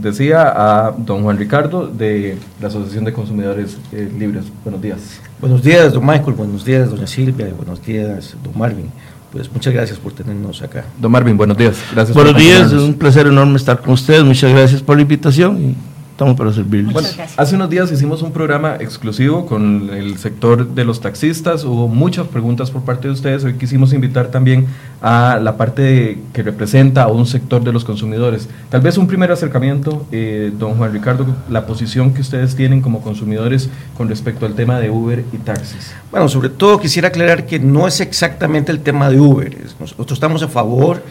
decía 0.00 0.42
a 0.54 0.92
don 0.92 1.22
Juan 1.22 1.38
Ricardo 1.38 1.86
de 1.86 2.36
la 2.60 2.68
Asociación 2.68 3.04
de 3.04 3.12
Consumidores 3.12 3.78
eh, 3.92 4.10
Libres. 4.18 4.44
Buenos 4.64 4.82
días. 4.82 5.20
Buenos 5.40 5.62
días, 5.62 5.92
don 5.92 6.04
Michael. 6.04 6.32
Buenos 6.34 6.64
días, 6.64 6.90
doña 6.90 7.06
Silvia. 7.06 7.48
Y 7.48 7.52
buenos 7.52 7.84
días, 7.84 8.36
don 8.42 8.58
Marvin. 8.58 8.90
Pues 9.32 9.50
muchas 9.52 9.72
gracias 9.72 9.98
por 9.98 10.12
tenernos 10.12 10.60
acá. 10.62 10.84
Don 11.00 11.12
Marvin, 11.12 11.36
buenos 11.36 11.56
días. 11.56 11.76
Gracias 11.92 12.14
buenos 12.14 12.36
días, 12.36 12.72
es 12.72 12.82
un 12.82 12.94
placer 12.94 13.26
enorme 13.26 13.56
estar 13.56 13.80
con 13.80 13.92
ustedes. 13.92 14.24
Muchas 14.24 14.50
gracias 14.50 14.82
por 14.82 14.96
la 14.96 15.02
invitación 15.02 15.76
estamos 16.20 16.36
para 16.36 16.52
servirles. 16.52 16.92
Bueno, 16.92 17.08
hace 17.38 17.56
unos 17.56 17.70
días 17.70 17.90
hicimos 17.90 18.20
un 18.20 18.30
programa 18.30 18.76
exclusivo 18.78 19.46
con 19.46 19.88
el 19.88 20.18
sector 20.18 20.68
de 20.68 20.84
los 20.84 21.00
taxistas, 21.00 21.64
hubo 21.64 21.88
muchas 21.88 22.26
preguntas 22.26 22.70
por 22.70 22.82
parte 22.82 23.08
de 23.08 23.14
ustedes, 23.14 23.42
hoy 23.42 23.54
quisimos 23.54 23.94
invitar 23.94 24.26
también 24.26 24.66
a 25.00 25.40
la 25.42 25.56
parte 25.56 26.18
que 26.34 26.42
representa 26.42 27.04
a 27.04 27.06
un 27.06 27.24
sector 27.24 27.64
de 27.64 27.72
los 27.72 27.86
consumidores. 27.86 28.50
Tal 28.68 28.82
vez 28.82 28.98
un 28.98 29.06
primer 29.06 29.32
acercamiento, 29.32 30.04
eh, 30.12 30.52
don 30.58 30.74
Juan 30.74 30.92
Ricardo, 30.92 31.24
la 31.48 31.64
posición 31.64 32.12
que 32.12 32.20
ustedes 32.20 32.54
tienen 32.54 32.82
como 32.82 33.00
consumidores 33.00 33.70
con 33.96 34.10
respecto 34.10 34.44
al 34.44 34.52
tema 34.52 34.78
de 34.78 34.90
Uber 34.90 35.24
y 35.32 35.38
taxis. 35.38 35.94
Bueno, 36.10 36.28
sobre 36.28 36.50
todo 36.50 36.78
quisiera 36.78 37.08
aclarar 37.08 37.46
que 37.46 37.58
no 37.58 37.88
es 37.88 37.98
exactamente 38.02 38.70
el 38.72 38.80
tema 38.80 39.08
de 39.08 39.18
Uber, 39.18 39.56
nosotros 39.80 40.18
estamos 40.18 40.42
a 40.42 40.48
favor 40.48 41.02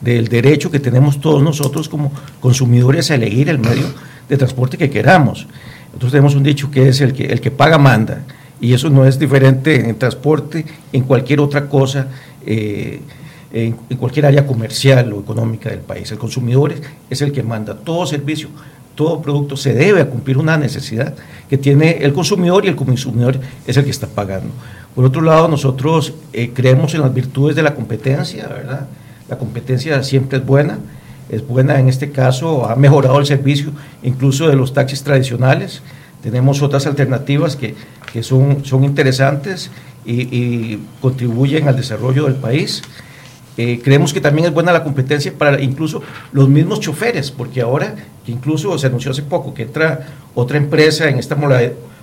del 0.00 0.26
derecho 0.26 0.72
que 0.72 0.80
tenemos 0.80 1.20
todos 1.20 1.40
nosotros 1.40 1.88
como 1.88 2.10
consumidores 2.40 3.12
a 3.12 3.14
elegir 3.14 3.48
el 3.48 3.60
medio 3.60 3.86
de 4.28 4.36
transporte 4.36 4.76
que 4.76 4.90
queramos. 4.90 5.46
Nosotros 5.86 6.12
tenemos 6.12 6.34
un 6.34 6.42
dicho 6.42 6.70
que 6.70 6.88
es 6.88 7.00
el 7.00 7.12
que, 7.12 7.26
el 7.26 7.40
que 7.40 7.50
paga 7.50 7.78
manda, 7.78 8.22
y 8.60 8.72
eso 8.72 8.90
no 8.90 9.04
es 9.04 9.18
diferente 9.18 9.88
en 9.88 9.98
transporte, 9.98 10.64
en 10.92 11.02
cualquier 11.04 11.40
otra 11.40 11.68
cosa, 11.68 12.08
eh, 12.44 13.00
en, 13.52 13.72
cualquier 13.96 14.26
área 14.26 14.46
comercial 14.46 15.12
o 15.12 15.20
económica 15.20 15.70
del 15.70 15.80
país. 15.80 16.10
El 16.10 16.18
consumidor 16.18 16.74
es 17.08 17.22
el 17.22 17.32
que 17.32 17.42
manda 17.42 17.74
todo 17.74 18.06
servicio, 18.06 18.48
todo 18.94 19.20
producto 19.20 19.56
se 19.56 19.74
debe 19.74 20.00
a 20.00 20.08
cumplir 20.08 20.38
una 20.38 20.56
necesidad 20.56 21.14
que 21.50 21.58
tiene 21.58 21.98
el 22.00 22.14
consumidor 22.14 22.64
y 22.64 22.68
el 22.68 22.76
consumidor 22.76 23.38
es 23.66 23.76
el 23.76 23.84
que 23.84 23.90
está 23.90 24.06
pagando. 24.06 24.48
Por 24.94 25.04
otro 25.04 25.20
lado, 25.20 25.48
nosotros 25.48 26.14
eh, 26.32 26.50
creemos 26.54 26.94
en 26.94 27.02
las 27.02 27.12
virtudes 27.12 27.54
de 27.54 27.62
la 27.62 27.74
competencia, 27.74 28.46
¿verdad? 28.48 28.88
La 29.28 29.36
competencia 29.36 30.02
siempre 30.02 30.38
es 30.38 30.46
buena 30.46 30.78
es 31.28 31.46
buena 31.46 31.80
en 31.80 31.88
este 31.88 32.10
caso, 32.10 32.68
ha 32.68 32.76
mejorado 32.76 33.18
el 33.18 33.26
servicio 33.26 33.72
incluso 34.02 34.48
de 34.48 34.56
los 34.56 34.72
taxis 34.72 35.02
tradicionales. 35.02 35.82
Tenemos 36.22 36.62
otras 36.62 36.86
alternativas 36.86 37.56
que, 37.56 37.74
que 38.12 38.22
son, 38.22 38.64
son 38.64 38.84
interesantes 38.84 39.70
y, 40.04 40.78
contribuyen 41.00 41.68
al 41.68 41.76
desarrollo 41.76 42.24
del 42.24 42.36
país. 42.36 42.82
Eh, 43.56 43.80
creemos 43.82 44.12
que 44.12 44.20
también 44.20 44.46
es 44.46 44.54
buena 44.54 44.70
la 44.70 44.84
competencia 44.84 45.32
para 45.36 45.60
incluso 45.60 46.02
los 46.32 46.48
mismos 46.48 46.80
choferes, 46.80 47.30
porque 47.30 47.62
ahora, 47.62 47.94
que 48.24 48.32
incluso 48.32 48.76
se 48.78 48.86
anunció 48.86 49.10
hace 49.10 49.22
poco 49.22 49.54
que 49.54 49.62
entra 49.62 50.06
otra 50.34 50.58
empresa 50.58 51.08
en 51.08 51.18
esta 51.18 51.36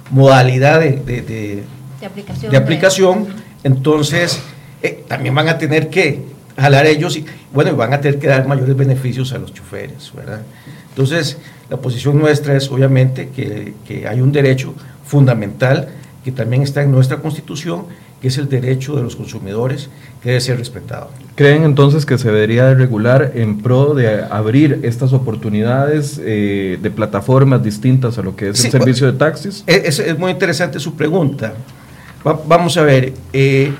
modalidad 0.09 0.79
de, 0.79 0.97
de, 0.97 1.63
aplicación, 2.05 2.51
de 2.51 2.57
aplicación 2.57 3.27
entonces 3.63 4.41
eh, 4.81 5.03
también 5.07 5.33
van 5.33 5.47
a 5.47 5.57
tener 5.57 5.89
que 5.89 6.32
jalar 6.57 6.85
ellos 6.85 7.17
y 7.17 7.25
bueno, 7.53 7.75
van 7.75 7.93
a 7.93 8.01
tener 8.01 8.19
que 8.19 8.27
dar 8.27 8.47
mayores 8.47 8.75
beneficios 8.75 9.33
a 9.33 9.37
los 9.37 9.53
choferes, 9.53 10.11
¿verdad? 10.15 10.41
Entonces, 10.89 11.37
la 11.69 11.77
posición 11.77 12.19
nuestra 12.19 12.55
es 12.55 12.69
obviamente 12.69 13.29
que, 13.29 13.73
que, 13.87 14.07
hay 14.07 14.21
un 14.21 14.31
derecho 14.31 14.75
fundamental 15.05 15.89
que 16.23 16.31
también 16.31 16.61
está 16.61 16.83
en 16.83 16.91
nuestra 16.91 17.17
constitución, 17.17 17.85
que 18.21 18.27
es 18.29 18.37
el 18.37 18.47
derecho 18.47 18.95
de 18.95 19.03
los 19.03 19.15
consumidores, 19.15 19.89
que 20.21 20.29
debe 20.29 20.41
ser 20.41 20.57
respetado. 20.57 21.09
¿Creen 21.35 21.63
entonces 21.63 22.05
que 22.05 22.17
se 22.17 22.31
debería 22.31 22.65
de 22.67 22.75
regular 22.75 23.31
en 23.35 23.61
pro 23.61 23.93
de 23.93 24.23
abrir 24.23 24.79
estas 24.83 25.11
oportunidades 25.11 26.21
eh, 26.23 26.77
de 26.81 26.91
plataformas 26.91 27.63
distintas 27.63 28.17
a 28.17 28.21
lo 28.21 28.35
que 28.35 28.49
es 28.49 28.63
el 28.63 28.71
servicio 28.71 29.11
de 29.11 29.17
taxis? 29.17 29.63
Es, 29.67 29.99
es, 29.99 30.17
muy 30.17 30.31
interesante 30.31 30.79
su 30.79 30.95
pregunta. 30.95 31.53
vamos 32.47 32.77
a 32.77 32.83
ver, 32.83 33.13
eh, 33.33 33.73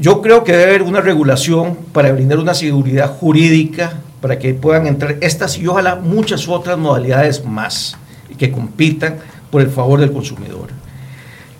yo 0.00 0.22
creo 0.22 0.44
que 0.44 0.52
debe 0.52 0.64
haber 0.70 0.82
una 0.82 1.00
regulación 1.00 1.76
para 1.92 2.10
brindar 2.12 2.38
una 2.38 2.54
seguridad 2.54 3.10
jurídica 3.18 4.00
para 4.22 4.38
que 4.38 4.54
puedan 4.54 4.86
entrar 4.86 5.18
estas 5.20 5.58
y 5.58 5.66
ojalá 5.66 5.96
muchas 5.96 6.48
otras 6.48 6.78
modalidades 6.78 7.44
más 7.44 7.96
que 8.38 8.50
compitan 8.50 9.16
por 9.50 9.60
el 9.60 9.68
favor 9.68 10.00
del 10.00 10.12
consumidor. 10.12 10.70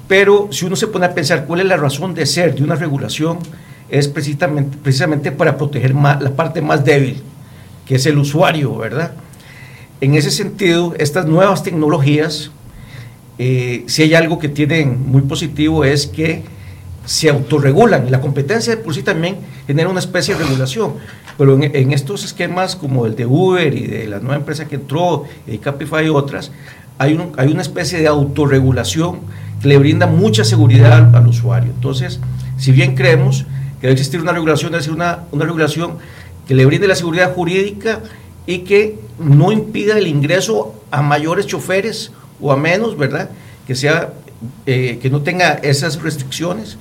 Pero 0.09 0.49
si 0.51 0.65
uno 0.65 0.75
se 0.75 0.87
pone 0.87 1.07
a 1.07 1.15
pensar 1.15 1.45
cuál 1.45 1.61
es 1.61 1.67
la 1.67 1.77
razón 1.77 2.15
de 2.15 2.25
ser 2.25 2.55
de 2.55 2.63
una 2.63 2.77
regulación, 2.77 3.39
es 3.91 4.09
precisamente, 4.09 4.79
precisamente 4.83 5.33
para 5.33 5.57
proteger 5.57 5.93
más, 5.95 6.23
la 6.23 6.31
parte 6.31 6.63
más 6.63 6.85
débil, 6.85 7.23
que 7.87 7.97
es 7.97 8.07
el 8.07 8.19
usuario, 8.19 8.75
¿verdad? 8.77 9.13
En 10.01 10.15
ese 10.15 10.31
sentido, 10.31 10.95
estas 10.99 11.27
nuevas 11.27 11.63
tecnologías, 11.63 12.51
eh, 13.39 13.85
si 13.87 14.03
hay 14.03 14.15
algo 14.15 14.39
que 14.39 14.49
tienen 14.49 15.11
muy 15.11 15.23
positivo 15.23 15.85
es 15.85 16.07
que 16.07 16.43
se 17.11 17.29
autorregulan 17.29 18.07
y 18.07 18.11
la 18.11 18.21
competencia 18.21 18.77
de 18.77 18.81
por 18.81 18.95
sí 18.95 19.03
también 19.03 19.39
genera 19.67 19.89
una 19.89 19.99
especie 19.99 20.33
de 20.37 20.45
regulación. 20.45 20.93
Pero 21.37 21.61
en, 21.61 21.93
estos 21.93 22.25
esquemas 22.25 22.77
como 22.77 23.05
el 23.05 23.17
de 23.17 23.27
Uber 23.27 23.75
y 23.75 23.89
de 23.89 24.07
la 24.07 24.21
nueva 24.21 24.37
empresa 24.37 24.69
que 24.69 24.77
entró, 24.77 25.25
y 25.45 25.59
Capify 25.59 26.07
y 26.07 26.09
otras, 26.09 26.53
hay, 26.99 27.15
un, 27.15 27.33
hay 27.37 27.49
una 27.49 27.63
especie 27.63 27.99
de 27.99 28.07
autorregulación 28.07 29.23
que 29.61 29.67
le 29.67 29.79
brinda 29.79 30.07
mucha 30.07 30.45
seguridad 30.45 31.13
al, 31.13 31.27
usuario. 31.27 31.73
Entonces, 31.75 32.21
si 32.57 32.71
bien 32.71 32.95
creemos 32.95 33.45
que 33.81 33.89
debe 33.89 33.95
existir 33.95 34.21
una 34.21 34.31
regulación, 34.31 34.71
debe 34.71 34.85
ser 34.85 34.93
una, 34.93 35.25
una 35.33 35.45
regulación 35.45 35.99
que 36.47 36.55
le 36.55 36.65
brinde 36.65 36.87
la 36.87 36.95
seguridad 36.95 37.35
jurídica 37.35 38.03
y 38.47 38.59
que 38.59 39.01
no 39.19 39.51
impida 39.51 39.99
el 39.99 40.07
ingreso 40.07 40.81
a 40.93 41.03
mayores 41.03 41.49
choferes 41.49 42.13
o 42.41 42.53
a 42.53 42.57
menos, 42.57 42.97
¿verdad? 42.97 43.31
Que 43.67 43.75
sea 43.75 44.13
eh, 44.65 45.01
que 45.03 45.11
no 45.11 45.23
tenga 45.23 45.55
esas 45.55 46.01
restricciones 46.01 46.79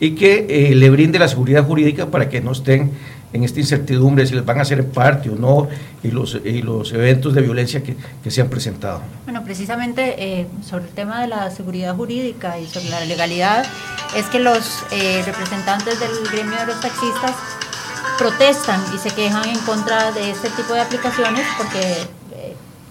y 0.00 0.14
que 0.14 0.46
eh, 0.48 0.74
le 0.74 0.90
brinde 0.90 1.18
la 1.18 1.28
seguridad 1.28 1.64
jurídica 1.64 2.06
para 2.06 2.28
que 2.28 2.40
no 2.40 2.52
estén 2.52 2.92
en 3.32 3.44
esta 3.44 3.60
incertidumbre 3.60 4.26
si 4.26 4.34
les 4.34 4.44
van 4.44 4.58
a 4.58 4.62
hacer 4.62 4.86
parte 4.86 5.28
o 5.28 5.34
no 5.34 5.68
y 6.02 6.10
los, 6.10 6.38
y 6.44 6.62
los 6.62 6.92
eventos 6.92 7.34
de 7.34 7.42
violencia 7.42 7.82
que, 7.82 7.96
que 8.22 8.30
se 8.30 8.40
han 8.40 8.48
presentado. 8.48 9.02
Bueno, 9.24 9.44
precisamente 9.44 10.14
eh, 10.18 10.46
sobre 10.64 10.84
el 10.84 10.90
tema 10.90 11.20
de 11.20 11.28
la 11.28 11.50
seguridad 11.50 11.94
jurídica 11.94 12.58
y 12.58 12.66
sobre 12.66 12.88
la 12.88 13.04
legalidad, 13.04 13.66
es 14.16 14.24
que 14.26 14.38
los 14.38 14.84
eh, 14.92 15.22
representantes 15.26 16.00
del 16.00 16.10
gremio 16.32 16.58
de 16.58 16.66
los 16.66 16.80
taxistas 16.80 17.32
protestan 18.18 18.80
y 18.94 18.98
se 18.98 19.10
quejan 19.10 19.46
en 19.48 19.58
contra 19.60 20.10
de 20.12 20.30
este 20.30 20.48
tipo 20.50 20.72
de 20.72 20.80
aplicaciones 20.80 21.44
porque 21.56 21.80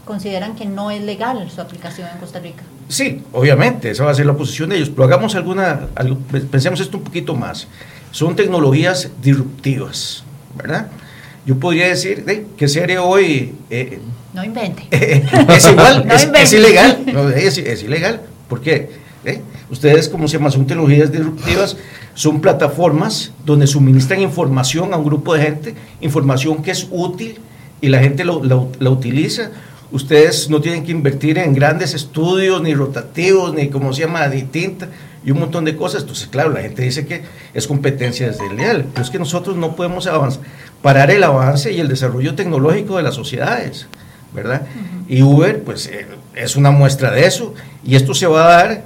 consideran 0.06 0.56
que 0.56 0.66
no 0.66 0.90
es 0.90 1.04
legal 1.04 1.50
su 1.52 1.60
aplicación 1.62 2.08
en 2.14 2.18
Costa 2.20 2.40
Rica. 2.40 2.64
Sí, 2.88 3.22
obviamente, 3.34 3.92
esa 3.92 4.06
va 4.06 4.12
a 4.12 4.16
ser 4.16 4.26
la 4.26 4.36
posición 4.36 4.70
de 4.70 4.78
ellos, 4.78 4.90
pero 4.90 5.04
hagamos 5.04 5.36
alguna, 5.36 5.88
pensemos 6.50 6.80
esto 6.80 6.98
un 6.98 7.04
poquito 7.04 7.36
más. 7.36 7.68
Son 8.12 8.36
tecnologías 8.36 9.10
disruptivas, 9.22 10.24
¿verdad? 10.56 10.88
Yo 11.46 11.58
podría 11.58 11.88
decir 11.88 12.26
que 12.58 12.68
sería 12.68 13.04
hoy... 13.04 13.56
Eh, 13.70 14.00
no 14.34 14.44
invente. 14.44 14.88
es 14.92 15.68
igual, 15.70 16.08
es, 16.12 16.54
ilegal, 16.54 17.04
es, 17.36 17.84
ilegal. 17.84 18.22
¿Por 18.48 18.62
qué? 18.62 18.90
¿Eh? 19.26 19.42
Ustedes, 19.70 20.08
como 20.08 20.28
se 20.28 20.38
llama, 20.38 20.52
son 20.52 20.66
tecnologías 20.66 21.12
disruptivas, 21.12 21.76
son 22.14 22.40
plataformas 22.40 23.34
donde 23.46 23.68
suministran 23.68 24.22
información 24.22 24.94
a 24.94 24.98
un 24.98 25.04
grupo 25.04 25.34
de 25.34 25.42
gente, 25.42 25.76
información 26.00 26.64
que 26.64 26.72
es 26.72 26.88
útil 26.90 27.40
y 27.82 27.90
la 27.90 28.00
gente 28.00 28.24
lo, 28.24 28.42
la 28.44 28.90
utiliza 28.90 29.52
Ustedes 29.92 30.50
no 30.50 30.60
tienen 30.60 30.84
que 30.84 30.92
invertir 30.92 31.38
en 31.38 31.54
grandes 31.54 31.94
estudios, 31.94 32.62
ni 32.62 32.74
rotativos, 32.74 33.54
ni 33.54 33.70
como 33.70 33.94
se 33.94 34.02
llama, 34.02 34.28
distinta, 34.28 34.90
y 35.24 35.32
un 35.32 35.40
montón 35.40 35.66
de 35.66 35.76
cosas. 35.76 36.02
Entonces, 36.02 36.28
claro, 36.28 36.52
la 36.52 36.62
gente 36.62 36.82
dice 36.82 37.06
que 37.06 37.22
es 37.54 37.68
competencia 37.68 38.28
desleal, 38.28 38.86
pero 38.94 39.04
es 39.04 39.10
que 39.10 39.20
nosotros 39.20 39.56
no 39.56 39.76
podemos 39.76 40.08
avanzar, 40.08 40.42
parar 40.82 41.12
el 41.12 41.24
avance 41.24 41.72
y 41.72 41.80
el 41.80 41.88
desarrollo 41.88 42.36
tecnológico 42.36 42.98
de 42.98 43.04
las 43.04 43.16
sociedades, 43.16 43.88
¿verdad? 44.34 44.68
Y 45.08 45.22
Uber, 45.22 45.64
pues, 45.64 45.88
eh, 45.88 46.06
es 46.36 46.56
una 46.56 46.72
muestra 46.72 47.12
de 47.12 47.26
eso, 47.26 47.54
y 47.84 47.96
esto 47.96 48.14
se 48.14 48.28
va 48.28 48.46
a 48.46 48.58
dar 48.58 48.84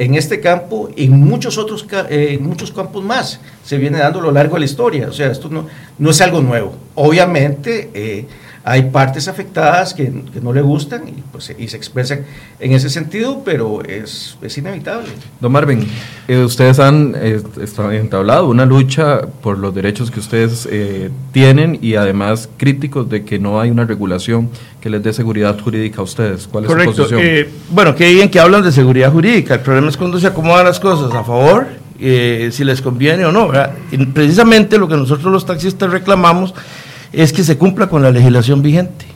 en 0.00 0.14
este 0.14 0.40
campo 0.40 0.88
y 0.96 1.04
en 1.04 1.20
muchos 1.20 1.58
otros 1.58 1.86
eh, 2.08 2.38
muchos 2.40 2.72
campos 2.72 3.04
más. 3.04 3.38
Se 3.62 3.76
viene 3.76 3.98
dando 3.98 4.20
a 4.20 4.22
lo 4.22 4.32
largo 4.32 4.54
de 4.54 4.60
la 4.60 4.64
historia, 4.66 5.08
o 5.08 5.12
sea, 5.12 5.30
esto 5.30 5.48
no, 5.50 5.66
no 5.98 6.10
es 6.10 6.20
algo 6.22 6.40
nuevo. 6.40 6.74
Obviamente, 6.94 7.90
eh, 7.92 8.26
hay 8.70 8.82
partes 8.82 9.26
afectadas 9.26 9.94
que, 9.94 10.12
no 10.40 10.52
le 10.52 10.62
gustan 10.62 11.08
y, 11.08 11.24
pues, 11.32 11.52
y 11.58 11.66
se 11.66 11.76
expresan 11.76 12.20
en 12.60 12.70
ese 12.70 12.88
sentido, 12.88 13.42
pero 13.44 13.82
es, 13.82 14.38
es 14.42 14.56
inevitable. 14.58 15.08
Don 15.40 15.50
Marvin, 15.50 15.84
eh, 16.28 16.38
ustedes 16.38 16.78
han 16.78 17.16
eh, 17.16 17.42
entablado 17.92 18.48
una 18.48 18.64
lucha 18.64 19.22
por 19.42 19.58
los 19.58 19.74
derechos 19.74 20.12
que 20.12 20.20
ustedes 20.20 20.68
eh, 20.70 21.10
tienen 21.32 21.80
y 21.82 21.96
además 21.96 22.48
críticos 22.58 23.10
de 23.10 23.24
que 23.24 23.40
no 23.40 23.60
hay 23.60 23.70
una 23.70 23.84
regulación 23.84 24.50
que 24.80 24.88
les 24.88 25.02
dé 25.02 25.12
seguridad 25.12 25.58
jurídica 25.58 26.00
a 26.00 26.04
ustedes. 26.04 26.46
¿Cuál 26.46 26.66
es 26.66 26.70
su 26.70 26.76
posición? 26.76 27.20
bueno, 27.70 27.96
que 27.96 28.12
bien 28.12 28.30
que 28.30 28.38
hablan 28.38 28.62
de 28.62 28.70
seguridad 28.70 29.10
jurídica. 29.10 29.54
El 29.54 29.60
problema 29.60 29.88
es 29.88 29.96
cuando 29.96 30.20
se 30.20 30.28
acomodan 30.28 30.64
las 30.64 30.78
cosas 30.78 31.12
a 31.12 31.24
favor, 31.24 31.66
si 31.98 32.64
les 32.64 32.80
conviene 32.80 33.24
o 33.24 33.32
no. 33.32 33.50
precisamente 34.14 34.78
lo 34.78 34.86
que 34.86 34.94
nosotros 34.96 35.32
los 35.32 35.44
taxistas 35.44 35.90
reclamamos 35.90 36.54
es 37.12 37.32
que 37.32 37.44
se 37.44 37.58
cumpla 37.58 37.88
con 37.88 38.02
la 38.02 38.10
legislación 38.10 38.62
vigente. 38.62 39.06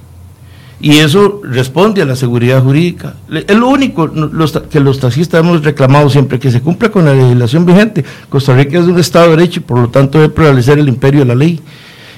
Y 0.80 0.98
eso 0.98 1.40
responde 1.44 2.02
a 2.02 2.04
la 2.04 2.16
seguridad 2.16 2.62
jurídica. 2.62 3.14
Es 3.30 3.56
lo 3.56 3.68
único 3.68 4.10
que 4.68 4.80
los 4.80 5.00
taxistas 5.00 5.40
hemos 5.40 5.64
reclamado 5.64 6.10
siempre, 6.10 6.38
que 6.38 6.50
se 6.50 6.60
cumpla 6.60 6.90
con 6.90 7.04
la 7.04 7.14
legislación 7.14 7.64
vigente. 7.64 8.04
Costa 8.28 8.54
Rica 8.54 8.78
es 8.78 8.84
un 8.84 8.98
Estado 8.98 9.30
de 9.30 9.36
Derecho 9.36 9.60
y 9.60 9.62
por 9.62 9.78
lo 9.78 9.88
tanto 9.88 10.18
debe 10.18 10.34
prevalecer 10.34 10.78
el 10.78 10.88
imperio 10.88 11.20
de 11.20 11.26
la 11.26 11.34
ley. 11.34 11.60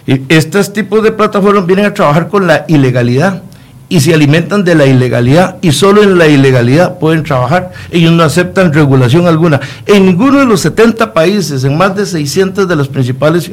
Y 0.07 0.21
estos 0.29 0.73
tipos 0.73 1.03
de 1.03 1.13
plataformas 1.13 1.67
vienen 1.67 1.85
a 1.85 1.95
trabajar 1.95 2.29
con 2.29 2.47
la 2.47 2.65
ilegalidad 2.67 3.43
y 3.89 4.01
se 4.01 4.13
alimentan 4.13 4.65
de 4.65 4.75
la 4.75 4.87
ilegalidad 4.87 5.57
y 5.63 5.73
solo 5.73 6.03
en 6.03 6.19
la 6.19 6.27
ilegalidad 6.27 6.99
pueden 6.99 7.23
trabajar. 7.23 7.73
Ellos 7.91 8.13
no 8.13 8.25
aceptan 8.25 8.73
regulación 8.73 9.27
alguna. 9.27 9.61
En 9.87 10.07
ninguno 10.07 10.41
de 10.41 10.47
los 10.47 10.61
70 10.61 11.13
países, 11.13 11.63
en 11.65 11.77
más 11.77 11.95
de 11.95 12.05
600 12.05 12.67
de 12.67 12.77
las 12.77 12.89
principales 12.89 13.51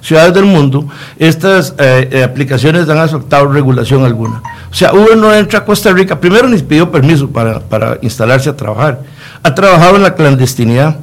ciudades, 0.00 0.34
del 0.34 0.44
mundo, 0.44 0.88
estas 1.18 1.74
eh, 1.78 2.08
eh, 2.10 2.22
aplicaciones 2.22 2.88
han 2.88 2.98
aceptado 2.98 3.46
regulación 3.48 4.04
alguna. 4.04 4.42
O 4.70 4.74
sea, 4.74 4.92
Uber 4.92 5.16
no 5.16 5.34
entra 5.34 5.60
a 5.60 5.64
Costa 5.64 5.92
Rica, 5.92 6.18
primero 6.18 6.48
ni 6.48 6.58
pidió 6.58 6.90
permiso 6.90 7.28
para, 7.28 7.60
para 7.60 7.98
instalarse 8.02 8.48
a 8.48 8.56
trabajar. 8.56 9.00
Ha 9.42 9.54
trabajado 9.54 9.96
en 9.96 10.02
la 10.02 10.14
clandestinidad 10.14 10.96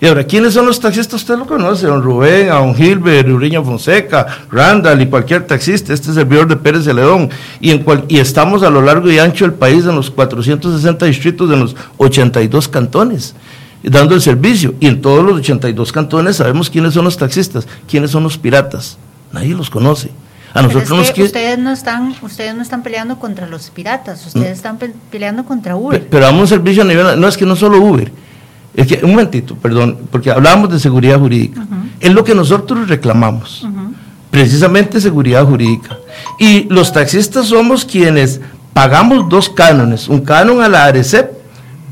y 0.00 0.06
ahora, 0.06 0.24
¿quiénes 0.24 0.54
son 0.54 0.66
los 0.66 0.80
taxistas? 0.80 1.20
Usted 1.20 1.36
lo 1.36 1.46
conoce, 1.46 1.86
don 1.86 2.02
Rubén, 2.02 2.50
a 2.50 2.54
don 2.54 2.74
Gilbert, 2.74 3.28
Uriño 3.28 3.64
Fonseca, 3.64 4.26
Randall 4.50 5.02
y 5.02 5.06
cualquier 5.06 5.46
taxista. 5.46 5.92
Este 5.92 6.10
es 6.10 6.14
servidor 6.14 6.46
de 6.48 6.56
Pérez 6.56 6.84
de 6.84 6.94
León. 6.94 7.30
Y, 7.60 7.70
en 7.70 7.84
y 8.08 8.18
estamos 8.18 8.62
a 8.62 8.70
lo 8.70 8.82
largo 8.82 9.10
y 9.10 9.18
ancho 9.18 9.44
del 9.44 9.54
país, 9.54 9.84
en 9.84 9.94
los 9.94 10.10
460 10.10 11.06
distritos 11.06 11.48
de 11.48 11.56
los 11.56 11.76
82 11.96 12.68
cantones 12.68 13.34
dando 13.82 14.14
el 14.14 14.20
servicio. 14.20 14.74
Y 14.80 14.86
en 14.86 15.00
todos 15.00 15.24
los 15.24 15.38
82 15.38 15.92
cantones 15.92 16.36
sabemos 16.36 16.70
quiénes 16.70 16.94
son 16.94 17.04
los 17.04 17.16
taxistas, 17.16 17.66
quiénes 17.88 18.10
son 18.10 18.22
los 18.22 18.38
piratas. 18.38 18.98
Nadie 19.32 19.54
los 19.54 19.70
conoce. 19.70 20.10
A 20.54 20.62
nosotros 20.62 20.90
nos 20.90 21.10
ustedes 21.10 21.58
no 21.58 21.70
están 21.72 22.14
ustedes 22.22 22.54
no 22.54 22.62
están 22.62 22.82
peleando 22.82 23.18
contra 23.18 23.46
los 23.46 23.68
piratas, 23.68 24.26
ustedes 24.26 24.56
están 24.56 24.78
peleando 25.10 25.44
contra 25.44 25.76
Uber. 25.76 25.98
Pero, 25.98 26.10
pero 26.10 26.24
damos 26.24 26.40
un 26.40 26.48
servicio 26.48 26.82
a 26.82 26.86
nivel 26.86 27.20
no 27.20 27.28
es 27.28 27.36
que 27.36 27.44
no 27.44 27.54
solo 27.54 27.78
Uber. 27.78 28.10
Es 28.74 28.86
que, 28.86 29.00
un 29.02 29.10
momentito, 29.10 29.56
perdón, 29.56 29.98
porque 30.10 30.30
hablábamos 30.30 30.70
de 30.70 30.78
seguridad 30.78 31.18
jurídica. 31.18 31.66
Es 32.00 32.12
lo 32.12 32.22
que 32.22 32.34
nosotros 32.34 32.88
reclamamos, 32.88 33.66
precisamente 34.30 35.00
seguridad 35.00 35.44
jurídica. 35.44 35.98
Y 36.38 36.64
los 36.64 36.92
taxistas 36.92 37.46
somos 37.46 37.84
quienes 37.84 38.40
pagamos 38.72 39.28
dos 39.28 39.48
cánones, 39.48 40.08
un 40.08 40.20
canon 40.20 40.62
a 40.62 40.68
la 40.68 40.84
ARECEP, 40.84 41.38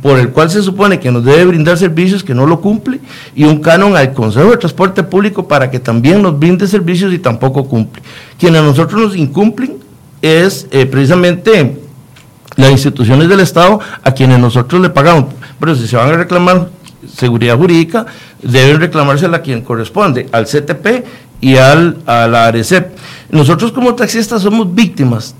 por 0.02 0.20
el 0.20 0.30
cual 0.30 0.48
se 0.50 0.62
supone 0.62 1.00
que 1.00 1.10
nos 1.10 1.24
debe 1.24 1.46
brindar 1.46 1.76
servicios 1.76 2.22
que 2.22 2.34
no 2.34 2.46
lo 2.46 2.60
cumple, 2.60 3.00
y 3.34 3.42
un 3.42 3.60
canon 3.60 3.96
al 3.96 4.12
Consejo 4.12 4.50
de 4.50 4.56
Transporte 4.56 5.02
Público 5.02 5.48
para 5.48 5.68
que 5.68 5.80
también 5.80 6.22
nos 6.22 6.38
brinde 6.38 6.68
servicios 6.68 7.12
y 7.12 7.18
tampoco 7.18 7.66
cumple. 7.66 8.02
Quienes 8.38 8.60
a 8.60 8.64
nosotros 8.64 9.00
nos 9.00 9.16
incumplen 9.16 9.78
es 10.22 10.68
eh, 10.70 10.86
precisamente 10.86 11.80
las 12.56 12.70
instituciones 12.70 13.28
del 13.28 13.40
Estado 13.40 13.80
a 14.02 14.12
quienes 14.12 14.38
nosotros 14.38 14.80
le 14.80 14.90
pagamos. 14.90 15.34
Pero 15.58 15.74
si 15.74 15.86
se 15.86 15.96
van 15.96 16.10
a 16.10 16.16
reclamar 16.16 16.70
seguridad 17.06 17.56
jurídica, 17.56 18.06
deben 18.42 18.80
reclamársela 18.80 19.38
a 19.38 19.42
quien 19.42 19.62
corresponde, 19.62 20.28
al 20.32 20.46
CTP 20.46 21.04
y 21.40 21.56
al, 21.56 21.98
a 22.06 22.26
la 22.26 22.46
ARECEP. 22.46 22.96
Nosotros 23.30 23.72
como 23.72 23.94
taxistas 23.94 24.42
somos 24.42 24.74
víctimas 24.74 25.34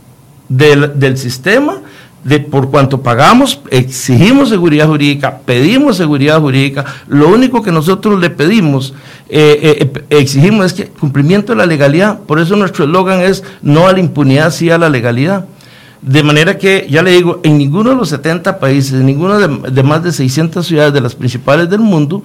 del, 0.48 0.98
del 0.98 1.16
sistema, 1.18 1.80
de 2.26 2.40
por 2.40 2.70
cuanto 2.70 3.02
pagamos, 3.02 3.60
exigimos 3.70 4.48
seguridad 4.48 4.88
jurídica, 4.88 5.38
pedimos 5.44 5.96
seguridad 5.96 6.40
jurídica, 6.40 6.84
lo 7.06 7.28
único 7.28 7.62
que 7.62 7.70
nosotros 7.70 8.18
le 8.18 8.30
pedimos, 8.30 8.94
eh, 9.28 9.78
eh, 9.94 10.04
exigimos 10.10 10.66
es 10.66 10.72
que 10.72 10.86
cumplimiento 10.86 11.52
de 11.52 11.58
la 11.58 11.66
legalidad, 11.66 12.18
por 12.20 12.40
eso 12.40 12.56
nuestro 12.56 12.84
eslogan 12.84 13.20
es 13.20 13.44
no 13.62 13.86
a 13.86 13.92
la 13.92 14.00
impunidad, 14.00 14.50
sí 14.50 14.70
a 14.70 14.78
la 14.78 14.88
legalidad. 14.88 15.46
De 16.02 16.22
manera 16.22 16.58
que, 16.58 16.86
ya 16.88 17.02
le 17.02 17.10
digo, 17.12 17.40
en 17.42 17.58
ninguno 17.58 17.90
de 17.90 17.96
los 17.96 18.10
70 18.10 18.58
países, 18.58 18.92
en 18.92 19.06
ninguno 19.06 19.38
de, 19.38 19.70
de 19.70 19.82
más 19.82 20.02
de 20.04 20.12
600 20.12 20.66
ciudades 20.66 20.92
de 20.92 21.00
las 21.00 21.14
principales 21.14 21.68
del 21.68 21.80
mundo, 21.80 22.22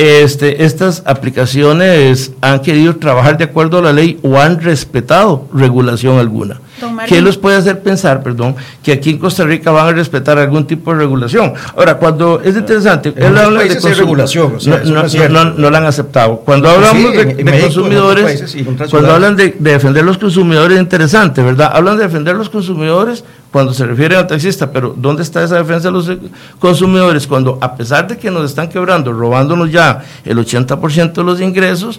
este, 0.00 0.64
estas 0.64 1.02
aplicaciones 1.04 2.32
han 2.40 2.60
querido 2.60 2.96
trabajar 2.96 3.36
de 3.36 3.44
acuerdo 3.44 3.78
a 3.78 3.82
la 3.82 3.92
ley 3.92 4.18
o 4.22 4.38
han 4.38 4.58
respetado 4.58 5.46
regulación 5.52 6.18
alguna. 6.18 6.58
¿Qué 7.06 7.20
los 7.20 7.36
puede 7.36 7.58
hacer 7.58 7.82
pensar, 7.82 8.22
perdón, 8.22 8.56
que 8.82 8.92
aquí 8.92 9.10
en 9.10 9.18
Costa 9.18 9.44
Rica 9.44 9.70
van 9.70 9.88
a 9.88 9.92
respetar 9.92 10.38
algún 10.38 10.66
tipo 10.66 10.90
de 10.92 11.00
regulación? 11.00 11.52
Ahora, 11.76 11.98
cuando 11.98 12.40
es 12.40 12.56
interesante, 12.56 13.12
él 13.14 13.36
habla 13.36 13.62
de 13.64 13.94
regulación, 13.94 14.54
no, 14.64 15.44
no, 15.44 15.70
la 15.70 15.78
han 15.78 15.84
aceptado. 15.84 16.36
Cuando 16.46 16.70
hablamos 16.70 17.12
de, 17.12 17.60
consumidores, 17.60 18.56
cuando 18.90 19.12
hablan 19.12 19.36
de, 19.36 19.54
de 19.58 19.72
defender 19.72 20.02
los 20.02 20.16
consumidores, 20.16 20.76
es 20.76 20.82
interesante, 20.82 21.42
¿verdad? 21.42 21.72
Hablan 21.74 21.98
de 21.98 22.04
defender 22.04 22.36
los 22.36 22.48
consumidores 22.48 23.22
cuando 23.50 23.74
se 23.74 23.84
refiere 23.84 24.16
al 24.16 24.26
taxista, 24.26 24.70
pero 24.70 24.94
¿dónde 24.96 25.22
está 25.22 25.42
esa 25.42 25.56
defensa 25.56 25.88
de 25.88 25.92
los 25.92 26.10
consumidores? 26.58 27.26
Cuando 27.26 27.58
a 27.60 27.74
pesar 27.74 28.06
de 28.06 28.16
que 28.16 28.30
nos 28.30 28.44
están 28.44 28.68
quebrando, 28.68 29.12
robándonos 29.12 29.72
ya 29.72 30.04
el 30.24 30.38
80% 30.38 31.12
de 31.12 31.24
los 31.24 31.40
ingresos, 31.40 31.98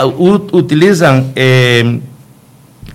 utilizan 0.00 1.32
eh, 1.34 2.00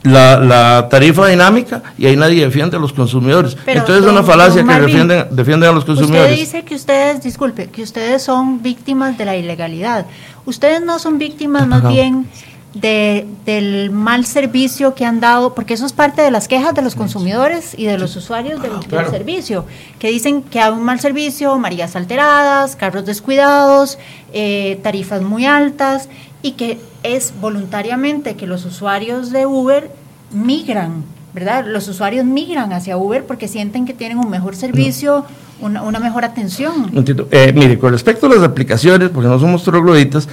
la, 0.04 0.88
tarifa 0.90 1.28
dinámica 1.28 1.82
y 1.98 2.06
ahí 2.06 2.16
nadie 2.16 2.44
defiende 2.44 2.78
a 2.78 2.80
los 2.80 2.94
consumidores. 2.94 3.58
Entonces 3.66 4.06
es 4.06 4.12
una 4.12 4.24
falacia 4.24 4.64
que 4.64 4.74
defienden, 4.74 5.28
defienden 5.32 5.70
a 5.70 5.74
los 5.74 5.86
consumidores. 5.86 6.32
Usted 6.32 6.40
dice 6.40 6.64
que 6.64 6.76
ustedes, 6.76 7.24
disculpe, 7.24 7.68
que 7.68 7.82
ustedes 7.82 8.22
son 8.22 8.62
víctimas 8.62 9.18
de 9.18 9.26
la 9.26 9.36
ilegalidad. 9.36 10.06
Ustedes 10.46 10.82
no 10.82 11.00
son 11.00 11.18
víctimas 11.18 11.68
más 11.68 11.88
bien 11.88 12.28
de, 12.74 13.26
del 13.46 13.92
mal 13.92 14.26
servicio 14.26 14.94
que 14.94 15.06
han 15.06 15.20
dado, 15.20 15.56
porque 15.56 15.74
eso 15.74 15.86
es 15.86 15.94
parte 15.94 16.22
de 16.22 16.32
las 16.32 16.48
quejas 16.48 16.74
de 16.76 16.82
los 16.82 16.96
consumidores 16.96 17.74
y 17.78 17.86
de 17.86 17.98
los 17.98 18.16
usuarios 18.16 18.62
del, 18.62 18.72
servicio, 19.10 19.66
que 20.00 20.10
dicen 20.10 20.44
que 20.44 20.60
hay 20.60 20.72
un 20.72 20.84
mal 20.84 21.00
servicio, 21.00 21.58
marías 21.58 21.96
alteradas, 21.96 22.76
carros 22.76 23.06
descuidados, 23.06 23.98
eh, 24.34 24.80
tarifas 24.84 25.22
muy 25.22 25.46
altas 25.46 26.10
y 26.42 26.52
que 26.52 26.80
es 27.04 27.34
voluntariamente 27.40 28.36
que 28.36 28.48
los 28.48 28.66
usuarios 28.66 29.32
de 29.32 29.46
Uber 29.46 29.90
migran, 30.32 31.04
¿verdad? 31.34 31.66
Los 31.66 31.88
usuarios 31.88 32.26
migran 32.26 32.74
hacia 32.74 32.98
Uber 32.98 33.26
porque 33.26 33.48
sienten 33.48 33.86
que 33.86 33.94
tienen 33.94 34.18
un 34.18 34.30
mejor 34.30 34.56
servicio. 34.56 35.26
Una, 35.60 35.82
una, 35.82 36.00
mejor 36.00 36.24
atención. 36.24 36.92
Eh, 37.32 37.52
mire, 37.56 37.80
con 37.80 37.92
respecto 37.92 38.28
a 38.28 38.30
las 38.30 38.44
aplicaciones, 38.44 39.10
porque 39.10 39.28
no 39.28 39.40
somos 39.40 39.64
trogloditas, 39.64 40.30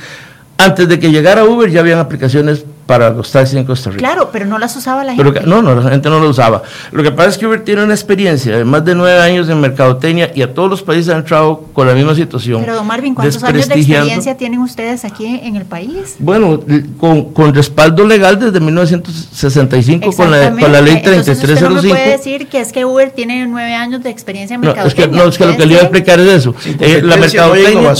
antes 0.58 0.88
de 0.88 0.98
que 0.98 1.10
llegara 1.10 1.44
Uber 1.44 1.70
ya 1.70 1.80
habían 1.80 1.98
aplicaciones 1.98 2.64
para 2.86 3.10
los 3.10 3.30
taxis 3.30 3.56
en 3.56 3.64
Costa 3.64 3.90
Rica. 3.90 4.00
Claro, 4.00 4.30
pero 4.32 4.46
no 4.46 4.58
las 4.58 4.76
usaba 4.76 5.04
la 5.04 5.14
gente. 5.14 5.40
no, 5.46 5.62
no, 5.62 5.74
la 5.74 5.90
gente 5.90 6.10
no 6.10 6.20
lo 6.20 6.28
usaba. 6.28 6.62
Lo 6.92 7.02
que 7.02 7.10
pasa 7.10 7.30
es 7.30 7.38
que 7.38 7.46
Uber 7.46 7.64
tiene 7.64 7.84
una 7.84 7.94
experiencia 7.94 8.56
de 8.56 8.64
más 8.64 8.84
de 8.84 8.94
nueve 8.94 9.20
años 9.20 9.48
en 9.48 9.60
mercadotecnia 9.60 10.30
y 10.34 10.42
a 10.42 10.52
todos 10.52 10.70
los 10.70 10.82
países 10.82 11.08
han 11.08 11.18
entrado 11.20 11.64
con 11.72 11.86
la 11.86 11.94
misma 11.94 12.14
situación. 12.14 12.60
Pero, 12.60 12.74
don 12.74 12.86
Marvin, 12.86 13.14
¿cuántos 13.14 13.42
años 13.42 13.68
de 13.68 13.74
experiencia 13.74 14.36
tienen 14.36 14.60
ustedes 14.60 15.04
aquí 15.04 15.40
en 15.42 15.56
el 15.56 15.64
país? 15.64 16.16
Bueno, 16.18 16.60
con, 16.98 17.32
con 17.32 17.54
respaldo 17.54 18.06
legal 18.06 18.38
desde 18.38 18.60
1965 18.60 20.12
con 20.12 20.30
la, 20.30 20.50
con 20.50 20.72
la 20.72 20.80
ley 20.80 21.02
3305. 21.02 21.24
Entonces 21.24 21.52
usted 21.52 21.70
no 21.70 21.80
puede 21.80 22.10
decir 22.10 22.48
que 22.48 22.60
es 22.60 22.72
que 22.72 22.84
Uber 22.84 23.10
tiene 23.10 23.46
nueve 23.46 23.74
años 23.74 24.02
de 24.02 24.10
experiencia 24.10 24.54
en 24.54 24.60
mercadotecnia. 24.60 25.16
No, 25.16 25.28
es 25.28 25.38
que, 25.38 25.46
lo 25.46 25.56
que 25.56 25.66
le 25.66 25.72
iba 25.72 25.80
a 25.80 25.84
explicar 25.84 26.20
es 26.20 26.28
eso. 26.28 26.54
Eh, 26.80 27.00
la 27.02 27.16
mercadotecnia, 27.16 27.94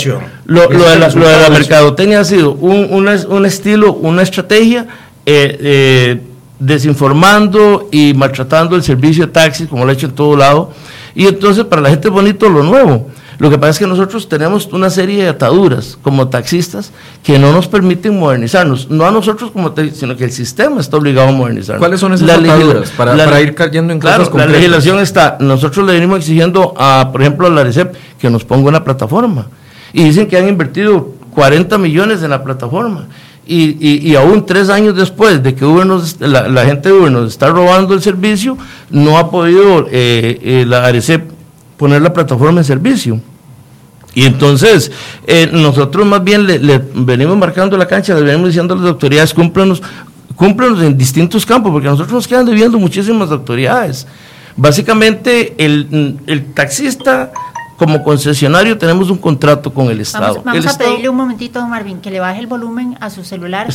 lo, 0.47 0.69
lo, 0.71 0.91
de 0.91 0.99
la, 0.99 1.09
lo, 1.09 1.27
de 1.27 1.41
la, 1.41 1.51
mercadotecnia 1.51 2.21
ha 2.21 2.25
sido 2.25 2.53
un, 2.53 3.09
un 3.29 3.47
estilo, 3.47 3.95
una 3.95 4.23
estrategia 4.23 4.84
eh, 5.27 5.59
eh, 5.61 6.21
desinformando 6.59 7.89
y 7.91 8.15
maltratando 8.15 8.77
el 8.77 8.83
servicio 8.83 9.27
de 9.27 9.33
taxis, 9.33 9.69
como 9.69 9.85
lo 9.85 9.91
ha 9.91 9.95
hecho 9.95 10.07
en 10.07 10.13
todo 10.13 10.37
lado. 10.37 10.73
Y 11.15 11.27
entonces 11.27 11.65
para 11.65 11.83
la 11.83 11.91
gente 11.91 12.09
es 12.09 12.15
bonito 12.15 12.49
lo 12.49 12.63
nuevo. 12.63 13.09
Lo 13.39 13.51
que 13.51 13.59
pasa 13.59 13.71
es 13.71 13.79
que 13.81 13.87
nosotros 13.87 14.29
tenemos 14.29 14.67
una 14.73 14.91
serie 14.91 15.25
de 15.25 15.29
ataduras 15.29 15.99
como 16.03 16.29
taxistas 16.29 16.93
que 17.23 17.39
no 17.39 17.53
nos 17.53 17.67
permiten 17.67 18.19
modernizarnos. 18.19 18.91
No 18.91 19.07
a 19.07 19.11
nosotros 19.11 19.51
como 19.51 19.75
sino 19.93 20.17
que 20.17 20.25
el 20.25 20.31
sistema 20.31 20.81
está 20.81 20.97
obligado 20.97 21.29
a 21.29 21.33
modernizarnos. 21.33 21.81
¿Cuáles 21.81 22.01
son 22.01 22.13
esas 22.13 22.31
ataduras 22.31 22.91
para, 22.91 23.41
ir 23.41 23.55
cayendo 23.55 23.93
en 23.93 23.99
claro, 23.99 24.31
La 24.35 24.47
legislación 24.47 25.01
está, 25.01 25.37
nosotros 25.41 25.85
le 25.87 25.95
venimos 25.95 26.19
exigiendo 26.19 26.75
a, 26.77 27.11
por 27.11 27.23
ejemplo, 27.23 27.47
a 27.47 27.51
la 27.51 27.65
RECEP 27.65 27.95
que 28.19 28.31
nos 28.31 28.45
ponga 28.45 28.69
una 28.69 28.85
plataforma. 28.85 29.49
Y 29.93 30.05
dicen 30.05 30.27
que 30.27 30.37
han 30.37 30.49
invertido 30.49 31.13
40 31.35 31.77
millones 31.79 32.23
en 32.23 32.31
la 32.31 32.43
plataforma. 32.43 33.07
Y, 33.47 34.11
y, 34.11 34.17
aún 34.17 34.47
tres 34.47 34.71
años 34.71 34.97
después 34.97 35.43
de 35.43 35.55
que 35.55 35.67
Uber 35.67 35.87
la, 36.21 36.65
gente 36.65 36.89
de 36.89 36.95
Uber 36.95 37.13
nos 37.13 37.29
está 37.29 37.51
robando 37.51 37.93
el 37.93 38.01
servicio, 38.01 38.57
no 38.89 39.19
ha 39.19 39.31
podido 39.31 39.87
eh, 39.91 40.39
eh, 40.43 40.65
la 40.67 40.87
ARECEP 40.87 41.31
poner 41.77 42.01
la 42.01 42.13
plataforma 42.13 42.61
en 42.61 42.65
servicio. 42.65 43.21
Y 44.15 44.25
entonces, 44.25 44.91
eh, 45.27 45.51
nosotros 45.53 46.07
más 46.07 46.25
bien 46.25 46.47
le, 46.47 46.79
venimos 46.95 47.37
marcando 47.37 47.77
la 47.77 47.87
cancha, 47.87 48.15
le 48.15 48.23
venimos 48.23 48.49
diciendo 48.49 48.73
a 48.73 48.79
las 48.79 48.87
autoridades, 48.87 49.35
cúmplanos, 49.35 49.83
cúmplanos 50.37 50.83
en 50.83 50.97
distintos 50.97 51.45
campos, 51.45 51.71
porque 51.71 51.89
nosotros 51.89 52.13
nos 52.13 52.29
quedan 52.29 52.47
debiendo 52.47 52.79
muchísimas 52.79 53.31
autoridades. 53.31 54.07
Básicamente, 54.57 55.55
el, 55.59 56.17
el 56.27 56.55
taxista 56.55 57.33
como 57.77 58.03
concesionario 58.03 58.79
tenemos 58.79 59.11
un 59.11 59.19
contrato 59.19 59.73
con 59.73 59.91
el 59.91 60.01
Estado. 60.01 60.43
Vamos, 60.45 60.67
a 60.67 60.79
pedirle 60.79 61.09
un 61.09 61.17
momentito, 61.17 61.61
don 61.61 61.71
Marvin, 61.71 62.01
que 62.01 62.11
le 62.11 62.21
baje 62.21 62.41
el 62.41 62.47
volumen 62.47 62.97
a 63.01 63.11
su 63.11 63.25
celular 63.25 63.69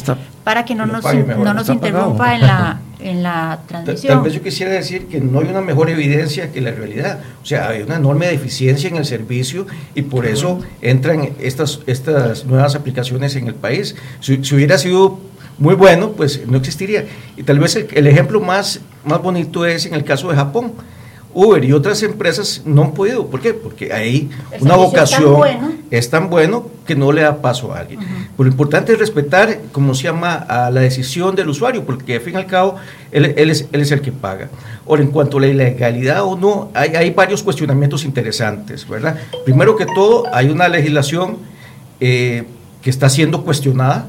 para 0.44 0.66
que 0.66 0.76
no, 0.76 0.86
nos, 0.86 1.04
no 1.04 1.54
nos 1.54 1.70
interrumpa 1.70 2.36
en 2.36 2.42
la, 2.42 2.80
en 3.00 3.24
la 3.24 3.60
transmisión. 3.68 4.14
Tal 4.14 4.24
vez 4.24 4.34
yo 4.34 4.42
quisiera 4.42 4.72
decir 4.72 5.08
que 5.08 5.20
no 5.20 5.40
hay 5.40 5.48
una 5.48 5.62
mejor 5.62 5.90
evidencia 5.90 6.52
que 6.52 6.62
la 6.62 6.72
realidad. 6.72 7.20
O 7.44 7.46
sea, 7.46 7.70
hay 7.70 7.82
una 7.82 7.96
enorme 7.96 8.28
deficiencia 8.28 8.90
en 8.90 8.96
el 8.96 9.06
servicio 9.06 9.68
y 9.96 10.04
por 10.04 10.26
eso 10.26 10.60
entran 10.82 11.32
estas, 11.40 11.82
estas 11.86 12.46
nuevas 12.46 12.76
aplicaciones 12.76 13.36
en 13.36 13.48
el 13.48 13.56
país. 13.56 13.96
Si, 14.22 14.40
hubiera 14.54 14.78
sido 14.78 15.20
muy 15.58 15.76
bueno, 15.76 16.12
pues 16.12 16.48
no 16.48 16.58
existiría. 16.58 17.06
Y 17.36 17.44
tal 17.44 17.60
vez 17.60 17.76
el, 17.76 17.88
el 17.94 18.08
ejemplo 18.08 18.40
más, 18.40 18.80
más 19.04 19.22
bonito 19.22 19.66
es 19.66 19.86
en 19.86 19.94
el 19.94 20.06
caso 20.06 20.30
de 20.30 20.38
Japón 20.38 20.72
Uber 21.40 21.64
y 21.64 21.72
otras 21.72 22.04
empresas 22.04 22.64
no 22.66 22.84
han 22.84 22.92
podido. 22.94 23.28
¿Por 23.28 23.40
qué? 23.40 23.54
Porque 23.54 23.94
hay 23.94 24.30
una 24.60 24.76
vocación, 24.76 25.86
es 25.90 26.10
tan, 26.10 26.30
bueno. 26.30 26.68
que 26.86 26.96
no 26.96 27.14
le 27.14 27.22
da 27.22 27.42
paso 27.42 27.74
a 27.74 27.80
alguien. 27.80 28.02
Pero 28.02 28.44
lo 28.44 28.48
importante 28.48 28.92
es 28.92 29.00
respetar, 29.00 29.60
como 29.72 29.96
se 29.96 30.04
llama, 30.04 30.34
a 30.36 30.70
la 30.70 30.82
decisión 30.82 31.38
del 31.38 31.48
usuario, 31.48 31.86
porque 31.86 32.16
al 32.16 32.22
fin 32.22 32.34
y 32.34 32.38
al 32.38 32.46
cabo 32.46 32.76
él, 33.14 33.26
es, 33.38 33.70
él 33.72 33.80
es, 33.80 33.92
el 33.92 34.02
que 34.02 34.12
paga. 34.12 34.50
Ahora, 34.86 35.02
en 35.02 35.12
cuanto 35.12 35.38
a 35.38 35.42
la 35.42 35.48
ilegalidad 35.48 36.24
o 36.24 36.38
no, 36.38 36.72
hay, 36.74 36.90
hay, 36.90 37.12
varios 37.12 37.42
cuestionamientos 37.42 38.04
interesantes, 38.04 38.86
¿verdad? 38.86 39.18
Primero 39.46 39.78
que 39.78 39.86
todo, 39.86 40.26
hay 40.34 40.50
una 40.50 40.68
legislación 40.68 41.38
eh, 42.02 42.44
que 42.82 42.90
está 42.90 43.08
siendo 43.08 43.46
cuestionada 43.46 44.08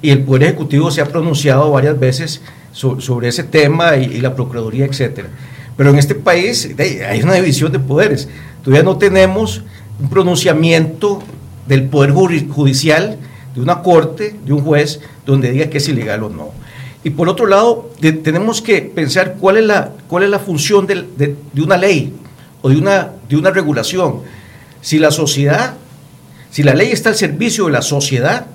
y 0.00 0.08
el 0.08 0.22
Poder 0.22 0.44
Ejecutivo 0.44 0.90
se 0.90 1.02
ha 1.02 1.06
pronunciado 1.06 1.70
varias 1.70 2.00
veces 2.00 2.40
sobre, 2.72 3.28
ese 3.28 3.44
tema 3.44 3.96
y, 3.96 4.04
y 4.04 4.20
la 4.22 4.34
Procuraduría, 4.34 4.86
etcétera. 4.86 5.28
Pero 5.76 5.90
en 5.90 5.98
este 5.98 6.14
país 6.14 6.68
hay 6.78 7.22
una 7.22 7.34
división 7.34 7.72
de 7.72 7.78
poderes. 7.78 8.28
Todavía 8.62 8.82
no 8.82 8.98
tenemos 8.98 9.62
un 10.00 10.08
pronunciamiento 10.08 11.22
del 11.66 11.84
Poder 11.84 12.12
Judicial, 12.12 13.18
de 13.54 13.60
una 13.60 13.82
corte, 13.82 14.36
de 14.44 14.52
un 14.52 14.62
juez, 14.62 15.00
donde 15.26 15.50
diga 15.50 15.70
que 15.70 15.78
es 15.78 15.88
ilegal 15.88 16.22
o 16.24 16.28
no. 16.28 16.50
Y 17.04 17.10
por 17.10 17.28
otro 17.28 17.46
lado, 17.46 17.90
tenemos 18.22 18.62
que 18.62 18.82
pensar 18.82 19.36
cuál 19.38 19.56
es 19.56 19.64
la, 19.64 20.38
función 20.38 20.86
de, 20.86 21.06
de, 21.16 21.62
una 21.62 21.76
ley 21.76 22.14
o 22.60 22.68
de 22.68 22.76
una, 22.76 23.12
de 23.28 23.36
una 23.36 23.50
regulación. 23.50 24.20
Si 24.80 24.98
la 24.98 25.10
sociedad, 25.10 25.74
si 26.50 26.62
la 26.62 26.74
ley 26.74 26.92
está 26.92 27.08
al 27.08 27.16
servicio 27.16 27.66
de 27.66 27.72
la 27.72 27.82
sociedad 27.82 28.46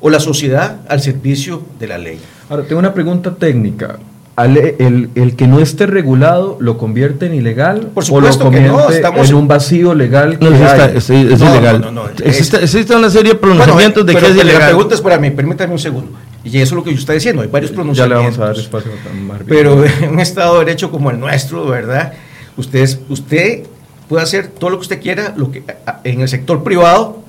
o 0.00 0.10
la 0.10 0.20
sociedad 0.20 0.80
al 0.88 1.00
servicio 1.00 1.62
de 1.78 1.86
la 1.86 1.98
ley. 1.98 2.18
Ahora, 2.48 2.64
tengo 2.64 2.80
una 2.80 2.92
pregunta 2.92 3.34
técnica 3.34 3.98
el, 4.36 5.10
el, 5.14 5.36
que 5.36 5.46
no 5.46 5.60
esté 5.60 5.86
regulado 5.86 6.56
lo 6.60 6.76
convierte 6.76 7.26
en 7.26 7.34
ilegal 7.34 7.88
Por 7.94 8.04
supuesto 8.04 8.48
o 8.48 8.50
lo 8.50 8.56
convierte 8.56 9.06
en 9.06 9.34
un 9.34 9.46
vacío 9.46 9.94
legal 9.94 10.38
no, 10.40 10.48
es, 10.48 11.08
ilegal. 11.08 12.12
existe, 12.24 12.96
una 12.96 13.10
serie 13.10 13.34
de 13.34 13.38
pronunciamientos 13.38 14.04
de 14.04 14.14
que 14.16 14.26
es 14.26 14.34
ilegal 14.34 14.58
la 14.58 14.66
pregunta 14.66 14.94
es 14.96 15.00
para 15.00 15.18
mí 15.18 15.30
permítame 15.30 15.72
un 15.72 15.78
segundo. 15.78 16.12
Y 16.42 16.48
eso 16.58 16.62
es 16.62 16.72
lo 16.72 16.84
que 16.84 16.90
yo 16.90 16.98
está 16.98 17.12
diciendo 17.12 17.42
hay 17.42 17.48
varios 17.48 17.70
pronunciamientos 17.70 18.16
ya 18.16 18.22
le 18.22 18.28
vamos 18.30 18.38
a 18.38 18.46
dar 18.46 18.58
espacio 18.58 18.90
a 18.92 19.38
pero 19.46 19.84
en 20.02 20.10
un 20.10 20.20
estado 20.20 20.54
de 20.58 20.64
derecho 20.64 20.90
como 20.90 21.10
el 21.10 21.20
nuestro 21.20 21.66
verdad 21.66 22.12
usted 22.56 22.98
usted 23.08 23.62
puede 24.08 24.24
hacer 24.24 24.48
todo 24.48 24.70
lo 24.70 24.78
que 24.78 24.82
usted 24.82 25.00
quiera 25.00 25.32
lo 25.36 25.52
que 25.52 25.62
en 26.02 26.20
el 26.22 26.28
sector 26.28 26.64
privado 26.64 27.22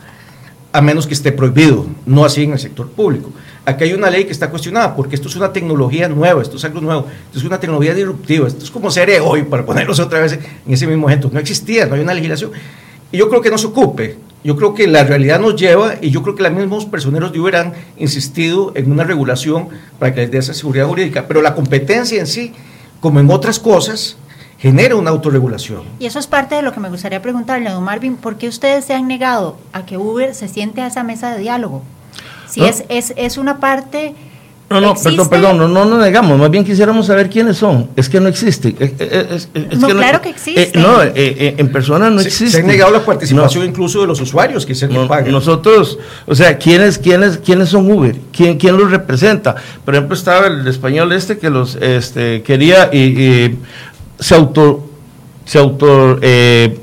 a 0.73 0.81
menos 0.81 1.05
que 1.05 1.13
esté 1.13 1.31
prohibido 1.31 1.85
no 2.07 2.25
así 2.25 2.43
en 2.43 2.53
el 2.53 2.59
sector 2.59 2.89
público 2.89 3.31
Aquí 3.65 3.85
hay 3.85 3.93
una 3.93 4.11
ley 4.11 4.25
que 4.25 4.31
está 4.31 4.49
cuestionada 4.49 4.95
porque 4.95 5.15
esto 5.15 5.27
es 5.27 5.35
una 5.35 5.51
tecnología 5.51 6.07
nueva, 6.07 6.41
esto 6.41 6.57
es 6.57 6.65
algo 6.65 6.81
nuevo, 6.81 7.07
esto 7.25 7.39
es 7.39 7.45
una 7.45 7.59
tecnología 7.59 7.95
disruptiva, 7.95 8.47
esto 8.47 8.63
es 8.63 8.69
como 8.69 8.91
ser 8.91 9.09
hoy, 9.21 9.41
para 9.43 9.65
ponerlos 9.65 9.99
otra 9.99 10.19
vez 10.19 10.33
en 10.33 10.73
ese 10.73 10.85
mismo 10.85 11.09
ejemplo. 11.09 11.31
No 11.33 11.39
existía, 11.39 11.87
no 11.87 11.95
hay 11.95 12.01
una 12.01 12.13
legislación. 12.13 12.51
Y 13.11 13.17
yo 13.17 13.27
creo 13.29 13.41
que 13.41 13.49
no 13.49 13.57
se 13.57 13.67
ocupe. 13.67 14.17
Yo 14.43 14.55
creo 14.55 14.75
que 14.75 14.85
la 14.85 15.03
realidad 15.03 15.39
nos 15.39 15.55
lleva, 15.55 15.95
y 15.99 16.11
yo 16.11 16.21
creo 16.21 16.35
que 16.35 16.43
los 16.43 16.51
mismos 16.51 16.85
personeros 16.85 17.33
de 17.33 17.39
Uber 17.39 17.55
han 17.55 17.73
insistido 17.97 18.71
en 18.75 18.91
una 18.91 19.03
regulación 19.03 19.69
para 19.97 20.13
que 20.13 20.21
les 20.21 20.31
dé 20.31 20.37
esa 20.37 20.53
seguridad 20.53 20.85
jurídica. 20.85 21.25
Pero 21.27 21.41
la 21.41 21.55
competencia 21.55 22.19
en 22.19 22.27
sí, 22.27 22.53
como 22.99 23.19
en 23.19 23.31
otras 23.31 23.57
cosas, 23.57 24.17
genera 24.59 24.95
una 24.95 25.09
autorregulación. 25.09 25.81
Y 25.97 26.05
eso 26.05 26.19
es 26.19 26.27
parte 26.27 26.53
de 26.53 26.61
lo 26.61 26.71
que 26.71 26.79
me 26.79 26.89
gustaría 26.89 27.23
preguntarle, 27.23 27.71
don 27.71 27.83
Marvin, 27.83 28.17
¿por 28.17 28.37
qué 28.37 28.47
ustedes 28.47 28.85
se 28.85 28.93
han 28.93 29.07
negado 29.07 29.57
a 29.73 29.87
que 29.87 29.97
Uber 29.97 30.35
se 30.35 30.47
siente 30.47 30.81
a 30.81 30.87
esa 30.87 31.03
mesa 31.03 31.33
de 31.33 31.39
diálogo? 31.39 31.81
Si 32.55 32.63
es, 32.63 32.85
es, 32.87 33.13
es 33.17 33.37
una 33.37 33.59
parte... 33.59 34.15
No, 34.69 34.79
no, 34.81 34.95
perdón, 34.95 35.29
perdón, 35.29 35.57
no, 35.57 35.67
no, 35.67 35.85
no 35.85 35.99
negamos, 35.99 36.39
más 36.39 36.49
bien 36.49 36.63
quisiéramos 36.63 37.05
saber 37.05 37.29
quiénes 37.29 37.57
son. 37.57 37.89
Es 37.95 38.09
que 38.09 38.19
no 38.19 38.29
existe. 38.29 38.73
no, 39.77 39.87
claro 39.89 40.21
que 40.21 40.29
existe. 40.29 40.71
no, 40.79 41.03
en 41.03 41.71
persona 41.71 42.09
no 42.09 42.21
existe. 42.21 42.57
Se 42.57 42.63
ha 42.63 42.63
negado 42.63 42.91
la 42.91 43.05
participación 43.05 43.65
incluso 43.65 44.01
de 44.01 44.07
los 44.07 44.19
usuarios, 44.21 44.65
que 44.65 44.73
el 44.73 44.89
que 44.89 45.05
pagan. 45.07 45.31
Nosotros, 45.31 45.99
o 46.25 46.33
sea, 46.33 46.57
¿quiénes, 46.57 46.97
quiénes, 46.97 47.37
quiénes 47.37 47.69
son 47.69 47.91
Uber? 47.91 48.15
¿Quién, 48.31 48.57
¿Quién 48.57 48.75
los 48.77 48.89
representa? 48.89 49.55
Por 49.83 49.93
ejemplo, 49.93 50.15
estaba 50.15 50.47
el 50.47 50.65
español 50.67 51.11
este 51.11 51.37
que 51.37 51.51
los 51.51 51.75
este, 51.75 52.41
quería 52.41 52.89
y, 52.91 53.57
se 54.17 54.33
auto, 54.33 54.89
se 55.43 55.59
auto 55.59 56.17
eh, 56.21 56.79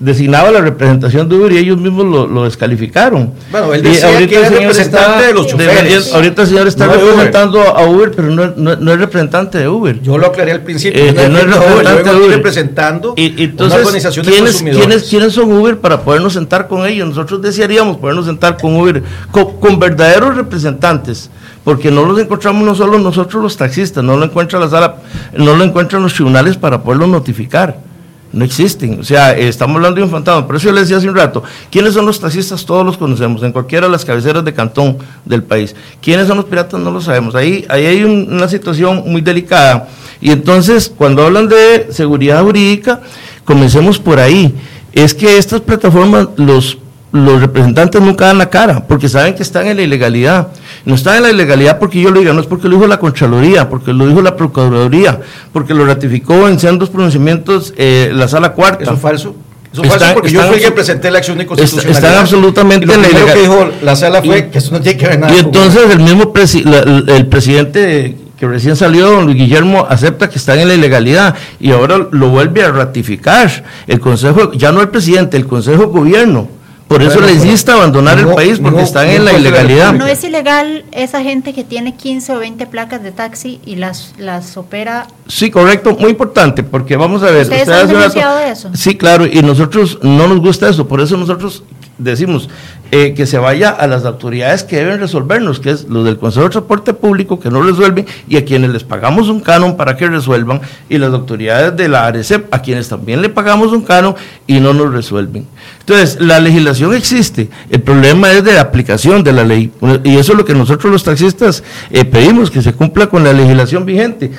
designaba 0.00 0.50
la 0.52 0.60
representación 0.60 1.28
de 1.28 1.36
Uber 1.36 1.52
y 1.52 1.58
ellos 1.58 1.78
mismos 1.78 2.28
lo, 2.30 2.44
descalificaron. 2.44 3.32
Bueno, 3.50 3.74
él 3.74 3.82
decía 3.82 4.08
ahorita 4.08 4.30
que 4.30 4.46
el 4.46 4.52
representante 4.52 5.26
de 5.26 5.34
los 5.34 5.46
choferes. 5.46 6.14
ahorita 6.14 6.42
el 6.42 6.48
señor 6.48 6.68
está 6.68 6.86
representando 6.86 7.62
a 7.62 7.84
Uber, 7.86 8.12
pero 8.14 8.28
no, 8.28 8.76
no, 8.76 8.92
es 8.92 8.98
representante 8.98 9.58
de 9.58 9.68
Uber. 9.68 10.00
Yo 10.00 10.16
lo 10.16 10.28
aclaré 10.28 10.52
al 10.52 10.62
principio. 10.62 11.04
Eh, 11.04 11.12
no, 11.12 11.38
es 11.38 11.46
representante 11.46 12.10
de 12.10 12.16
Uber. 12.16 12.30
representando 12.30 13.14
y, 13.16 13.42
entonces, 13.42 13.78
una 13.78 13.86
organización 13.86 14.26
de 14.26 14.32
¿quiénes, 14.32 14.62
¿quiénes, 14.62 15.02
¿quiénes, 15.04 15.32
son 15.32 15.52
Uber 15.52 15.78
para 15.78 16.02
podernos 16.02 16.32
sentar 16.34 16.68
con 16.68 16.86
ellos? 16.86 17.08
Nosotros 17.08 17.42
desearíamos 17.42 17.96
podernos 17.96 18.26
sentar 18.26 18.56
con 18.56 18.76
Uber, 18.76 19.02
con, 19.32 19.78
verdaderos 19.78 20.36
representantes 20.36 21.30
porque 21.64 21.90
no 21.90 22.04
los 22.06 22.18
encontramos 22.18 22.64
no 22.64 22.74
solo 22.74 22.98
nosotros 22.98 23.42
los 23.42 23.56
taxistas, 23.56 24.02
no 24.02 24.16
lo 24.16 24.24
encuentra 24.24 24.58
la 24.58 24.68
sala, 24.68 24.96
no 25.36 25.54
lo 25.54 25.64
encuentran 25.64 26.02
los 26.02 26.14
tribunales 26.14 26.56
para 26.56 26.82
poderlo 26.82 27.06
notificar 27.06 27.87
no 28.32 28.44
existen. 28.44 29.00
O 29.00 29.04
sea, 29.04 29.36
estamos 29.36 29.76
hablando 29.76 29.96
de 29.96 30.04
un 30.04 30.10
fantasma. 30.10 30.46
Por 30.46 30.56
eso 30.56 30.66
yo 30.66 30.72
les 30.72 30.84
decía 30.84 30.98
hace 30.98 31.08
un 31.08 31.16
rato, 31.16 31.42
¿quiénes 31.70 31.94
son 31.94 32.06
los 32.06 32.20
taxistas? 32.20 32.64
Todos 32.64 32.84
los 32.84 32.96
conocemos, 32.96 33.42
en 33.42 33.52
cualquiera 33.52 33.86
de 33.86 33.92
las 33.92 34.04
cabeceras 34.04 34.44
de 34.44 34.52
cantón 34.52 34.98
del 35.24 35.42
país. 35.42 35.74
¿Quiénes 36.00 36.26
son 36.26 36.36
los 36.36 36.46
piratas? 36.46 36.80
No 36.80 36.90
lo 36.90 37.00
sabemos. 37.00 37.34
Ahí, 37.34 37.64
ahí 37.68 37.86
hay 37.86 38.04
una 38.04 38.48
situación 38.48 39.04
muy 39.06 39.20
delicada. 39.20 39.88
Y 40.20 40.30
entonces, 40.30 40.92
cuando 40.94 41.24
hablan 41.24 41.48
de 41.48 41.88
seguridad 41.90 42.42
jurídica, 42.42 43.00
comencemos 43.44 43.98
por 43.98 44.18
ahí. 44.18 44.54
Es 44.92 45.14
que 45.14 45.38
estas 45.38 45.60
plataformas, 45.60 46.28
los 46.36 46.78
los 47.10 47.40
representantes 47.40 48.00
nunca 48.02 48.26
dan 48.26 48.38
la 48.38 48.50
cara, 48.50 48.86
porque 48.86 49.08
saben 49.08 49.34
que 49.34 49.42
están 49.42 49.66
en 49.66 49.76
la 49.78 49.82
ilegalidad. 49.82 50.48
No 50.84 50.94
están 50.94 51.16
en 51.16 51.22
la 51.22 51.30
ilegalidad 51.30 51.78
porque 51.78 52.00
yo 52.00 52.10
lo 52.10 52.20
diga, 52.20 52.32
no 52.32 52.40
es 52.40 52.46
porque 52.46 52.68
lo 52.68 52.76
dijo 52.76 52.86
la 52.86 52.98
Contraloría, 52.98 53.68
porque 53.68 53.92
lo 53.92 54.06
dijo 54.06 54.20
la 54.20 54.36
Procuraduría, 54.36 55.20
porque 55.52 55.74
lo 55.74 55.86
ratificó 55.86 56.48
en 56.48 56.58
sendos 56.58 56.90
pronunciamientos 56.90 57.72
eh, 57.76 58.10
la 58.12 58.28
Sala 58.28 58.52
Cuarta. 58.52 58.84
¿Eso 58.84 58.92
es 58.92 59.00
falso? 59.00 59.34
Eso 59.72 59.82
es 59.82 59.90
falso 59.90 60.14
porque 60.14 60.30
yo 60.30 60.42
fui 60.42 60.58
que 60.60 60.70
presenté 60.70 61.10
la 61.10 61.18
acción 61.18 61.38
de 61.38 61.46
constitucionalidad. 61.46 62.04
Están 62.04 62.20
absolutamente 62.20 62.92
en 62.92 63.02
la 63.02 63.08
ilegalidad. 63.08 63.34
que 63.34 63.40
dijo 63.40 63.70
la 63.82 63.96
Sala 63.96 64.22
fue 64.22 64.50
que 64.50 64.58
eso 64.58 64.72
no 64.72 64.80
tiene 64.80 64.98
que 64.98 65.08
ver 65.08 65.18
nada. 65.18 65.34
Y 65.34 65.38
entonces 65.38 65.90
el 65.90 66.00
mismo 66.00 66.32
el 66.34 67.26
presidente 67.26 68.16
que 68.38 68.46
recién 68.46 68.76
salió, 68.76 69.10
don 69.10 69.24
Luis 69.24 69.36
Guillermo, 69.36 69.86
acepta 69.88 70.28
que 70.28 70.38
están 70.38 70.60
en 70.60 70.68
la 70.68 70.74
ilegalidad 70.74 71.34
y 71.58 71.72
ahora 71.72 72.06
lo 72.10 72.28
vuelve 72.28 72.62
a 72.62 72.70
ratificar. 72.70 73.64
El 73.86 73.98
Consejo, 73.98 74.52
ya 74.52 74.70
no 74.72 74.80
el 74.80 74.90
presidente, 74.90 75.36
el 75.36 75.46
Consejo 75.46 75.86
de 75.86 75.88
Gobierno 75.88 76.57
por 76.88 77.02
eso 77.02 77.20
les 77.20 77.44
insta 77.44 77.74
abandonar 77.74 78.18
el 78.18 78.28
país 78.28 78.58
porque 78.58 78.82
están 78.82 79.08
en 79.08 79.24
la 79.24 79.34
ilegalidad. 79.34 79.92
No 79.92 80.06
es 80.06 80.24
ilegal 80.24 80.84
esa 80.90 81.22
gente 81.22 81.52
que 81.52 81.62
tiene 81.62 81.94
15 81.94 82.32
o 82.32 82.38
20 82.38 82.66
placas 82.66 83.02
de 83.02 83.12
taxi 83.12 83.60
y 83.66 83.76
las, 83.76 84.14
las 84.18 84.56
opera. 84.56 85.06
Sí, 85.26 85.50
correcto, 85.50 85.96
muy 86.00 86.10
importante, 86.10 86.62
porque 86.62 86.96
vamos 86.96 87.22
a 87.22 87.26
ver. 87.26 87.42
¿Ustedes 87.42 87.68
han 87.68 87.88
denunciado 87.88 88.38
eso? 88.38 88.70
Sí, 88.74 88.96
claro, 88.96 89.26
y 89.26 89.42
nosotros 89.42 89.98
no 90.02 90.26
nos 90.26 90.40
gusta 90.40 90.68
eso, 90.68 90.88
por 90.88 91.02
eso 91.02 91.16
nosotros 91.18 91.62
decimos 91.98 92.48
eh, 92.90 93.12
que 93.14 93.26
se 93.26 93.36
vaya 93.36 93.70
a 93.70 93.86
las 93.86 94.04
autoridades 94.04 94.64
que 94.64 94.76
deben 94.76 95.00
resolvernos, 95.00 95.60
que 95.60 95.70
es 95.70 95.88
los 95.88 96.04
del 96.04 96.16
Consejo 96.16 96.44
de 96.44 96.50
Transporte 96.52 96.94
Público 96.94 97.38
que 97.38 97.50
no 97.50 97.62
resuelven 97.62 98.06
y 98.28 98.36
a 98.36 98.44
quienes 98.44 98.70
les 98.70 98.84
pagamos 98.84 99.28
un 99.28 99.40
canon 99.40 99.76
para 99.76 99.96
que 99.96 100.06
resuelvan, 100.06 100.60
y 100.88 100.96
las 100.96 101.12
autoridades 101.12 101.76
de 101.76 101.88
la 101.88 102.06
ARECEP 102.06 102.52
a 102.54 102.62
quienes 102.62 102.88
también 102.88 103.20
le 103.20 103.28
pagamos 103.28 103.72
un 103.72 103.82
canon 103.82 104.14
y 104.46 104.60
no 104.60 104.72
nos 104.72 104.92
resuelven. 104.92 105.46
Entonces, 105.80 106.18
la 106.20 106.40
legislación 106.40 106.94
existe, 106.94 107.50
el 107.68 107.82
problema 107.82 108.32
es 108.32 108.44
de 108.44 108.54
la 108.54 108.62
aplicación 108.62 109.22
de 109.22 109.32
la 109.32 109.44
ley, 109.44 109.70
y 110.04 110.16
eso 110.16 110.32
es 110.32 110.38
lo 110.38 110.44
que 110.44 110.54
nosotros 110.54 110.90
los 110.90 111.04
taxistas 111.04 111.62
eh, 111.90 112.04
pedimos, 112.04 112.50
que 112.50 112.62
se 112.62 112.72
cumpla 112.72 113.08
con 113.08 113.24
la 113.24 113.32
legislación 113.32 113.84
vigente. 113.84 114.30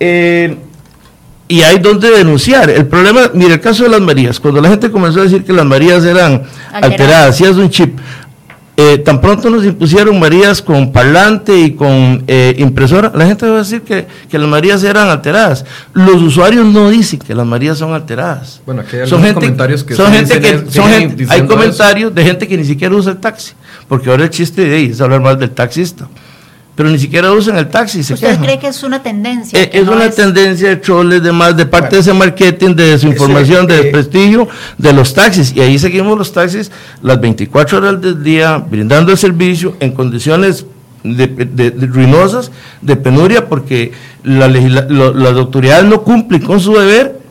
Eh, 0.00 0.56
y 1.54 1.62
hay 1.62 1.78
donde 1.78 2.10
denunciar. 2.10 2.68
El 2.68 2.86
problema, 2.86 3.30
mire, 3.32 3.54
el 3.54 3.60
caso 3.60 3.84
de 3.84 3.88
las 3.88 4.00
Marías, 4.00 4.40
cuando 4.40 4.60
la 4.60 4.70
gente 4.70 4.90
comenzó 4.90 5.20
a 5.20 5.22
decir 5.22 5.44
que 5.44 5.52
las 5.52 5.64
Marías 5.64 6.04
eran 6.04 6.42
alteradas, 6.72 7.36
si 7.36 7.44
es 7.44 7.56
un 7.56 7.70
chip, 7.70 7.96
eh, 8.76 8.98
tan 8.98 9.20
pronto 9.20 9.48
nos 9.50 9.64
impusieron 9.64 10.18
Marías 10.18 10.60
con 10.60 10.90
parlante 10.90 11.56
y 11.56 11.76
con 11.76 12.24
eh, 12.26 12.56
impresora, 12.58 13.12
la 13.14 13.24
gente 13.24 13.46
va 13.46 13.54
a 13.54 13.58
decir 13.58 13.82
que, 13.82 14.04
las 14.36 14.48
Marías 14.48 14.82
eran 14.82 15.08
alteradas. 15.08 15.64
Los 15.92 16.20
usuarios 16.22 16.66
no 16.66 16.90
dicen 16.90 17.20
que 17.20 17.36
las 17.36 17.46
Marías 17.46 17.78
son 17.78 17.94
alteradas. 17.94 18.60
Bueno, 18.66 18.80
aquí 18.80 18.96
hay 18.96 19.06
son 19.06 19.22
gente, 19.22 19.34
comentarios 19.34 19.84
que 19.84 19.94
son 19.94 20.12
gente 20.12 20.40
que 20.40 20.64
son 20.72 20.90
hay 21.28 21.46
comentarios 21.46 22.12
de 22.12 22.24
gente 22.24 22.48
que 22.48 22.56
ni 22.56 22.64
siquiera 22.64 22.92
usa 22.96 23.12
el 23.12 23.18
taxi, 23.18 23.52
porque 23.86 24.10
ahora 24.10 24.24
el 24.24 24.30
chiste 24.30 24.64
de 24.68 24.74
ahí 24.74 24.86
es 24.86 25.00
hablar 25.00 25.20
más 25.20 25.38
del 25.38 25.50
taxista. 25.52 26.08
Pero 26.74 26.88
ni 26.90 26.98
siquiera 26.98 27.32
usan 27.32 27.56
el 27.56 27.68
taxi. 27.68 28.02
Se 28.02 28.14
¿Usted 28.14 28.38
cree 28.40 28.58
que 28.58 28.68
es 28.68 28.82
una 28.82 29.02
tendencia? 29.02 29.60
Eh, 29.60 29.70
es 29.72 29.86
una 29.86 30.10
tendencia 30.10 30.70
de 30.70 30.76
troles, 30.76 31.22
demás, 31.22 31.56
de 31.56 31.66
parte 31.66 31.96
de 31.96 32.00
ese 32.02 32.12
marketing, 32.12 32.74
de 32.74 32.90
desinformación, 32.90 33.66
de 33.66 33.82
desprestigio 33.82 34.48
de 34.76 34.92
los 34.92 35.14
taxis. 35.14 35.52
Y 35.54 35.60
ahí 35.60 35.78
seguimos 35.78 36.18
los 36.18 36.32
taxis 36.32 36.72
las 37.02 37.20
24 37.20 37.78
horas 37.78 38.00
del 38.00 38.22
día, 38.22 38.58
brindando 38.58 39.12
el 39.12 39.18
servicio 39.18 39.76
en 39.80 39.92
condiciones 39.92 40.66
de, 41.04 41.74
ruinosas, 41.86 42.50
de 42.80 42.96
penuria, 42.96 43.48
porque 43.48 43.92
la, 44.24 44.48
las 44.48 45.36
autoridades 45.36 45.84
no 45.84 46.02
cumplen 46.02 46.42
con 46.42 46.60
su 46.60 46.72
deber 46.72 47.23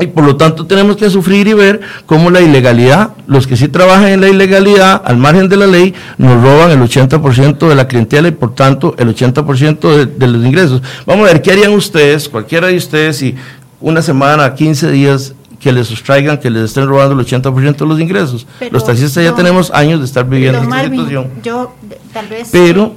y 0.00 0.06
por 0.08 0.24
lo 0.24 0.36
tanto 0.36 0.66
tenemos 0.66 0.96
que 0.96 1.08
sufrir 1.08 1.46
y 1.46 1.52
ver 1.52 1.80
cómo 2.06 2.30
la 2.30 2.40
ilegalidad, 2.40 3.10
los 3.26 3.46
que 3.46 3.56
sí 3.56 3.68
trabajan 3.68 4.08
en 4.08 4.20
la 4.20 4.28
ilegalidad, 4.28 5.00
al 5.04 5.16
margen 5.16 5.48
de 5.48 5.56
la 5.56 5.66
ley, 5.66 5.94
nos 6.18 6.42
roban 6.42 6.70
el 6.70 6.80
80% 6.80 7.68
de 7.68 7.74
la 7.74 7.86
clientela 7.86 8.28
y 8.28 8.32
por 8.32 8.54
tanto 8.54 8.94
el 8.98 9.14
80% 9.14 9.96
de, 9.96 10.06
de, 10.06 10.26
los 10.26 10.44
ingresos. 10.44 10.82
Vamos 11.06 11.28
a 11.28 11.32
ver 11.32 11.42
qué 11.42 11.52
harían 11.52 11.72
ustedes, 11.72 12.28
cualquiera 12.28 12.66
de 12.66 12.76
ustedes, 12.76 13.18
si 13.18 13.36
una 13.80 14.02
semana, 14.02 14.54
15 14.54 14.90
días 14.90 15.34
que 15.60 15.72
les 15.72 15.86
sustraigan, 15.86 16.38
que 16.38 16.50
les 16.50 16.64
estén 16.64 16.86
robando 16.86 17.18
el 17.18 17.26
80% 17.26 17.76
de 17.76 17.86
los 17.86 17.98
ingresos. 17.98 18.46
los 18.70 18.84
taxistas 18.84 19.24
ya 19.24 19.34
tenemos 19.34 19.70
años 19.70 20.00
de 20.00 20.06
estar 20.06 20.28
viviendo 20.28 20.60
esta 20.60 20.84
situación. 20.84 21.30
Yo, 21.42 21.74
tal 22.12 22.28
vez. 22.28 22.48
Pero. 22.52 22.94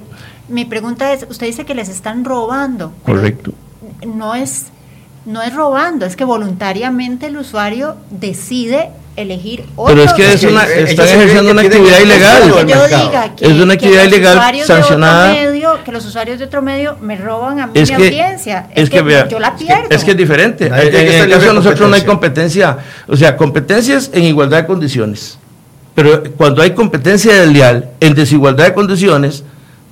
Mi 0.49 0.65
pregunta 0.65 1.13
es: 1.13 1.25
usted 1.29 1.47
dice 1.47 1.65
que 1.65 1.75
les 1.75 1.89
están 1.89 2.25
robando. 2.25 2.91
Correcto. 3.05 3.53
No 4.05 4.35
es 4.35 4.67
no 5.27 5.43
es 5.43 5.53
robando, 5.53 6.05
es 6.05 6.15
que 6.15 6.23
voluntariamente 6.23 7.27
el 7.27 7.37
usuario 7.37 7.97
decide 8.09 8.91
elegir 9.17 9.65
otro. 9.75 9.93
Pero 9.93 10.03
es 10.03 10.13
que 10.13 10.33
es 10.33 10.43
una, 10.43 10.63
están 10.63 11.07
ejerciendo 11.07 11.51
una 11.51 11.61
actividad 11.63 11.99
ilegal. 11.99 13.35
es 13.39 13.51
una 13.59 13.73
actividad 13.73 14.03
ilegal 14.05 14.55
sancionada. 14.63 15.35
que 15.83 15.91
los 15.91 16.05
usuarios 16.05 16.39
de 16.39 16.45
otro 16.45 16.61
medio 16.61 16.97
me 17.01 17.17
roban 17.17 17.59
a 17.59 17.67
mí 17.67 17.73
mi 17.73 17.93
audiencia. 17.93 18.69
Es, 18.73 18.89
que, 18.89 18.97
yo 19.29 19.39
la 19.39 19.55
pierdo. 19.55 19.89
Es 19.89 20.03
que 20.05 20.11
es 20.11 20.17
diferente. 20.17 20.67
en, 20.67 21.23
el 21.23 21.29
caso 21.29 21.47
de 21.47 21.53
nosotros 21.53 21.89
no 21.89 21.95
hay 21.95 22.03
competencia. 22.03 22.77
O 23.07 23.17
sea, 23.17 23.35
competencias 23.35 24.09
en 24.13 24.23
igualdad 24.23 24.59
de 24.59 24.65
condiciones. 24.65 25.37
Pero 25.93 26.23
cuando 26.37 26.61
hay 26.61 26.71
competencia 26.71 27.33
desleal 27.41 27.89
en 27.99 28.13
desigualdad 28.13 28.65
de 28.65 28.73
condiciones, 28.73 29.43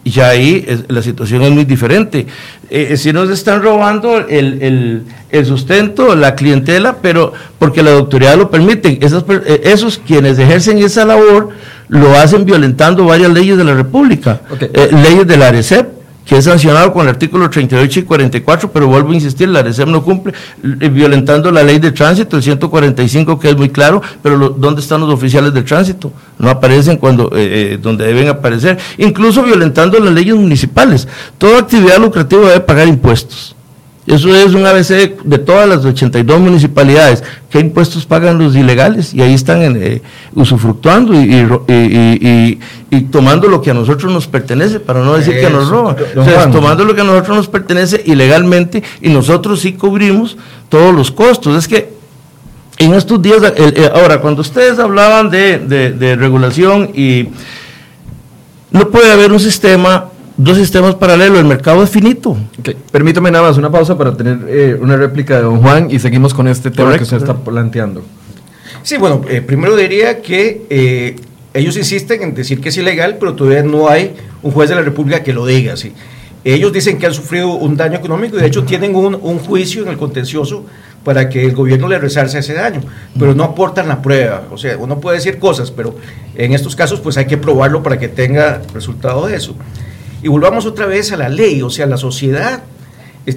ya 0.06 0.30
ahí 0.30 0.66
la 0.88 1.02
situación 1.02 1.42
es 1.42 1.52
muy 1.52 1.66
diferente. 1.66 2.28
Eh, 2.70 2.90
eh, 2.92 2.98
si 2.98 3.12
nos 3.12 3.30
están 3.30 3.62
robando 3.62 4.18
el, 4.20 5.04
sustento, 5.46 6.16
la 6.16 6.36
clientela, 6.36 6.98
pero 7.02 7.34
porque 7.60 7.84
la 7.84 7.92
autoridad 7.94 8.38
lo 8.38 8.50
permite. 8.50 9.00
Esos, 9.02 9.26
eh, 9.30 9.62
esos 9.66 9.98
quienes 9.98 10.38
ejercen 10.38 10.78
esa 10.78 11.06
labor 11.06 11.50
lo 11.88 12.16
hacen 12.16 12.46
violentando 12.46 13.06
varias 13.06 13.32
leyes 13.32 13.58
de 13.58 13.64
la 13.64 13.74
República, 13.74 14.42
leyes 14.92 15.28
de 15.28 15.38
la 15.38 15.48
ARECEP, 15.50 15.88
que 16.26 16.38
es 16.38 16.46
sancionado 16.46 16.92
con 16.92 17.04
el 17.04 17.10
artículo 17.10 17.50
38 17.50 18.00
y 18.00 18.04
44, 18.04 18.72
pero 18.72 18.88
vuelvo 18.88 19.12
a 19.12 19.16
insistir, 19.16 19.48
la 19.48 19.60
ARECEP 19.60 19.88
no 19.88 20.04
cumple, 20.04 20.34
eh, 20.82 20.90
violentando 20.90 21.52
la 21.52 21.64
ley 21.64 21.80
de 21.80 21.92
tránsito, 21.92 22.38
el 22.38 22.44
145, 22.44 23.40
que 23.40 23.50
es 23.50 23.58
muy 23.58 23.70
claro, 23.70 24.02
pero 24.22 24.50
¿dónde 24.50 24.82
están 24.82 25.02
los 25.02 25.10
oficiales 25.14 25.54
de 25.54 25.62
tránsito? 25.64 26.12
No 26.40 26.50
aparecen 26.50 26.98
cuando 26.98 27.28
eh, 27.28 27.74
eh, 27.74 27.80
donde 27.82 28.06
deben 28.06 28.28
aparecer, 28.28 28.78
incluso 28.98 29.44
violentando 29.44 30.00
las 30.00 30.14
leyes 30.14 30.36
municipales. 30.36 31.08
Toda 31.38 31.60
actividad 31.60 32.00
lucrativa 32.00 32.48
debe 32.48 32.60
pagar 32.62 32.88
impuestos. 32.88 33.55
Eso 34.08 34.36
es 34.36 34.54
un 34.54 34.64
ABC 34.66 35.24
de 35.24 35.38
todas 35.40 35.68
las 35.68 35.84
82 35.84 36.40
municipalidades. 36.40 37.24
¿Qué 37.50 37.60
impuestos 37.60 38.06
pagan 38.06 38.38
los 38.38 38.56
ilegales? 38.56 39.16
Y 39.16 39.22
ahí 39.22 39.34
están 39.34 39.76
eh, 39.82 40.04
usufructuando 40.36 41.14
y, 41.16 42.60
tomando 43.12 43.48
lo 43.48 43.62
que 43.64 43.72
a 43.72 43.74
nosotros 43.74 44.14
nos 44.14 44.28
pertenece, 44.28 44.80
para 44.80 45.00
no 45.00 45.16
decir 45.16 45.40
que 45.40 45.50
nos 45.50 45.70
roban. 45.70 45.96
tomando 46.52 46.86
lo 46.86 46.94
que 46.94 47.02
a 47.02 47.04
nosotros 47.04 47.38
nos 47.38 47.48
pertenece 47.48 48.04
ilegalmente 48.06 48.84
y 49.02 49.10
nosotros 49.10 49.62
sí 49.62 49.74
cubrimos 49.74 50.38
todos 50.70 50.94
los 50.94 51.10
costos. 51.10 51.58
Es 51.58 51.68
que 51.68 51.96
en 52.78 52.94
estos 52.94 53.20
días, 53.20 53.42
ahora, 53.94 54.22
cuando 54.22 54.42
ustedes 54.42 54.78
hablaban 54.78 55.32
de, 55.32 55.58
de 55.58 56.16
regulación 56.16 56.92
y 56.94 57.30
no 58.70 58.90
puede 58.90 59.12
haber 59.12 59.32
un 59.32 59.40
sistema 59.40 60.10
dos 60.38 60.58
sistemas 60.58 60.96
paralelos, 60.96 61.40
el 61.40 61.46
mercado 61.46 61.84
es 61.84 61.90
finito. 61.90 62.38
Permítame 62.92 63.32
nada 63.32 63.48
más 63.48 63.58
una 63.58 63.72
pausa 63.72 63.98
para 63.98 64.16
tener 64.16 64.40
eh, 64.48 64.78
una 64.80 64.98
réplica 64.98 65.38
de 65.38 65.44
don 65.44 65.62
Juan 65.62 65.90
y 65.90 66.00
seguimos 66.00 66.34
con 66.34 66.48
este 66.48 66.72
tema 66.72 66.96
que 66.98 67.04
usted 67.04 67.18
está 67.18 67.36
planteando. 67.36 68.04
Sí, 68.84 68.98
bueno, 68.98 69.22
eh, 69.30 69.42
primero 69.42 69.76
diría 69.76 70.22
que 70.22 70.66
eh, 70.70 71.16
ellos 71.54 71.78
insisten 71.78 72.22
en 72.22 72.36
decir 72.36 72.60
que 72.62 72.70
es 72.70 72.78
ilegal, 72.78 73.18
pero 73.20 73.34
todavía 73.34 73.64
no 73.64 73.90
hay 73.90 74.14
un 74.44 74.52
juez 74.52 74.70
de 74.70 74.76
la 74.76 74.82
República 74.82 75.24
que 75.24 75.34
lo 75.34 75.46
diga. 75.46 75.76
¿sí? 75.76 75.94
Ellos 76.44 76.72
dicen 76.72 77.00
que 77.00 77.08
han 77.08 77.14
sufrido 77.14 77.54
un 77.54 77.76
daño 77.76 77.98
económico 77.98 78.38
y 78.38 78.42
de 78.42 78.48
hecho 78.48 78.64
tienen 78.64 78.96
un, 78.96 79.16
un 79.16 79.40
juicio 79.40 79.82
en 79.84 79.90
el 79.90 79.98
contencioso 79.98 80.66
para 81.04 81.30
que 81.30 81.46
el 81.46 81.56
gobierno 81.56 81.88
le 81.88 82.00
resarce 82.00 82.40
ese 82.40 82.54
daño, 82.54 82.82
pero 83.18 83.34
no 83.34 83.44
aportan 83.44 83.88
la 83.88 84.02
prueba. 84.02 84.44
O 84.52 84.58
sea, 84.58 84.76
uno 84.78 85.00
puede 85.00 85.18
decir 85.18 85.40
cosas, 85.40 85.72
pero 85.72 85.96
en 86.36 86.54
estos 86.54 86.76
casos 86.76 87.00
pues 87.00 87.16
hay 87.18 87.26
que 87.26 87.38
probarlo 87.38 87.82
para 87.82 87.98
que 87.98 88.08
tenga 88.08 88.62
resultado 88.74 89.28
de 89.28 89.36
eso. 89.36 89.56
Y 90.26 90.28
volvamos 90.28 90.66
otra 90.66 90.88
vez 90.88 91.12
a 91.12 91.18
la 91.18 91.30
ley, 91.30 91.62
o 91.62 91.70
sea, 91.70 91.86
la 91.86 91.98
sociedad 91.98 92.64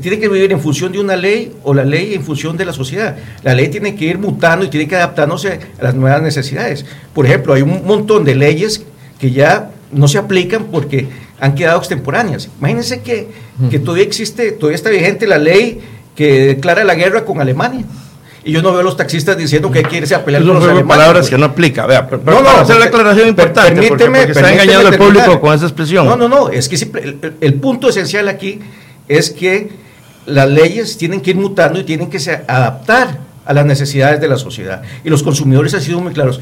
tiene 0.01 0.18
que 0.18 0.27
vivir 0.27 0.53
en 0.53 0.59
función 0.59 0.90
de 0.90 0.98
una 0.98 1.16
ley 1.16 1.55
o 1.62 1.74
la 1.74 1.85
ley 1.85 2.14
en 2.14 2.24
función 2.24 2.57
de 2.57 2.64
la 2.64 2.72
sociedad. 2.72 3.14
La 3.42 3.55
ley 3.55 3.68
tiene 3.68 3.94
que 3.94 4.07
ir 4.07 4.16
mutando 4.16 4.64
y 4.64 4.70
tiene 4.70 4.88
que 4.88 4.96
adaptándose 4.96 5.61
a 5.79 5.85
las 5.85 5.94
nuevas 5.94 6.22
necesidades. 6.22 6.87
Por 7.12 7.27
ejemplo, 7.27 7.53
hay 7.53 7.61
un 7.61 7.85
montón 7.85 8.24
de 8.24 8.35
leyes 8.35 8.87
que 9.20 9.31
ya 9.33 9.70
no 9.92 10.09
se 10.09 10.16
aplican 10.16 10.68
porque 10.72 11.09
han 11.38 11.55
quedado 11.55 11.79
extemporáneas. 11.79 12.48
Imagínense 12.59 13.03
que, 13.03 13.29
que 13.70 13.79
todavía 13.81 14.05
existe, 14.05 14.53
todavía 14.53 14.77
está 14.77 14.88
vigente 14.88 15.27
la 15.27 15.37
ley 15.37 15.83
que 16.16 16.46
declara 16.46 16.85
la 16.85 16.94
guerra 16.94 17.27
con 17.27 17.38
Alemania 17.42 17.85
y 18.48 18.52
yo 18.52 18.62
no 18.62 18.70
veo 18.70 18.80
a 18.80 18.82
los 18.82 18.96
taxistas 18.96 19.37
diciendo 19.37 19.70
que 19.70 19.80
hay 19.80 19.84
que 19.84 19.98
irse 19.98 20.14
a 20.14 20.24
pelear 20.24 20.42
con 20.42 20.54
los 20.54 20.64
alemanes. 20.64 20.87
palabras 20.87 21.28
que 21.28 21.37
no 21.37 21.44
aplica. 21.44 21.84
Vea, 21.84 22.08
no, 22.24 22.42
no, 22.42 22.48
hacer 22.48 22.78
la 22.78 22.87
aclaración 22.87 23.28
importante. 23.28 23.72
Permíteme, 23.72 24.20
porque, 24.20 24.32
está 24.32 24.50
engañando 24.50 24.88
al 24.88 24.96
público 24.96 25.38
con 25.38 25.54
esa 25.54 25.66
expresión. 25.66 26.06
No, 26.06 26.16
no, 26.16 26.30
no. 26.30 26.48
Es 26.48 26.66
que 26.66 26.76
el, 26.76 27.37
el, 27.42 27.54
punto 27.61 27.90
esencial 27.90 28.26
aquí 28.26 28.58
es 29.06 29.28
que 29.32 29.68
las 30.24 30.48
leyes 30.48 30.96
tienen 30.96 31.20
que 31.20 31.32
ir 31.32 31.37
mutando 31.37 31.78
y 31.78 31.84
tienen 31.84 32.08
que 32.08 32.18
se 32.18 32.40
adaptar 32.48 33.18
a 33.44 33.52
las 33.52 33.66
necesidades 33.66 34.18
de 34.18 34.28
la 34.28 34.38
sociedad. 34.38 34.80
Y 35.04 35.11
los 35.11 35.22
consumidores 35.22 35.74
han 35.74 35.82
sido 35.82 36.00
muy 36.00 36.14
claros. 36.14 36.40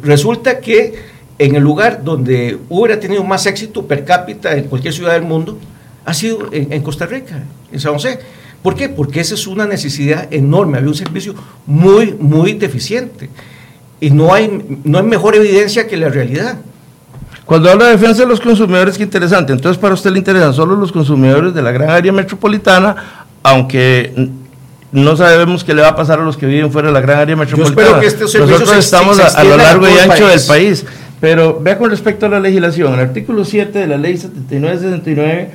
resulta 0.00 0.60
que 0.60 0.94
en 1.38 1.56
el 1.56 1.62
lugar 1.62 2.04
donde 2.04 2.56
hubiera 2.70 2.98
tenido 2.98 3.22
más 3.22 3.44
éxito 3.44 3.86
per 3.86 4.06
cápita 4.06 4.56
en 4.56 4.64
cualquier 4.64 4.94
ciudad 4.94 5.12
del 5.12 5.24
mundo, 5.24 5.58
ha 6.06 6.14
sido 6.14 6.48
en, 6.52 6.72
en 6.72 6.80
Costa 6.80 7.04
Rica, 7.04 7.42
en 7.70 7.80
San 7.80 7.92
José. 7.92 8.18
¿Por 8.64 8.74
qué? 8.74 8.88
Porque 8.88 9.20
esa 9.20 9.34
es 9.34 9.46
una 9.46 9.66
necesidad 9.66 10.26
enorme. 10.32 10.78
Había 10.78 10.88
un 10.88 10.94
servicio 10.94 11.34
muy, 11.66 12.14
muy 12.18 12.54
deficiente. 12.54 13.28
Y 14.00 14.08
no 14.08 14.32
hay, 14.32 14.80
no 14.84 14.96
hay 14.96 15.04
mejor 15.04 15.34
evidencia 15.36 15.86
que 15.86 15.98
la 15.98 16.08
realidad. 16.08 16.56
Cuando 17.44 17.70
habla 17.70 17.84
de 17.84 17.90
defensa 17.90 18.22
de 18.22 18.28
los 18.28 18.40
consumidores, 18.40 18.96
qué 18.96 19.02
interesante. 19.02 19.52
Entonces, 19.52 19.78
para 19.78 19.92
usted 19.92 20.12
le 20.12 20.18
interesan 20.20 20.54
solo 20.54 20.76
los 20.76 20.92
consumidores 20.92 21.52
de 21.52 21.60
la 21.60 21.72
gran 21.72 21.90
área 21.90 22.10
metropolitana, 22.10 23.26
aunque 23.42 24.30
no 24.92 25.14
sabemos 25.14 25.62
qué 25.62 25.74
le 25.74 25.82
va 25.82 25.88
a 25.88 25.96
pasar 25.96 26.20
a 26.20 26.24
los 26.24 26.38
que 26.38 26.46
viven 26.46 26.72
fuera 26.72 26.88
de 26.88 26.94
la 26.94 27.02
gran 27.02 27.18
área 27.18 27.36
metropolitana. 27.36 27.76
Yo 27.76 27.82
espero 27.82 28.00
que 28.00 28.06
este 28.06 28.38
Nosotros 28.38 28.78
estamos 28.78 29.18
a, 29.20 29.44
lo 29.44 29.58
largo 29.58 29.86
y 29.86 29.98
ancho 29.98 30.26
del 30.26 30.40
país. 30.48 30.86
Pero 31.20 31.60
vea 31.60 31.76
con 31.76 31.90
respecto 31.90 32.24
a 32.24 32.30
la 32.30 32.40
legislación, 32.40 32.94
el 32.94 33.00
artículo 33.00 33.44
7 33.44 33.78
de 33.78 33.86
la 33.86 33.98
ley 33.98 34.16
7969 34.16 35.50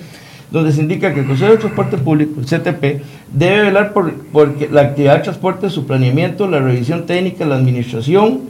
donde 0.52 0.72
se 0.72 0.82
indica 0.82 1.14
que 1.14 1.22
el 1.22 1.28
Consejo 1.28 1.52
de 1.52 1.58
Transporte 1.58 1.98
Público, 1.98 2.40
el 2.40 2.46
CTP, 2.46 3.04
debe 3.32 3.62
velar 3.62 3.94
por, 3.94 4.12
la 4.72 4.82
actividad 4.82 5.18
de 5.18 5.24
transporte, 5.24 5.70
su 5.70 5.86
planeamiento, 5.86 6.48
la 6.48 6.60
revisión 6.60 7.06
técnica, 7.06 7.46
la 7.46 7.56
administración 7.56 8.42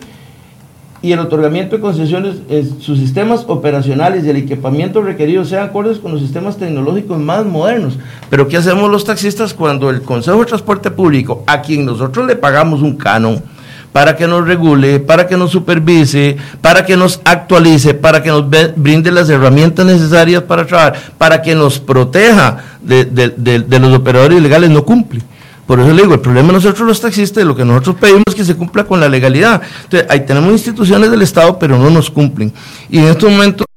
y 1.02 1.14
el 1.14 1.20
otorgamiento 1.20 1.78
de 1.78 1.82
concesiones, 1.82 2.38
sus 2.80 3.00
sistemas 3.00 3.46
operacionales 3.48 4.26
y 4.26 4.30
el 4.30 4.38
equipamiento 4.38 5.02
requerido 5.02 5.46
sean 5.46 5.64
acordes 5.64 5.98
con 5.98 6.12
los 6.12 6.22
sistemas 6.22 6.58
tecnológicos 6.58 7.20
más 7.20 7.46
modernos. 7.46 7.98
Pero 8.30 8.48
¿qué 8.48 8.58
hacemos 8.58 8.90
los 8.90 9.06
taxistas 9.06 9.54
cuando 9.54 9.90
el 9.90 10.02
Consejo 10.02 10.40
de 10.40 10.46
Transporte 10.46 10.92
Público, 10.92 11.44
a 11.48 11.62
quien 11.62 11.86
nosotros 11.86 12.28
le 12.28 12.36
pagamos 12.36 12.82
un 12.82 12.98
canon, 12.98 13.42
para 13.92 14.16
que 14.16 14.28
nos 14.28 14.46
regule, 14.46 15.00
para 15.00 15.28
que 15.28 15.38
nos 15.38 15.52
supervise, 15.52 16.38
para 16.62 16.86
que 16.86 16.96
nos 16.96 17.22
actualice, 17.24 17.94
para 17.94 18.22
que 18.22 18.30
nos 18.30 18.46
brinde 18.76 19.12
las 19.12 19.30
herramientas 19.30 19.86
necesarias 19.86 20.44
para 20.44 20.66
trabajar, 20.66 21.00
para 21.18 21.42
que 21.42 21.56
nos 21.56 21.80
proteja 21.80 22.58
de, 22.82 23.80
los 23.80 23.94
operadores 23.94 24.38
ilegales, 24.38 24.70
no 24.70 24.86
cumple. 24.86 25.22
Por 25.66 25.80
eso 25.80 25.94
le 25.94 26.02
digo, 26.02 26.16
el 26.16 26.20
problema 26.20 26.48
de 26.48 26.54
nosotros 26.54 26.88
los 26.88 27.00
taxistas, 27.00 27.44
lo 27.44 27.56
que 27.56 27.64
nosotros 27.64 27.98
pedimos 28.00 28.24
es 28.30 28.36
que 28.36 28.44
se 28.44 28.56
cumpla 28.56 28.86
con 28.86 29.00
la 29.00 29.08
legalidad. 29.08 29.62
Entonces, 29.84 30.10
ahí 30.10 30.22
tenemos 30.26 30.52
instituciones 30.52 31.12
del 31.12 31.22
Estado, 31.22 31.60
pero 31.60 31.78
no 31.78 31.92
nos 31.92 32.10
cumplen. 32.10 32.52
Y 32.90 32.98
en 32.98 33.06
estos 33.06 33.30
momentos 33.30 33.69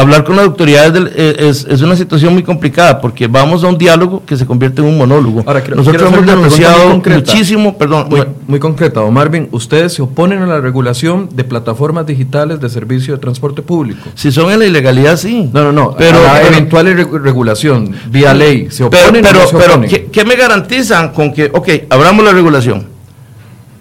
hablar 0.00 0.24
con 0.24 0.36
las 0.36 0.46
autoridades 0.46 0.92
del- 0.92 1.10
eh, 1.14 1.36
es, 1.48 1.66
es 1.68 1.80
una 1.82 1.96
situación 1.96 2.32
muy 2.32 2.42
complicada 2.42 3.00
porque 3.00 3.26
vamos 3.26 3.62
a 3.64 3.68
un 3.68 3.78
diálogo 3.78 4.22
que 4.26 4.36
se 4.36 4.46
convierte 4.46 4.80
en 4.82 4.88
un 4.88 4.98
monólogo. 4.98 5.42
Ahora, 5.46 5.62
Nosotros 5.74 6.12
hemos 6.12 6.26
denunciado 6.26 7.00
muchísimo, 7.04 7.76
perdón, 7.78 8.06
Muy, 8.10 8.22
muy 8.46 8.58
concreta, 8.60 9.00
don 9.00 9.12
Marvin, 9.14 9.48
¿ustedes 9.52 9.94
se 9.94 10.02
oponen 10.02 10.42
a 10.42 10.46
la 10.46 10.60
regulación 10.60 11.28
de 11.32 11.44
plataformas 11.44 12.06
digitales 12.06 12.60
de 12.60 12.68
servicio 12.68 13.14
de 13.14 13.20
transporte 13.20 13.62
público? 13.62 14.00
si 14.14 14.30
son 14.32 14.50
en 14.52 14.58
la 14.58 14.66
ilegalidad, 14.66 15.16
sí. 15.16 15.50
No, 15.52 15.64
no, 15.64 15.72
no, 15.72 15.94
Pero, 15.96 16.18
a 16.18 16.22
la 16.22 16.32
pero- 16.40 16.46
eventual 16.48 16.86
regulación 17.22 17.94
vía 18.10 18.34
ley, 18.34 18.68
¿se 18.70 18.84
Pero, 18.88 19.04
oponen 19.06 19.22
pero, 19.22 19.38
o 19.38 19.42
no 19.42 19.48
se 19.48 19.56
pero 19.56 19.72
oponen? 19.72 19.90
¿qué, 19.90 20.06
qué 20.06 20.24
me 20.24 20.36
garantizan 20.36 21.10
con 21.12 21.32
que, 21.32 21.50
ok, 21.52 21.68
abramos 21.90 22.24
la 22.24 22.32
regulación? 22.32 22.86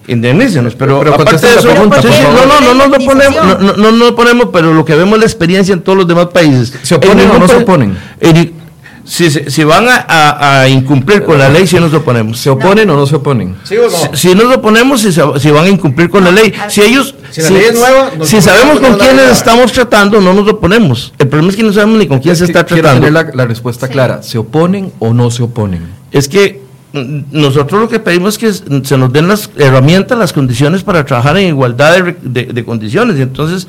Indemnícenos, 0.10 0.76
pero, 0.76 1.00
Pero 1.00 1.14
aparte 1.14 1.38
de 1.46 1.54
eso, 1.54 1.70
pregunta, 1.70 2.02
sí, 2.02 2.08
por 2.08 2.16
sí, 2.18 2.24
no, 2.24 2.46
no, 2.46 2.62
no, 2.62 2.74
no, 2.74 2.88
nos 2.98 3.06
ponemos, 3.06 3.46
no, 3.46 3.58
no, 3.60 3.74
no 3.78 3.92
nos 3.92 4.12
ponemos, 4.14 4.50
pero 4.52 4.74
lo 4.74 4.84
que 4.84 4.96
vemos 4.96 5.14
es 5.16 5.20
la 5.20 5.26
experiencia 5.26 5.74
en 5.74 5.82
todos 5.82 5.98
los 6.00 6.08
demás 6.08 6.28
países. 6.28 6.74
¿Se 6.84 6.96
oponen 6.96 7.20
En 7.30 7.32
o 7.32 7.40
no 7.40 7.48
se 7.48 7.56
oponen? 7.58 7.98
en- 8.20 8.60
si, 9.06 9.28
si 9.32 9.64
van 9.64 9.88
a, 9.90 10.06
a- 10.08 10.62
a 10.62 10.70
incumplir 10.70 11.24
con 11.24 11.40
la 11.40 11.50
ley, 11.50 11.66
sí 11.66 11.78
nos 11.80 11.92
oponemos. 11.96 12.38
¿Se 12.40 12.50
oponen 12.52 12.88
o 12.92 12.96
no 12.96 13.08
se 13.08 13.16
oponen? 13.16 13.56
¿Sí 13.64 13.76
o 13.78 13.84
no? 13.90 13.90
Si, 14.16 14.30
si 14.30 14.36
nos 14.36 14.56
oponemos, 14.56 15.02
si, 15.02 15.12
se- 15.12 15.24
si 15.40 15.50
van 15.50 15.66
a 15.66 15.70
incumplir 15.70 16.10
con 16.12 16.24
la 16.24 16.30
ley. 16.32 16.54
Si 16.68 16.82
ellos, 16.82 17.16
Si 17.32 17.42
la 17.42 17.50
ley 17.50 17.64
es 17.70 17.74
nueva, 17.74 18.12
si 18.24 18.40
sabemos 18.40 18.78
oponemos 18.78 18.98
con 19.00 19.08
quiénes 19.08 19.32
estamos 19.32 19.72
tratando, 19.72 20.22
no 20.22 20.34
nos 20.34 20.48
oponemos. 20.48 21.12
El 21.18 21.28
problema 21.28 21.50
es 21.50 21.56
que 21.58 21.64
no 21.64 21.74
sabemos 21.74 21.98
ni 21.98 22.08
con 22.08 22.20
quién 22.20 22.34
Es 22.34 22.40
se 22.40 22.46
está 22.46 22.64
quiero 22.66 22.84
tratando. 22.84 23.08
tener 23.08 23.26
la, 23.26 23.32
la 23.36 23.46
respuesta 23.48 23.88
Sí. 23.88 23.94
clara. 23.94 24.22
¿Se 24.22 24.38
oponen 24.38 24.92
o 25.00 25.12
no 25.14 25.32
se 25.32 25.42
oponen? 25.42 25.88
Es 26.12 26.28
que 26.30 26.62
nosotros 26.94 27.82
lo 27.82 27.90
que 27.90 28.00
pedimos 28.00 28.34
es 28.34 28.38
que 28.40 28.84
se 28.86 28.98
nos 28.98 29.14
den 29.14 29.28
las 29.28 29.50
herramientas, 29.58 30.18
las 30.18 30.34
condiciones 30.34 30.84
para 30.84 31.06
trabajar 31.06 31.38
en 31.38 31.48
igualdad 31.50 31.94
de, 31.94 32.02
re- 32.02 32.18
de- 32.22 32.46
de 32.46 32.66
condiciones. 32.66 33.18
Y 33.18 33.22
entonces 33.22 33.68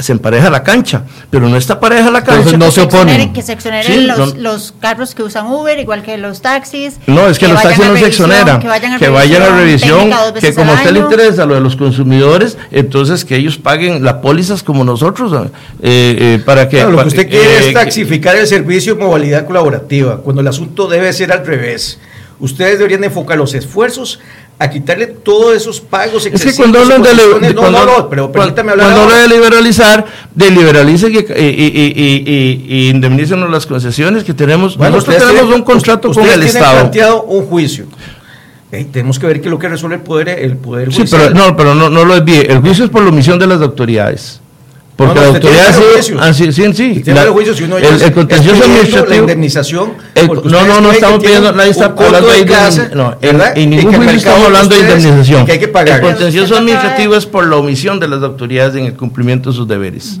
se 0.00 0.12
empareja 0.12 0.48
la 0.48 0.62
cancha. 0.62 1.02
Pero 1.28 1.48
no 1.48 1.56
está 1.56 1.80
pareja 1.80 2.08
la 2.12 2.22
cancha. 2.22 2.50
Entonces 2.50 2.58
no 2.58 2.70
se 2.70 2.82
oponen. 2.82 3.20
exoneren- 3.20 3.32
Que 3.32 3.42
se 3.42 3.52
exoneren 3.52 3.92
Sí, 3.92 4.00
los, 4.06 4.34
no- 4.36 4.40
los 4.42 4.72
carros 4.80 5.14
que 5.14 5.24
usan 5.24 5.46
Uber, 5.48 5.76
igual 5.78 6.02
que 6.02 6.16
los 6.18 6.40
taxis. 6.40 6.98
No, 7.08 7.26
es 7.28 7.36
que, 7.38 7.48
los 7.48 7.60
taxis 7.60 7.78
no 7.78 7.84
se 7.96 8.00
revisión, 8.00 8.30
exoneran. 8.30 8.60
Que 8.60 8.68
vayan 8.68 8.92
a 8.94 8.98
Que 8.98 9.08
vayan 9.08 9.42
a 9.42 9.48
revisión, 9.56 10.10
que 10.40 10.54
como 10.54 10.70
a 10.70 10.74
usted 10.76 10.92
le 10.92 10.98
interesa 11.00 11.46
lo 11.46 11.54
de 11.56 11.60
los 11.60 11.74
consumidores, 11.74 12.56
entonces 12.70 13.24
que 13.24 13.34
ellos 13.36 13.58
paguen 13.58 14.04
las 14.04 14.14
pólizas 14.14 14.62
como 14.62 14.84
nosotros, 14.84 15.32
eh, 15.34 15.48
eh, 15.82 16.42
para 16.46 16.68
que... 16.68 16.76
Claro, 16.76 16.92
lo 16.92 17.02
que 17.02 17.08
usted 17.08 17.22
eh, 17.22 17.28
quiere 17.28 17.46
que- 17.58 17.68
es 17.68 17.74
taxificar 17.74 18.36
el 18.36 18.46
servicio 18.46 18.94
de 18.94 19.04
movilidad 19.04 19.46
colaborativa, 19.46 20.18
cuando 20.18 20.42
el 20.42 20.48
asunto 20.48 20.86
debe 20.86 21.12
ser 21.12 21.32
al 21.32 21.44
revés. 21.44 21.98
Ustedes 22.40 22.78
deberían 22.78 23.02
enfocar 23.04 23.36
los 23.36 23.52
esfuerzos 23.54 24.20
a 24.60 24.68
quitarle 24.70 25.06
todos 25.06 25.56
esos 25.56 25.80
pagos 25.80 26.24
Es 26.26 26.30
que 26.30 26.36
excesivos 26.36 26.56
cuando 26.70 26.80
hablan 26.80 27.02
de, 27.02 27.52
no, 27.54 27.60
cuando- 27.60 27.84
no, 27.84 27.98
no, 27.98 28.08
pero 28.08 28.30
permítame 28.32 28.72
hablar 28.72 28.86
cuando 28.86 29.02
ahora. 29.02 29.14
habla 29.22 29.28
de 29.28 29.34
liberalizar, 29.36 30.06
de 30.34 30.50
liberalice 30.50 31.10
que, 31.12 31.18
y, 31.40 31.44
y, 31.64 31.92
y, 31.96 32.74
y- 32.86 32.88
indemnícenos 32.90 33.50
las 33.50 33.66
concesiones 33.66 34.24
que 34.24 34.34
tenemos. 34.34 34.76
Bueno, 34.76 34.96
Nosotros 34.96 35.16
tenemos 35.18 35.40
tienen- 35.40 35.54
un 35.60 35.62
contrato 35.64 36.12
con 36.12 36.26
el 36.28 36.42
Estado. 36.42 36.80
planteado 36.80 37.22
un 37.24 37.46
juicio. 37.46 37.86
Eh, 38.70 38.86
tenemos 38.92 39.18
que 39.18 39.26
ver 39.26 39.40
qué 39.40 39.46
es 39.48 39.50
lo 39.50 39.58
que 39.58 39.68
resuelve 39.68 39.96
el 39.96 40.02
poder, 40.02 40.28
el 40.28 40.56
poder 40.56 40.90
Sí, 40.92 40.98
judicial. 40.98 41.32
pero 41.32 41.34
no, 41.46 41.56
pero 41.56 41.74
no, 41.74 41.88
no 41.88 42.04
lo 42.04 42.14
desvíe. 42.14 42.42
El 42.52 42.58
juicio 42.60 42.84
es 42.84 42.90
por 42.90 43.02
la 43.02 43.08
omisión 43.08 43.38
de 43.38 43.46
las 43.46 43.60
autoridades. 43.62 44.40
Porque 44.98 45.14
No, 45.14 45.20
no, 45.20 45.26
autoridades 45.28 45.76
varios 45.78 46.06
sí, 46.06 46.14
ah, 46.18 46.32
sí, 46.34 46.52
sí, 46.52 46.72
sí. 46.74 47.02
La- 47.06 47.22
si 47.54 47.62
uno 47.62 47.78
ya 47.78 47.88
el, 47.88 48.02
el 48.02 48.12
contencioso 48.12 48.64
administrativo. 48.64 49.06
la 49.08 49.16
indemnización. 49.16 49.92
El- 50.12 50.26
no, 50.26 50.66
no, 50.66 50.80
no 50.80 50.90
estamos 50.90 51.22
pidiendo, 51.22 51.52
nadie 51.52 51.70
está 51.70 51.84
hablando 51.96 52.28
de 52.28 52.44
casa, 52.44 52.90
no, 52.92 53.12
en, 53.22 53.38
¿verdad? 53.38 53.56
en 53.56 53.72
Y 53.72 53.76
ningún 53.76 53.94
juicio 53.94 54.16
estamos 54.16 54.46
hablando 54.46 54.74
de 54.74 54.80
indemnización. 54.80 55.46
que 55.46 55.52
hay 55.52 55.58
que 55.60 55.68
pagar. 55.68 56.00
El 56.00 56.04
contencioso 56.04 56.56
administrativo 56.56 57.14
es 57.14 57.26
por 57.26 57.46
la 57.46 57.54
omisión 57.54 58.00
de 58.00 58.08
las 58.08 58.24
autoridades 58.24 58.74
en 58.74 58.86
el 58.86 58.94
cumplimiento 58.94 59.50
de 59.50 59.56
sus 59.56 59.68
deberes. 59.68 60.18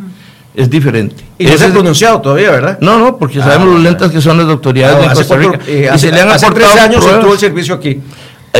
Es 0.54 0.70
diferente. 0.70 1.24
Y 1.38 1.46
no 1.46 1.58
se 1.58 1.64
ha 1.66 1.68
pronunciado 1.72 2.20
todavía, 2.20 2.52
¿verdad? 2.52 2.78
no, 2.80 2.98
no, 3.00 3.16
porque 3.16 3.40
Ah, 3.40 3.44
sabemos 3.46 3.66
lo 3.66 3.72
bueno. 3.72 3.90
lentas 3.90 4.12
que 4.12 4.20
son 4.20 4.38
las 4.38 4.46
autoridades 4.46 4.96
de 5.08 5.14
Costa 5.14 5.24
cuatro- 5.36 5.52
Rica. 5.52 5.64
eh, 5.66 5.80
y 5.82 5.86
hace, 5.86 6.06
se 6.08 6.12
le 6.14 6.20
han 6.20 6.28
hace 6.30 6.50
tres 6.52 6.70
años 6.76 6.96
pruebas. 7.00 7.14
entró 7.16 7.32
el 7.32 7.38
servicio 7.40 7.74
aquí. 7.74 8.00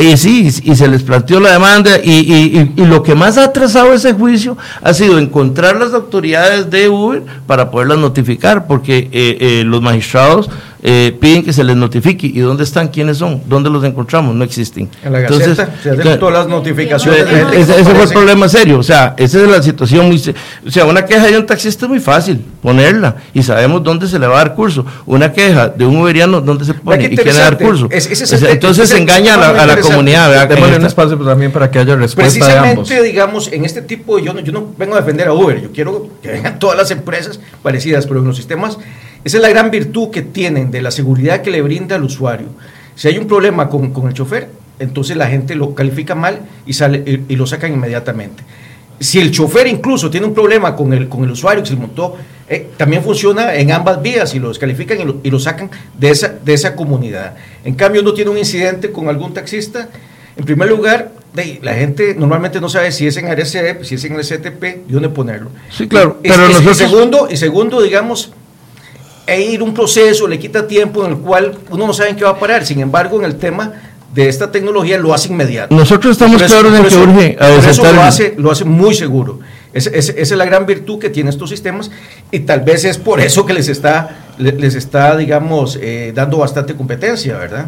Y 0.01 0.16
sí, 0.16 0.48
y 0.62 0.77
se 0.77 0.87
les 0.87 1.03
planteó 1.03 1.40
la 1.40 1.53
demanda 1.53 1.98
y, 2.03 2.11
y- 2.20 2.72
y- 2.77 2.87
lo 2.87 3.03
que 3.03 3.14
más 3.14 3.37
ha 3.38 3.44
atrasado 3.44 3.92
ese 3.94 4.12
juicio 4.12 4.57
ha 4.83 4.94
sido 4.94 5.18
encontrar 5.18 5.77
las 5.77 5.92
autoridades 5.94 6.70
de 6.70 6.88
Uber 6.88 7.22
para 7.46 7.70
poderlas 7.70 7.98
notificar, 7.98 8.66
porque 8.66 9.09
eh, 9.12 9.38
eh, 9.40 9.62
los 9.64 9.83
magistrados 9.83 10.51
eh, 10.83 11.17
piden 11.21 11.43
que 11.45 11.53
se 11.53 11.64
les 11.64 11.77
notifique. 11.77 12.27
¿Y 12.27 12.38
dónde 12.41 12.64
están? 12.64 12.88
¿Quiénes 12.88 13.19
son? 13.19 13.43
¿Dónde 13.47 13.71
los 13.71 13.83
encontramos? 13.85 14.35
No 14.35 14.45
existen. 14.45 14.88
En 15.05 15.12
la 15.12 15.21
Entonces, 15.21 15.57
Gaceta 15.57 15.77
se 15.83 15.91
hacen 15.91 16.03
claro, 16.03 16.19
todas 16.19 16.35
las 16.35 16.49
notificaciones. 16.49 17.21
eh, 17.23 17.45
que 17.51 17.61
ese, 17.61 17.81
ese 17.81 17.85
fue 17.95 18.03
el 18.05 18.09
problema 18.11 18.49
serio, 18.49 18.79
o 18.79 18.83
sea, 18.83 19.14
esa 19.17 19.43
es 19.43 19.49
la 19.51 19.62
situación 19.62 20.07
muy... 20.07 20.19
se- 20.19 20.35
O 20.67 20.71
sea, 20.71 20.85
una 20.85 21.05
queja 21.05 21.27
de 21.27 21.37
un 21.38 21.47
taxista 21.47 21.87
es 21.87 21.88
muy 21.91 22.01
fácil 22.01 22.45
ponerla 22.62 23.17
y 23.35 23.43
sabemos 23.43 23.83
dónde 23.83 24.07
se 24.09 24.19
le 24.19 24.27
va 24.27 24.35
a 24.35 24.38
dar 24.45 24.55
curso. 24.55 24.85
Una 25.07 25.33
queja 25.33 25.69
de 25.69 25.85
un 25.85 25.97
uberiano, 25.97 26.41
¿dónde 26.41 26.64
se 26.64 26.75
pone 26.75 27.05
y 27.05 27.09
quién 27.09 27.11
le 27.11 27.17
da 27.17 27.31
interesante. 27.31 27.64
curso. 27.64 27.88
Es- 27.91 28.07
es 28.11 28.43
entonces 28.43 28.91
el 28.93 28.99
engaña 28.99 29.35
a 29.35 29.37
la, 29.37 29.62
a 29.62 29.67
la 29.67 29.81
comunidad. 29.81 30.49
Démosle 30.49 30.77
un 30.77 30.87
espacio 30.87 31.17
también 31.19 31.51
para 31.53 31.71
que 31.71 31.79
haya 31.79 31.97
respuesta 31.97 32.47
de 32.47 32.53
ambos. 32.59 32.88
Precisamente, 32.88 33.03
digamos, 33.03 33.53
en 33.53 33.64
este 33.64 33.83
tipo, 33.83 34.17
de- 34.17 34.25
yo 34.25 34.33
no, 34.35 34.41
yo 34.41 34.53
no 34.53 34.67
vengo 34.79 34.95
a 34.97 35.01
defender 35.01 35.29
a 35.29 35.33
Uber, 35.33 35.61
yo 35.61 35.73
quiero 35.73 36.09
que 36.23 36.29
vengan 36.31 36.59
todas 36.59 36.77
las 36.77 36.91
empresas 36.91 37.41
parecidas, 37.62 38.07
pero 38.07 38.21
en 38.21 38.27
los 38.27 38.37
sistemas, 38.37 38.79
esa 39.24 39.37
es 39.38 39.42
la 39.42 39.48
gran 39.48 39.70
virtud 39.70 40.11
que 40.11 40.22
tienen 40.22 40.70
de 40.70 40.83
la 40.83 40.90
seguridad 40.90 41.42
que 41.42 41.50
le 41.50 41.61
brinda 41.62 41.96
al 41.96 42.04
usuario. 42.04 42.46
Si 42.94 43.09
hay 43.09 43.18
un 43.18 43.26
problema 43.26 43.68
con, 43.68 43.92
con 43.92 44.09
el 44.09 44.14
chofer, 44.14 44.48
entonces 44.78 45.16
la 45.16 45.26
gente 45.28 45.54
lo 45.54 45.74
califica 45.74 46.14
mal 46.14 46.40
y, 46.66 46.72
sale, 46.72 47.02
y, 47.28 47.33
y 47.33 47.37
lo 47.37 47.46
sacan 47.46 47.72
inmediatamente. 47.72 48.42
Si 49.00 49.20
el 49.20 49.31
chofer 49.31 49.66
incluso 49.68 50.11
tiene 50.11 50.26
un 50.26 50.35
problema 50.35 50.74
con 50.74 50.92
el, 50.92 51.09
con 51.09 51.22
el 51.24 51.31
usuario 51.31 51.62
que 51.62 51.68
se 51.68 51.76
montó, 51.76 52.16
eh, 52.48 52.70
también 52.76 53.02
funciona 53.02 53.54
en 53.54 53.70
ambas 53.70 54.02
vías 54.02 54.35
y 54.35 54.40
lo 54.40 54.48
descalifican 54.48 55.00
y 55.00 55.04
lo, 55.04 55.20
y 55.22 55.31
lo 55.31 55.38
sacan 55.38 55.70
de 55.96 56.11
esa, 56.11 56.28
de 56.44 56.54
esa 56.54 56.74
comunidad. 56.74 57.37
En 57.64 57.74
cambio, 57.74 58.02
uno 58.02 58.12
tiene 58.14 58.31
un 58.31 58.38
incidente 58.38 58.90
con 58.90 59.09
algún 59.09 59.33
taxista, 59.35 59.88
en 60.37 60.44
primer 60.44 60.68
lugar, 60.68 61.12
la 61.62 61.74
gente 61.74 62.14
normalmente 62.18 62.61
no 62.61 62.68
sabe 62.68 62.90
si 62.90 63.07
es 63.07 63.16
en 63.16 63.28
RCEP, 63.28 63.85
si 63.85 63.94
es 63.96 64.04
en 64.04 64.14
el 64.14 64.22
CTP 64.24 64.88
y 64.88 64.92
dónde 64.92 65.09
ponerlo. 65.09 65.50
Sí, 65.70 65.87
claro, 65.87 66.18
pero 66.22 66.35
y- 66.35 66.50
y 66.50 66.52
nosotros- 66.54 66.76
segundo, 66.78 67.28
y 67.31 67.37
segundo, 67.37 67.81
digamos, 67.83 68.33
e 69.29 69.41
ir 69.43 69.62
un 69.62 69.75
proceso 69.75 70.27
le 70.27 70.38
quita 70.38 70.67
tiempo 70.67 71.05
en 71.05 71.12
el 71.12 71.19
cual 71.19 71.57
uno 71.71 71.87
no 71.87 71.93
sabe 71.93 72.11
en 72.11 72.17
qué 72.17 72.25
va 72.25 72.31
a 72.31 72.38
parar. 72.38 72.64
Sin 72.64 72.81
embargo, 72.81 73.19
en 73.19 73.25
el 73.27 73.37
tema 73.37 73.73
de 74.14 74.27
esta 74.29 74.51
tecnología 74.51 74.97
lo 74.99 75.12
hace 75.12 75.29
inmediato. 75.29 75.75
Nosotros 75.75 76.12
estamos 76.12 76.41
eso- 76.41 76.59
claros 76.61 76.75
en 76.79 76.87
que 76.87 76.97
urge 76.97 77.37
por 77.38 77.71
eso 77.71 77.93
lo 77.93 78.03
hace, 78.03 78.35
lo 78.38 78.51
hace 78.51 78.64
muy 78.64 78.95
seguro. 78.95 79.41
Esa 79.75 79.91
esa- 79.91 80.12
esa 80.12 80.21
es 80.35 80.38
la 80.38 80.47
gran 80.47 80.64
virtud 80.64 80.99
que 80.99 81.11
tienen 81.11 81.29
estos 81.29 81.51
sistemas 81.51 81.91
y 82.33 82.41
tal 82.41 82.61
vez 82.62 82.85
es 82.87 82.97
por 82.97 83.21
eso 83.21 83.45
que 83.45 83.53
les 83.53 83.69
está, 83.69 84.17
le- 84.38 84.53
les 84.53 84.75
está 84.75 85.14
digamos, 85.14 85.79
eh, 85.81 86.12
dando 86.14 86.38
bastante 86.38 86.75
competencia, 86.75 87.37
¿verdad? 87.37 87.67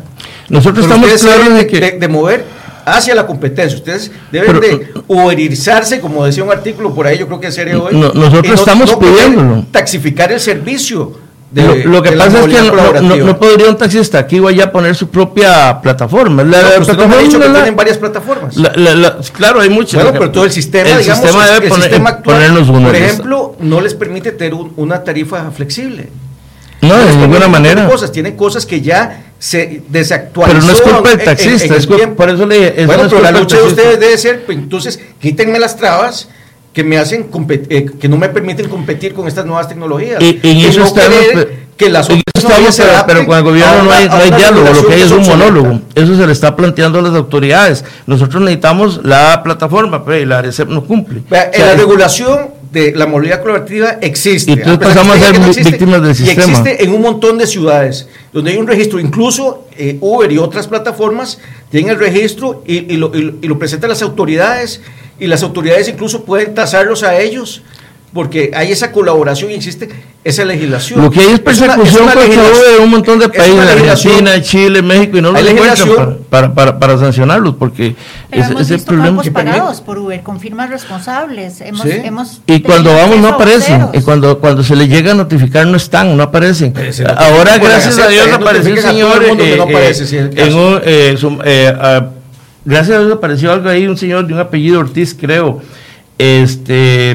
Nosotros 0.49 0.87
Pero 0.89 1.05
estamos 1.05 1.23
claros 1.23 1.55
de 1.59 1.67
que... 1.67 1.79
de- 1.79 1.99
de 1.99 2.09
mover 2.09 2.45
hacia 2.87 3.15
la 3.15 3.27
competencia. 3.27 3.77
Ustedes 3.77 4.11
deben 4.33 4.59
Pero- 4.59 4.79
de 4.79 4.91
uberizarse, 5.09 6.01
como 6.01 6.25
decía 6.25 6.43
un 6.43 6.51
artículo 6.51 6.95
por 6.95 7.07
ahí, 7.07 7.19
yo 7.19 7.27
creo 7.27 7.39
que 7.39 7.53
sería 7.53 7.79
hoy. 7.79 7.95
No- 7.95 8.13
nosotros 8.15 8.47
y 8.47 8.59
estamos 8.59 8.93
poder 8.95 9.15
pidiéndolo. 9.27 9.67
Taxificar 9.71 10.33
el 10.33 10.41
servicio. 10.41 11.29
De- 11.51 11.63
lo, 11.85 11.91
lo 11.91 12.03
que 12.03 12.13
pasa 12.13 12.41
es 12.41 12.47
que 12.47 13.19
no, 13.19 13.39
podría 13.39 13.69
un 13.69 13.77
taxista 13.77 14.19
aquí 14.19 14.39
o 14.39 14.47
allá 14.49 14.71
poner 14.71 14.95
su 14.95 15.09
propia 15.09 15.81
plataforma. 15.83 16.45
La, 16.45 16.63
No, 16.63 16.69
la 16.69 16.69
ha 16.77 16.81
plataforma 16.81 17.17
dicho 17.19 17.41
que 17.41 17.49
la- 17.49 17.55
tienen 17.55 17.77
varias 17.77 17.99
plataformas. 17.99 18.57
la- 18.57 18.73
la- 18.77 18.95
la- 18.95 19.17
claro, 19.33 19.61
hay 19.61 19.69
muchas. 19.69 20.03
Bueno, 20.03 20.19
pero 20.19 20.31
todo 20.31 20.45
el 20.45 20.53
sistema, 20.53 20.89
el 20.91 20.99
digamos, 20.99 21.23
sistema 21.25 21.47
debe 21.51 21.67
el 21.67 21.73
poner- 21.73 21.83
sistema 21.89 22.11
actual, 22.11 22.37
ponernos 22.37 22.69
una 22.69 22.87
por 22.87 22.97
ejemplo, 22.97 23.57
no 23.61 23.81
les 23.81 23.95
permite 23.95 24.33
tener 24.33 24.55
un- 24.55 24.73
una 24.77 25.03
tarifa 25.03 25.51
flexible. 25.51 26.09
No, 26.83 26.97
de 26.97 27.15
ninguna 27.17 27.47
manera. 27.49 27.87
Cosas, 27.89 28.11
tienen 28.11 28.37
cosas 28.37 28.65
que 28.65 28.81
ya 28.81 29.25
se 29.39 29.83
desactualizó. 29.89 30.57
Pero 30.61 30.67
no 30.67 30.73
es 30.73 30.81
culpa 30.81 31.11
del 31.11 31.19
en- 31.19 31.25
taxista, 31.27 31.67
en 31.67 31.75
es 31.75 31.87
culpa- 31.87 32.15
por 32.15 32.31
eso 32.31 32.47
le 32.47 32.55
dije, 32.57 32.87
Bueno, 32.87 33.03
no 33.03 33.09
es 33.09 33.13
pero 33.13 33.23
la 33.25 33.33
lucha 33.33 33.57
de 33.59 33.63
ustedes 33.65 34.01
debe 34.01 34.17
ser, 34.17 34.45
pues, 34.47 34.57
entonces, 34.57 34.99
quítenme 35.21 35.59
las 35.59 35.77
trabas 35.77 36.29
que 36.73 36.85
me 36.85 36.99
hacen 36.99 37.29
eh, 37.69 37.87
que 38.01 38.09
no 38.09 38.17
me 38.17 38.29
permiten 38.29 38.69
competir 38.69 39.13
con 39.15 39.27
estas 39.27 39.45
nuevas 39.47 39.69
tecnologías. 39.69 40.23
Y- 40.23 40.39
y 40.43 40.51
en 40.51 40.57
Y 40.59 40.65
eso 40.67 40.81
no 40.81 40.95
pe- 40.95 41.59
que 41.77 41.89
las 41.89 42.09
en 42.11 42.21
otras 42.21 42.45
estamos, 42.45 42.75
se 42.75 42.83
pero, 42.83 43.05
pero 43.07 43.27
con 43.27 43.39
el 43.39 43.45
gobierno 43.45 43.83
no 43.85 43.91
hay, 43.93 44.07
no 44.07 44.15
hay 44.17 44.31
diálogo, 44.31 44.69
lo 44.73 44.87
que 44.87 44.95
hay 44.95 45.01
es 45.03 45.11
un 45.11 45.27
monólogo. 45.27 45.81
Eso 45.95 46.15
se 46.17 46.27
le 46.27 46.33
está 46.33 46.55
planteando 46.55 46.99
a 46.99 47.03
las 47.03 47.15
autoridades. 47.15 47.85
Nosotros 48.07 48.43
necesitamos 48.43 49.01
la 49.03 49.43
plataforma, 49.43 50.05
pero 50.05 50.19
y 50.21 50.27
la 50.27 50.39
ARECEP 50.39 50.69
no 50.69 50.85
cumple. 50.85 51.23
Vea, 51.31 51.51
O 51.53 51.57
sea, 51.57 51.67
la 51.67 51.75
regulación 51.75 52.61
de 52.71 52.93
la 52.95 53.07
movilidad 53.07 53.41
colaborativa 53.41 53.97
existe. 54.01 54.51
Y 54.51 54.55
entonces 54.55 54.79
pesar 54.79 54.95
pasamos 54.95 55.17
a 55.17 55.21
ser 55.33 55.41
no 55.41 55.49
vi- 55.53 55.63
víctimas 55.71 56.03
del 56.03 56.11
y 56.13 56.15
sistema. 56.15 56.43
existe 56.43 56.85
en 56.85 56.93
un 56.93 57.01
montón 57.03 57.39
de 57.39 57.47
ciudades 57.49 58.09
donde 58.33 58.53
hay 58.53 58.59
un 58.59 58.67
registro, 58.69 59.01
incluso 59.01 59.67
eh, 59.77 59.97
Uber 60.01 60.31
y 60.31 60.39
otras 60.39 60.69
plataformas 60.69 61.39
tienen 61.71 61.91
el 61.93 61.99
registro 61.99 62.63
y, 62.67 62.93
y 62.93 62.97
lo, 62.97 63.11
y 63.13 63.23
lo- 63.23 63.33
y 63.43 63.49
lo 63.49 63.59
presentan 63.59 63.89
las 63.91 64.03
autoridades 64.03 64.83
y 65.21 65.27
las 65.27 65.43
autoridades 65.43 65.89
incluso 65.89 66.25
pueden 66.25 66.55
tasarlos 66.55 67.03
a 67.03 67.19
ellos 67.21 67.63
porque 68.13 68.51
hay 68.55 68.73
esa 68.73 68.91
colaboración 68.91 69.51
y 69.53 69.55
existe 69.55 69.89
esa 70.25 70.45
legislación. 70.45 71.01
Lo 71.01 71.11
que 71.11 71.21
hay 71.21 71.33
es 71.33 71.41
persecución 71.41 72.07
contra 72.09 72.25
de 72.25 72.79
un 72.83 72.91
montón 72.91 73.19
de 73.21 73.29
países, 73.29 73.61
Argentina, 73.61 74.43
Chile, 74.43 74.83
México, 74.83 75.19
y 75.19 75.23
no 75.23 75.31
lo 75.31 75.39
encuentran 75.39 76.19
para, 76.29 76.53
para, 76.53 76.79
para, 76.79 76.99
sancionarlos, 76.99 77.55
porque 77.55 77.95
Pero 78.29 78.43
es, 78.43 78.51
hemos 78.51 78.69
visto 78.69 78.93
problema. 78.93 79.23
pagados 79.33 79.81
por 79.81 79.99
Uber, 79.99 80.23
con 80.23 80.41
firmas 80.41 80.71
responsables. 80.71 81.61
Hemos, 81.61 81.87
hemos 81.87 82.41
y 82.47 82.61
cuando 82.61 82.93
vamos 82.93 83.19
no 83.19 83.29
aparecen, 83.29 83.89
y 83.93 84.01
cuando, 84.01 84.41
cuando 84.41 84.65
se 84.65 84.75
les 84.75 84.89
llega 84.89 85.13
a 85.13 85.15
notificar 85.15 85.67
no 85.67 85.77
están, 85.77 86.17
no 86.17 86.25
aparecen. 86.25 86.75
Ahora, 87.17 87.59
gracias 87.59 87.99
a 87.99 88.09
Dios, 88.09 88.27
apareció 88.33 88.75
el 88.75 88.81
señor 88.81 89.25
en 89.25 90.55
un... 90.55 92.20
Gracias 92.71 92.99
a 92.99 93.01
Dios 93.01 93.13
apareció 93.15 93.51
algo 93.51 93.69
ahí, 93.69 93.89
un 93.89 93.97
señor 93.97 94.29
de 94.29 94.33
un 94.33 94.39
apellido 94.39 94.79
Ortiz, 94.79 95.17
creo, 95.19 95.61
este 96.19 97.11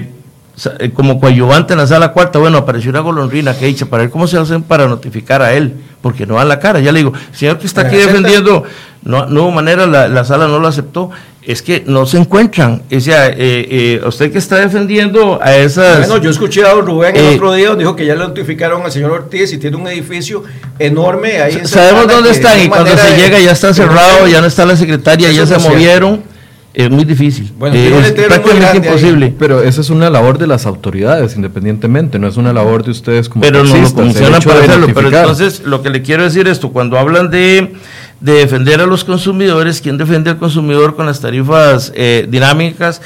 eh, 0.79 0.91
como 0.93 1.17
coadyuvante 1.17 1.71
en 1.71 1.79
la 1.79 1.87
sala 1.87 2.11
cuarta, 2.11 2.39
bueno, 2.39 2.57
apareció 2.57 2.89
una 2.89 2.99
golondrina 2.99 3.57
que 3.57 3.67
dice, 3.67 3.85
para 3.85 4.03
ver 4.03 4.09
cómo 4.09 4.27
se 4.27 4.37
hacen 4.37 4.63
para 4.63 4.85
notificar 4.85 5.41
a 5.41 5.53
él, 5.53 5.75
porque 6.01 6.25
no 6.25 6.41
a 6.41 6.43
la 6.43 6.59
cara. 6.59 6.81
Ya 6.81 6.91
le 6.91 6.99
digo, 6.99 7.13
señor 7.31 7.57
que 7.57 7.67
está 7.67 7.83
aquí 7.83 7.95
defendiendo, 7.95 8.65
no, 9.03 9.27
no 9.27 9.43
hubo 9.43 9.51
manera, 9.51 9.85
la, 9.85 10.25
sala 10.25 10.49
no 10.49 10.59
lo 10.59 10.67
aceptó, 10.67 11.11
es 11.45 11.62
que 11.62 11.84
no 11.86 12.05
se 12.05 12.17
encuentran. 12.17 12.81
O 12.91 12.99
sea, 12.99 13.27
eh, 13.29 13.36
eh, 13.38 14.01
usted 14.05 14.31
que 14.31 14.38
está 14.38 14.58
defendiendo 14.58 15.39
a 15.41 15.55
esas... 15.55 16.08
Bueno, 16.08 16.23
yo 16.23 16.29
escuché 16.29 16.65
a 16.65 16.69
don 16.69 16.86
Rubén 16.86 17.15
el 17.15 17.36
otro 17.36 17.53
día, 17.53 17.75
dijo 17.75 17.95
que 17.95 18.05
ya 18.05 18.15
le 18.15 18.21
notificaron 18.21 18.81
al 18.84 18.91
señor 18.91 19.12
Ortiz 19.12 19.53
y 19.53 19.58
tiene 19.58 19.77
un 19.77 19.88
edificio 19.88 20.43
enorme 20.79 21.41
ahí. 21.41 21.62
Sabemos 21.65 22.08
dónde 22.08 22.31
están 22.31 22.60
y 22.62 22.67
cuando 22.67 22.95
se 22.97 23.17
llega 23.17 23.39
ya 23.39 23.51
está 23.51 23.73
cerrado, 23.73 24.27
ya 24.27 24.41
no 24.41 24.47
está 24.47 24.65
la 24.65 24.75
secretaria, 24.75 25.31
ya 25.31 25.45
se 25.45 25.58
movieron 25.60 26.36
es 26.75 26.89
muy 26.89 27.05
difícil. 27.05 27.53
Bueno, 27.58 27.77
eh, 27.77 27.88
es 28.03 28.12
prácticamente 28.12 28.77
imposible. 28.77 29.34
Pero 29.39 29.63
esa 29.63 29.79
es 29.79 29.89
una 29.89 30.10
labor 30.10 30.38
de 30.38 30.45
las 30.45 30.65
autoridades, 30.65 31.36
independientemente, 31.38 32.19
no 32.19 32.27
es 32.27 32.36
una 32.36 32.51
labor 32.51 32.84
de 32.84 32.91
ustedes 32.91 33.29
como 33.29 33.43
Pero 33.43 33.63
no 33.63 33.73
funcionan 33.88 34.41
para 34.41 34.60
hacerlo. 34.60 34.88
Pero 34.93 35.08
entonces, 35.08 35.62
lo 35.63 35.81
que 35.81 35.89
le 35.89 36.01
quiero 36.01 36.23
decir 36.23 36.49
esto, 36.49 36.71
cuando 36.73 36.99
hablan 36.99 37.31
de, 37.31 37.75
de 38.19 38.34
defender 38.34 38.82
a 38.82 38.86
los 38.86 39.04
consumidores, 39.04 39.82
¿quién 39.82 39.97
defiende 39.97 40.30
al 40.30 40.38
consumidor 40.38 40.95
con 40.95 41.06
las 41.06 41.19
tarifas 41.19 41.91
eh, 41.95 42.25
dinámicas? 42.30 43.01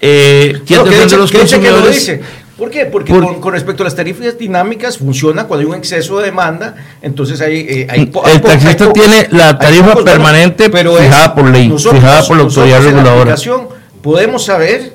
Eh, 0.00 0.60
¿Quién 0.66 0.84
defiende 0.84 1.14
a 1.14 1.18
los 1.18 1.32
consumidores? 1.32 2.20
¿Por 2.56 2.70
qué? 2.70 2.86
Porque 2.86 3.12
con, 3.12 3.52
respecto 3.52 3.82
a 3.82 3.84
las 3.84 3.96
tarifas 3.96 4.38
dinámicas 4.38 4.98
funciona 4.98 5.44
cuando 5.46 5.66
hay 5.66 5.72
un 5.72 5.76
exceso 5.76 6.18
de 6.18 6.26
demanda, 6.26 6.76
entonces 7.02 7.40
hay... 7.40 7.66
Eh, 7.68 7.86
hay 7.90 8.00
el 8.00 8.40
taxista 8.40 8.92
tiene 8.92 9.26
la 9.32 9.58
tarifa 9.58 9.96
permanente 10.04 10.70
pero 10.70 10.94
fijada 10.94 11.34
por 11.34 11.50
ley, 11.50 11.68
fijada 11.76 12.22
por 12.24 12.36
la 12.36 12.42
autoridad 12.44 12.82
reguladora. 12.82 13.34
podemos 14.00 14.44
saber 14.44 14.92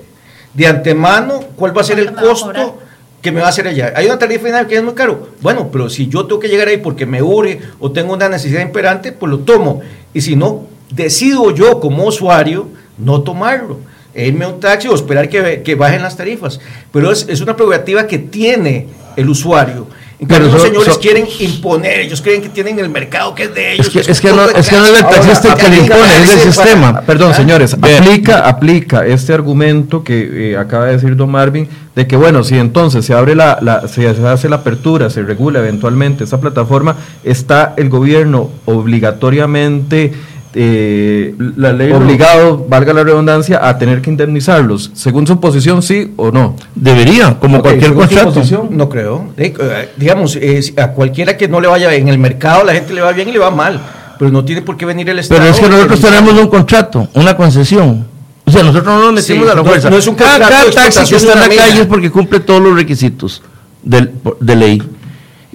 de 0.54 0.68
antemano 0.68 1.42
cuál 1.56 1.78
va 1.78 1.82
a 1.82 1.84
ser 1.84 2.00
el 2.00 2.14
costo 2.14 2.80
que 3.22 3.32
me 3.32 3.42
va 3.42 3.48
a 3.48 3.50
hacer 3.50 3.68
allá. 3.68 3.94
Hay 3.96 4.06
una 4.06 4.18
tarifa 4.18 4.46
dinámica 4.46 4.70
que 4.70 4.78
es 4.78 4.84
muy 4.84 4.94
caro. 4.94 5.30
Bueno, 5.42 5.70
pero 5.72 5.90
si 5.90 6.08
yo 6.08 6.26
tengo 6.26 6.40
que 6.40 6.48
llegar 6.48 6.68
ahí 6.68 6.78
porque 6.78 7.06
me 7.06 7.22
urge 7.22 7.60
o 7.80 7.92
tengo 7.92 8.14
una 8.14 8.30
necesidad 8.30 8.62
imperante, 8.62 9.12
pues 9.12 9.30
lo 9.30 9.40
tomo. 9.40 9.82
Y 10.14 10.22
si 10.22 10.36
no, 10.36 10.68
decido 10.92 11.54
yo 11.54 11.80
como 11.80 12.06
usuario 12.06 12.68
no 12.98 13.22
tomarlo 13.22 13.80
irme 14.16 14.46
a 14.46 14.50
un 14.50 14.60
taxi 14.60 14.88
o 14.88 14.96
esperar 14.96 15.30
que, 15.30 15.62
que 15.64 15.76
bajen 15.76 16.02
las 16.02 16.18
tarifas. 16.18 16.60
Pero 16.92 17.12
es, 17.12 17.26
es, 17.30 17.42
una 17.42 17.56
prerrogativa 17.56 18.08
que 18.08 18.20
tiene 18.20 18.88
el 19.16 19.30
usuario. 19.30 19.88
Pero 20.28 20.48
los 20.48 20.62
señores 20.62 20.98
quieren 20.98 21.26
imponer, 21.40 22.02
ellos 22.02 22.22
creen 22.22 22.42
que 22.42 22.50
tienen 22.50 22.78
el 22.78 22.90
mercado 22.90 23.34
que 23.34 23.44
es 23.44 23.56
de 23.56 23.74
ellos. 23.74 23.96
Es 23.96 24.20
que, 24.20 24.34
no, 24.34 24.44
es, 24.44 24.68
que 24.68 24.76
no, 24.76 24.86
es 24.86 25.00
el 25.00 25.06
taxista 25.06 25.56
que 25.56 25.70
le 25.70 25.78
impone, 25.78 26.24
es 26.24 26.34
el 26.34 26.40
sistema. 26.40 27.02
Perdón, 27.02 27.34
señores, 27.34 27.74
aplica, 27.74 28.48
aplica 28.48 29.06
este 29.06 29.34
argumento 29.34 30.04
que 30.04 30.52
eh, 30.52 30.58
acaba 30.58 30.88
de 30.88 30.94
decir 30.94 31.16
don 31.16 31.32
Marvin, 31.32 31.70
de 31.96 32.06
que 32.06 32.18
bueno, 32.18 32.44
si 32.44 32.58
entonces 32.58 33.06
se 33.06 33.14
abre 33.14 33.34
la, 33.34 33.60
la 33.62 33.88
se 33.88 34.08
hace 34.10 34.50
la 34.50 34.58
apertura, 34.58 35.10
se 35.10 35.24
regula 35.24 35.60
eventualmente 35.60 36.26
esa 36.26 36.42
plataforma, 36.42 36.98
está 37.24 37.74
el 37.78 37.88
gobierno 37.88 38.50
obligatoriamente 38.66 40.14
eh, 40.54 41.36
la 41.58 41.74
ley 41.74 41.92
obligado, 41.92 42.66
valga 42.68 42.94
la 42.94 43.04
redundancia, 43.04 43.68
a 43.68 43.78
tener 43.78 44.02
que 44.02 44.10
indemnizarlos. 44.10 44.92
Según 44.94 45.28
su 45.28 45.40
posición, 45.40 45.82
sí 45.82 46.14
o 46.18 46.32
no. 46.32 46.56
Debería, 46.76 47.38
como 47.40 47.62
cualquier 47.62 47.94
contrato. 47.94 48.42
No 48.72 48.90
creo. 48.90 49.30
Eh, 49.38 49.90
digamos, 49.98 50.38
a 50.78 50.88
cualquiera 50.92 51.38
que 51.38 51.48
no 51.48 51.62
le 51.62 51.68
vaya 51.68 51.94
en 51.94 52.08
el 52.08 52.18
mercado, 52.18 52.64
la 52.64 52.74
gente 52.74 52.94
le 52.94 53.02
va 53.02 53.12
bien 53.12 53.30
y 53.30 53.34
le 53.34 53.40
va 53.40 53.52
mal. 53.52 53.80
Pero 54.18 54.32
no 54.32 54.44
tiene 54.44 54.62
por 54.62 54.76
qué 54.76 54.86
venir 54.86 55.10
el 55.10 55.20
Estado. 55.20 55.40
Pero 55.40 55.54
es 55.54 55.60
que 55.60 55.70
nosotros 55.70 56.02
tenemos 56.02 56.34
un 56.34 56.48
contrato, 56.48 57.08
una 57.14 57.38
concesión. 57.38 58.06
O 58.46 58.52
sea, 58.52 58.64
nosotros 58.64 58.96
no 58.96 59.12
nos 59.12 59.14
metimos 59.14 59.50
a 59.50 59.56
la 59.56 59.64
fuerza. 59.64 59.90
No, 59.90 59.98
es 59.98 60.08
un 60.08 60.16
contrato 60.16 60.50
Cada 60.50 60.72
taxi 60.72 61.08
que 61.08 61.16
está 61.16 61.34
en 61.34 61.40
la 61.40 61.50
calle 61.50 61.82
es 61.82 61.88
porque 61.88 62.10
cumple 62.10 62.40
todos 62.40 62.62
los 62.62 62.76
requisitos 62.76 63.44
de, 63.84 64.10
de 64.40 64.56
ley. 64.56 64.82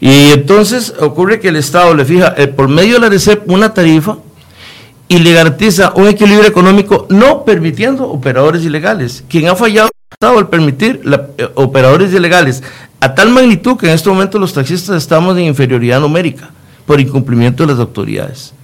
Y 0.00 0.32
entonces 0.32 0.94
ocurre 1.00 1.40
que 1.40 1.48
el 1.48 1.56
Estado 1.56 1.94
le 1.94 2.04
fija 2.04 2.34
eh, 2.36 2.46
por 2.46 2.68
medio 2.68 2.94
de 2.94 3.00
la 3.00 3.08
RECEP 3.08 3.50
una 3.50 3.74
tarifa 3.74 4.18
y 5.14 5.20
le 5.20 5.32
garantiza 5.32 5.92
un 5.94 6.08
equilibrio 6.08 6.44
económico 6.44 7.06
no 7.08 7.44
permitiendo 7.44 8.10
operadores 8.10 8.64
ilegales. 8.64 9.22
Quien 9.28 9.46
ha 9.46 9.54
fallado 9.54 9.88
al 10.20 10.48
permitir 10.48 11.02
eh, 11.38 11.48
operadores 11.54 12.12
ilegales 12.12 12.64
a 12.98 13.14
tal 13.14 13.30
magnitud 13.30 13.76
que 13.76 13.86
en 13.86 13.92
este 13.92 14.08
momento 14.08 14.40
los 14.40 14.52
taxistas 14.52 14.96
estamos 14.96 15.36
en 15.36 15.44
inferioridad 15.44 16.00
numérica 16.00 16.50
por 16.84 17.00
incumplimiento 17.00 17.64
de 17.64 17.72
las 17.72 17.78
autoridades. 17.78 18.54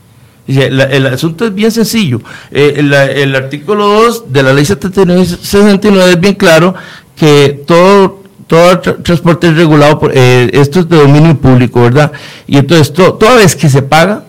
el 0.48 1.06
asunto 1.06 1.46
es 1.46 1.54
bien 1.54 1.70
sencillo. 1.70 2.20
Eh, 2.50 2.74
el, 2.78 3.36
artículo 3.36 3.86
2 3.86 4.32
de 4.32 4.42
la 4.42 4.52
ley 4.52 4.64
79 4.64 6.12
es 6.12 6.20
bien 6.20 6.34
claro 6.34 6.74
que 7.14 7.62
todo, 7.64 8.24
todo 8.48 8.80
transporte 8.80 9.46
es 9.46 9.56
regulado 9.56 10.00
por, 10.00 10.10
eh, 10.12 10.50
esto 10.52 10.80
es 10.80 10.88
de 10.88 10.96
dominio 10.96 11.36
público, 11.36 11.82
¿verdad? 11.82 12.10
Y 12.48 12.56
entonces 12.56 12.92
toda 12.92 13.36
vez 13.36 13.54
que 13.54 13.68
se 13.68 13.82
paga 13.82 14.24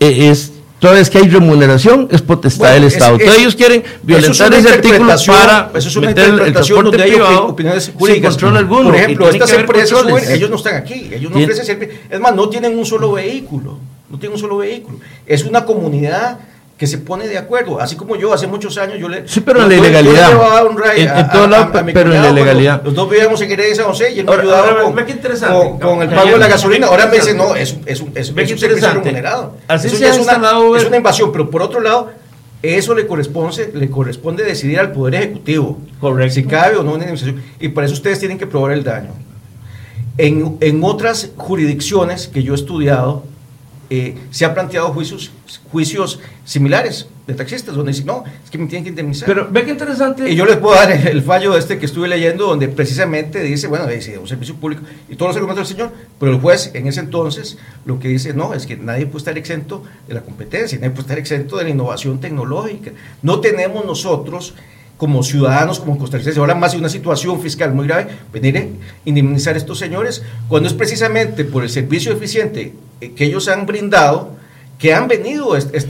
es 0.00 0.51
Toda 0.82 0.94
vez 0.94 1.08
que 1.10 1.18
hay 1.18 1.28
remuneración, 1.28 2.08
es 2.10 2.22
potestad 2.22 2.72
del 2.72 2.82
Estado. 2.82 3.12
Entonces 3.12 3.38
ellos 3.38 3.54
quieren 3.54 3.84
violentar 4.02 4.52
ese 4.52 4.68
artículo 4.68 5.14
para 5.28 5.70
eso 5.76 5.88
es 5.88 5.94
una 5.94 6.10
interpretación 6.10 6.84
donde 6.84 7.02
hay 7.04 7.14
opiniones 7.20 7.92
jurídicas. 7.96 8.42
alguno. 8.42 8.88
Por 8.88 8.96
ejemplo, 8.96 9.30
estas 9.30 9.52
empresas, 9.52 10.04
ellos 10.30 10.50
no 10.50 10.56
están 10.56 10.74
aquí. 10.74 11.08
Ellos 11.12 11.30
no 11.30 11.38
ofrecen. 11.38 11.88
Es 12.10 12.18
más, 12.18 12.34
no 12.34 12.48
tienen 12.48 12.76
un 12.76 12.84
solo 12.84 13.12
vehículo. 13.12 13.78
No 14.10 14.18
tienen 14.18 14.34
un 14.34 14.40
solo 14.40 14.56
vehículo. 14.56 14.98
Es 15.24 15.44
una 15.44 15.64
comunidad 15.64 16.40
que 16.82 16.88
se 16.88 16.98
pone 16.98 17.28
de 17.28 17.38
acuerdo, 17.38 17.80
así 17.80 17.94
como 17.94 18.16
yo 18.16 18.32
hace 18.32 18.48
muchos 18.48 18.76
años 18.76 18.98
yo 18.98 19.08
le 19.08 19.28
sí 19.28 19.40
pero 19.40 19.62
en 19.62 19.68
la 19.68 19.76
ilegalidad. 19.76 20.32
en, 20.96 21.28
todo 21.30 21.46
lado 21.46 21.70
pero 21.94 22.12
en 22.12 22.20
la 22.20 22.30
ilegalidad. 22.30 22.82
los 22.82 22.92
dos 22.92 23.08
vivíamos 23.08 23.40
en 23.40 23.52
Heredia 23.52 23.76
San 23.76 23.84
José 23.84 24.12
y 24.12 24.18
él 24.18 24.26
me 24.26 24.32
ayudaba 24.32 24.82
con, 24.82 24.92
con, 24.92 25.78
con, 25.78 26.02
el 26.02 26.08
pago 26.08 26.30
de 26.30 26.38
la 26.38 26.48
gasolina. 26.48 26.88
Ahora 26.88 27.06
me 27.06 27.18
dice 27.18 27.34
no 27.34 27.54
es, 27.54 27.76
es, 27.86 28.02
es, 28.16 28.32
es 28.36 28.50
un 28.50 28.58
servicio 28.58 28.94
remunerado. 28.94 29.58
Así 29.68 29.86
Eso 29.86 30.04
es, 30.04 30.18
una, 30.18 30.50
es 30.76 30.84
una 30.84 30.96
invasión 30.96 31.30
pero 31.30 31.48
por 31.48 31.62
otro 31.62 31.80
lado 31.80 32.10
eso 32.64 32.96
le 32.96 33.06
corresponde, 33.06 33.70
le 33.72 33.88
corresponde 33.88 34.42
decidir 34.42 34.80
al 34.80 34.90
Poder 34.90 35.14
Ejecutivo 35.14 35.78
Correcto. 36.00 36.34
si 36.34 36.42
cabe 36.42 36.78
o 36.78 36.82
no 36.82 36.94
una 36.94 37.04
indemnización 37.04 37.40
y 37.60 37.68
para 37.68 37.86
eso 37.86 37.94
ustedes 37.94 38.18
tienen 38.18 38.38
que 38.38 38.48
probar 38.48 38.72
el 38.72 38.82
daño. 38.82 39.12
En, 40.18 40.56
en 40.60 40.82
otras 40.82 41.30
jurisdicciones 41.36 42.26
que 42.26 42.42
yo 42.42 42.54
he 42.54 42.56
estudiado 42.56 43.22
eh, 43.94 44.14
se 44.30 44.46
han 44.46 44.54
planteado 44.54 44.90
juicios, 44.94 45.30
juicios 45.70 46.18
similares 46.46 47.08
de 47.26 47.34
taxistas, 47.34 47.74
donde 47.74 47.92
dicen, 47.92 48.06
no, 48.06 48.24
es 48.42 48.50
que 48.50 48.56
me 48.56 48.66
tienen 48.66 48.84
que 48.84 48.88
indemnizar. 48.88 49.26
Pero 49.28 49.48
ve 49.50 49.66
qué 49.66 49.72
interesante. 49.72 50.30
Y 50.30 50.34
yo 50.34 50.46
les 50.46 50.56
puedo 50.56 50.74
dar 50.74 50.90
el, 50.90 51.20
fallo 51.20 51.54
este 51.58 51.78
que 51.78 51.84
estuve 51.84 52.08
leyendo, 52.08 52.46
donde 52.46 52.68
precisamente 52.68 53.42
dice, 53.42 53.66
bueno, 53.66 53.86
dice 53.86 54.16
un 54.16 54.26
servicio 54.26 54.54
público 54.54 54.80
y 55.10 55.14
todos 55.16 55.28
los 55.28 55.36
argumentos 55.36 55.68
del 55.68 55.76
señor, 55.76 55.92
pero 56.18 56.32
el 56.32 56.40
juez 56.40 56.70
en 56.72 56.86
ese 56.86 57.00
entonces 57.00 57.58
lo 57.84 57.98
que 57.98 58.08
dice, 58.08 58.32
no, 58.32 58.54
es 58.54 58.64
que 58.64 58.78
nadie 58.78 59.04
puede 59.04 59.18
estar 59.18 59.36
exento 59.36 59.84
de 60.08 60.14
la 60.14 60.22
competencia, 60.22 60.78
nadie 60.78 60.92
puede 60.92 61.02
estar 61.02 61.18
exento 61.18 61.58
de 61.58 61.64
la 61.64 61.70
innovación 61.70 62.18
tecnológica. 62.18 62.92
No 63.20 63.40
tenemos 63.40 63.84
nosotros 63.84 64.54
como 65.02 65.24
ciudadanos, 65.24 65.80
como 65.80 65.98
costarricenses, 65.98 66.38
ahora 66.38 66.54
más 66.54 66.70
de 66.70 66.78
una 66.78 66.88
situación 66.88 67.42
fiscal 67.42 67.74
muy 67.74 67.88
grave, 67.88 68.06
venir 68.32 68.56
a 68.56 68.64
indemnizar 69.04 69.56
a 69.56 69.58
estos 69.58 69.76
señores, 69.76 70.22
cuando 70.46 70.68
es 70.68 70.74
precisamente 70.74 71.44
por 71.44 71.64
el 71.64 71.70
servicio 71.70 72.12
eficiente 72.12 72.72
que 73.00 73.24
ellos 73.24 73.48
han 73.48 73.66
brindado, 73.66 74.36
que 74.78 74.94
han 74.94 75.08
venido 75.08 75.56
estas, 75.56 75.80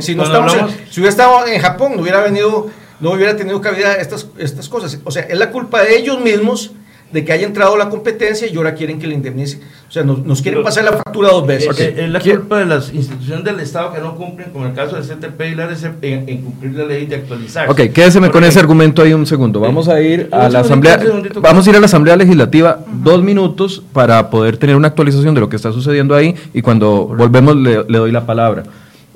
si 0.00 0.16
no 0.16 0.24
estamos 0.24 0.56
si 0.90 0.98
hubiera 0.98 1.10
estado 1.10 1.46
en 1.46 1.60
Japón, 1.60 1.92
no 1.94 2.02
hubiera 2.02 2.20
venido, 2.20 2.68
no 2.98 3.12
hubiera 3.12 3.36
tenido 3.36 3.60
cabida 3.60 3.94
estas, 3.94 4.26
estas 4.36 4.68
cosas. 4.68 4.98
O 5.04 5.12
sea, 5.12 5.22
es 5.22 5.38
la 5.38 5.52
culpa 5.52 5.80
de 5.80 5.96
ellos 5.96 6.20
mismos 6.20 6.72
de 7.12 7.24
que 7.24 7.32
haya 7.32 7.46
entrado 7.46 7.76
la 7.76 7.90
competencia 7.90 8.48
y 8.48 8.56
ahora 8.56 8.74
quieren 8.74 8.98
que 8.98 9.06
le 9.06 9.14
indemnice. 9.14 9.60
O 9.88 9.92
sea, 9.92 10.02
nos, 10.02 10.40
quieren 10.40 10.62
pasar 10.62 10.84
la 10.84 10.92
factura 10.92 11.28
dos 11.28 11.46
veces. 11.46 11.78
Es, 11.78 12.08
la 12.08 12.20
culpa 12.20 12.58
de 12.58 12.66
las 12.66 12.92
instituciones 12.94 13.44
del 13.44 13.60
Estado 13.60 13.92
que 13.92 14.00
no 14.00 14.16
cumplen, 14.16 14.50
con 14.50 14.64
el 14.64 14.72
caso 14.72 14.96
del 14.96 15.04
CTP 15.04 15.40
y 15.52 15.54
la 15.54 15.64
RCP, 15.64 16.02
en, 16.02 16.42
cumplir 16.42 16.72
la 16.72 16.86
ley 16.86 17.06
de 17.06 17.16
actualizar. 17.16 17.70
Ok, 17.70 17.80
quédese 17.92 18.20
con 18.30 18.44
ese 18.44 18.58
argumento 18.58 19.02
ahí 19.02 19.12
un 19.12 19.26
segundo. 19.26 19.60
Vamos 19.60 19.88
a 19.88 20.00
ir 20.00 20.28
a 20.32 20.48
la 20.48 20.60
Asamblea, 20.60 20.98
vamos 21.40 21.66
a 21.66 21.70
ir 21.70 21.76
a 21.76 21.80
la 21.80 21.86
Asamblea 21.86 22.16
Legislativa 22.16 22.80
dos 23.02 23.22
minutos 23.22 23.82
para 23.92 24.30
poder 24.30 24.56
tener 24.56 24.76
una 24.76 24.88
actualización 24.88 25.34
de 25.34 25.40
lo 25.40 25.48
que 25.48 25.56
está 25.56 25.72
sucediendo 25.72 26.14
ahí 26.14 26.34
y 26.54 26.62
cuando 26.62 27.06
volvemos 27.06 27.56
le, 27.56 27.84
doy 27.84 28.12
la 28.12 28.24
palabra. 28.24 28.62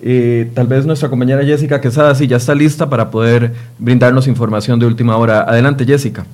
Eh, 0.03 0.51
tal 0.55 0.67
vez 0.67 0.85
nuestra 0.85 1.09
compañera 1.09 1.43
Jessica 1.43 1.81
Quesada 1.81 2.15
sí 2.15 2.27
ya 2.27 2.37
está 2.37 2.55
lista 2.55 2.91
para 2.91 3.11
poder 3.11 3.55
brindarnos 3.79 4.27
información 4.27 4.79
de 4.79 4.85
última 4.85 5.17
hora. 5.17 5.41
Adelante, 5.41 5.87
Jessica. 5.87 6.27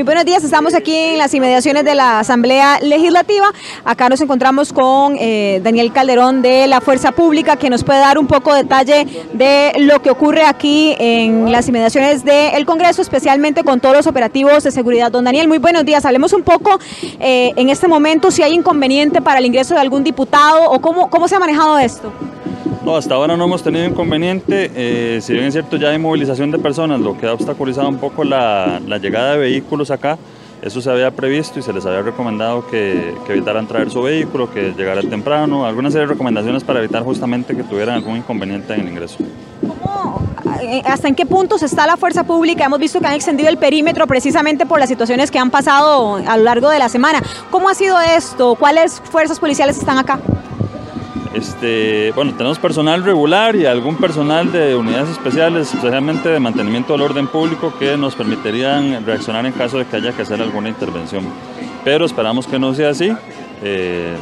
Muy 0.00 0.06
buenos 0.06 0.24
días, 0.24 0.42
estamos 0.42 0.72
aquí 0.74 0.96
en 0.96 1.18
las 1.18 1.34
inmediaciones 1.34 1.84
de 1.84 1.94
la 1.94 2.20
Asamblea 2.20 2.80
Legislativa. 2.80 3.52
Acá 3.84 4.08
nos 4.08 4.22
encontramos 4.22 4.72
con 4.72 5.14
eh, 5.20 5.60
Daniel 5.62 5.92
Calderón 5.92 6.40
de 6.40 6.66
la 6.68 6.80
Fuerza 6.80 7.12
Pública, 7.12 7.56
que 7.56 7.68
nos 7.68 7.84
puede 7.84 7.98
dar 7.98 8.18
un 8.18 8.26
poco 8.26 8.54
de 8.54 8.62
detalle 8.62 9.06
de 9.34 9.72
lo 9.80 10.00
que 10.00 10.08
ocurre 10.08 10.46
aquí 10.46 10.96
en 10.98 11.52
las 11.52 11.68
inmediaciones 11.68 12.24
del 12.24 12.64
Congreso, 12.64 13.02
especialmente 13.02 13.62
con 13.62 13.78
todos 13.78 13.94
los 13.94 14.06
operativos 14.06 14.64
de 14.64 14.70
seguridad. 14.70 15.12
Don 15.12 15.22
Daniel, 15.22 15.48
muy 15.48 15.58
buenos 15.58 15.84
días. 15.84 16.02
Hablemos 16.06 16.32
un 16.32 16.44
poco 16.44 16.80
eh, 17.20 17.52
en 17.56 17.68
este 17.68 17.86
momento 17.86 18.30
si 18.30 18.42
hay 18.42 18.54
inconveniente 18.54 19.20
para 19.20 19.38
el 19.38 19.44
ingreso 19.44 19.74
de 19.74 19.80
algún 19.80 20.02
diputado 20.02 20.64
o 20.70 20.80
cómo, 20.80 21.10
cómo 21.10 21.28
se 21.28 21.36
ha 21.36 21.40
manejado 21.40 21.76
esto. 21.76 22.10
No, 22.84 22.96
hasta 22.96 23.14
ahora 23.14 23.36
no 23.36 23.44
hemos 23.44 23.62
tenido 23.62 23.84
inconveniente. 23.84 24.70
Eh, 24.74 25.20
si 25.20 25.34
bien 25.34 25.44
es 25.44 25.52
cierto, 25.52 25.76
ya 25.76 25.90
hay 25.90 25.98
movilización 25.98 26.50
de 26.50 26.58
personas, 26.58 27.00
lo 27.00 27.16
que 27.16 27.26
ha 27.26 27.34
obstaculizado 27.34 27.88
un 27.88 27.98
poco 27.98 28.24
la, 28.24 28.80
llegada 29.00 29.32
de 29.32 29.38
vehículos 29.38 29.90
acá. 29.90 30.18
Eso 30.62 30.80
se 30.80 30.90
había 30.90 31.10
previsto 31.10 31.58
y 31.58 31.62
se 31.62 31.72
les 31.72 31.86
había 31.86 32.02
recomendado 32.02 32.66
que, 32.66 33.14
evitaran 33.28 33.66
traer 33.66 33.90
su 33.90 34.02
vehículo, 34.02 34.50
que 34.50 34.72
llegaran 34.76 35.08
temprano, 35.08 35.64
alguna 35.64 35.90
serie 35.90 36.06
de 36.06 36.12
recomendaciones 36.12 36.64
para 36.64 36.80
evitar 36.80 37.02
justamente 37.02 37.56
que 37.56 37.62
tuvieran 37.62 37.96
algún 37.96 38.18
inconveniente 38.18 38.74
en 38.74 38.80
el 38.80 38.88
ingreso. 38.88 39.16
¿Hasta 40.84 41.08
en 41.08 41.14
qué 41.14 41.24
puntos 41.24 41.62
está 41.62 41.86
la 41.86 41.96
fuerza 41.96 42.24
pública? 42.24 42.64
Hemos 42.64 42.78
visto 42.78 43.00
que 43.00 43.06
han 43.06 43.14
extendido 43.14 43.48
el 43.48 43.56
perímetro 43.56 44.06
precisamente 44.06 44.66
por 44.66 44.78
las 44.78 44.88
situaciones 44.88 45.30
que 45.30 45.38
han 45.38 45.50
pasado 45.50 46.16
a 46.16 46.36
lo 46.36 46.44
largo 46.44 46.68
de 46.68 46.78
la 46.78 46.90
semana. 46.90 47.22
¿Cómo 47.50 47.68
ha 47.70 47.74
sido 47.74 47.98
esto? 48.00 48.54
¿Cuáles 48.54 49.00
fuerzas 49.00 49.38
policiales 49.38 49.78
están 49.78 49.98
acá? 49.98 50.20
Este, 51.32 52.10
bueno, 52.16 52.32
tenemos 52.34 52.58
personal 52.58 53.04
regular 53.04 53.54
y 53.54 53.64
algún 53.64 53.96
personal 53.96 54.50
de 54.50 54.74
unidades 54.74 55.10
especiales, 55.10 55.72
especialmente 55.72 56.28
de 56.28 56.40
mantenimiento 56.40 56.92
del 56.92 57.02
orden 57.02 57.28
público, 57.28 57.72
que 57.78 57.96
nos 57.96 58.16
permitirían 58.16 59.06
reaccionar 59.06 59.46
en 59.46 59.52
caso 59.52 59.78
de 59.78 59.86
que 59.86 59.96
haya 59.96 60.12
que 60.12 60.22
hacer 60.22 60.42
alguna 60.42 60.68
intervención. 60.68 61.24
Pero 61.84 62.04
esperamos 62.04 62.46
que 62.46 62.58
no 62.58 62.74
sea 62.74 62.90
así 62.90 63.12
eh, 63.62 64.16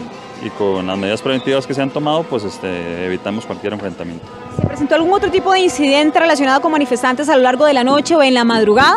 y 0.45 0.51
con 0.51 0.87
las 0.87 0.99
medidas 0.99 1.23
preventivas 1.23 1.67
que 1.67 1.73
se 1.73 1.81
han 1.81 1.91
tomado, 1.91 2.25
pues 2.25 2.45
este, 2.45 3.07
evitamos 3.07 3.47
cualquier 3.47 3.73
enfrentamiento. 3.73 4.27
¿Se 4.61 4.67
presentó 4.67 4.95
algún 4.95 5.13
otro 5.13 5.31
tipo 5.31 5.53
de 5.53 5.61
incidente 5.61 6.21
relacionado 6.21 6.61
con 6.61 6.71
manifestantes 6.73 7.31
a 7.31 7.37
lo 7.37 7.43
largo 7.43 7.65
de 7.65 7.73
la 7.73 7.85
noche 7.85 8.17
o 8.17 8.23
en 8.23 8.35
la 8.35 8.45
madrugada? 8.45 8.97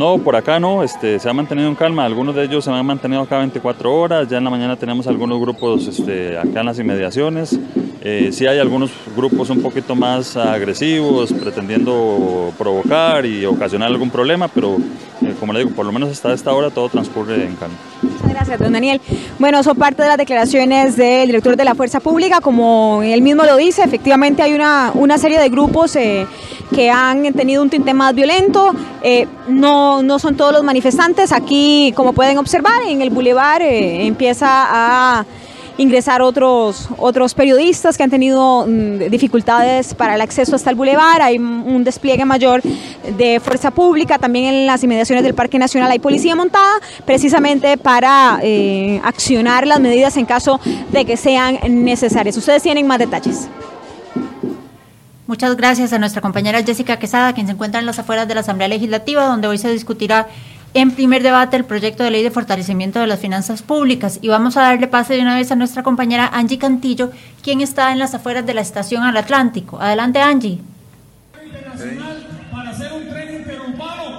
No, 0.00 0.16
por 0.16 0.34
acá 0.34 0.58
no, 0.58 0.82
este, 0.82 1.18
se 1.18 1.28
ha 1.28 1.34
mantenido 1.34 1.68
en 1.68 1.74
calma, 1.74 2.06
algunos 2.06 2.34
de 2.34 2.44
ellos 2.44 2.64
se 2.64 2.70
han 2.70 2.86
mantenido 2.86 3.20
acá 3.20 3.36
24 3.36 3.94
horas, 3.94 4.26
ya 4.30 4.38
en 4.38 4.44
la 4.44 4.48
mañana 4.48 4.74
tenemos 4.74 5.06
algunos 5.06 5.38
grupos 5.38 5.86
este, 5.88 6.38
acá 6.38 6.60
en 6.60 6.64
las 6.64 6.78
inmediaciones, 6.78 7.60
eh, 8.02 8.30
sí 8.32 8.46
hay 8.46 8.58
algunos 8.58 8.90
grupos 9.14 9.50
un 9.50 9.60
poquito 9.60 9.94
más 9.94 10.34
agresivos, 10.34 11.34
pretendiendo 11.34 12.50
provocar 12.56 13.26
y 13.26 13.44
ocasionar 13.44 13.88
algún 13.88 14.08
problema, 14.08 14.48
pero 14.48 14.78
eh, 15.20 15.34
como 15.38 15.52
le 15.52 15.58
digo, 15.58 15.72
por 15.72 15.84
lo 15.84 15.92
menos 15.92 16.08
hasta 16.10 16.32
esta 16.32 16.50
hora 16.54 16.70
todo 16.70 16.88
transcurre 16.88 17.44
en 17.44 17.56
calma. 17.56 17.76
Muchas 18.00 18.30
gracias, 18.30 18.58
don 18.58 18.72
Daniel. 18.72 19.02
Bueno, 19.38 19.62
son 19.62 19.76
parte 19.76 20.02
de 20.02 20.08
las 20.08 20.16
declaraciones 20.16 20.96
del 20.96 21.26
director 21.26 21.56
de 21.56 21.64
la 21.64 21.74
Fuerza 21.74 22.00
Pública, 22.00 22.40
como 22.40 23.02
él 23.02 23.20
mismo 23.20 23.44
lo 23.44 23.58
dice, 23.58 23.82
efectivamente 23.82 24.40
hay 24.42 24.54
una, 24.54 24.92
una 24.94 25.18
serie 25.18 25.38
de 25.38 25.50
grupos 25.50 25.94
eh, 25.96 26.26
que 26.74 26.88
han 26.90 27.30
tenido 27.34 27.62
un 27.62 27.68
tinte 27.68 27.92
más 27.92 28.14
violento, 28.14 28.72
no, 29.48 29.89
no 30.02 30.18
son 30.18 30.36
todos 30.36 30.52
los 30.52 30.62
manifestantes, 30.62 31.32
aquí 31.32 31.92
como 31.96 32.12
pueden 32.12 32.38
observar 32.38 32.82
en 32.86 33.02
el 33.02 33.10
bulevar 33.10 33.62
empieza 33.62 34.46
a 34.48 35.24
ingresar 35.80 36.20
otros, 36.20 36.88
otros 36.98 37.34
periodistas 37.34 37.96
que 37.96 38.02
han 38.02 38.10
tenido 38.10 38.66
mm, 38.66 39.10
dificultades 39.10 39.94
para 39.94 40.14
el 40.14 40.20
acceso 40.20 40.54
hasta 40.54 40.70
el 40.70 40.76
bulevar, 40.76 41.22
hay 41.22 41.38
un 41.38 41.84
despliegue 41.84 42.24
mayor 42.24 42.62
de 43.16 43.40
fuerza 43.40 43.70
pública, 43.70 44.18
también 44.18 44.46
en 44.46 44.66
las 44.66 44.84
inmediaciones 44.84 45.24
del 45.24 45.34
Parque 45.34 45.58
Nacional 45.58 45.90
hay 45.90 45.98
policía 45.98 46.36
montada, 46.36 46.80
precisamente 47.06 47.78
para 47.78 48.40
eh, 48.42 49.00
accionar 49.04 49.66
las 49.66 49.80
medidas 49.80 50.16
en 50.16 50.26
caso 50.26 50.60
de 50.92 51.04
que 51.04 51.16
sean 51.16 51.58
necesarias. 51.68 52.36
Ustedes 52.36 52.62
tienen 52.62 52.86
más 52.86 52.98
detalles. 52.98 53.48
Muchas 55.30 55.56
gracias 55.56 55.92
a 55.92 56.00
nuestra 56.00 56.20
compañera 56.20 56.60
Jessica 56.60 56.98
Quesada, 56.98 57.32
quien 57.34 57.46
se 57.46 57.52
encuentra 57.52 57.78
en 57.78 57.86
las 57.86 58.00
afueras 58.00 58.26
de 58.26 58.34
la 58.34 58.40
Asamblea 58.40 58.66
Legislativa, 58.66 59.26
donde 59.26 59.46
hoy 59.46 59.58
se 59.58 59.70
discutirá 59.70 60.26
en 60.74 60.90
primer 60.90 61.22
debate 61.22 61.56
el 61.56 61.64
proyecto 61.64 62.02
de 62.02 62.10
ley 62.10 62.24
de 62.24 62.32
fortalecimiento 62.32 62.98
de 62.98 63.06
las 63.06 63.20
finanzas 63.20 63.62
públicas. 63.62 64.18
Y 64.22 64.28
vamos 64.28 64.56
a 64.56 64.62
darle 64.62 64.88
pase 64.88 65.14
de 65.14 65.20
una 65.20 65.36
vez 65.36 65.52
a 65.52 65.54
nuestra 65.54 65.84
compañera 65.84 66.28
Angie 66.32 66.58
Cantillo, 66.58 67.12
quien 67.44 67.60
está 67.60 67.92
en 67.92 68.00
las 68.00 68.12
afueras 68.12 68.44
de 68.44 68.54
la 68.54 68.60
estación 68.60 69.04
al 69.04 69.16
Atlántico. 69.16 69.80
Adelante, 69.80 70.18
Angie. 70.20 70.58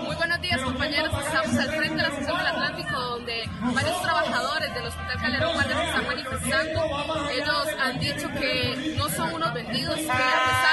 Muy 0.05 0.15
buenos 0.15 0.41
días, 0.41 0.61
compañeros. 0.61 1.11
Estamos 1.25 1.57
al 1.57 1.69
frente 1.71 1.95
de 1.97 2.01
la 2.03 2.07
estación 2.07 2.37
al 2.37 2.47
Atlántico, 2.47 2.97
donde 2.97 3.49
varios 3.59 4.01
trabajadores 4.01 4.73
del 4.73 4.85
Hospital 4.85 5.17
Calderón 5.19 5.53
Guardia 5.55 5.75
se 5.75 5.87
están 5.87 6.07
manifestando. 6.07 7.29
Ellos 7.31 7.67
han 7.83 7.99
dicho 7.99 8.29
que 8.39 8.95
no 8.97 9.09
son 9.09 9.33
unos 9.33 9.53
vendidos, 9.53 9.95
que 9.95 10.09
a 10.09 10.15
pesar 10.15 10.70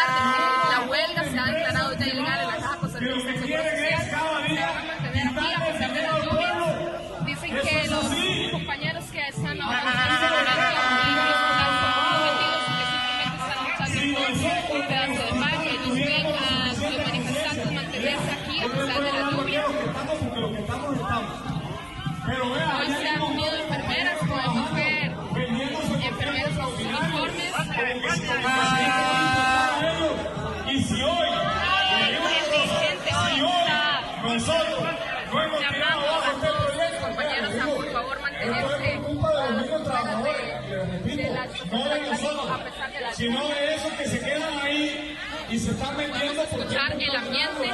sino 43.14 43.48
de 43.48 43.74
esos 43.74 43.92
que 43.92 44.08
se 44.08 44.20
quedan 44.20 44.58
ahí 44.60 45.16
y 45.50 45.58
se 45.58 45.70
están 45.70 45.96
metiendo 45.96 46.44
por 46.44 46.60
escuchar 46.60 46.92
el 46.92 47.16
ambiente. 47.16 47.72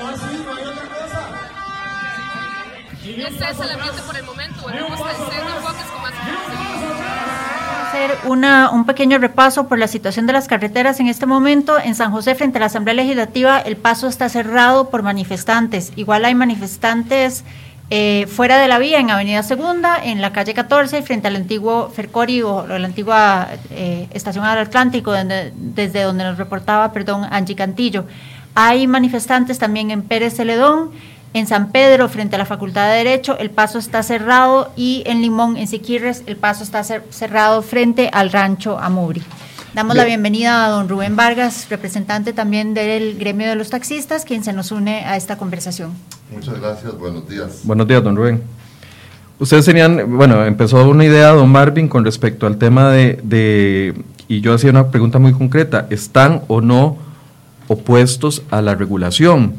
Este 3.04 3.50
es 3.50 3.61
el 3.61 3.70
ambiente 3.70 4.02
por 4.07 4.16
el 4.16 4.24
momento. 4.24 4.62
Volvemos 4.62 5.00
a 5.00 5.11
enfoques 5.11 5.87
con 5.90 6.02
más 6.02 6.14
hacer 7.94 8.18
una, 8.26 8.70
un 8.70 8.87
pequeño 8.87 9.18
repaso 9.18 9.68
por 9.68 9.78
la 9.78 9.87
situación 9.87 10.26
de 10.26 10.33
las 10.33 10.48
carreteras 10.48 10.98
en 10.98 11.07
este 11.07 11.26
momento. 11.26 11.78
En 11.78 11.94
San 11.94 12.11
José, 12.11 12.35
frente 12.35 12.59
a 12.59 12.61
la 12.61 12.66
Asamblea 12.66 12.94
Legislativa, 12.94 13.61
el 13.61 13.76
paso 13.76 14.09
está 14.09 14.28
cerrado 14.28 14.90
por 14.90 15.02
manifestantes. 15.02 15.92
Igual 15.94 16.24
hay 16.24 16.35
manifestantes 16.35 17.44
eh, 17.96 18.26
fuera 18.26 18.59
de 18.59 18.66
la 18.66 18.80
vía, 18.80 18.98
en 18.98 19.09
Avenida 19.09 19.44
Segunda, 19.44 20.02
en 20.02 20.20
la 20.20 20.33
calle 20.33 20.52
14, 20.52 21.00
frente 21.02 21.28
al 21.28 21.37
antiguo 21.37 21.90
Fercori 21.90 22.42
o 22.42 22.66
la 22.66 22.85
antigua 22.85 23.46
eh, 23.70 24.09
estación 24.12 24.44
del 24.44 24.59
Atlántico, 24.59 25.12
desde 25.12 26.02
donde 26.02 26.24
nos 26.24 26.37
reportaba, 26.37 26.90
perdón, 26.92 27.24
Angie 27.30 27.54
Cantillo. 27.54 28.04
Hay 28.57 28.88
manifestantes 28.88 29.61
también 29.61 29.92
en 29.92 30.02
Pérez 30.02 30.35
Celedón, 30.35 30.90
en 31.35 31.46
San 31.46 31.70
Pedro, 31.70 32.09
frente 32.09 32.35
a 32.35 32.40
la 32.40 32.46
Facultad 32.46 32.90
de 32.90 32.96
Derecho, 32.96 33.38
el 33.38 33.50
paso 33.50 33.78
está 33.78 34.02
cerrado 34.02 34.72
y 34.74 35.04
en 35.07 35.22
Limón, 35.22 35.57
en 35.57 35.68
Siquirres, 35.68 36.24
el 36.26 36.35
paso 36.35 36.64
está 36.64 36.83
cerrado 36.83 37.62
frente 37.62 38.11
al 38.12 38.33
rancho 38.33 38.76
Amuri. 38.76 39.22
Damos 39.74 39.96
la 39.96 40.04
bienvenida 40.04 40.64
a 40.64 40.68
don 40.68 40.88
Rubén 40.88 41.16
Vargas, 41.16 41.66
representante 41.68 42.32
también 42.32 42.74
del 42.74 43.18
gremio 43.18 43.48
de 43.48 43.56
los 43.56 43.70
taxistas, 43.70 44.24
quien 44.24 44.44
se 44.44 44.52
nos 44.52 44.70
une 44.70 45.04
a 45.04 45.16
esta 45.16 45.37
conversación. 45.37 45.90
Muchas 46.30 46.60
gracias, 46.60 46.96
buenos 46.96 47.28
días. 47.28 47.62
Buenos 47.64 47.88
días, 47.88 48.04
don 48.04 48.14
Rubén. 48.14 48.40
Ustedes 49.40 49.64
tenían, 49.64 50.16
bueno, 50.16 50.44
empezó 50.44 50.88
una 50.88 51.04
idea, 51.04 51.30
don 51.30 51.50
Marvin, 51.50 51.88
con 51.88 52.04
respecto 52.04 52.46
al 52.46 52.56
tema 52.56 52.90
de, 52.90 53.94
y 54.28 54.40
yo 54.40 54.54
hacía 54.54 54.70
una 54.70 54.92
pregunta 54.92 55.18
muy 55.18 55.32
concreta, 55.32 55.88
¿están 55.90 56.42
o 56.46 56.60
no 56.60 56.96
opuestos 57.66 58.42
a 58.52 58.62
la 58.62 58.76
regulación? 58.76 59.54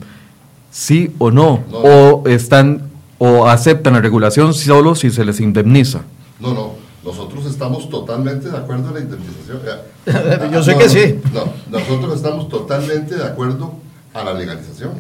¿Sí 0.71 1.13
o 1.17 1.29
no? 1.29 1.61
¿O 1.73 2.23
están 2.25 2.83
o 3.17 3.47
aceptan 3.47 3.93
la 3.93 4.01
regulación 4.01 4.53
solo 4.53 4.95
si 4.95 5.11
se 5.11 5.25
les 5.25 5.41
indemniza? 5.41 6.03
No, 6.39 6.53
no, 6.53 6.84
nosotros 7.05 7.45
estamos 7.45 7.87
totalmente 7.89 8.49
de 8.49 8.57
acuerdo 8.57 8.87
en 8.89 8.93
la 8.95 8.99
indemnización. 9.01 9.59
Yo 10.51 10.63
sé 10.63 10.75
que 10.75 10.89
sí. 10.89 11.19
No, 11.31 11.53
nosotros 11.69 12.15
estamos 12.15 12.49
totalmente 12.49 13.15
de 13.15 13.23
acuerdo 13.23 13.75
a 14.13 14.23
la 14.23 14.33
legalización. 14.33 14.93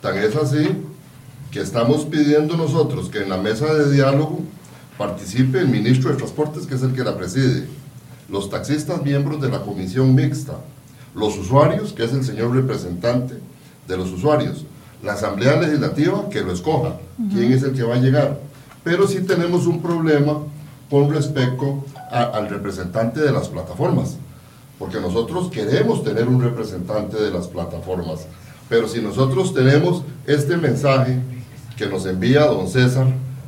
Tan 0.00 0.16
es 0.16 0.36
así 0.36 0.68
que 1.50 1.60
estamos 1.60 2.04
pidiendo 2.04 2.56
nosotros 2.56 3.08
que 3.08 3.22
en 3.24 3.28
la 3.28 3.36
mesa 3.36 3.74
de 3.74 3.90
diálogo 3.90 4.38
participe 4.96 5.58
el 5.58 5.68
ministro 5.68 6.10
de 6.10 6.16
Transportes, 6.16 6.66
que 6.66 6.76
es 6.76 6.82
el 6.82 6.94
que 6.94 7.02
la 7.02 7.16
preside, 7.16 7.66
los 8.28 8.48
taxistas 8.48 9.02
miembros 9.02 9.40
de 9.40 9.48
la 9.48 9.62
comisión 9.62 10.14
mixta, 10.14 10.54
los 11.16 11.36
usuarios, 11.36 11.92
que 11.92 12.04
es 12.04 12.12
el 12.12 12.22
señor 12.24 12.54
representante 12.54 13.34
de 13.88 13.96
los 13.96 14.12
usuarios, 14.12 14.64
la 15.02 15.14
Asamblea 15.14 15.60
Legislativa 15.60 16.28
que 16.30 16.42
lo 16.42 16.52
escoja, 16.52 16.96
quién 17.32 17.52
es 17.52 17.64
el 17.64 17.72
que 17.72 17.82
va 17.82 17.96
a 17.96 17.98
llegar. 17.98 18.38
Pero 18.84 19.08
sí 19.08 19.20
tenemos 19.22 19.66
un 19.66 19.82
problema 19.82 20.38
con 20.90 21.10
respecto 21.12 21.84
a- 22.10 22.24
al 22.24 22.48
representante 22.48 23.20
de 23.20 23.30
las 23.32 23.48
plataformas, 23.48 24.16
porque 24.78 25.00
nosotros 25.00 25.48
queremos 25.50 26.02
tener 26.02 26.26
un 26.28 26.42
representante 26.42 27.16
de 27.20 27.30
las 27.30 27.46
plataformas, 27.46 28.26
pero 28.68 28.88
si 28.88 29.00
nosotros 29.00 29.54
tenemos 29.54 30.02
este 30.26 30.56
mensaje 30.56 31.18
que 31.76 31.86
nos 31.86 32.06
envía 32.06 32.46
don 32.46 32.66
César, 32.68 33.06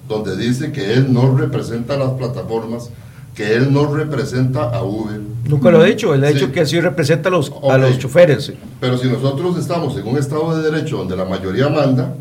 donde 0.08 0.36
dice 0.36 0.72
que 0.72 0.94
él 0.94 1.12
no 1.12 1.36
representa 1.36 1.94
a 1.94 1.98
las 1.98 2.10
plataformas, 2.12 2.90
que 3.34 3.54
él 3.54 3.72
no 3.72 3.92
representa 3.94 4.64
a 4.70 4.82
Uber, 4.82 5.20
Nunca 5.44 5.70
lo 5.70 5.80
ha 5.80 5.84
dicho, 5.84 6.14
él 6.14 6.22
ha 6.24 6.28
Sí. 6.28 6.34
dicho 6.34 6.52
que 6.52 6.64
sí 6.66 6.80
representa 6.80 7.28
a 7.28 7.32
los, 7.32 7.50
a 7.50 7.54
Ok. 7.54 7.78
los 7.78 7.98
choferes. 7.98 8.44
sí. 8.44 8.54
pero 8.78 8.96
si 8.98 9.08
nosotros 9.08 9.56
estamos 9.58 9.96
en 9.96 10.06
un 10.06 10.16
Estado 10.18 10.56
de 10.56 10.70
Derecho 10.70 10.98
donde 10.98 11.16
la 11.16 11.24
mayoría 11.24 11.68
manda 11.68 12.14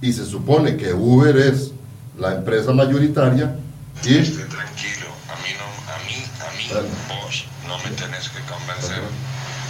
y 0.00 0.12
se 0.12 0.24
supone 0.24 0.76
que 0.76 0.92
Uber 0.92 1.36
es 1.36 1.72
la 2.18 2.34
empresa 2.36 2.72
mayoritaria 2.72 3.56
y 4.04 4.14
a 4.18 4.43
mí 6.06 6.24
a 6.40 6.50
mí, 6.56 6.68
a 6.70 6.80
mí, 6.80 6.86
Vale. 6.88 6.88
vos 7.08 7.44
no 7.66 7.78
me 7.78 7.90
tenés 7.96 8.28
que 8.28 8.40
convencer. 8.42 9.02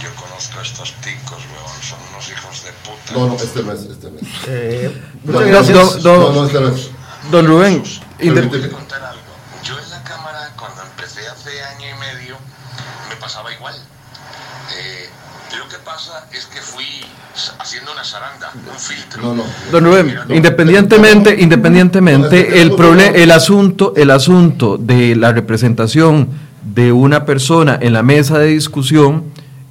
Yo 0.03 0.13
conozco 0.15 0.59
a 0.59 0.61
estos 0.61 0.93
ticos, 1.01 1.41
weón, 1.51 1.81
son 1.81 1.99
unos 2.11 2.29
hijos 2.29 2.63
de 2.63 2.71
puta. 2.83 3.13
no, 3.13 3.27
no, 3.27 3.35
este 3.35 3.63
no 3.63 3.71
es, 3.71 3.81
este 3.81 4.11
no 4.11 4.19
es. 4.19 4.27
Eh, 4.47 5.01
No, 5.23 5.31
muchas 5.33 5.41
no, 5.41 5.47
gracias. 5.51 6.03
don- 6.03 6.19
no, 6.19 6.31
no, 6.33 6.45
este 6.47 6.59
no 6.59 6.67
es. 6.75 6.89
Don 7.31 7.47
Rubén, 7.47 7.81
Te 7.83 8.29
voy 8.29 8.37
inde- 8.47 8.65
a 8.67 8.69
contar 8.71 9.03
algo. 9.03 9.21
Yo 9.63 9.79
en 9.79 9.89
la 9.89 10.03
cámara, 10.03 10.51
cuando 10.57 10.83
empecé 10.83 11.27
hace 11.27 11.63
año 11.63 11.89
y 11.89 11.93
medio, 11.99 12.37
me 13.09 13.15
pasaba 13.15 13.51
igual. 13.53 13.75
Lo 15.65 15.69
que 15.71 15.83
pasa 15.83 16.27
es 16.31 16.45
que 16.45 16.61
fui 16.61 16.85
haciendo 17.59 17.91
una 17.91 18.03
zaranda, 18.03 18.51
un 18.53 18.77
filtro. 18.79 19.21
No, 19.23 19.33
no. 19.33 19.43
Don 19.71 19.83
Rubén, 19.83 20.13
No. 20.27 20.35
independientemente, 20.35 21.35
independientemente, 21.41 22.61
el 22.61 22.75
problema, 22.75 23.15
el 23.17 23.31
asunto, 23.31 23.93
el 23.95 24.11
asunto 24.11 24.77
de 24.77 25.15
la 25.15 25.31
representación 25.31 26.29
de 26.63 26.91
una 26.91 27.25
persona 27.25 27.79
en 27.81 27.93
la 27.93 28.03
mesa 28.03 28.37
de 28.37 28.47
discusión 28.47 29.23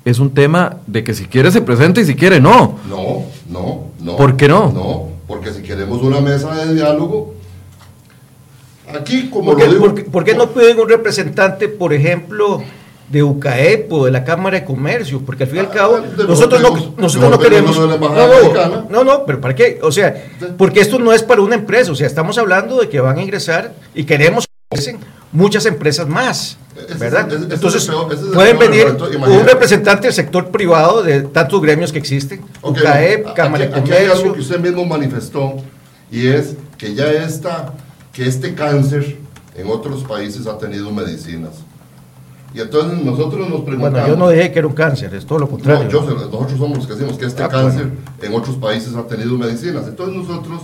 es 0.05 0.19
un 0.19 0.35
tema 0.35 0.79
de 0.89 1.05
que 1.05 1.15
si 1.15 1.27
quiere 1.27 1.53
se 1.53 1.63
presenta 1.63 2.01
y 2.01 2.05
si 2.07 2.17
quiere 2.17 2.41
no. 2.41 2.81
No, 2.89 3.27
no, 3.49 3.85
no. 4.01 4.17
¿Por 4.17 4.37
qué 4.37 4.49
no? 4.49 4.73
No, 4.73 5.09
porque 5.29 5.53
si 5.53 5.63
queremos 5.63 6.03
una 6.03 6.21
mesa 6.21 6.53
de 6.57 6.75
diálogo, 6.75 7.35
aquí 8.99 9.31
como 9.31 9.53
¿Por 9.53 9.57
qué, 9.59 9.67
lo 9.67 9.73
digo, 9.75 9.85
por 9.85 9.95
qué- 9.95 10.03
por 10.11 10.25
qué 10.25 10.35
no 10.35 10.51
piden 10.51 10.81
un 10.81 10.89
representante, 10.89 11.69
por 11.69 11.93
ejemplo, 11.93 12.63
de 13.15 13.23
UCAEP 13.23 13.93
o 13.93 14.05
de 14.05 14.11
la 14.11 14.25
Cámara 14.25 14.59
de 14.61 14.65
Comercio? 14.67 15.23
Porque 15.25 15.45
al 15.45 15.49
fin 15.49 15.57
y 15.57 15.61
al 15.61 15.67
Ah, 15.67 15.71
cabo, 15.71 15.99
nosotros 16.29 16.61
no, 16.61 16.95
nosotros 16.99 17.31
no 17.31 17.39
queremos. 17.39 17.79
No, 17.79 18.87
no, 18.91 19.05
no, 19.05 19.25
pero 19.25 19.41
¿para 19.41 19.55
qué? 19.55 19.79
O 19.83 19.91
sea, 19.91 20.27
porque 20.59 20.81
esto 20.81 20.99
no 20.99 21.13
es 21.13 21.23
para 21.23 21.41
una 21.41 21.55
empresa, 21.55 21.93
o 21.93 21.95
sea, 21.95 22.07
estamos 22.07 22.37
hablando 22.39 22.79
de 22.81 22.89
que 22.89 23.01
van 23.01 23.17
a 23.19 23.23
ingresar 23.23 23.73
y 23.95 24.05
queremos 24.05 24.47
que 24.47 24.53
ingresen 24.77 24.99
muchas 25.33 25.65
empresas 25.67 26.07
más. 26.09 26.59
¿Verdad? 26.99 27.33
Entonces, 27.51 27.89
pueden 28.35 28.59
venir 28.59 28.87
un 28.89 29.47
representante 29.47 30.09
del 30.09 30.13
sector 30.15 30.51
privado 30.51 31.03
de 31.05 31.21
tantos 31.23 31.63
gremios 31.63 31.93
que 31.93 31.99
existen, 31.99 32.43
UCAEP, 32.63 33.33
Cámara 33.35 33.67
de 33.67 33.75
aquí 33.77 33.93
hay 33.93 34.05
algo 34.07 34.17
Comercio. 34.17 34.33
que 34.35 34.41
usted 34.41 34.59
mismo 34.59 34.85
manifestó 34.85 35.55
y 36.11 36.27
es 36.27 36.55
que 36.77 36.95
ya 36.95 37.07
esta, 37.13 37.73
que 38.13 38.27
este 38.27 38.55
cáncer 38.55 39.17
en 39.57 39.69
otros 39.71 40.03
países 40.03 40.47
ha 40.49 40.59
tenido 40.59 40.91
medicinas. 40.91 41.53
Y 42.55 42.61
entonces 42.61 43.03
nosotros 43.05 43.49
nos 43.49 43.63
preguntamos. 43.63 43.93
Bueno, 43.93 44.07
yo 44.09 44.17
no 44.17 44.29
dije 44.31 44.53
que 44.53 44.59
era 44.61 44.69
un 44.69 44.75
cáncer, 44.75 45.13
es 45.15 45.27
todo 45.27 45.41
lo 45.41 45.49
contrario. 45.49 45.85
No, 45.85 45.91
yo 45.91 46.01
nosotros 46.03 46.53
somos 46.57 46.79
los 46.79 46.87
que 46.87 46.93
decimos 46.95 47.19
que 47.19 47.27
este 47.27 47.43
Ah, 47.43 47.49
cáncer 47.49 47.89
en 48.23 48.33
otros 48.35 48.57
países 48.57 48.95
ha 48.95 49.03
tenido 49.09 49.37
medicinas. 49.37 49.87
Entonces 49.89 50.15
nosotros. 50.15 50.63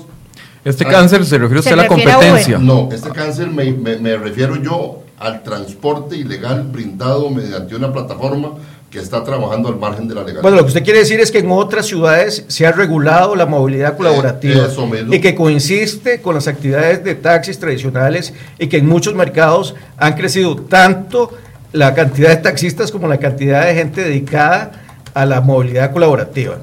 Este 0.64 0.84
Ah, 0.86 0.90
cáncer 0.90 1.24
se 1.24 1.36
refiere 1.38 1.58
usted 1.58 1.70
Se 1.70 1.74
a 1.74 1.76
la 1.76 1.88
refiere 1.88 2.12
a 2.12 2.14
competencia. 2.14 2.58
No, 2.58 2.88
este 2.92 3.10
cáncer 3.10 3.48
me, 3.50 3.72
me- 3.72 3.96
me 3.96 4.16
refiero 4.16 4.54
yo 4.56 5.02
al 5.18 5.42
transporte 5.42 6.16
ilegal 6.16 6.62
brindado 6.62 7.28
mediante 7.28 7.74
una 7.74 7.92
plataforma 7.92 8.52
que 8.88 8.98
está 9.00 9.22
trabajando 9.24 9.68
al 9.68 9.76
margen 9.76 10.06
de 10.08 10.14
la 10.14 10.20
legalidad. 10.20 10.42
Bueno, 10.42 10.56
lo 10.58 10.62
que 10.64 10.68
usted 10.68 10.84
quiere 10.84 11.00
decir 11.00 11.18
es 11.20 11.30
que 11.30 11.38
en 11.38 11.50
otras 11.50 11.86
ciudades 11.86 12.44
se 12.48 12.66
ha 12.66 12.72
regulado 12.72 13.34
la 13.36 13.46
movilidad 13.46 13.96
colaborativa 13.96 14.66
Eh, 14.66 15.06
y 15.10 15.20
que 15.20 15.34
coincide 15.34 16.20
con 16.20 16.34
las 16.36 16.46
actividades 16.48 17.02
de 17.04 17.14
taxis 17.16 17.58
tradicionales 17.58 18.32
y 18.58 18.68
que 18.68 18.78
en 18.78 18.86
muchos 18.88 19.14
mercados 19.14 19.74
han 19.96 20.14
crecido 20.14 20.56
tanto 20.56 21.30
la 21.72 21.94
cantidad 21.94 22.30
de 22.30 22.36
taxistas 22.36 22.90
como 22.90 23.08
la 23.08 23.18
cantidad 23.18 23.66
de 23.66 23.74
gente 23.74 24.02
dedicada 24.02 24.72
a 25.14 25.26
la 25.26 25.40
movilidad 25.40 25.92
colaborativa. 25.92 26.58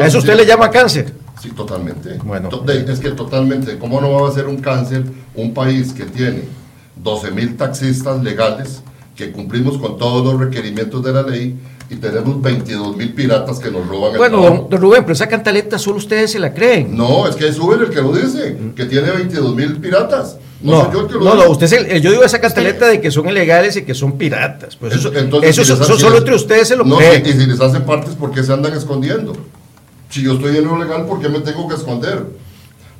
¿A 0.00 0.06
eso 0.06 0.18
usted 0.18 0.36
le 0.36 0.46
llama 0.46 0.70
cáncer? 0.70 1.12
Sí, 1.40 1.50
totalmente. 1.50 2.18
Bueno. 2.24 2.48
Es 2.68 3.00
que 3.00 3.10
totalmente. 3.10 3.78
¿Cómo 3.78 4.00
no 4.00 4.10
va 4.12 4.28
a 4.28 4.32
ser 4.32 4.46
un 4.46 4.58
cáncer 4.58 5.04
un 5.34 5.52
país 5.52 5.92
que 5.92 6.04
tiene 6.04 6.44
12 6.96 7.30
mil 7.32 7.56
taxistas 7.56 8.22
legales, 8.22 8.82
que 9.16 9.32
cumplimos 9.32 9.78
con 9.78 9.98
todos 9.98 10.24
los 10.24 10.40
requerimientos 10.40 11.02
de 11.02 11.12
la 11.12 11.22
ley 11.22 11.58
y 11.90 11.96
tenemos 11.96 12.40
22 12.40 12.96
mil 12.96 13.12
piratas 13.12 13.58
que 13.58 13.70
nos 13.70 13.86
roban 13.86 14.12
el 14.12 14.18
Bueno, 14.18 14.40
don, 14.40 14.70
don 14.70 14.80
Rubén, 14.80 15.02
pero 15.02 15.12
esa 15.12 15.28
cantaleta 15.28 15.78
solo 15.78 15.98
ustedes 15.98 16.30
se 16.32 16.38
la 16.38 16.54
creen. 16.54 16.96
No, 16.96 17.28
es 17.28 17.36
que 17.36 17.48
es 17.48 17.58
Uber 17.58 17.82
el 17.82 17.90
que 17.90 18.00
lo 18.00 18.12
dice, 18.12 18.56
que 18.74 18.86
tiene 18.86 19.10
22 19.10 19.54
mil 19.54 19.76
piratas. 19.78 20.36
No, 20.62 20.84
No, 20.84 20.92
yo 20.92 21.08
no, 21.20 21.96
yo 21.98 22.10
digo 22.10 22.24
esa 22.24 22.40
cantaleta 22.40 22.86
de 22.88 23.00
que 23.00 23.10
son 23.10 23.28
ilegales 23.28 23.76
y 23.76 23.82
que 23.82 23.94
son 23.94 24.16
piratas. 24.16 24.76
Pues 24.76 24.94
eso, 24.94 25.12
Entonces, 25.14 25.50
eso, 25.50 25.64
si 25.64 25.70
les 25.72 25.80
eso 25.80 25.92
hacen- 25.92 25.98
solo 26.00 26.18
entre 26.18 26.34
ustedes 26.34 26.68
se 26.68 26.76
lo 26.76 26.84
no, 26.84 26.96
creen. 26.96 27.22
Y 27.26 27.32
si 27.32 27.46
les 27.46 27.60
hacen 27.60 27.82
partes, 27.84 28.14
¿por 28.14 28.30
qué 28.32 28.42
se 28.42 28.52
andan 28.52 28.72
escondiendo? 28.74 29.32
Si 30.10 30.22
yo 30.22 30.34
estoy 30.34 30.56
en 30.58 30.64
lo 30.66 30.78
legal, 30.78 31.06
¿por 31.06 31.20
qué 31.20 31.28
me 31.28 31.40
tengo 31.40 31.68
que 31.68 31.74
esconder? 31.74 32.22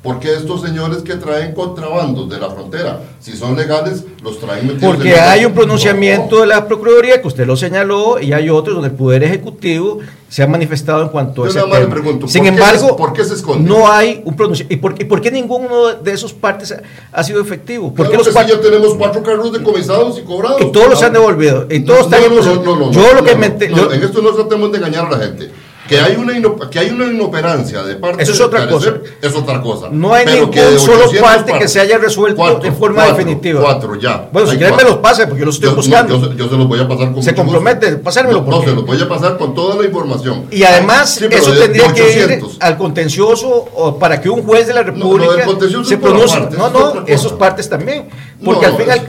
Porque 0.03 0.33
estos 0.33 0.61
señores 0.61 0.97
que 1.01 1.15
traen 1.15 1.53
contrabandos 1.53 2.29
de 2.29 2.37
la 2.37 2.49
frontera, 2.49 2.99
si 3.21 3.37
son 3.37 3.55
legales, 3.55 4.03
los 4.21 4.37
traen 4.37 4.67
metidos 4.67 4.93
Porque 4.95 5.15
hay 5.15 5.45
un 5.45 5.53
pronunciamiento 5.53 6.35
No. 6.35 6.41
de 6.41 6.47
la 6.47 6.67
Procuraduría 6.67 7.21
que 7.21 7.27
usted 7.29 7.47
lo 7.47 7.55
señaló 7.55 8.19
y 8.19 8.33
hay 8.33 8.49
otros 8.49 8.75
donde 8.75 8.89
el 8.89 8.95
Poder 8.95 9.23
Ejecutivo 9.23 9.99
se 10.27 10.43
ha 10.43 10.47
manifestado 10.47 11.03
en 11.03 11.07
cuanto 11.07 11.43
a 11.43 11.45
Yo 11.47 11.51
ese 11.51 11.61
tema. 11.61 11.89
pregunto, 11.89 12.27
Sin 12.27 12.41
¿por 12.43 12.51
qué 12.51 12.55
embargo, 12.57 12.87
se- 12.89 12.93
por 12.95 13.13
qué 13.13 13.23
se 13.23 13.33
esconde? 13.35 13.69
no 13.69 13.89
hay 13.89 14.21
un 14.25 14.35
pronunciamiento. 14.35 14.73
¿Y 14.73 14.77
por, 14.77 15.01
y 15.01 15.05
por 15.05 15.21
qué 15.21 15.31
ninguno 15.31 15.93
de 15.93 16.11
esos 16.11 16.33
partes 16.33 16.75
ha, 17.13 17.23
sido 17.23 17.39
efectivo? 17.39 17.93
¿Por 17.93 18.07
qué 18.07 18.11
Claro 18.11 18.17
los 18.17 18.27
que 18.27 18.31
sí, 18.33 18.37
partes- 18.39 18.55
ya 18.57 18.61
tenemos 18.61 18.95
cuatro 18.95 19.23
carros 19.23 19.53
decomisados 19.53 20.19
y 20.19 20.23
cobrados. 20.23 20.61
Y 20.63 20.71
todos 20.73 20.89
los 20.89 21.01
han 21.01 21.13
devolvido. 21.13 21.65
Y 21.69 21.79
todos 21.85 22.09
no, 22.09 22.17
están 22.17 22.35
no, 22.65 22.91
Yo 22.91 23.13
lo 23.13 23.23
que 23.23 23.35
me 23.35 23.45
En 23.45 24.03
esto 24.03 24.21
no 24.21 24.31
tratemos 24.31 24.69
de 24.73 24.79
engañar 24.79 25.05
a 25.05 25.11
la 25.11 25.17
gente. 25.19 25.49
Que 25.87 25.99
hay 25.99 26.15
una, 26.15 26.33
que 26.71 26.79
hay 26.79 26.89
una 26.91 27.05
inoperancia 27.07 27.83
de 27.83 27.95
parte 27.95 28.23
Eso 28.23 28.31
es 28.31 28.37
de 28.37 28.43
otra 28.45 28.67
cosa. 28.69 28.93
Es 29.21 29.35
otra 29.35 29.61
cosa. 29.61 29.89
No 29.91 30.13
hay 30.13 30.23
Pero 30.25 30.47
ningún 30.47 30.79
solo 30.79 31.05
800 31.07 31.19
parte 31.21 31.53
que 31.59 31.67
se 31.67 31.79
haya 31.81 31.97
resuelto 31.97 32.37
cuatro, 32.37 32.59
de 32.59 32.71
forma 32.71 33.03
cuatro, 33.03 33.17
definitiva. 33.17 33.61
Cuatro, 33.61 33.95
ya. 33.99 34.29
Bueno, 34.31 34.49
si 34.49 34.57
quieren 34.57 34.75
me 34.77 34.83
los 34.83 34.97
pase, 34.97 35.25
porque 35.27 35.41
yo 35.41 35.45
los 35.45 35.55
estoy 35.55 35.69
Yo- 35.69 35.75
no, 35.75 35.81
buscando. 35.81 36.19
yo, 36.21 36.29
se- 36.31 36.35
yo 36.37 36.49
se 36.49 36.55
los 36.55 36.67
voy 36.69 36.79
a 36.79 36.87
pasar 36.87 37.11
con 37.13 37.21
Se 37.21 37.35
compromete, 37.35 37.87
gusto. 37.87 38.03
pásármelo, 38.03 38.41
No, 38.41 38.49
no, 38.51 38.61
se 38.63 38.71
los 38.71 38.85
voy 38.85 39.01
a 39.01 39.09
pasar 39.09 39.37
con 39.37 39.53
toda 39.53 39.75
la 39.75 39.85
información. 39.85 40.45
Y 40.51 40.63
además, 40.63 41.15
Sí, 41.15 41.25
eso 41.29 41.51
de- 41.51 41.55
de 41.59 41.61
tendría 41.63 41.93
que 41.93 42.01
ir 42.13 42.23
800. 42.23 42.57
al 42.61 42.77
contencioso 42.77 43.49
o 43.75 43.99
para 43.99 44.21
que 44.21 44.29
un 44.29 44.43
juez 44.43 44.67
de 44.67 44.73
la 44.73 44.83
República 44.83 45.33
se 45.83 45.97
pronuncie. 45.97 46.39
No, 46.57 46.69
no, 46.69 47.03
esos 47.07 47.33
partes 47.33 47.67
también. 47.67 48.07
Porque 48.43 48.65
al 48.65 48.77
final, 48.77 49.01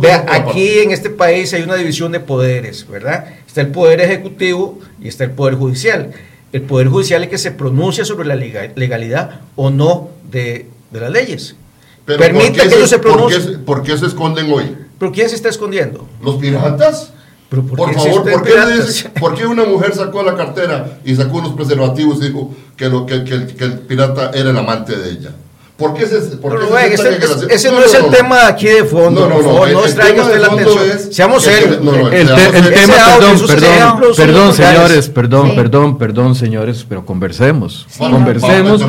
vea, 0.00 0.26
aquí 0.28 0.80
en 0.80 0.90
este 0.90 1.10
país 1.10 1.52
hay 1.54 1.62
una 1.62 1.74
división 1.76 2.10
de 2.12 2.20
poderes, 2.20 2.86
¿verdad? 2.88 3.26
Está 3.46 3.60
el 3.60 3.68
poder 3.68 4.00
ejecutivo 4.00 4.78
y 5.00 5.08
está 5.08 5.24
el 5.24 5.30
poder 5.32 5.54
judicial. 5.54 6.12
El 6.52 6.62
poder 6.62 6.88
judicial 6.88 7.22
es 7.24 7.28
que 7.30 7.38
se 7.38 7.50
pronuncia 7.50 8.04
sobre 8.04 8.26
la 8.28 8.34
lega- 8.36 8.72
legalidad 8.76 9.40
o 9.56 9.70
no 9.70 10.08
de, 10.30 10.66
de 10.90 11.00
las 11.00 11.10
leyes. 11.10 11.56
Pero 12.04 12.18
Permite 12.20 12.46
¿por 12.46 12.56
qué 12.56 12.62
que 12.62 12.70
se- 12.70 12.76
ellos 12.76 12.90
se 12.90 12.98
por 12.98 13.06
qué 13.10 13.12
pronuncien. 13.16 13.64
¿Por 13.64 13.82
qué 13.82 13.98
se 13.98 14.06
esconden 14.06 14.52
hoy? 14.52 14.76
¿Pero 14.98 15.12
quién 15.12 15.28
se 15.28 15.34
está 15.34 15.48
escondiendo? 15.48 16.06
¿Los 16.22 16.36
piratas? 16.36 17.12
¿Pero 17.48 17.62
por 17.62 17.76
Por 17.78 17.94
favor, 17.94 18.22
¿por 18.30 18.42
qué, 18.42 18.52
dice- 18.76 19.08
por 19.20 19.34
qué 19.34 19.46
una 19.46 19.64
mujer 19.64 19.94
sacó 19.94 20.22
la 20.22 20.36
cartera 20.36 20.98
y 21.04 21.14
sacó 21.14 21.38
unos 21.38 21.52
preservativos 21.54 22.18
y 22.22 22.28
dijo 22.28 22.54
que, 22.76 22.88
lo, 22.88 23.06
que, 23.06 23.22
que 23.24 23.46
que 23.54 23.64
el 23.64 23.78
pirata 23.80 24.30
era 24.34 24.50
el 24.50 24.56
amante 24.56 24.96
de 24.96 25.10
ella? 25.10 25.30
¿Por 25.76 25.92
qué 25.92 26.06
se, 26.06 26.16
por 26.38 26.52
qué 26.52 26.58
Pero, 26.58 26.60
se 26.62 26.66
Rubén, 26.70 26.96
sientan 26.96 27.50
ese, 27.50 27.70
no, 27.70 27.80
es 27.82 27.92
el 27.94 28.06
tema 28.06 28.46
aquí 28.46 28.66
de 28.66 28.84
fondo. 28.84 29.28
No, 29.28 29.42
no, 29.42 29.66
no, 29.66 29.82
distraiga 29.82 30.08
tema 30.14 30.22
usted 30.22 30.34
de 30.34 30.40
la 30.40 30.48
fondo 30.48 30.62
atención. 30.72 30.98
es 31.10 31.14
Seamos 31.14 31.42
serios. 31.42 31.70
El, 32.12 32.28
te- 32.28 32.58
tema, 32.70 32.94
perdón, 33.18 33.46
perdón, 33.46 34.14
perdón, 34.16 34.54
señores, 34.54 35.08
perdón, 35.10 35.46
Sí. 35.50 35.56
perdón, 35.56 35.98
perdón, 35.98 36.34
señores, 36.34 36.86
pero 36.88 37.04
conversemos, 37.04 37.86
Sí. 37.90 37.98
conversemos 37.98 38.80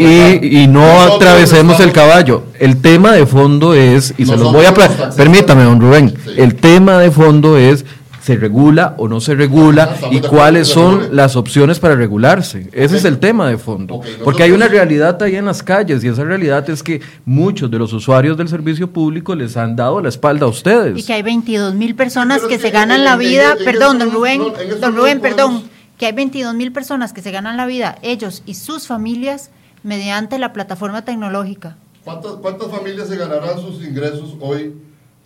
y, 0.00 0.62
y 0.62 0.66
no 0.66 0.80
Nosotros 0.80 1.16
atravesemos 1.16 1.78
el 1.78 1.92
caballo. 1.92 2.42
El 2.58 2.80
tema 2.82 3.12
de 3.12 3.24
fondo 3.24 3.74
es, 3.74 4.12
y 4.18 4.26
se 4.26 4.36
los 4.36 4.52
voy 4.52 4.64
a... 4.64 4.74
Permítame, 5.16 5.62
don 5.62 5.80
Rubén, 5.80 6.12
Sí. 6.24 6.32
el 6.38 6.56
tema 6.56 6.98
de 6.98 7.12
fondo 7.12 7.56
es... 7.56 7.84
¿Se 8.22 8.36
regula 8.36 8.94
o 8.98 9.08
no 9.08 9.20
se 9.20 9.34
regula? 9.34 9.90
Estamos 9.94 10.16
¿Y 10.16 10.20
cuáles 10.20 10.68
son 10.68 11.16
las 11.16 11.34
opciones 11.34 11.80
para 11.80 11.96
regularse? 11.96 12.68
Ese 12.72 12.96
es 12.96 13.04
el 13.04 13.18
tema 13.18 13.48
de 13.48 13.58
fondo. 13.58 14.00
Porque 14.22 14.44
hay 14.44 14.52
una 14.52 14.68
realidad 14.68 15.20
ahí 15.22 15.34
en 15.34 15.44
las 15.44 15.62
calles 15.62 16.04
y 16.04 16.08
esa 16.08 16.22
realidad 16.22 16.68
es 16.70 16.84
que 16.84 17.00
muchos 17.24 17.68
de 17.68 17.78
los 17.80 17.92
usuarios 17.92 18.36
del 18.36 18.48
servicio 18.48 18.88
público 18.90 19.34
les 19.34 19.56
han 19.56 19.74
dado 19.74 20.00
la 20.00 20.08
espalda 20.08 20.46
a 20.46 20.48
ustedes. 20.48 20.96
Y 20.98 21.02
que 21.02 21.14
hay 21.14 21.22
22 21.22 21.74
mil 21.74 21.96
personas 21.96 22.42
que 22.42 22.60
se 22.60 22.70
ganan 22.70 22.98
en- 23.00 23.04
la 23.06 23.16
vida, 23.16 23.56
en- 23.58 23.64
perdón, 23.64 23.98
don 23.98 24.12
Rubén, 24.12 24.38
no, 24.38 24.52
don 24.80 24.94
Rubén, 24.96 25.20
perdón, 25.20 25.64
que 25.98 26.06
hay 26.06 26.12
22 26.12 26.54
mil 26.54 26.70
personas 26.72 27.12
que 27.12 27.22
se 27.22 27.32
ganan 27.32 27.56
la 27.56 27.66
vida, 27.66 27.98
ellos 28.02 28.44
y 28.46 28.54
sus 28.54 28.86
familias, 28.86 29.50
mediante 29.82 30.38
la 30.38 30.52
plataforma 30.52 31.04
tecnológica. 31.04 31.76
¿Cuántas, 32.04 32.34
¿Cuántas 32.34 32.68
familias 32.70 33.08
se 33.08 33.16
ganarán 33.16 33.60
sus 33.60 33.82
ingresos 33.84 34.36
hoy 34.40 34.74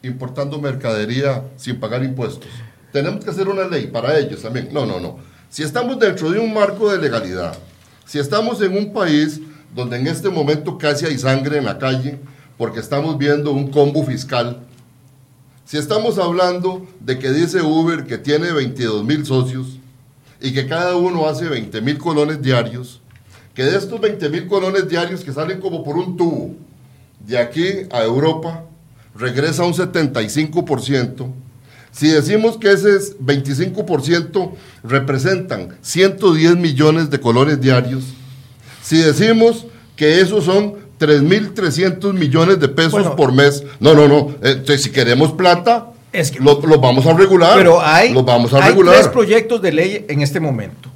importando 0.03 0.59
mercadería 0.59 1.42
sin 1.59 1.78
pagar 1.78 2.03
impuestos? 2.03 2.49
Tenemos 2.97 3.22
que 3.22 3.30
hacer 3.30 3.47
una 3.47 3.68
ley 3.68 3.88
para 3.88 4.18
ellos 4.18 4.40
también. 4.40 4.70
No, 4.72 4.86
no, 4.86 4.99
no. 4.99 5.18
Si 5.51 5.62
estamos 5.62 5.99
dentro 5.99 6.30
de 6.30 6.38
un 6.38 6.55
marco 6.55 6.90
de 6.90 6.97
legalidad, 6.97 7.55
si 8.07 8.18
estamos 8.18 8.62
en 8.62 8.74
un 8.74 8.90
país 8.90 9.38
donde 9.74 9.99
en 9.99 10.07
este 10.07 10.30
momento 10.30 10.78
casi 10.78 11.05
hay 11.05 11.18
sangre 11.18 11.59
en 11.59 11.66
la 11.66 11.76
calle, 11.76 12.18
porque 12.57 12.80
estamos 12.80 13.18
viendo 13.18 13.53
un 13.53 13.70
combo 13.70 14.03
fiscal, 14.03 14.61
si 15.66 15.76
estamos 15.76 16.18
hablando 16.18 16.86
de 16.99 17.18
que 17.18 17.32
dice 17.32 17.61
Uber 17.61 18.07
que 18.07 18.16
tiene 18.16 18.51
22 18.51 19.05
mil 19.05 19.26
socios 19.26 19.76
y 20.40 20.55
que 20.55 20.66
cada 20.66 20.97
uno 20.97 21.28
hace 21.28 21.51
20 21.51 21.78
mil 21.82 21.99
colones 21.99 22.40
diarios, 22.40 23.03
que 23.53 23.64
de 23.64 23.76
estos 23.76 24.01
20 24.01 24.30
mil 24.30 24.47
colones 24.47 24.88
diarios 24.88 25.22
que 25.22 25.34
salen 25.34 25.61
como 25.61 25.84
por 25.84 25.99
un 25.99 26.16
tubo 26.16 26.55
de 27.20 27.36
aquí 27.36 27.66
a 27.90 28.03
Europa, 28.05 28.64
regresa 29.14 29.64
un 29.64 29.74
75%, 29.74 31.30
si 31.97 32.09
decimos 32.09 32.59
que 32.59 32.70
ese 32.72 32.90
25% 33.24 34.53
representan 34.84 35.78
110 35.80 36.57
millones 36.57 37.09
de 37.09 37.18
colones 37.18 37.59
diarios, 37.59 38.05
si 38.82 38.99
decimos 38.99 39.66
que 39.97 40.20
esos 40.20 40.44
son 40.44 40.74
3.300 41.01 42.12
millones 42.12 42.61
de 42.61 42.68
pesos 42.68 43.09
por 43.16 43.32
mes, 43.32 43.64
no, 43.80 43.94
no, 43.94 44.09
no, 44.09 44.34
entonces 44.42 44.82
si 44.82 44.90
queremos 44.90 45.32
plata, 45.32 45.92
es 46.12 46.30
que, 46.30 46.38
los 46.40 46.62
lo 46.64 46.78
vamos 46.78 47.07
a 47.07 47.14
regular. 47.14 47.57
Pero 47.57 47.80
hay, 47.80 48.12
los 48.12 48.26
vamos 48.26 48.53
a 48.53 48.59
hay 48.59 48.68
regular. 48.72 48.94
tres 48.94 49.09
proyectos 49.09 49.62
de 49.62 49.72
ley 49.72 50.05
en 50.07 50.20
este 50.20 50.38
momento. 50.38 50.90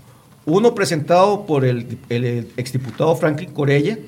Uno 0.44 0.74
presentado 0.74 1.46
por 1.46 1.64
el, 1.64 1.96
el 2.10 2.48
exdiputado 2.58 3.16
Franklin 3.16 3.52
Corella. 3.52 3.98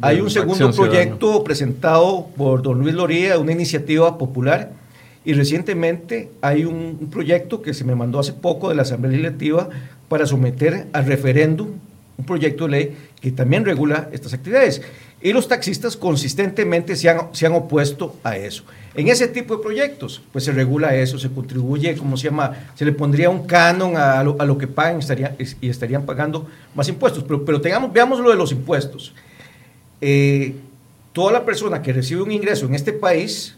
Hay 0.00 0.22
un 0.22 0.30
segundo 0.30 0.72
proyecto 0.72 1.44
presentado 1.44 2.28
por 2.34 2.62
don 2.62 2.78
Luis 2.78 2.94
Loría, 2.94 3.38
una 3.38 3.52
iniciativa 3.52 4.16
popular 4.16 4.79
y 5.24 5.34
recientemente 5.34 6.30
hay 6.40 6.64
un, 6.64 7.08
proyecto 7.10 7.60
que 7.62 7.74
se 7.74 7.84
me 7.84 7.94
mandó 7.94 8.18
hace 8.18 8.32
poco 8.32 8.68
de 8.68 8.74
la 8.74 8.82
Asamblea 8.82 9.12
Legislativa 9.12 9.68
para 10.08 10.26
someter 10.26 10.86
al 10.92 11.06
referéndum 11.06 11.68
un 12.16 12.26
proyecto 12.26 12.64
de 12.64 12.70
ley 12.70 12.96
que 13.20 13.30
también 13.30 13.64
regula 13.64 14.08
estas 14.12 14.34
actividades. 14.34 14.82
Y 15.22 15.32
los 15.32 15.48
taxistas 15.48 15.96
consistentemente 15.96 16.96
se 16.96 17.10
han, 17.10 17.34
se 17.34 17.46
han 17.46 17.52
opuesto 17.52 18.16
a 18.24 18.36
eso. 18.36 18.64
En 18.94 19.08
ese 19.08 19.28
tipo 19.28 19.56
de 19.56 19.62
proyectos, 19.62 20.22
pues 20.32 20.44
se 20.44 20.52
regula 20.52 20.94
eso, 20.94 21.18
se 21.18 21.30
contribuye, 21.30 21.96
¿cómo 21.96 22.16
se 22.16 22.28
llama? 22.28 22.72
Se 22.74 22.84
le 22.84 22.92
pondría 22.92 23.28
un 23.28 23.46
canon 23.46 23.96
a 23.96 24.22
lo, 24.22 24.36
a 24.38 24.44
lo 24.46 24.56
que 24.56 24.66
pagan 24.66 24.98
estaría, 24.98 25.36
y 25.60 25.68
estarían 25.68 26.06
pagando 26.06 26.46
más 26.74 26.88
impuestos. 26.88 27.22
Pero, 27.24 27.44
pero 27.44 27.60
tengamos, 27.60 27.92
veamos 27.92 28.20
lo 28.20 28.30
de 28.30 28.36
los 28.36 28.52
impuestos. 28.52 29.14
Eh, 30.00 30.54
toda 31.12 31.32
la 31.32 31.44
persona 31.44 31.82
que 31.82 31.92
recibe 31.92 32.22
un 32.22 32.32
ingreso 32.32 32.66
en 32.66 32.74
este 32.74 32.92
país 32.92 33.56